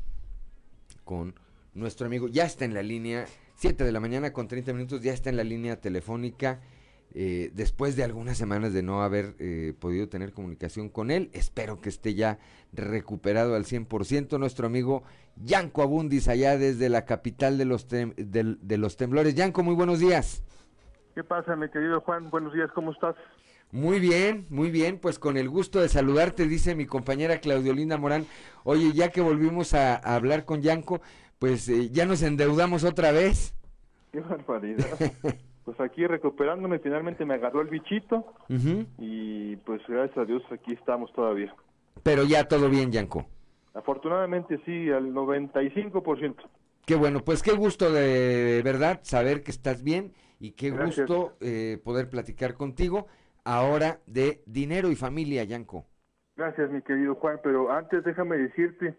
con 1.05 1.35
nuestro 1.75 2.07
amigo. 2.07 2.29
Ya 2.29 2.45
está 2.45 2.65
en 2.65 2.73
la 2.73 2.83
línea 2.83 3.27
7 3.57 3.85
de 3.85 3.93
la 3.93 4.01
mañana 4.01 4.33
con 4.33 4.49
30 4.49 4.73
minutos, 4.75 5.01
ya 5.01 5.15
está 5.15 5.31
en 5.31 5.37
la 5.37 5.45
línea 5.45 5.81
telefónica. 5.81 6.61
Eh, 7.19 7.51
después 7.55 7.97
de 7.97 8.05
algunas 8.05 8.37
semanas 8.37 8.75
de 8.75 8.83
no 8.83 9.01
haber 9.01 9.37
eh, 9.39 9.73
podido 9.81 10.07
tener 10.07 10.35
comunicación 10.35 10.91
con 10.91 11.11
él, 11.11 11.31
espero 11.33 11.81
que 11.81 11.89
esté 11.89 12.13
ya 12.13 12.39
recuperado 12.75 13.55
al 13.55 13.65
100%. 13.65 14.39
Nuestro 14.39 14.67
amigo 14.67 15.03
Yanko 15.43 15.81
Abundis, 15.81 16.29
allá 16.29 16.59
desde 16.59 16.91
la 16.91 17.07
capital 17.07 17.57
de 17.57 17.65
los, 17.65 17.89
de, 17.89 18.77
los 18.77 18.99
temblores. 18.99 19.35
Yanko, 19.35 19.63
muy 19.63 19.75
buenos 19.75 19.99
días. 19.99 20.43
¿Qué 21.15 21.25
pasa, 21.25 21.57
mi 21.57 21.71
querido 21.71 22.03
Juan? 22.03 22.29
Buenos 22.29 22.53
días, 22.53 22.71
¿cómo 22.75 22.93
estás? 22.93 23.17
Muy 23.73 23.99
bien, 23.99 24.45
muy 24.51 24.71
bien, 24.71 24.99
pues 24.99 25.19
con 25.19 25.39
el 25.39 25.49
gusto 25.49 25.81
de 25.81 25.89
saludarte, 25.89 26.47
dice 26.47 26.75
mi 26.75 26.85
compañera 26.85 27.41
Claudiolinda 27.41 27.97
Morán. 27.97 28.27
Oye, 28.63 28.93
ya 28.93 29.09
que 29.09 29.23
volvimos 29.23 29.73
a, 29.73 29.95
a 29.95 30.17
hablar 30.17 30.45
con 30.45 30.61
Yanko, 30.61 31.01
pues 31.39 31.67
eh, 31.71 31.89
ya 31.89 32.05
nos 32.05 32.21
endeudamos 32.21 32.85
otra 32.85 33.11
vez. 33.11 33.55
Qué 34.13 34.21
barbaridad. 34.21 34.99
pues 35.67 35.81
aquí 35.81 36.07
recuperándome, 36.07 36.79
finalmente 36.79 37.25
me 37.25 37.35
agarró 37.35 37.61
el 37.61 37.67
bichito 37.67 38.25
y 38.99 39.57
pues 39.57 39.83
gracias 39.89 40.17
a 40.17 40.25
Dios 40.25 40.41
aquí 40.53 40.73
estamos 40.73 41.13
todavía. 41.13 41.53
Pero 42.05 42.23
ya 42.23 42.47
todo 42.47 42.71
bien, 42.71 42.93
Yanko. 42.93 43.27
Afortunadamente 43.75 44.61
sí, 44.65 44.91
al 44.93 45.13
95%. 45.13 46.37
Qué 46.87 46.95
bueno, 46.95 47.19
pues 47.25 47.43
qué 47.43 47.51
gusto 47.51 47.91
de 47.91 48.63
verdad 48.65 49.01
saber 49.03 49.43
que 49.43 49.51
estás 49.51 49.83
bien 49.83 50.13
y 50.39 50.53
qué 50.53 50.71
gusto 50.71 51.33
eh, 51.41 51.81
poder 51.85 52.09
platicar 52.09 52.55
contigo 52.55 53.09
ahora 53.45 53.99
de 54.07 54.45
dinero 54.47 54.93
y 54.93 54.95
familia, 54.95 55.43
Yanko. 55.43 55.85
Gracias, 56.37 56.71
mi 56.71 56.81
querido 56.83 57.17
Juan, 57.17 57.41
pero 57.43 57.73
antes 57.73 58.05
déjame 58.05 58.37
decirte 58.37 58.97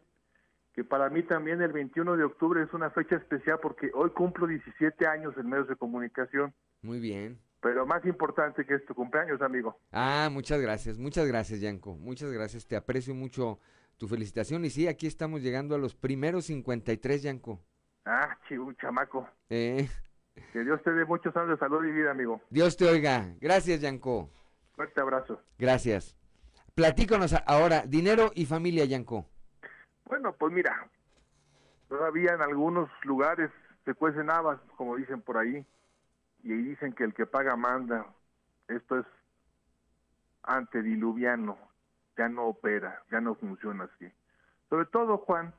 que 0.78 0.84
para 0.84 1.10
mí 1.10 1.24
también 1.24 1.60
el 1.64 1.72
21 1.72 2.18
de 2.18 2.24
octubre 2.24 2.62
es 2.62 2.72
una 2.72 2.92
fecha 2.92 3.16
especial 3.16 3.58
porque 3.60 3.90
hoy 3.96 4.12
cumplo 4.12 4.46
17 4.46 5.08
años 5.08 5.34
en 5.36 5.50
medios 5.50 5.68
de 5.68 5.76
comunicación. 5.76 6.54
Muy 6.84 7.00
bien. 7.00 7.40
Pero 7.62 7.88
más 7.88 8.06
importante 8.06 8.64
que 8.64 8.76
es 8.76 8.86
tu 8.86 8.94
cumpleaños, 8.94 9.42
amigo. 9.42 9.80
Ah, 9.92 10.30
muchas 10.32 10.62
gracias, 10.62 11.00
muchas 11.00 11.28
gracias, 11.28 11.62
Yanko. 11.62 11.96
Muchas 11.96 12.32
gracias, 12.32 12.68
te 12.68 12.76
aprecio 12.76 13.16
mucho 13.16 13.60
tu 13.98 14.08
felicitación. 14.08 14.66
Y 14.66 14.70
sí, 14.70 14.88
aquí 14.88 15.08
estamos 15.08 15.42
llegando 15.42 15.74
a 15.74 15.80
los 15.80 15.96
primeros 15.96 16.46
53, 16.46 17.24
Yanko. 17.24 17.60
Ah, 18.06 18.38
chivo, 18.48 18.72
chamaco. 18.74 19.28
Eh. 19.50 19.90
Que 20.54 20.64
Dios 20.64 20.80
te 20.84 20.92
dé 20.92 21.06
muchos 21.06 21.36
años 21.36 21.50
de 21.50 21.58
salud 21.58 21.84
y 21.86 21.92
vida, 21.92 22.12
amigo. 22.12 22.40
Dios 22.52 22.78
te 22.78 22.86
oiga. 22.86 23.34
Gracias, 23.42 23.82
Yanko. 23.82 24.30
Fuerte 24.76 25.02
abrazo. 25.02 25.42
Gracias. 25.58 26.16
Platícanos 26.76 27.34
ahora, 27.48 27.88
dinero 27.88 28.30
y 28.36 28.46
familia, 28.46 28.86
Yanko. 28.86 29.28
Bueno, 30.08 30.34
pues 30.34 30.54
mira, 30.54 30.88
todavía 31.90 32.34
en 32.34 32.42
algunos 32.42 32.90
lugares 33.04 33.52
se 33.84 33.94
cuecen 33.94 34.30
habas, 34.30 34.60
como 34.78 34.96
dicen 34.96 35.22
por 35.22 35.38
ahí, 35.38 35.66
y 36.44 36.52
ahí 36.52 36.62
dicen 36.62 36.94
que 36.94 37.04
el 37.04 37.14
que 37.14 37.26
paga 37.26 37.56
manda. 37.56 38.06
Esto 38.68 39.00
es 39.00 39.06
antediluviano, 40.44 41.58
ya 42.18 42.30
no 42.30 42.46
opera, 42.46 43.04
ya 43.12 43.20
no 43.20 43.36
funciona 43.36 43.86
así. 43.86 44.10
Sobre 44.70 44.86
todo, 44.86 45.18
Juan, 45.20 45.54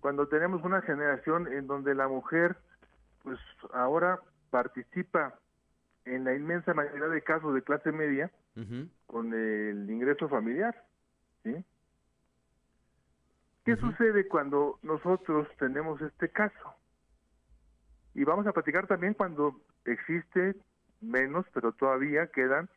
cuando 0.00 0.28
tenemos 0.28 0.64
una 0.64 0.80
generación 0.82 1.52
en 1.52 1.66
donde 1.66 1.94
la 1.94 2.08
mujer, 2.08 2.56
pues 3.22 3.38
ahora 3.72 4.20
participa 4.50 5.34
en 6.04 6.24
la 6.24 6.34
inmensa 6.34 6.72
mayoría 6.72 7.08
de 7.08 7.22
casos 7.22 7.54
de 7.54 7.62
clase 7.62 7.92
media 7.92 8.30
con 9.06 9.32
el 9.32 9.88
ingreso 9.90 10.28
familiar, 10.28 10.84
¿sí? 11.44 11.64
¿Qué 13.68 13.76
sucede 13.76 14.26
cuando 14.26 14.78
nosotros 14.80 15.46
tenemos 15.58 16.00
este 16.00 16.30
caso? 16.30 16.74
Y 18.14 18.24
vamos 18.24 18.46
a 18.46 18.52
platicar 18.52 18.86
también 18.86 19.12
cuando 19.12 19.60
existe 19.84 20.56
menos, 21.02 21.44
pero 21.52 21.72
todavía 21.72 22.28
quedan 22.28 22.70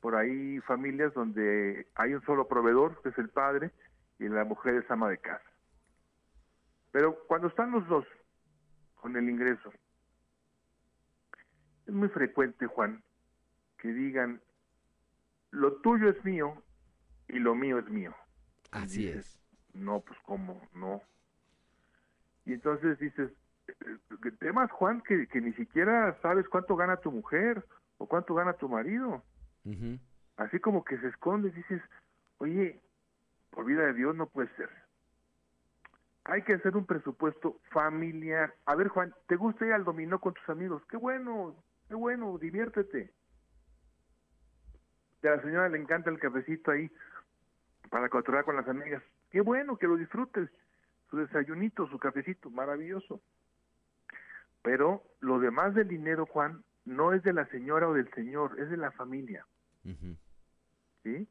por 0.00 0.16
ahí 0.16 0.58
familias 0.60 1.12
donde 1.12 1.86
hay 1.94 2.14
un 2.14 2.22
solo 2.22 2.48
proveedor, 2.48 3.02
que 3.02 3.10
es 3.10 3.18
el 3.18 3.28
padre, 3.28 3.70
y 4.18 4.28
la 4.28 4.44
mujer 4.44 4.76
es 4.76 4.90
ama 4.90 5.10
de 5.10 5.18
casa. 5.18 5.44
Pero 6.90 7.18
cuando 7.26 7.48
están 7.48 7.72
los 7.72 7.86
dos 7.86 8.06
con 8.94 9.16
el 9.18 9.28
ingreso, 9.28 9.70
es 11.86 11.92
muy 11.92 12.08
frecuente, 12.08 12.66
Juan, 12.66 13.02
que 13.76 13.88
digan, 13.88 14.40
lo 15.50 15.74
tuyo 15.82 16.08
es 16.08 16.24
mío 16.24 16.62
y 17.28 17.40
lo 17.40 17.54
mío 17.54 17.78
es 17.78 17.90
mío. 17.90 18.16
Así 18.70 19.06
es 19.06 19.39
no, 19.74 20.00
pues 20.00 20.18
cómo, 20.24 20.60
no. 20.74 21.02
Y 22.44 22.54
entonces 22.54 22.98
dices, 22.98 23.30
eh, 23.68 24.30
temas, 24.38 24.70
Juan, 24.72 25.00
que, 25.02 25.26
que 25.28 25.40
ni 25.40 25.52
siquiera 25.52 26.16
sabes 26.22 26.48
cuánto 26.48 26.76
gana 26.76 26.96
tu 26.96 27.12
mujer 27.12 27.64
o 27.98 28.06
cuánto 28.06 28.34
gana 28.34 28.54
tu 28.54 28.68
marido. 28.68 29.22
Así 30.36 30.58
como 30.58 30.84
que 30.84 30.98
se 30.98 31.08
esconde, 31.08 31.50
dices, 31.50 31.82
oye, 32.38 32.80
por 33.50 33.66
vida 33.66 33.84
de 33.86 33.92
Dios 33.92 34.16
no 34.16 34.26
puede 34.26 34.48
ser. 34.56 34.70
Hay 36.24 36.42
que 36.42 36.54
hacer 36.54 36.76
un 36.76 36.86
presupuesto 36.86 37.60
familiar. 37.70 38.54
A 38.64 38.74
ver, 38.74 38.88
Juan, 38.88 39.14
¿te 39.26 39.36
gusta 39.36 39.66
ir 39.66 39.72
al 39.72 39.84
dominó 39.84 40.18
con 40.18 40.34
tus 40.34 40.48
amigos? 40.48 40.82
Qué 40.88 40.96
bueno, 40.96 41.54
qué 41.88 41.94
bueno, 41.94 42.38
diviértete. 42.38 43.12
a 45.22 45.26
la 45.26 45.42
señora 45.42 45.68
le 45.68 45.78
encanta 45.78 46.10
el 46.10 46.18
cafecito 46.18 46.70
ahí 46.70 46.90
para 47.90 48.08
controlar 48.08 48.44
con 48.44 48.56
las 48.56 48.68
amigas 48.68 49.02
qué 49.30 49.40
bueno 49.40 49.76
que 49.76 49.86
lo 49.86 49.96
disfrutes, 49.96 50.50
su 51.08 51.16
desayunito, 51.16 51.88
su 51.88 51.98
cafecito, 51.98 52.50
maravilloso. 52.50 53.20
Pero 54.62 55.02
lo 55.20 55.38
demás 55.38 55.74
del 55.74 55.88
dinero, 55.88 56.26
Juan, 56.26 56.62
no 56.84 57.12
es 57.12 57.22
de 57.22 57.32
la 57.32 57.46
señora 57.46 57.88
o 57.88 57.94
del 57.94 58.10
señor, 58.12 58.58
es 58.60 58.70
de 58.70 58.76
la 58.76 58.90
familia. 58.90 59.46
¿Sí? 61.02 61.28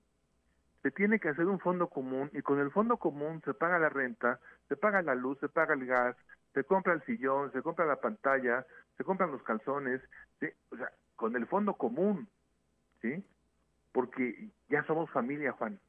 Se 0.82 0.92
tiene 0.92 1.20
que 1.20 1.30
hacer 1.30 1.46
un 1.46 1.60
fondo 1.60 1.88
común 1.88 2.30
y 2.34 2.42
con 2.42 2.60
el 2.60 2.72
fondo 2.72 2.98
común 2.98 3.42
se 3.44 3.54
paga 3.54 3.78
la 3.80 3.90
renta, 3.90 4.40
se 4.68 4.76
paga 4.76 5.02
la 5.02 5.14
luz, 5.14 5.38
se 5.40 5.50
paga 5.50 5.74
el 5.74 5.86
gas, 5.86 6.16
se 6.54 6.64
compra 6.64 6.94
el 6.94 7.04
sillón, 7.04 7.52
se 7.52 7.62
compra 7.62 7.86
la 7.86 7.98
pantalla, 7.98 8.66
se 8.98 9.04
compran 9.04 9.32
los 9.32 9.44
calzones, 9.44 10.02
¿sí? 10.40 10.48
o 10.72 10.78
sea, 10.78 10.92
con 11.16 11.36
el 11.36 11.46
fondo 11.48 11.74
común, 11.74 12.28
¿sí? 13.02 13.24
Porque 13.92 14.50
ya 14.70 14.84
somos 14.84 15.10
familia, 15.12 15.52
Juan. 15.52 15.80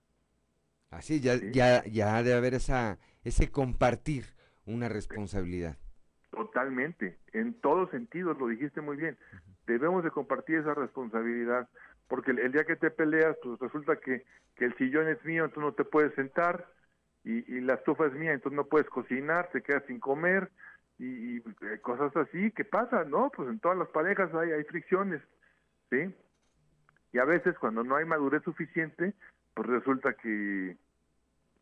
Así, 0.90 1.20
ya, 1.20 1.36
ya, 1.36 1.84
ya 1.84 2.22
debe 2.22 2.36
haber 2.36 2.54
esa, 2.54 2.98
ese 3.22 3.50
compartir 3.50 4.24
una 4.66 4.88
responsabilidad. 4.88 5.76
Totalmente, 6.30 7.18
en 7.32 7.54
todos 7.60 7.90
sentidos, 7.90 8.38
lo 8.38 8.48
dijiste 8.48 8.80
muy 8.80 8.96
bien. 8.96 9.16
Debemos 9.66 10.02
de 10.04 10.10
compartir 10.10 10.56
esa 10.56 10.74
responsabilidad, 10.74 11.68
porque 12.08 12.32
el, 12.32 12.52
día 12.52 12.64
que 12.64 12.76
te 12.76 12.90
peleas, 12.90 13.36
pues 13.42 13.58
resulta 13.60 13.96
que, 13.96 14.24
que 14.56 14.64
el 14.64 14.76
sillón 14.76 15.08
es 15.08 15.24
mío, 15.24 15.44
entonces 15.44 15.70
no 15.70 15.74
te 15.74 15.84
puedes 15.84 16.14
sentar, 16.14 16.66
y, 17.24 17.38
y 17.54 17.60
la 17.60 17.74
estufa 17.74 18.06
es 18.06 18.12
mía, 18.14 18.32
entonces 18.32 18.56
no 18.56 18.64
puedes 18.64 18.88
cocinar, 18.88 19.50
te 19.52 19.62
quedas 19.62 19.84
sin 19.86 20.00
comer, 20.00 20.50
y, 21.00 21.38
eh, 21.38 21.80
cosas 21.80 22.14
así 22.16 22.50
¿qué 22.52 22.64
pasa, 22.64 23.04
¿no? 23.04 23.30
Pues 23.34 23.48
en 23.48 23.58
todas 23.58 23.78
las 23.78 23.88
parejas 23.88 24.32
hay, 24.34 24.52
hay 24.52 24.64
fricciones, 24.64 25.22
¿sí? 25.88 26.14
Y 27.12 27.18
a 27.18 27.24
veces 27.24 27.58
cuando 27.58 27.82
no 27.82 27.96
hay 27.96 28.04
madurez 28.04 28.42
suficiente, 28.42 29.14
pues 29.60 29.68
resulta 29.68 30.14
que 30.14 30.74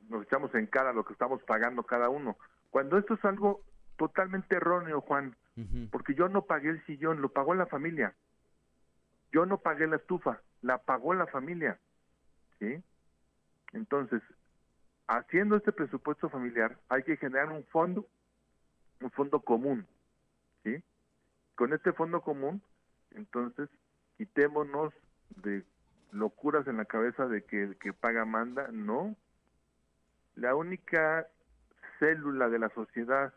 nos 0.08 0.22
echamos 0.22 0.54
en 0.54 0.68
cara 0.68 0.92
lo 0.92 1.04
que 1.04 1.14
estamos 1.14 1.42
pagando 1.42 1.82
cada 1.82 2.08
uno. 2.08 2.36
Cuando 2.70 2.96
esto 2.96 3.14
es 3.14 3.24
algo 3.24 3.64
totalmente 3.96 4.54
erróneo, 4.54 5.00
Juan, 5.00 5.34
porque 5.90 6.14
yo 6.14 6.28
no 6.28 6.42
pagué 6.42 6.68
el 6.68 6.86
sillón, 6.86 7.20
lo 7.20 7.30
pagó 7.30 7.54
la 7.54 7.66
familia. 7.66 8.14
Yo 9.32 9.46
no 9.46 9.58
pagué 9.58 9.88
la 9.88 9.96
estufa, 9.96 10.40
la 10.62 10.78
pagó 10.78 11.12
la 11.12 11.26
familia. 11.26 11.80
¿Sí? 12.60 12.80
Entonces, 13.72 14.22
haciendo 15.08 15.56
este 15.56 15.72
presupuesto 15.72 16.28
familiar, 16.28 16.78
hay 16.88 17.02
que 17.02 17.16
generar 17.16 17.50
un 17.50 17.64
fondo 17.64 18.06
un 19.00 19.10
fondo 19.10 19.40
común, 19.40 19.84
¿sí? 20.62 20.80
Con 21.56 21.72
este 21.72 21.92
fondo 21.92 22.20
común, 22.20 22.62
entonces, 23.10 23.68
quitémonos 24.18 24.94
de 25.42 25.64
locuras 26.12 26.66
en 26.66 26.76
la 26.76 26.84
cabeza 26.84 27.26
de 27.26 27.42
que 27.42 27.62
el 27.62 27.76
que 27.76 27.92
paga 27.92 28.24
manda, 28.24 28.68
no. 28.72 29.16
La 30.34 30.54
única 30.54 31.26
célula 31.98 32.48
de 32.48 32.58
la 32.58 32.68
sociedad 32.70 33.32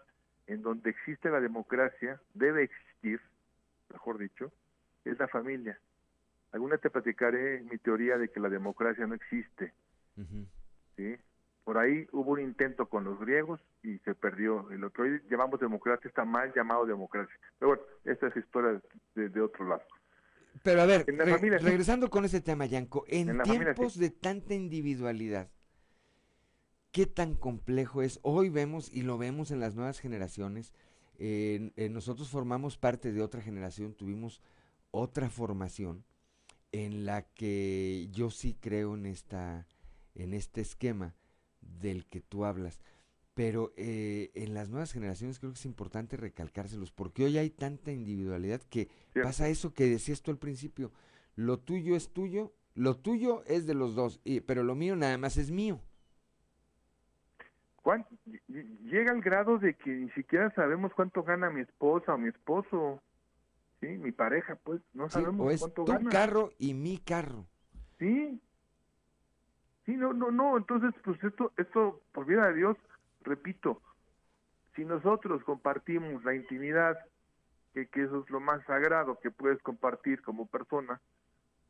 en 0.47 0.61
donde 0.61 0.89
existe 0.89 1.29
la 1.29 1.39
democracia, 1.39 2.19
debe 2.33 2.63
existir, 2.63 3.21
mejor 3.89 4.17
dicho, 4.17 4.51
es 5.05 5.17
la 5.17 5.27
familia. 5.27 5.79
Alguna 6.51 6.77
te 6.77 6.89
platicaré 6.89 7.61
mi 7.61 7.77
teoría 7.77 8.17
de 8.17 8.29
que 8.29 8.39
la 8.39 8.49
democracia 8.49 9.07
no 9.07 9.15
existe. 9.15 9.73
¿sí? 10.97 11.17
Por 11.63 11.77
ahí 11.77 12.07
hubo 12.11 12.31
un 12.31 12.41
intento 12.41 12.87
con 12.87 13.05
los 13.05 13.19
griegos 13.19 13.61
y 13.83 13.97
se 13.99 14.13
perdió. 14.13 14.67
Lo 14.71 14.89
que 14.89 15.01
hoy 15.01 15.21
llamamos 15.29 15.59
democracia 15.59 16.09
está 16.09 16.25
mal 16.25 16.51
llamado 16.53 16.85
democracia. 16.85 17.35
Pero 17.59 17.69
bueno, 17.69 17.83
esta 18.03 18.27
es 18.27 18.35
historia 18.35 18.81
de, 19.15 19.41
otro 19.41 19.67
lado. 19.67 19.83
Pero 20.63 20.81
a 20.81 20.85
ver, 20.85 21.05
regresando 21.07 22.09
con 22.09 22.25
ese 22.25 22.41
tema, 22.41 22.65
Yanko, 22.65 23.03
en, 23.07 23.41
tiempos 23.43 23.97
de 23.97 24.09
tanta 24.09 24.53
individualidad, 24.53 25.49
¿qué 26.91 27.05
tan 27.05 27.35
complejo 27.35 28.01
es? 28.01 28.19
Hoy 28.21 28.49
vemos 28.49 28.91
y 28.91 29.01
lo 29.01 29.17
vemos 29.17 29.51
en 29.51 29.59
las 29.59 29.75
nuevas 29.75 29.99
generaciones. 29.99 30.73
nosotros 31.17 32.29
formamos 32.29 32.77
parte 32.77 33.11
de 33.11 33.21
otra 33.21 33.41
generación, 33.41 33.93
tuvimos 33.93 34.41
otra 34.91 35.29
formación 35.29 36.03
en 36.71 37.05
la 37.05 37.23
que 37.23 38.09
yo 38.11 38.29
sí 38.29 38.55
creo 38.59 38.95
en 38.95 39.05
esta 39.05 39.67
en 40.15 40.33
este 40.33 40.61
esquema 40.61 41.15
del 41.61 42.05
que 42.05 42.21
tú 42.21 42.45
hablas. 42.45 42.79
Pero 43.33 43.71
eh, 43.77 44.31
en 44.35 44.53
las 44.53 44.69
nuevas 44.69 44.91
generaciones 44.91 45.39
creo 45.39 45.51
que 45.51 45.59
es 45.59 45.65
importante 45.65 46.17
recalcárselos, 46.17 46.91
porque 46.91 47.23
hoy 47.23 47.37
hay 47.37 47.49
tanta 47.49 47.91
individualidad 47.91 48.61
que 48.61 48.89
pasa 49.13 49.47
eso 49.47 49.73
que 49.73 49.85
decías 49.85 50.21
tú 50.21 50.31
al 50.31 50.37
principio, 50.37 50.91
lo 51.35 51.57
tuyo 51.59 51.95
es 51.95 52.11
tuyo, 52.11 52.51
lo 52.75 52.97
tuyo 52.97 53.43
es 53.45 53.65
de 53.67 53.73
los 53.73 53.95
dos, 53.95 54.19
y, 54.25 54.41
pero 54.41 54.63
lo 54.63 54.75
mío 54.75 54.95
nada 54.95 55.17
más 55.17 55.37
es 55.37 55.49
mío. 55.49 55.79
Juan, 57.77 58.05
llega 58.83 59.11
al 59.11 59.21
grado 59.21 59.57
de 59.57 59.73
que 59.75 59.89
ni 59.89 60.09
siquiera 60.11 60.53
sabemos 60.53 60.93
cuánto 60.93 61.23
gana 61.23 61.49
mi 61.49 61.61
esposa 61.61 62.13
o 62.13 62.17
mi 62.17 62.27
esposo, 62.27 63.01
sí, 63.79 63.87
mi 63.87 64.11
pareja, 64.11 64.57
pues, 64.63 64.81
no 64.93 65.09
sabemos 65.09 65.47
o 65.47 65.51
es 65.51 65.73
tu 65.73 65.85
carro 66.09 66.51
y 66.59 66.73
mi 66.73 66.97
carro. 66.97 67.47
Sí, 67.97 68.39
Sí, 69.85 69.93
no, 69.93 70.13
no, 70.13 70.31
no, 70.31 70.57
entonces, 70.57 70.93
pues 71.03 71.21
esto, 71.23 71.51
esto, 71.57 72.01
por 72.11 72.25
vida 72.25 72.47
de 72.47 72.55
Dios, 72.55 72.77
repito, 73.23 73.81
si 74.75 74.85
nosotros 74.85 75.43
compartimos 75.43 76.23
la 76.23 76.33
intimidad, 76.33 76.97
que, 77.73 77.87
eso 77.93 78.23
es 78.23 78.29
lo 78.29 78.39
más 78.39 78.63
sagrado 78.65 79.19
que 79.19 79.31
puedes 79.31 79.61
compartir 79.61 80.21
como 80.21 80.47
persona, 80.47 81.01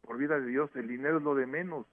por 0.01 0.17
vida 0.17 0.39
de 0.39 0.47
Dios, 0.47 0.69
el 0.75 0.87
dinero 0.87 1.17
es 1.17 1.23
lo 1.23 1.35
de 1.35 1.45
menos. 1.45 1.85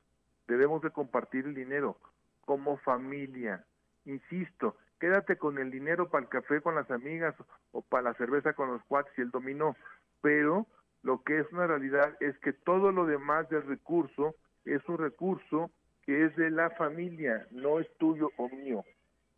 Debemos 0.47 0.83
de 0.83 0.91
compartir 0.91 1.45
el 1.45 1.55
dinero 1.55 1.99
como 2.43 2.79
familia. 2.79 3.65
Insisto, 4.07 4.77
quédate 4.99 5.37
con 5.37 5.59
el 5.59 5.71
dinero 5.71 6.09
para 6.09 6.25
el 6.25 6.31
café 6.31 6.63
con 6.63 6.75
las 6.75 6.91
amigas 6.91 7.35
o 7.73 7.83
para 7.83 8.05
la 8.05 8.15
cerveza 8.15 8.55
con 8.55 8.71
los 8.71 8.83
cuates 8.85 9.13
y 9.19 9.21
el 9.21 9.31
dominó, 9.31 9.77
pero 10.23 10.67
lo 11.03 11.23
que 11.23 11.39
es 11.39 11.53
una 11.53 11.67
realidad 11.67 12.17
es 12.21 12.39
que 12.39 12.53
todo 12.53 12.91
lo 12.93 13.05
demás 13.07 13.49
del 13.51 13.67
recurso 13.67 14.35
es 14.65 14.87
un 14.89 14.99
recurso 14.99 15.71
que 16.03 16.25
es 16.25 16.35
de 16.37 16.51
la 16.51 16.71
familia, 16.71 17.47
no 17.51 17.81
es 17.81 17.87
tuyo 17.99 18.31
o 18.39 18.49
mío. 18.49 18.83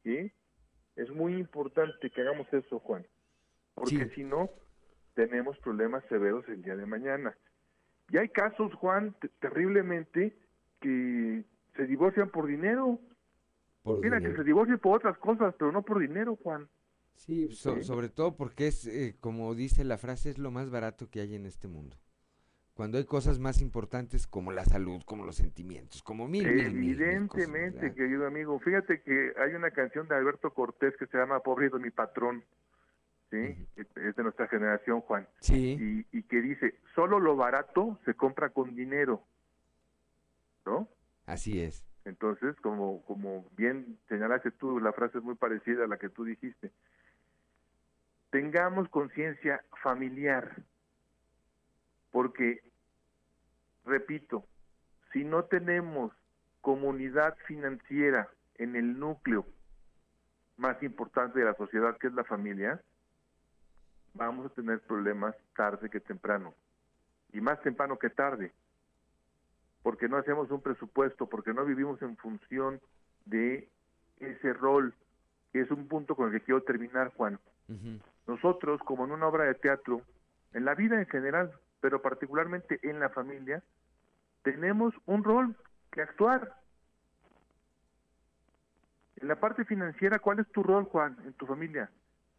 ¿Sí? 0.02 0.32
Es 0.96 1.10
muy 1.10 1.34
importante 1.34 2.10
que 2.10 2.20
hagamos 2.20 2.46
eso, 2.52 2.78
Juan, 2.80 3.06
porque 3.74 4.10
si 4.14 4.24
no, 4.24 4.50
tenemos 5.14 5.58
problemas 5.58 6.04
severos 6.08 6.46
el 6.48 6.62
día 6.62 6.76
de 6.76 6.86
mañana. 6.86 7.36
Y 8.10 8.18
hay 8.18 8.28
casos, 8.28 8.74
Juan, 8.74 9.14
terriblemente, 9.40 10.36
que 10.80 11.44
se 11.76 11.86
divorcian 11.86 12.30
por 12.30 12.46
dinero. 12.46 12.98
Mira, 13.84 14.20
que 14.20 14.34
se 14.34 14.44
divorcien 14.44 14.78
por 14.78 14.96
otras 14.96 15.16
cosas, 15.18 15.54
pero 15.58 15.72
no 15.72 15.82
por 15.82 16.00
dinero, 16.00 16.36
Juan. 16.42 16.68
Sí, 17.14 17.50
sobre 17.52 18.08
todo 18.08 18.36
porque 18.36 18.66
es, 18.66 18.86
eh, 18.86 19.16
como 19.20 19.54
dice 19.54 19.84
la 19.84 19.98
frase, 19.98 20.30
es 20.30 20.38
lo 20.38 20.50
más 20.50 20.70
barato 20.70 21.08
que 21.08 21.20
hay 21.20 21.34
en 21.34 21.46
este 21.46 21.68
mundo 21.68 21.96
cuando 22.80 22.96
hay 22.96 23.04
cosas 23.04 23.38
más 23.38 23.60
importantes 23.60 24.26
como 24.26 24.52
la 24.52 24.64
salud, 24.64 25.02
como 25.04 25.26
los 25.26 25.36
sentimientos, 25.36 26.02
como 26.02 26.26
mil, 26.26 26.46
Evidentemente, 26.46 27.92
querido 27.92 28.26
amigo. 28.26 28.58
Fíjate 28.58 29.02
que 29.02 29.34
hay 29.38 29.52
una 29.52 29.70
canción 29.70 30.08
de 30.08 30.14
Alberto 30.14 30.54
Cortés 30.54 30.96
que 30.96 31.04
se 31.04 31.18
llama 31.18 31.40
Pobre 31.40 31.68
de 31.68 31.78
mi 31.78 31.90
patrón, 31.90 32.42
¿sí? 33.30 33.68
Es 33.76 34.16
de 34.16 34.22
nuestra 34.22 34.48
generación, 34.48 35.02
Juan. 35.02 35.28
Sí. 35.40 36.06
Y, 36.10 36.22
que 36.22 36.40
dice, 36.40 36.76
solo 36.94 37.20
lo 37.20 37.36
barato 37.36 37.98
se 38.06 38.14
compra 38.14 38.48
con 38.48 38.74
dinero, 38.74 39.24
¿no? 40.64 40.88
Así 41.26 41.60
es. 41.60 41.84
Entonces, 42.06 42.56
como, 42.62 43.02
como 43.02 43.44
bien 43.58 43.98
señalaste 44.08 44.52
tú, 44.52 44.80
la 44.80 44.94
frase 44.94 45.18
es 45.18 45.24
muy 45.24 45.34
parecida 45.34 45.84
a 45.84 45.86
la 45.86 45.98
que 45.98 46.08
tú 46.08 46.24
dijiste. 46.24 46.70
Tengamos 48.30 48.88
conciencia 48.88 49.62
familiar, 49.82 50.62
porque 52.10 52.60
repito, 53.84 54.44
si 55.12 55.24
no 55.24 55.44
tenemos 55.44 56.12
comunidad 56.60 57.36
financiera 57.46 58.28
en 58.56 58.76
el 58.76 58.98
núcleo 58.98 59.46
más 60.56 60.82
importante 60.82 61.38
de 61.38 61.46
la 61.46 61.54
sociedad, 61.54 61.96
que 61.96 62.08
es 62.08 62.12
la 62.12 62.24
familia, 62.24 62.80
vamos 64.14 64.46
a 64.46 64.54
tener 64.54 64.80
problemas 64.80 65.34
tarde 65.56 65.88
que 65.88 66.00
temprano. 66.00 66.54
Y 67.32 67.40
más 67.40 67.60
temprano 67.62 67.98
que 67.98 68.10
tarde. 68.10 68.52
Porque 69.82 70.08
no 70.08 70.18
hacemos 70.18 70.50
un 70.50 70.60
presupuesto, 70.60 71.26
porque 71.26 71.54
no 71.54 71.64
vivimos 71.64 72.02
en 72.02 72.16
función 72.18 72.80
de 73.24 73.68
ese 74.18 74.52
rol, 74.52 74.94
que 75.52 75.60
es 75.60 75.70
un 75.70 75.88
punto 75.88 76.14
con 76.14 76.26
el 76.26 76.38
que 76.38 76.44
quiero 76.44 76.62
terminar, 76.62 77.12
Juan. 77.14 77.38
Nosotros, 78.26 78.80
como 78.84 79.04
en 79.04 79.12
una 79.12 79.28
obra 79.28 79.44
de 79.44 79.54
teatro, 79.54 80.02
en 80.52 80.64
la 80.64 80.74
vida 80.74 80.98
en 80.98 81.06
general, 81.06 81.52
pero 81.80 82.02
particularmente 82.02 82.78
en 82.82 83.00
la 83.00 83.08
familia, 83.10 83.62
tenemos 84.42 84.94
un 85.06 85.24
rol 85.24 85.56
que 85.92 86.02
actuar. 86.02 86.56
En 89.16 89.28
la 89.28 89.36
parte 89.36 89.64
financiera, 89.64 90.18
¿cuál 90.18 90.40
es 90.40 90.48
tu 90.48 90.62
rol, 90.62 90.84
Juan, 90.84 91.16
en 91.24 91.32
tu 91.34 91.46
familia? 91.46 91.90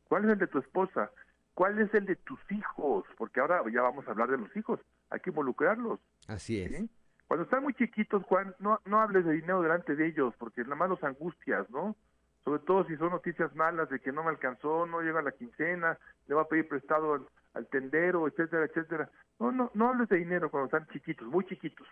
¿Cuál 0.08 0.26
es 0.26 0.32
el 0.32 0.40
de 0.40 0.48
tu 0.48 0.60
esposa? 0.60 1.12
¿Cuál 1.54 1.80
es 1.80 1.94
el 1.94 2.06
de 2.06 2.16
tus 2.16 2.40
hijos? 2.52 3.06
Porque 3.18 3.40
ahora 3.40 3.62
ya 3.72 3.82
vamos 3.82 4.08
a 4.08 4.12
hablar 4.12 4.30
de 4.30 4.38
los 4.38 4.56
hijos, 4.56 4.80
hay 5.10 5.20
que 5.20 5.30
involucrarlos. 5.30 6.00
Así 6.28 6.62
es. 6.62 6.90
Cuando 7.28 7.44
están 7.46 7.64
muy 7.64 7.74
chiquitos, 7.74 8.24
Juan, 8.24 8.56
no, 8.60 8.80
no 8.86 9.00
hables 9.00 9.26
de 9.26 9.34
dinero 9.34 9.62
delante 9.62 9.96
de 9.96 10.08
ellos, 10.08 10.34
porque 10.38 10.64
nada 10.64 10.76
más 10.76 10.90
los 10.90 11.04
angustias, 11.04 11.70
¿no? 11.70 11.96
Sobre 12.44 12.60
todo 12.64 12.86
si 12.86 12.98
son 12.98 13.12
noticias 13.12 13.56
malas 13.56 13.90
de 13.90 14.00
que 14.00 14.12
no 14.12 14.24
me 14.24 14.32
alcanzó, 14.32 14.86
no 14.86 15.02
llega 15.02 15.22
la 15.22 15.32
quincena, 15.32 15.98
le 16.28 16.36
va 16.36 16.42
a 16.42 16.48
pedir 16.48 16.68
prestado 16.68 17.14
al, 17.14 17.28
al 17.54 17.68
tendero, 17.68 18.28
etcétera, 18.28 18.66
etcétera. 18.66 19.10
No, 19.42 19.52
no, 19.52 19.72
no 19.74 19.90
hables 19.90 20.08
de 20.08 20.18
dinero 20.18 20.52
cuando 20.52 20.66
están 20.66 20.88
chiquitos, 20.94 21.28
muy 21.28 21.44
chiquitos. 21.46 21.88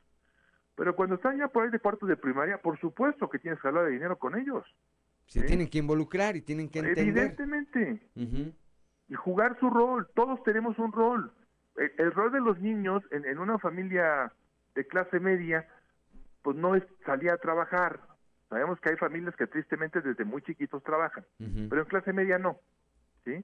Pero 0.76 0.96
cuando 0.96 1.16
están 1.16 1.40
ya 1.40 1.48
por 1.48 1.64
ahí 1.64 1.72
de 1.72 1.80
cuartos 1.80 2.08
de 2.08 2.16
primaria, 2.16 2.62
por 2.62 2.80
supuesto 2.80 3.28
que 3.28 3.40
tienes 3.40 3.60
que 3.60 3.68
hablar 3.68 3.86
de 3.86 3.92
dinero 3.92 4.20
con 4.20 4.38
ellos. 4.38 4.64
Se 5.26 5.42
tienen 5.42 5.68
que 5.68 5.80
involucrar 5.80 6.36
y 6.36 6.42
tienen 6.42 6.70
que 6.70 6.80
entender. 6.80 7.08
Evidentemente. 7.08 8.08
Y 8.16 9.14
jugar 9.16 9.60
su 9.60 9.70
rol. 9.72 10.08
Todos 10.14 10.44
tenemos 10.44 10.78
un 10.78 10.92
rol. 10.92 11.34
El, 11.76 11.92
el 11.98 12.12
rol 12.12 12.32
de 12.32 12.40
los 12.40 12.60
niños 12.60 13.02
en, 13.10 13.26
en, 13.26 13.40
una 13.40 13.58
familia 13.58 14.32
de 14.76 14.86
clase 14.86 15.20
media, 15.20 15.68
pues 16.44 16.56
no 16.56 16.76
es 16.76 16.84
salir 17.04 17.32
a 17.32 17.38
trabajar. 17.38 18.00
Sabemos 18.48 18.80
que 18.80 18.90
hay 18.90 18.96
familias 18.98 19.36
que 19.36 19.48
tristemente 19.48 20.02
desde 20.02 20.24
muy 20.24 20.44
chiquitos 20.44 20.84
trabajan, 20.84 21.26
pero 21.70 21.82
en 21.82 21.88
clase 21.88 22.14
media 22.14 22.38
no. 22.38 22.60
¿Sí? 23.26 23.44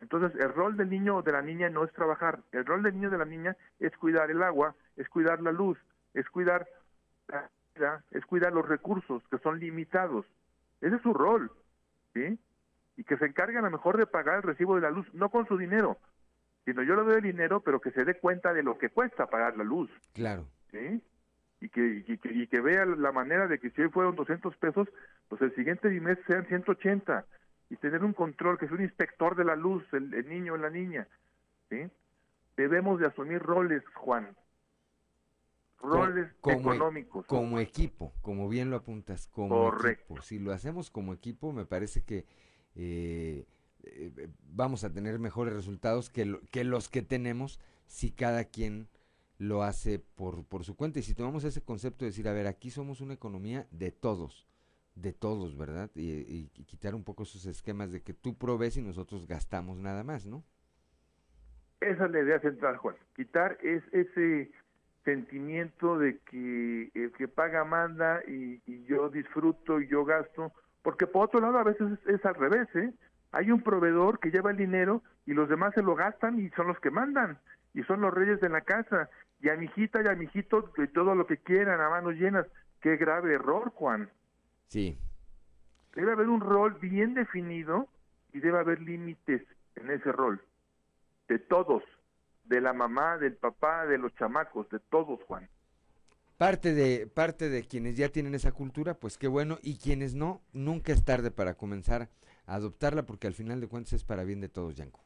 Entonces, 0.00 0.38
el 0.40 0.52
rol 0.52 0.76
del 0.76 0.90
niño 0.90 1.16
o 1.16 1.22
de 1.22 1.32
la 1.32 1.42
niña 1.42 1.70
no 1.70 1.84
es 1.84 1.92
trabajar. 1.92 2.40
El 2.52 2.66
rol 2.66 2.82
del 2.82 2.94
niño 2.94 3.08
o 3.08 3.12
de 3.12 3.18
la 3.18 3.24
niña 3.24 3.56
es 3.80 3.96
cuidar 3.96 4.30
el 4.30 4.42
agua, 4.42 4.74
es 4.96 5.08
cuidar 5.08 5.40
la 5.40 5.52
luz, 5.52 5.78
es 6.14 6.28
cuidar 6.28 6.66
la 7.28 7.50
vida, 7.74 8.04
es 8.10 8.24
cuidar 8.26 8.52
los 8.52 8.68
recursos 8.68 9.22
que 9.30 9.38
son 9.38 9.58
limitados. 9.58 10.26
Ese 10.80 10.96
es 10.96 11.02
su 11.02 11.14
rol, 11.14 11.50
¿sí? 12.12 12.38
Y 12.96 13.04
que 13.04 13.16
se 13.16 13.26
encargue 13.26 13.58
a 13.58 13.62
lo 13.62 13.70
mejor 13.70 13.96
de 13.96 14.06
pagar 14.06 14.36
el 14.36 14.42
recibo 14.42 14.74
de 14.74 14.82
la 14.82 14.90
luz, 14.90 15.06
no 15.14 15.30
con 15.30 15.46
su 15.46 15.56
dinero, 15.56 15.96
sino 16.64 16.82
yo 16.82 16.96
le 16.96 17.02
doy 17.04 17.16
el 17.16 17.22
dinero, 17.22 17.60
pero 17.60 17.80
que 17.80 17.92
se 17.92 18.04
dé 18.04 18.18
cuenta 18.18 18.52
de 18.52 18.62
lo 18.62 18.76
que 18.76 18.90
cuesta 18.90 19.26
pagar 19.26 19.56
la 19.56 19.64
luz. 19.64 19.90
Claro. 20.12 20.46
¿Sí? 20.70 21.02
Y 21.60 21.68
que, 21.70 22.04
y 22.06 22.18
que, 22.18 22.32
y 22.32 22.46
que 22.48 22.60
vea 22.60 22.84
la 22.84 23.12
manera 23.12 23.46
de 23.46 23.58
que 23.58 23.70
si 23.70 23.82
hoy 23.82 23.88
fueron 23.88 24.14
200 24.14 24.54
pesos, 24.56 24.88
pues 25.28 25.40
el 25.40 25.54
siguiente 25.54 25.88
mes 25.88 26.18
sean 26.26 26.44
180. 26.46 27.24
Y 27.70 27.76
tener 27.76 28.04
un 28.04 28.12
control, 28.12 28.58
que 28.58 28.66
es 28.66 28.72
un 28.72 28.82
inspector 28.82 29.36
de 29.36 29.44
la 29.44 29.56
luz, 29.56 29.84
el, 29.92 30.12
el 30.14 30.28
niño 30.28 30.54
o 30.54 30.56
la 30.56 30.70
niña. 30.70 31.08
¿Sí? 31.68 31.78
Debemos 32.56 33.00
de 33.00 33.06
asumir 33.06 33.40
roles, 33.42 33.82
Juan 33.94 34.36
roles 35.80 36.32
como, 36.40 36.72
económicos. 36.72 37.26
Como 37.26 37.60
equipo, 37.60 38.12
como 38.22 38.48
bien 38.48 38.70
lo 38.70 38.76
apuntas, 38.76 39.28
como 39.28 39.70
Correcto. 39.70 40.04
equipo. 40.14 40.22
Si 40.22 40.38
lo 40.38 40.52
hacemos 40.52 40.90
como 40.90 41.12
equipo, 41.12 41.52
me 41.52 41.64
parece 41.64 42.02
que 42.02 42.26
eh, 42.74 43.46
eh, 43.82 44.28
vamos 44.48 44.84
a 44.84 44.92
tener 44.92 45.18
mejores 45.18 45.54
resultados 45.54 46.10
que, 46.10 46.24
lo, 46.24 46.40
que 46.50 46.64
los 46.64 46.88
que 46.88 47.02
tenemos 47.02 47.60
si 47.86 48.10
cada 48.10 48.44
quien 48.44 48.88
lo 49.38 49.62
hace 49.62 49.98
por, 49.98 50.44
por 50.44 50.64
su 50.64 50.76
cuenta. 50.76 50.98
Y 50.98 51.02
si 51.02 51.14
tomamos 51.14 51.44
ese 51.44 51.62
concepto 51.62 52.04
de 52.04 52.10
decir, 52.10 52.28
a 52.28 52.32
ver, 52.32 52.46
aquí 52.46 52.70
somos 52.70 53.00
una 53.00 53.14
economía 53.14 53.66
de 53.70 53.92
todos, 53.92 54.46
de 54.96 55.12
todos, 55.12 55.56
¿verdad? 55.56 55.90
Y, 55.94 56.10
y, 56.10 56.64
quitar 56.64 56.94
un 56.94 57.04
poco 57.04 57.22
esos 57.22 57.46
esquemas 57.46 57.92
de 57.92 58.02
que 58.02 58.14
tú 58.14 58.36
provees 58.36 58.76
y 58.76 58.82
nosotros 58.82 59.26
gastamos 59.26 59.78
nada 59.78 60.02
más, 60.02 60.26
¿no? 60.26 60.42
Esa 61.80 62.06
es 62.06 62.10
la 62.10 62.20
idea 62.20 62.40
central, 62.40 62.78
Juan. 62.78 62.96
Quitar 63.14 63.58
es 63.62 63.82
ese 63.92 64.50
sentimiento 65.04 65.98
de 65.98 66.18
que 66.20 66.90
el 66.94 67.12
que 67.12 67.28
paga 67.28 67.64
manda 67.64 68.22
y, 68.26 68.60
y, 68.66 68.84
yo 68.86 69.10
disfruto 69.10 69.80
y 69.80 69.86
yo 69.86 70.04
gasto, 70.04 70.52
porque 70.82 71.06
por 71.06 71.26
otro 71.26 71.40
lado 71.40 71.58
a 71.58 71.64
veces 71.64 71.92
es, 71.92 72.14
es, 72.14 72.24
al 72.24 72.34
revés, 72.34 72.68
¿eh? 72.74 72.92
Hay 73.32 73.50
un 73.50 73.62
proveedor 73.62 74.18
que 74.18 74.30
lleva 74.30 74.50
el 74.50 74.56
dinero 74.56 75.02
y 75.26 75.34
los 75.34 75.48
demás 75.48 75.74
se 75.74 75.82
lo 75.82 75.94
gastan 75.94 76.40
y 76.40 76.48
son 76.50 76.68
los 76.68 76.80
que 76.80 76.90
mandan 76.90 77.38
y 77.74 77.82
son 77.82 78.00
los 78.00 78.14
reyes 78.14 78.40
de 78.40 78.48
la 78.48 78.62
casa 78.62 79.10
y 79.40 79.50
a 79.50 79.56
mi 79.56 79.66
hijita 79.66 80.00
y 80.02 80.08
a 80.08 80.14
mi 80.14 80.24
hijito 80.24 80.72
y 80.78 80.88
todo 80.88 81.14
lo 81.14 81.26
que 81.26 81.36
quieran 81.36 81.80
a 81.80 81.90
manos 81.90 82.14
llenas. 82.14 82.46
Qué 82.80 82.96
grave 82.96 83.34
error, 83.34 83.70
Juan. 83.74 84.08
Sí. 84.68 84.98
Debe 85.94 86.12
haber 86.12 86.28
un 86.28 86.40
rol 86.40 86.74
bien 86.74 87.14
definido 87.14 87.88
y 88.32 88.40
debe 88.40 88.58
haber 88.58 88.80
límites 88.80 89.42
en 89.76 89.90
ese 89.90 90.12
rol 90.12 90.42
de 91.28 91.38
todos 91.38 91.82
de 92.44 92.60
la 92.60 92.72
mamá, 92.72 93.18
del 93.18 93.36
papá, 93.36 93.86
de 93.86 93.98
los 93.98 94.14
chamacos, 94.14 94.68
de 94.70 94.78
todos, 94.78 95.20
Juan. 95.24 95.48
Parte 96.36 96.74
de, 96.74 97.06
parte 97.06 97.48
de 97.48 97.64
quienes 97.64 97.96
ya 97.96 98.10
tienen 98.10 98.34
esa 98.34 98.52
cultura, 98.52 98.94
pues 98.94 99.18
qué 99.18 99.26
bueno, 99.26 99.58
y 99.62 99.78
quienes 99.78 100.14
no, 100.14 100.42
nunca 100.52 100.92
es 100.92 101.04
tarde 101.04 101.30
para 101.30 101.54
comenzar 101.54 102.10
a 102.46 102.54
adoptarla, 102.54 103.04
porque 103.06 103.26
al 103.26 103.34
final 103.34 103.60
de 103.60 103.68
cuentas 103.68 103.94
es 103.94 104.04
para 104.04 104.22
bien 104.22 104.40
de 104.40 104.48
todos, 104.48 104.76
Yanko. 104.76 105.00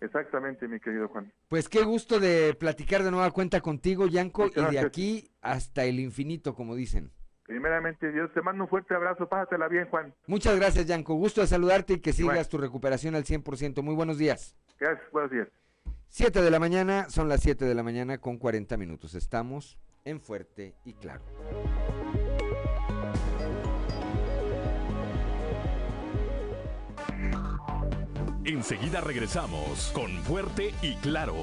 Exactamente, 0.00 0.68
mi 0.68 0.78
querido 0.78 1.08
Juan. 1.08 1.32
Pues 1.48 1.68
qué 1.68 1.82
gusto 1.82 2.20
de 2.20 2.54
platicar 2.54 3.02
de 3.02 3.10
nueva 3.10 3.30
cuenta 3.32 3.60
contigo, 3.60 4.06
Yanko, 4.06 4.46
y 4.54 4.70
de 4.70 4.78
aquí 4.78 5.30
hasta 5.40 5.84
el 5.84 5.98
infinito, 5.98 6.54
como 6.54 6.76
dicen. 6.76 7.10
Primeramente, 7.48 8.12
Dios 8.12 8.30
te 8.34 8.42
mando 8.42 8.64
un 8.64 8.68
fuerte 8.68 8.94
abrazo, 8.94 9.26
pásatela 9.26 9.68
bien, 9.68 9.88
Juan. 9.88 10.14
Muchas 10.26 10.54
gracias, 10.56 10.84
Yanko. 10.84 11.14
Gusto 11.14 11.40
de 11.40 11.46
saludarte 11.46 11.94
y 11.94 12.00
que 12.00 12.12
sigas 12.12 12.34
bueno. 12.34 12.48
tu 12.50 12.58
recuperación 12.58 13.14
al 13.14 13.24
100%. 13.24 13.82
Muy 13.82 13.94
buenos 13.94 14.18
días. 14.18 14.54
Gracias, 14.78 15.10
buenos 15.10 15.30
días. 15.30 15.48
7 16.08 16.42
de 16.42 16.50
la 16.50 16.58
mañana, 16.58 17.08
son 17.08 17.26
las 17.30 17.40
7 17.40 17.64
de 17.64 17.74
la 17.74 17.82
mañana 17.82 18.18
con 18.18 18.36
40 18.36 18.76
minutos. 18.76 19.14
Estamos 19.14 19.78
en 20.04 20.20
Fuerte 20.20 20.74
y 20.84 20.92
Claro. 20.92 21.24
Enseguida 28.44 29.00
regresamos 29.00 29.90
con 29.94 30.10
Fuerte 30.24 30.74
y 30.82 30.94
Claro. 30.96 31.34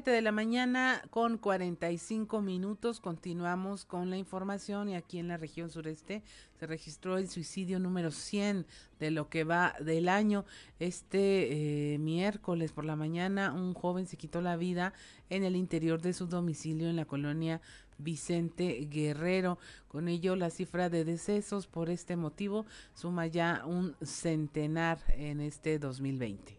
De 0.00 0.22
la 0.22 0.32
mañana 0.32 1.02
con 1.10 1.36
45 1.36 2.40
minutos. 2.40 2.98
Continuamos 2.98 3.84
con 3.84 4.08
la 4.08 4.16
información 4.16 4.88
y 4.88 4.94
aquí 4.94 5.18
en 5.18 5.28
la 5.28 5.36
región 5.36 5.68
sureste 5.68 6.22
se 6.58 6.66
registró 6.66 7.18
el 7.18 7.28
suicidio 7.28 7.78
número 7.78 8.10
100 8.10 8.66
de 8.98 9.10
lo 9.10 9.28
que 9.28 9.44
va 9.44 9.74
del 9.80 10.08
año. 10.08 10.46
Este 10.78 11.92
eh, 11.92 11.98
miércoles 11.98 12.72
por 12.72 12.86
la 12.86 12.96
mañana 12.96 13.52
un 13.52 13.74
joven 13.74 14.06
se 14.06 14.16
quitó 14.16 14.40
la 14.40 14.56
vida 14.56 14.94
en 15.28 15.44
el 15.44 15.56
interior 15.56 16.00
de 16.00 16.14
su 16.14 16.26
domicilio 16.26 16.88
en 16.88 16.96
la 16.96 17.04
colonia 17.04 17.60
Vicente 17.98 18.88
Guerrero. 18.90 19.58
Con 19.88 20.08
ello 20.08 20.36
la 20.36 20.48
cifra 20.48 20.88
de 20.88 21.04
decesos 21.04 21.66
por 21.66 21.90
este 21.90 22.16
motivo 22.16 22.64
suma 22.94 23.26
ya 23.26 23.62
un 23.66 23.94
centenar 24.02 25.00
en 25.18 25.42
este 25.42 25.78
2020. 25.78 26.58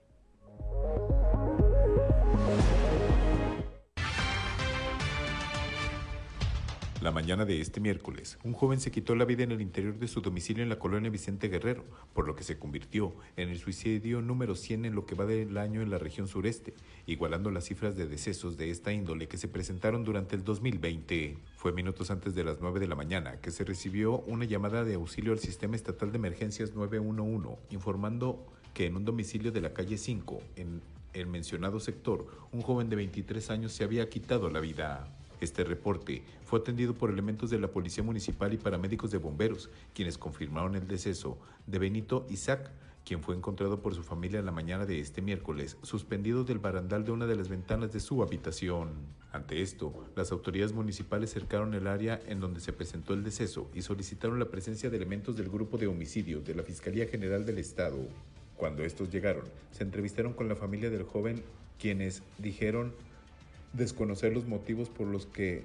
La 7.04 7.12
mañana 7.12 7.44
de 7.44 7.60
este 7.60 7.82
miércoles, 7.82 8.38
un 8.46 8.54
joven 8.54 8.80
se 8.80 8.90
quitó 8.90 9.14
la 9.14 9.26
vida 9.26 9.44
en 9.44 9.52
el 9.52 9.60
interior 9.60 10.00
de 10.00 10.08
su 10.08 10.22
domicilio 10.22 10.64
en 10.64 10.70
la 10.70 10.80
colonia 10.80 11.10
Vicente 11.10 11.50
Guerrero, 11.50 11.84
por 12.14 12.26
lo 12.26 12.34
que 12.34 12.46
se 12.46 12.58
convirtió 12.58 13.14
en 13.36 13.50
el 13.50 13.60
suicidio 13.60 14.22
número 14.22 14.56
100 14.56 14.86
en 14.86 14.96
lo 14.96 15.06
que 15.06 15.14
va 15.14 15.26
del 15.26 15.58
año 15.58 15.82
en 15.82 15.90
la 15.90 15.98
región 15.98 16.30
sureste, 16.30 16.74
igualando 17.06 17.52
las 17.52 17.66
cifras 17.66 17.98
de 17.98 18.08
decesos 18.08 18.56
de 18.56 18.70
esta 18.70 18.94
índole 18.94 19.28
que 19.28 19.38
se 19.38 19.50
presentaron 19.50 20.06
durante 20.06 20.38
el 20.38 20.46
2020. 20.46 21.36
Fue 21.58 21.74
minutos 21.74 22.10
antes 22.10 22.36
de 22.36 22.46
las 22.46 22.62
9 22.62 22.80
de 22.80 22.88
la 22.88 22.96
mañana 22.96 23.42
que 23.42 23.52
se 23.52 23.66
recibió 23.66 24.20
una 24.20 24.46
llamada 24.46 24.86
de 24.86 24.94
auxilio 24.94 25.34
al 25.34 25.40
Sistema 25.40 25.76
Estatal 25.76 26.10
de 26.14 26.20
Emergencias 26.20 26.74
911, 26.74 27.58
informando 27.72 28.48
que 28.74 28.86
en 28.86 28.96
un 28.96 29.04
domicilio 29.04 29.52
de 29.52 29.60
la 29.60 29.74
calle 29.74 29.98
5, 29.98 30.42
en 30.56 30.82
el 31.12 31.28
mencionado 31.28 31.82
sector, 31.82 32.26
un 32.54 32.62
joven 32.62 32.90
de 32.90 32.96
23 32.96 33.50
años 33.50 33.74
se 33.74 33.84
había 33.84 34.08
quitado 34.08 34.50
la 34.50 34.62
vida. 34.62 35.14
Este 35.44 35.66
reporte 35.66 36.24
fue 36.46 36.60
atendido 36.60 36.94
por 36.94 37.10
elementos 37.10 37.50
de 37.50 37.60
la 37.60 37.68
Policía 37.68 38.02
Municipal 38.02 38.54
y 38.54 38.58
paramédicos 38.58 39.12
de 39.12 39.18
bomberos, 39.18 39.70
quienes 39.94 40.18
confirmaron 40.18 40.76
el 40.76 40.88
deceso 40.88 41.38
de 41.68 41.80
Benito 41.80 42.26
Isaac, 42.30 42.72
quien 43.04 43.22
fue 43.22 43.36
encontrado 43.36 43.82
por 43.82 43.94
su 43.94 44.04
familia 44.04 44.40
en 44.40 44.46
la 44.46 44.54
mañana 44.54 44.86
de 44.86 45.02
este 45.02 45.22
miércoles, 45.22 45.76
suspendido 45.82 46.46
del 46.46 46.60
barandal 46.60 47.04
de 47.04 47.12
una 47.12 47.26
de 47.26 47.36
las 47.36 47.50
ventanas 47.50 47.92
de 47.92 48.00
su 48.00 48.24
habitación. 48.24 48.94
Ante 49.34 49.62
esto, 49.62 49.94
las 50.16 50.32
autoridades 50.32 50.72
municipales 50.72 51.34
cercaron 51.34 51.74
el 51.74 51.88
área 51.88 52.22
en 52.26 52.40
donde 52.40 52.62
se 52.62 52.72
presentó 52.72 53.14
el 53.14 53.26
deceso 53.26 53.70
y 53.74 53.82
solicitaron 53.82 54.40
la 54.40 54.50
presencia 54.50 54.90
de 54.90 54.96
elementos 54.96 55.36
del 55.36 55.50
grupo 55.50 55.78
de 55.78 55.88
homicidios 55.88 56.46
de 56.46 56.56
la 56.56 56.64
Fiscalía 56.64 57.06
General 57.06 57.46
del 57.46 57.58
Estado. 57.58 57.98
Cuando 58.56 58.86
estos 58.86 59.10
llegaron, 59.12 59.44
se 59.72 59.84
entrevistaron 59.84 60.32
con 60.32 60.48
la 60.48 60.56
familia 60.56 60.90
del 60.90 61.04
joven, 61.04 61.44
quienes 61.78 62.24
dijeron 62.38 62.94
desconocer 63.74 64.34
los 64.34 64.46
motivos 64.46 64.90
por 64.90 65.08
los 65.08 65.26
que 65.26 65.64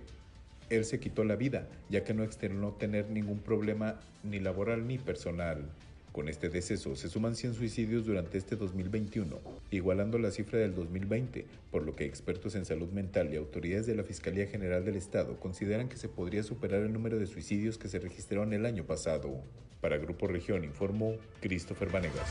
él 0.70 0.84
se 0.84 1.00
quitó 1.00 1.24
la 1.24 1.36
vida, 1.36 1.66
ya 1.88 2.04
que 2.04 2.14
no 2.14 2.24
externó 2.24 2.72
tener 2.72 3.08
ningún 3.10 3.38
problema 3.38 4.00
ni 4.22 4.40
laboral 4.40 4.86
ni 4.86 4.98
personal. 4.98 5.64
Con 6.12 6.28
este 6.28 6.48
deceso 6.48 6.96
se 6.96 7.08
suman 7.08 7.36
100 7.36 7.54
suicidios 7.54 8.04
durante 8.04 8.38
este 8.38 8.56
2021, 8.56 9.38
igualando 9.70 10.18
la 10.18 10.30
cifra 10.30 10.58
del 10.58 10.74
2020, 10.74 11.44
por 11.70 11.84
lo 11.84 11.94
que 11.94 12.06
expertos 12.06 12.54
en 12.54 12.64
salud 12.64 12.90
mental 12.90 13.32
y 13.32 13.36
autoridades 13.36 13.86
de 13.86 13.94
la 13.94 14.02
Fiscalía 14.02 14.46
General 14.46 14.84
del 14.84 14.96
Estado 14.96 15.38
consideran 15.38 15.88
que 15.88 15.96
se 15.96 16.08
podría 16.08 16.42
superar 16.42 16.82
el 16.82 16.92
número 16.92 17.18
de 17.18 17.26
suicidios 17.26 17.78
que 17.78 17.88
se 17.88 18.00
registraron 18.00 18.52
el 18.52 18.66
año 18.66 18.84
pasado. 18.84 19.42
Para 19.80 19.98
Grupo 19.98 20.26
Región 20.26 20.64
informó 20.64 21.14
Christopher 21.40 21.90
Vanegas. 21.90 22.28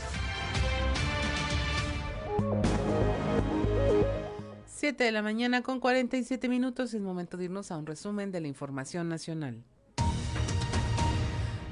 7 4.88 5.04
de 5.04 5.12
la 5.12 5.20
mañana 5.20 5.60
con 5.60 5.80
47 5.80 6.48
minutos 6.48 6.94
es 6.94 7.02
momento 7.02 7.36
de 7.36 7.44
irnos 7.44 7.70
a 7.70 7.76
un 7.76 7.84
resumen 7.84 8.32
de 8.32 8.40
la 8.40 8.48
información 8.48 9.10
nacional. 9.10 9.62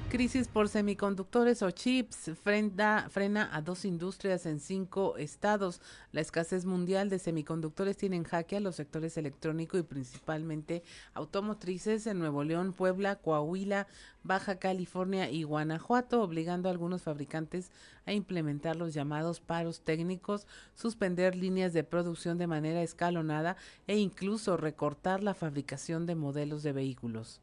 Crisis 0.09 0.47
por 0.47 0.69
semiconductores 0.69 1.63
o 1.63 1.71
chips 1.73 2.31
frena, 2.41 3.51
a 3.53 3.61
dos 3.61 3.85
industrias 3.85 4.47
en 4.47 4.61
cinco 4.61 5.17
estados. 5.17 5.81
La 6.13 6.21
escasez 6.21 6.65
mundial 6.65 7.11
de 7.11 7.19
semiconductores 7.19 7.97
tiene 7.97 8.15
en 8.15 8.23
jaque 8.23 8.57
a 8.57 8.61
los 8.61 8.77
sectores 8.77 9.17
electrónico 9.19 9.77
y 9.77 9.83
principalmente 9.83 10.85
automotrices 11.13 12.07
en 12.07 12.21
Nuevo 12.21 12.45
León, 12.45 12.73
Puebla, 12.73 13.17
Coahuila, 13.17 13.89
Baja 14.23 14.61
California 14.61 15.29
y 15.29 15.43
Guanajuato, 15.43 16.23
obligando 16.23 16.69
a 16.69 16.73
algunos 16.73 17.03
fabricantes 17.03 17.73
a 18.07 18.13
implementar 18.13 18.77
los 18.77 18.95
llamados 18.95 19.41
paros 19.41 19.81
técnicos, 19.81 20.47
suspender 20.75 21.35
líneas 21.35 21.73
de 21.73 21.83
producción 21.83 22.39
de 22.39 22.47
manera 22.47 22.81
escalonada 22.81 23.57
e 23.89 23.99
incluso 23.99 24.57
recortar 24.57 25.25
la 25.25 25.35
fabricación 25.35 26.07
de 26.07 26.15
modelos 26.15 26.63
de 26.63 26.73
vehículos. 26.73 27.41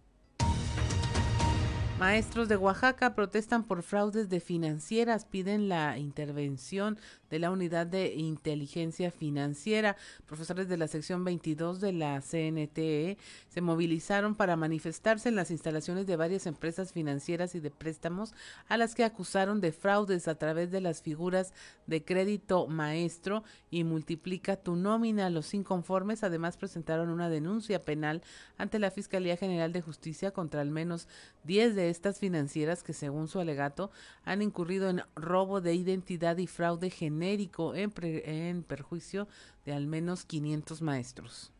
Maestros 2.03 2.49
de 2.49 2.57
Oaxaca 2.57 3.15
protestan 3.15 3.63
por 3.63 3.81
fraudes 3.81 4.27
de 4.27 4.41
financieras, 4.41 5.23
piden 5.23 5.69
la 5.69 5.97
intervención 5.97 6.99
de 7.33 7.39
la 7.39 7.49
Unidad 7.49 7.87
de 7.87 8.13
Inteligencia 8.13 9.09
Financiera. 9.09 9.97
Profesores 10.27 10.69
de 10.69 10.77
la 10.77 10.87
sección 10.87 11.23
22 11.23 11.81
de 11.81 11.91
la 11.91 12.21
CNTE 12.21 13.17
se 13.49 13.59
movilizaron 13.59 14.35
para 14.35 14.55
manifestarse 14.55 15.29
en 15.29 15.35
las 15.35 15.49
instalaciones 15.49 16.05
de 16.05 16.15
varias 16.15 16.45
empresas 16.45 16.93
financieras 16.93 17.55
y 17.55 17.59
de 17.59 17.71
préstamos 17.71 18.35
a 18.67 18.77
las 18.77 18.93
que 18.93 19.03
acusaron 19.03 19.61
de 19.61 19.71
fraudes 19.71 20.27
a 20.27 20.35
través 20.35 20.69
de 20.69 20.79
las 20.79 21.01
figuras 21.01 21.53
de 21.87 22.05
crédito 22.05 22.67
maestro 22.67 23.43
y 23.71 23.83
multiplica 23.83 24.55
tu 24.55 24.75
nómina. 24.75 25.31
Los 25.31 25.55
inconformes 25.55 26.23
además 26.23 26.55
presentaron 26.55 27.09
una 27.09 27.29
denuncia 27.29 27.81
penal 27.81 28.21
ante 28.59 28.77
la 28.77 28.91
Fiscalía 28.91 29.37
General 29.37 29.73
de 29.73 29.81
Justicia 29.81 30.29
contra 30.29 30.61
al 30.61 30.69
menos 30.69 31.07
10 31.45 31.73
de 31.73 31.89
estas 31.89 32.19
financieras 32.19 32.83
que 32.83 32.93
según 32.93 33.27
su 33.27 33.39
alegato 33.39 33.89
han 34.23 34.43
incurrido 34.43 34.87
en 34.91 35.01
robo 35.15 35.61
de 35.61 35.73
identidad 35.73 36.37
y 36.37 36.45
fraude 36.45 36.91
en, 37.23 37.93
en 38.03 38.63
perjuicio 38.63 39.27
de 39.65 39.73
al 39.73 39.87
menos 39.87 40.25
500 40.25 40.81
maestros 40.81 41.53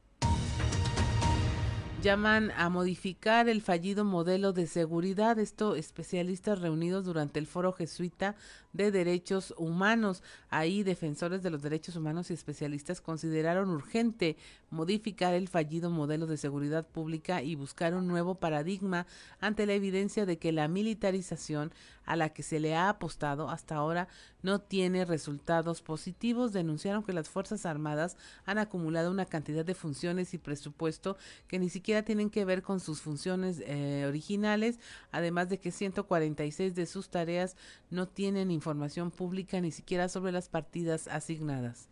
llaman 2.04 2.52
a 2.58 2.68
modificar 2.68 3.48
el 3.48 3.62
fallido 3.62 4.04
modelo 4.04 4.52
de 4.52 4.68
seguridad. 4.68 5.40
Esto 5.40 5.78
especialistas 5.78 6.60
reunidos 6.60 7.06
durante 7.06 7.40
el 7.40 7.48
foro 7.48 7.72
jesuita 7.72 8.36
de 8.74 8.92
derechos 8.92 9.54
humanos. 9.58 10.24
Ahí 10.50 10.84
defensores 10.84 11.44
de 11.44 11.52
los 11.52 11.62
derechos 11.62 11.96
humanos 11.96 12.30
y 12.30 12.34
especialistas 12.34 13.02
consideraron 13.02 13.70
urgente 13.70 14.36
modificar 14.70 15.36
el 15.36 15.48
fallido 15.48 15.90
modelo 15.90 16.26
de 16.26 16.38
seguridad 16.38 16.86
pública 16.86 17.44
y 17.44 17.56
buscar 17.56 17.94
un 17.94 18.08
nuevo 18.08 18.36
paradigma 18.36 19.06
ante 19.40 19.66
la 19.68 19.74
evidencia 19.74 20.26
de 20.26 20.38
que 20.38 20.52
la 20.52 20.68
militarización 20.68 21.72
a 22.06 22.16
la 22.16 22.30
que 22.30 22.44
se 22.44 22.60
le 22.60 22.76
ha 22.76 22.90
apostado 22.90 23.50
hasta 23.50 23.76
ahora 23.76 24.10
no 24.42 24.60
tiene 24.60 25.06
resultados 25.06 25.82
positivos. 25.82 26.52
Denunciaron 26.52 27.04
que 27.04 27.14
las 27.14 27.30
Fuerzas 27.30 27.66
Armadas 27.66 28.18
han 28.46 28.58
acumulado 28.58 29.10
una 29.12 29.26
cantidad 29.26 29.64
de 29.64 29.76
funciones 29.76 30.34
y 30.34 30.38
presupuesto 30.38 31.18
que 31.48 31.60
ni 31.60 31.70
siquiera 31.70 32.04
tienen 32.04 32.30
que 32.30 32.44
ver 32.44 32.62
con 32.62 32.80
sus 32.80 33.00
funciones 33.00 33.62
eh, 33.66 34.06
originales, 34.08 34.80
además 35.12 35.50
de 35.50 35.60
que 35.60 35.72
146 35.72 36.76
de 36.76 36.86
sus 36.88 37.10
tareas 37.10 37.56
no 37.90 38.08
tienen 38.08 38.52
información 38.52 38.63
pública 39.12 39.62
ni 39.62 39.72
siquiera 39.72 40.10
sobre 40.10 40.32
las 40.32 40.50
partidas 40.50 41.08
asignadas. 41.08 41.90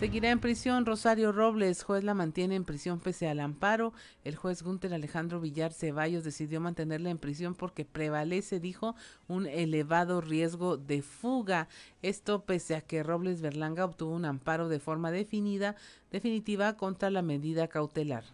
Seguirá 0.00 0.30
en 0.30 0.40
prisión 0.40 0.86
Rosario 0.86 1.30
Robles, 1.30 1.82
juez 1.82 2.04
la 2.04 2.14
mantiene 2.14 2.54
en 2.54 2.64
prisión 2.64 3.00
pese 3.00 3.28
al 3.28 3.38
amparo. 3.38 3.92
El 4.24 4.34
juez 4.34 4.62
Gunter 4.62 4.94
Alejandro 4.94 5.42
Villar 5.42 5.74
Ceballos 5.74 6.24
decidió 6.24 6.58
mantenerla 6.58 7.10
en 7.10 7.18
prisión 7.18 7.54
porque 7.54 7.84
prevalece, 7.84 8.60
dijo, 8.60 8.96
un 9.28 9.46
elevado 9.46 10.22
riesgo 10.22 10.78
de 10.78 11.02
fuga. 11.02 11.68
Esto 12.00 12.46
pese 12.46 12.76
a 12.76 12.80
que 12.80 13.02
Robles 13.02 13.42
Berlanga 13.42 13.84
obtuvo 13.84 14.14
un 14.14 14.24
amparo 14.24 14.70
de 14.70 14.80
forma 14.80 15.10
definida, 15.10 15.76
definitiva 16.10 16.78
contra 16.78 17.10
la 17.10 17.20
medida 17.20 17.68
cautelar. 17.68 18.24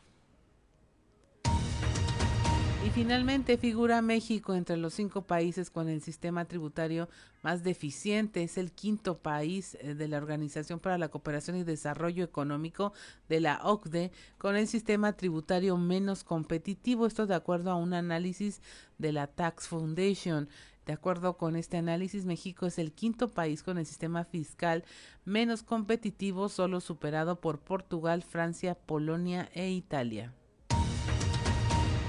Y 2.86 2.90
finalmente 2.90 3.58
figura 3.58 4.00
México 4.00 4.54
entre 4.54 4.76
los 4.76 4.94
cinco 4.94 5.22
países 5.22 5.70
con 5.70 5.88
el 5.88 6.00
sistema 6.02 6.44
tributario 6.44 7.08
más 7.42 7.64
deficiente. 7.64 8.44
Es 8.44 8.58
el 8.58 8.70
quinto 8.70 9.18
país 9.18 9.76
eh, 9.80 9.96
de 9.96 10.06
la 10.06 10.18
Organización 10.18 10.78
para 10.78 10.96
la 10.96 11.08
Cooperación 11.08 11.56
y 11.56 11.64
Desarrollo 11.64 12.22
Económico 12.22 12.92
de 13.28 13.40
la 13.40 13.58
OCDE 13.64 14.12
con 14.38 14.54
el 14.54 14.68
sistema 14.68 15.14
tributario 15.14 15.76
menos 15.76 16.22
competitivo. 16.22 17.06
Esto 17.06 17.26
de 17.26 17.34
acuerdo 17.34 17.72
a 17.72 17.74
un 17.74 17.92
análisis 17.92 18.62
de 18.98 19.10
la 19.10 19.26
Tax 19.26 19.66
Foundation. 19.66 20.48
De 20.86 20.92
acuerdo 20.92 21.36
con 21.36 21.56
este 21.56 21.78
análisis, 21.78 22.24
México 22.24 22.66
es 22.66 22.78
el 22.78 22.92
quinto 22.92 23.32
país 23.32 23.64
con 23.64 23.78
el 23.78 23.86
sistema 23.86 24.22
fiscal 24.22 24.84
menos 25.24 25.64
competitivo, 25.64 26.48
solo 26.48 26.80
superado 26.80 27.40
por 27.40 27.58
Portugal, 27.58 28.22
Francia, 28.22 28.76
Polonia 28.76 29.50
e 29.54 29.70
Italia. 29.70 30.32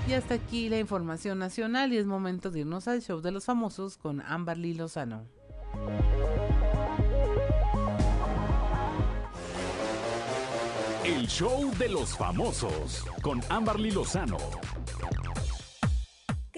Y 0.08 0.14
hasta 0.14 0.36
aquí 0.36 0.70
la 0.70 0.80
información 0.80 1.38
nacional 1.38 1.92
y 1.92 1.98
es 1.98 2.06
momento 2.06 2.50
de 2.50 2.62
irnos 2.62 2.88
al 2.88 3.02
show 3.02 3.20
de 3.20 3.32
los 3.32 3.44
famosos 3.44 3.98
con 3.98 4.22
Amberly 4.22 4.74
Lozano. 4.74 5.26
El 11.04 11.28
show 11.28 11.70
de 11.78 11.90
los 11.90 12.16
famosos 12.16 13.04
con 13.22 13.42
Amberly 13.50 13.92
Lozano. 13.92 14.38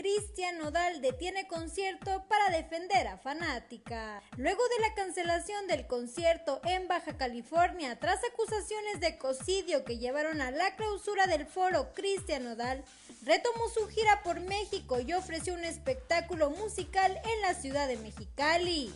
Cristian 0.09 0.57
Nodal 0.57 1.01
detiene 1.01 1.47
concierto 1.47 2.25
para 2.27 2.49
defender 2.49 3.07
a 3.07 3.19
fanática. 3.19 4.23
Luego 4.37 4.61
de 4.69 4.87
la 4.87 4.95
cancelación 4.95 5.67
del 5.67 5.85
concierto 5.85 6.61
en 6.63 6.87
Baja 6.87 7.15
California 7.15 7.99
tras 7.99 8.19
acusaciones 8.23 8.99
de 9.01 9.19
cocidio 9.19 9.85
que 9.85 9.99
llevaron 9.99 10.41
a 10.41 10.49
la 10.49 10.75
clausura 10.75 11.27
del 11.27 11.45
foro, 11.45 11.93
Cristian 11.93 12.45
Nodal 12.45 12.83
retomó 13.23 13.69
su 13.69 13.87
gira 13.87 14.23
por 14.23 14.39
México 14.39 14.99
y 14.99 15.13
ofreció 15.13 15.53
un 15.53 15.63
espectáculo 15.63 16.49
musical 16.49 17.15
en 17.15 17.41
la 17.41 17.53
ciudad 17.53 17.87
de 17.87 17.97
Mexicali. 17.97 18.91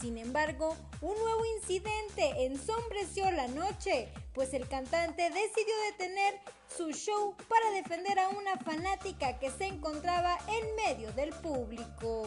Sin 0.00 0.18
embargo, 0.18 0.76
un 1.00 1.14
nuevo 1.16 1.44
incidente 1.56 2.44
ensombreció 2.44 3.30
la 3.30 3.46
noche, 3.48 4.08
pues 4.32 4.52
el 4.52 4.68
cantante 4.68 5.30
decidió 5.30 5.74
detener 5.92 6.40
su 6.76 6.90
show 6.90 7.36
para 7.48 7.70
defender 7.70 8.18
a 8.18 8.28
una 8.28 8.56
fanática 8.58 9.38
que 9.38 9.50
se 9.50 9.66
encontraba 9.66 10.36
en 10.48 10.74
medio 10.74 11.12
del 11.12 11.30
público. 11.30 12.26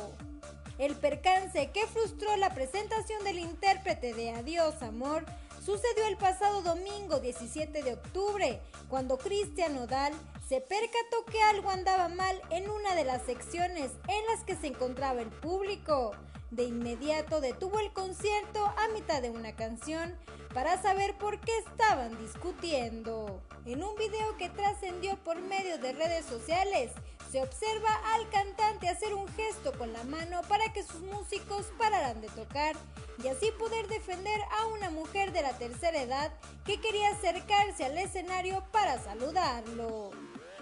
El 0.78 0.96
percance 0.96 1.72
que 1.72 1.88
frustró 1.88 2.38
la 2.38 2.54
presentación 2.54 3.24
del 3.24 3.40
intérprete 3.40 4.14
de 4.14 4.32
Adiós 4.32 4.82
Amor 4.82 5.26
sucedió 5.66 6.08
el 6.08 6.18
pasado 6.18 6.62
domingo 6.62 7.20
17 7.20 7.84
de 7.84 7.94
octubre, 7.94 8.62
cuando 8.88 9.18
Cristian 9.18 9.76
Nodal 9.76 10.14
se 10.48 10.62
percató 10.62 11.26
que 11.30 11.42
algo 11.42 11.70
andaba 11.70 12.08
mal 12.08 12.42
en 12.52 12.70
una 12.70 12.96
de 12.96 13.04
las 13.04 13.24
secciones 13.24 13.92
en 14.08 14.26
las 14.28 14.46
que 14.46 14.56
se 14.56 14.68
encontraba 14.68 15.22
el 15.22 15.30
público. 15.30 16.16
De 16.52 16.64
inmediato 16.64 17.42
detuvo 17.42 17.80
el 17.80 17.92
concierto 17.92 18.66
a 18.66 18.88
mitad 18.94 19.22
de 19.22 19.30
una 19.30 19.56
canción 19.56 20.16
para 20.54 20.82
saber 20.82 21.18
por 21.18 21.42
qué 21.42 21.52
estaban 21.58 22.18
discutiendo. 22.20 23.42
En 23.66 23.84
un 23.84 23.96
video 23.98 24.38
que 24.38 24.50
trascendió 24.50 25.18
por 25.24 25.42
medio 25.42 25.78
de 25.78 25.92
redes 25.92 26.26
sociales, 26.26 26.92
se 27.32 27.42
observa 27.42 27.90
al 28.14 28.30
cantante 28.30 28.88
hacer 28.88 29.14
un 29.14 29.28
gesto 29.30 29.78
con 29.78 29.92
la 29.92 30.04
mano 30.06 30.42
para 30.48 30.72
que 30.72 30.84
sus 30.84 31.02
músicos 31.02 31.66
pararan 31.78 32.22
de 32.22 32.30
tocar 32.30 32.78
y 33.22 33.28
así 33.28 33.52
poder 33.60 33.88
defender 33.88 34.40
a 34.58 34.68
una 34.68 34.90
mujer 34.90 35.34
de 35.34 35.42
la 35.42 35.58
tercera 35.58 36.02
edad 36.02 36.32
que 36.66 36.80
quería 36.80 37.10
acercarse 37.10 37.84
al 37.84 37.98
escenario 37.98 38.64
para 38.72 39.04
saludarlo 39.04 40.12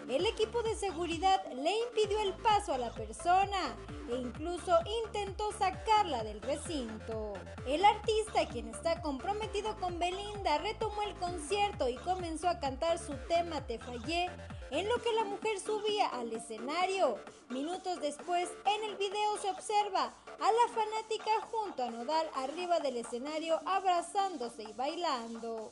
el 0.10 0.26
equipo 0.26 0.62
de 0.62 0.76
seguridad 0.76 1.42
le 1.54 1.78
impidió 1.88 2.20
el 2.20 2.34
paso 2.34 2.74
a 2.74 2.78
la 2.78 2.92
persona 2.92 3.76
e 4.10 4.16
incluso 4.16 4.72
intentó 5.04 5.52
sacarla 5.54 6.24
del 6.24 6.42
recinto. 6.42 7.34
El 7.66 7.84
artista, 7.84 8.48
quien 8.48 8.68
está 8.68 9.02
comprometido 9.02 9.76
con 9.78 9.98
Belinda, 9.98 10.60
retomó 10.60 11.02
el 11.02 11.16
concierto 11.16 11.90
y 11.90 11.96
comenzó 11.96 12.48
a 12.50 12.60
cantar 12.60 13.00
su 13.00 13.14
tema 13.28 13.66
Te 13.66 13.80
fallé, 13.80 14.30
en 14.72 14.88
lo 14.90 15.02
que 15.02 15.14
la 15.14 15.24
mujer 15.24 15.60
subía 15.60 16.08
al 16.10 16.32
escenario. 16.34 17.18
Minutos 17.50 18.00
después, 18.02 18.50
en 18.66 18.84
el 18.90 18.96
video 18.98 19.38
se 19.42 19.50
observa 19.50 20.04
a 20.04 20.52
la 20.52 20.74
fanática 20.74 21.32
junto 21.52 21.84
a 21.84 21.90
Nodal 21.92 22.30
arriba 22.36 22.80
del 22.80 22.98
escenario 22.98 23.60
abrazándose 23.66 24.64
y 24.64 24.74
bailando. 24.74 25.72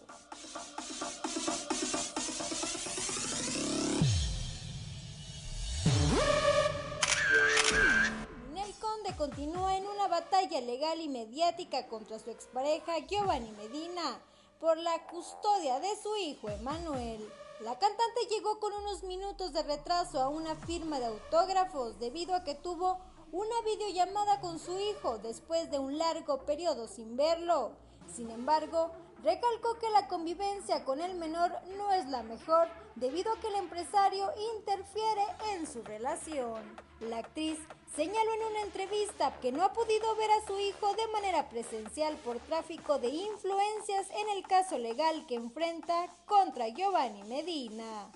Continúa 9.23 9.77
en 9.77 9.87
una 9.87 10.09
batalla 10.09 10.59
legal 10.59 10.99
y 10.99 11.07
mediática 11.07 11.87
contra 11.87 12.19
su 12.19 12.29
expareja 12.29 12.99
Giovanni 13.07 13.51
Medina 13.53 14.19
por 14.59 14.77
la 14.77 15.07
custodia 15.07 15.79
de 15.79 15.95
su 16.01 16.13
hijo 16.17 16.49
Emanuel. 16.49 17.25
La 17.61 17.79
cantante 17.79 18.27
llegó 18.29 18.59
con 18.59 18.73
unos 18.73 19.03
minutos 19.03 19.53
de 19.53 19.63
retraso 19.63 20.19
a 20.19 20.27
una 20.27 20.55
firma 20.55 20.99
de 20.99 21.05
autógrafos 21.05 21.99
debido 21.99 22.35
a 22.35 22.43
que 22.43 22.55
tuvo 22.55 22.99
una 23.31 23.61
videollamada 23.65 24.41
con 24.41 24.59
su 24.59 24.77
hijo 24.77 25.19
después 25.19 25.71
de 25.71 25.79
un 25.79 25.97
largo 25.97 26.45
periodo 26.45 26.89
sin 26.89 27.15
verlo. 27.15 27.71
Sin 28.13 28.29
embargo, 28.29 28.91
recalcó 29.23 29.79
que 29.79 29.89
la 29.89 30.07
convivencia 30.07 30.83
con 30.83 30.99
el 30.99 31.15
menor 31.15 31.51
no 31.77 31.91
es 31.93 32.05
la 32.07 32.23
mejor 32.23 32.67
debido 32.95 33.31
a 33.31 33.39
que 33.39 33.47
el 33.47 33.55
empresario 33.55 34.29
interfiere 34.57 35.23
en 35.53 35.65
su 35.65 35.81
relación. 35.83 36.61
La 36.99 37.19
actriz 37.19 37.57
señaló 37.95 38.33
en 38.33 38.51
una 38.51 38.61
entrevista 38.61 39.39
que 39.39 39.51
no 39.51 39.63
ha 39.63 39.71
podido 39.71 40.15
ver 40.15 40.31
a 40.31 40.45
su 40.45 40.59
hijo 40.59 40.93
de 40.95 41.07
manera 41.13 41.49
presencial 41.49 42.15
por 42.17 42.39
tráfico 42.39 42.99
de 42.99 43.09
influencias 43.09 44.07
en 44.09 44.37
el 44.37 44.43
caso 44.43 44.77
legal 44.77 45.25
que 45.27 45.35
enfrenta 45.35 46.07
contra 46.25 46.67
Giovanni 46.67 47.23
Medina. 47.23 48.11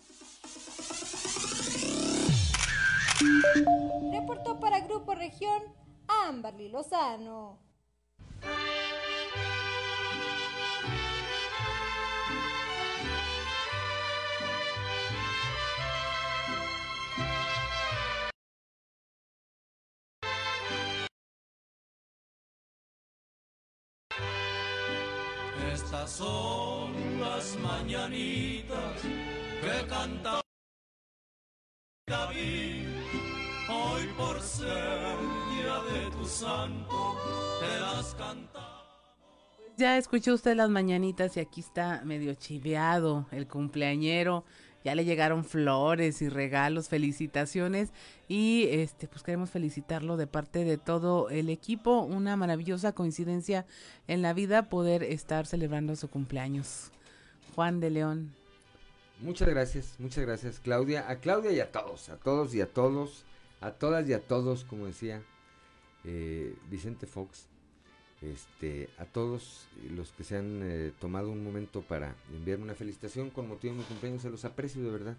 Reportó 4.12 4.60
para 4.60 4.82
Grupo 4.82 5.16
Región 5.16 5.64
Amberly 6.08 6.70
Lozano. 6.70 7.67
Estas 25.98 26.12
son 26.12 27.20
las 27.20 27.58
mañanitas 27.58 29.02
que 29.02 29.88
canta 29.88 30.42
David. 32.06 32.86
Hoy 33.68 34.08
por 34.16 34.40
ser 34.40 35.18
día 35.50 35.82
de 35.92 36.12
tu 36.12 36.24
santo, 36.26 37.16
te 37.60 37.80
las 37.80 38.14
canta. 38.14 38.84
Ya 39.76 39.98
escuchó 39.98 40.36
usted 40.36 40.56
las 40.56 40.70
mañanitas 40.70 41.36
y 41.36 41.40
aquí 41.40 41.62
está 41.62 42.04
medio 42.06 42.36
chiveado 42.36 43.26
el 43.32 43.48
cumpleañero. 43.48 44.46
Ya 44.88 44.96
le 44.96 45.04
llegaron 45.04 45.44
flores 45.44 46.22
y 46.22 46.30
regalos, 46.30 46.88
felicitaciones 46.88 47.90
y 48.30 48.70
este 48.70 49.10
pues 49.10 49.22
queremos 49.22 49.50
felicitarlo 49.50 50.16
de 50.16 50.28
parte 50.28 50.64
de 50.64 50.78
todo 50.78 51.30
el 51.30 51.50
equipo, 51.50 52.04
una 52.04 52.38
maravillosa 52.38 52.94
coincidencia 52.94 53.66
en 54.08 54.22
la 54.22 54.32
vida 54.32 54.70
poder 54.70 55.04
estar 55.04 55.46
celebrando 55.46 55.98
su 55.98 56.10
cumpleaños. 56.10 56.94
Juan 57.54 57.82
de 57.82 57.90
León. 57.90 58.34
Muchas 59.20 59.50
gracias, 59.50 59.96
muchas 60.00 60.26
gracias 60.26 60.62
Claudia, 60.62 61.10
a 61.10 61.18
Claudia 61.18 61.52
y 61.52 61.60
a 61.60 61.70
todos, 61.70 62.08
a 62.08 62.16
todos 62.16 62.56
y 62.56 62.62
a 62.62 62.72
todos, 62.72 63.26
a 63.60 63.72
todas 63.72 64.08
y 64.08 64.14
a 64.14 64.22
todos, 64.22 64.64
como 64.64 64.86
decía 64.86 65.22
eh, 66.06 66.56
Vicente 66.70 67.08
Fox, 67.08 67.50
este, 68.22 68.90
a 68.98 69.06
todos 69.06 69.68
los 69.92 70.12
que 70.12 70.24
se 70.24 70.38
han 70.38 70.62
eh, 70.64 70.92
tomado 71.00 71.32
un 71.32 71.44
momento 71.44 71.82
para 71.82 72.16
enviarme 72.34 72.66
una 72.66 72.76
felicitación 72.76 73.30
con 73.30 73.48
motivo 73.48 73.74
de 73.74 73.80
mi 73.80 73.86
cumpleaños, 73.86 74.24
se 74.24 74.30
los 74.30 74.46
aprecio 74.46 74.84
de 74.84 74.92
verdad, 74.92 75.18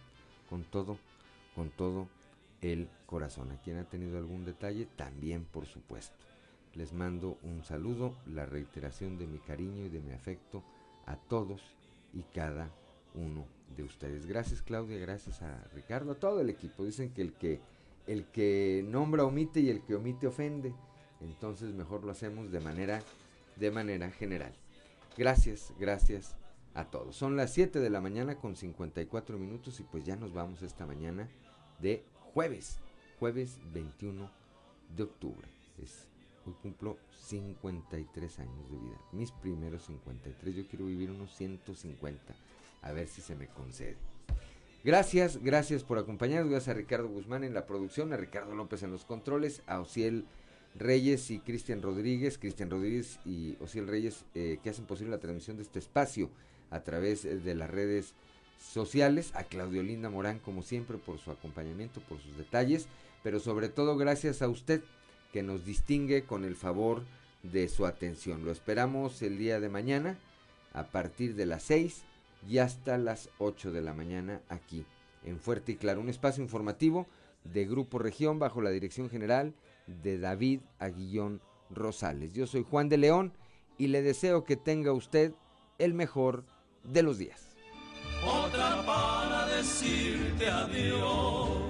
con 0.51 0.65
todo, 0.65 0.99
con 1.55 1.71
todo 1.71 2.09
el 2.61 2.89
corazón. 3.07 3.53
A 3.53 3.61
quien 3.63 3.79
ha 3.79 3.85
tenido 3.85 4.19
algún 4.19 4.45
detalle, 4.45 4.87
también 4.97 5.45
por 5.45 5.67
supuesto. 5.67 6.17
Les 6.75 6.93
mando 6.93 7.39
un 7.43 7.65
saludo, 7.65 8.15
la 8.27 8.47
reiteración 8.47 9.19
de 9.19 9.27
mi 9.27 9.39
cariño 9.39 9.87
y 9.87 9.89
de 9.89 10.01
mi 10.01 10.13
afecto 10.13 10.63
a 11.07 11.17
todos 11.17 11.63
y 12.13 12.23
cada 12.35 12.71
uno 13.15 13.47
de 13.77 13.83
ustedes. 13.83 14.27
Gracias 14.27 14.63
Claudia, 14.63 14.99
gracias 14.99 15.43
a 15.43 15.65
Ricardo, 15.75 16.13
a 16.13 16.15
todo 16.17 16.41
el 16.41 16.51
equipo. 16.51 16.85
Dicen 16.85 17.11
que 17.11 17.23
el 17.23 17.33
que 17.33 17.61
el 18.07 18.25
que 18.27 18.85
nombra 18.89 19.25
omite 19.25 19.61
y 19.61 19.69
el 19.69 19.83
que 19.83 19.95
omite 19.95 20.27
ofende 20.27 20.73
entonces 21.21 21.75
mejor 21.75 22.05
lo 22.05 22.13
hacemos 22.13 22.51
de 22.51 22.61
manera, 22.61 23.03
de 23.57 23.71
manera 23.71 24.11
general. 24.11 24.53
Gracias, 25.17 25.73
gracias 25.79 26.37
a 26.75 26.85
todos. 26.85 27.17
Son 27.17 27.37
las 27.37 27.53
7 27.53 27.81
de 27.81 27.91
la 27.91 28.01
mañana 28.01 28.37
con 28.37 28.57
54 28.57 29.39
minutos 29.39 29.81
y 29.81 29.83
pues 29.83 30.05
ya 30.05 30.17
nos 30.17 30.33
vamos 30.33 30.63
esta 30.63 30.87
mañana 30.87 31.29
de 31.81 32.05
jueves, 32.33 32.79
jueves 33.19 33.59
21 33.73 34.31
de 34.97 35.03
octubre. 35.03 35.49
Es, 35.83 36.07
hoy 36.47 36.55
cumplo 36.63 36.99
53 37.11 38.39
años 38.39 38.71
de 38.71 38.79
vida, 38.79 39.01
mis 39.13 39.33
primeros 39.33 39.87
53. 39.87 40.55
Yo 40.55 40.67
quiero 40.69 40.87
vivir 40.87 41.11
unos 41.11 41.35
150, 41.37 42.35
a 42.83 42.93
ver 42.93 43.09
si 43.09 43.21
se 43.21 43.35
me 43.35 43.49
concede. 43.49 43.97
Gracias, 44.85 45.43
gracias 45.43 45.83
por 45.83 45.99
acompañarnos. 45.99 46.51
Gracias 46.51 46.75
a 46.75 46.79
Ricardo 46.79 47.09
Guzmán 47.09 47.43
en 47.43 47.55
la 47.55 47.67
producción, 47.67 48.13
a 48.13 48.17
Ricardo 48.17 48.55
López 48.55 48.83
en 48.85 48.93
los 48.93 49.05
controles, 49.05 49.63
a 49.67 49.81
Ociel 49.81 50.27
Reyes 50.75 51.31
y 51.31 51.41
Cristian 51.41 51.83
Rodríguez, 51.83 52.39
Cristian 52.39 52.71
Rodríguez 52.71 53.19
y 53.25 53.57
Osiel 53.61 53.87
Reyes, 53.87 54.25
eh, 54.35 54.59
que 54.63 54.71
hacen 54.71 54.87
posible 54.87 55.11
la 55.11 55.19
transmisión 55.19 55.57
de 55.57 55.63
este 55.63 55.79
espacio 55.79 56.31
a 56.71 56.81
través 56.81 57.25
eh, 57.25 57.37
de 57.37 57.55
las 57.55 57.71
redes 57.71 58.15
sociales, 58.61 59.33
a 59.35 59.45
Claudio 59.45 59.83
Linda 59.83 60.11
Morán, 60.11 60.39
como 60.39 60.63
siempre, 60.63 60.99
por 60.99 61.19
su 61.19 61.31
acompañamiento, 61.31 62.01
por 62.01 62.21
sus 62.21 62.37
detalles, 62.37 62.89
pero 63.23 63.41
sobre 63.41 63.69
todo 63.69 63.97
gracias 63.97 64.43
a 64.43 64.49
usted 64.49 64.83
que 65.33 65.43
nos 65.43 65.65
distingue 65.65 66.25
con 66.25 66.45
el 66.45 66.57
favor 66.57 67.03
de 67.43 67.69
su 67.69 67.87
atención. 67.87 68.45
Lo 68.45 68.51
esperamos 68.51 69.23
el 69.23 69.39
día 69.39 69.61
de 69.61 69.69
mañana 69.69 70.19
a 70.73 70.89
partir 70.89 71.35
de 71.35 71.47
las 71.47 71.63
6 71.65 72.03
y 72.49 72.59
hasta 72.59 72.99
las 72.99 73.31
8 73.39 73.73
de 73.73 73.83
la 73.83 73.95
mañana 73.95 74.41
aquí 74.49 74.85
en 75.25 75.39
Fuerte 75.39 75.73
y 75.73 75.77
Claro, 75.77 76.01
un 76.01 76.09
espacio 76.09 76.43
informativo 76.43 77.07
de 77.45 77.67
Grupo 77.67 77.99
Región 77.99 78.39
bajo 78.39 78.61
la 78.61 78.71
dirección 78.71 79.11
general 79.11 79.55
de 80.03 80.19
David 80.19 80.61
Aguillón 80.79 81.41
Rosales. 81.71 82.33
Yo 82.33 82.47
soy 82.47 82.65
Juan 82.69 82.89
de 82.89 82.99
León 82.99 83.33
y 83.77 83.89
le 83.89 84.03
deseo 84.03 84.45
que 84.45 84.57
tenga 84.57 84.93
usted 84.93 85.33
el 85.79 85.95
mejor 85.95 86.45
de 86.85 87.03
los 87.03 87.19
días. 87.19 87.57
Otra 88.25 88.85
para 88.85 89.47
decirte 89.47 90.51
adiós. 90.51 91.68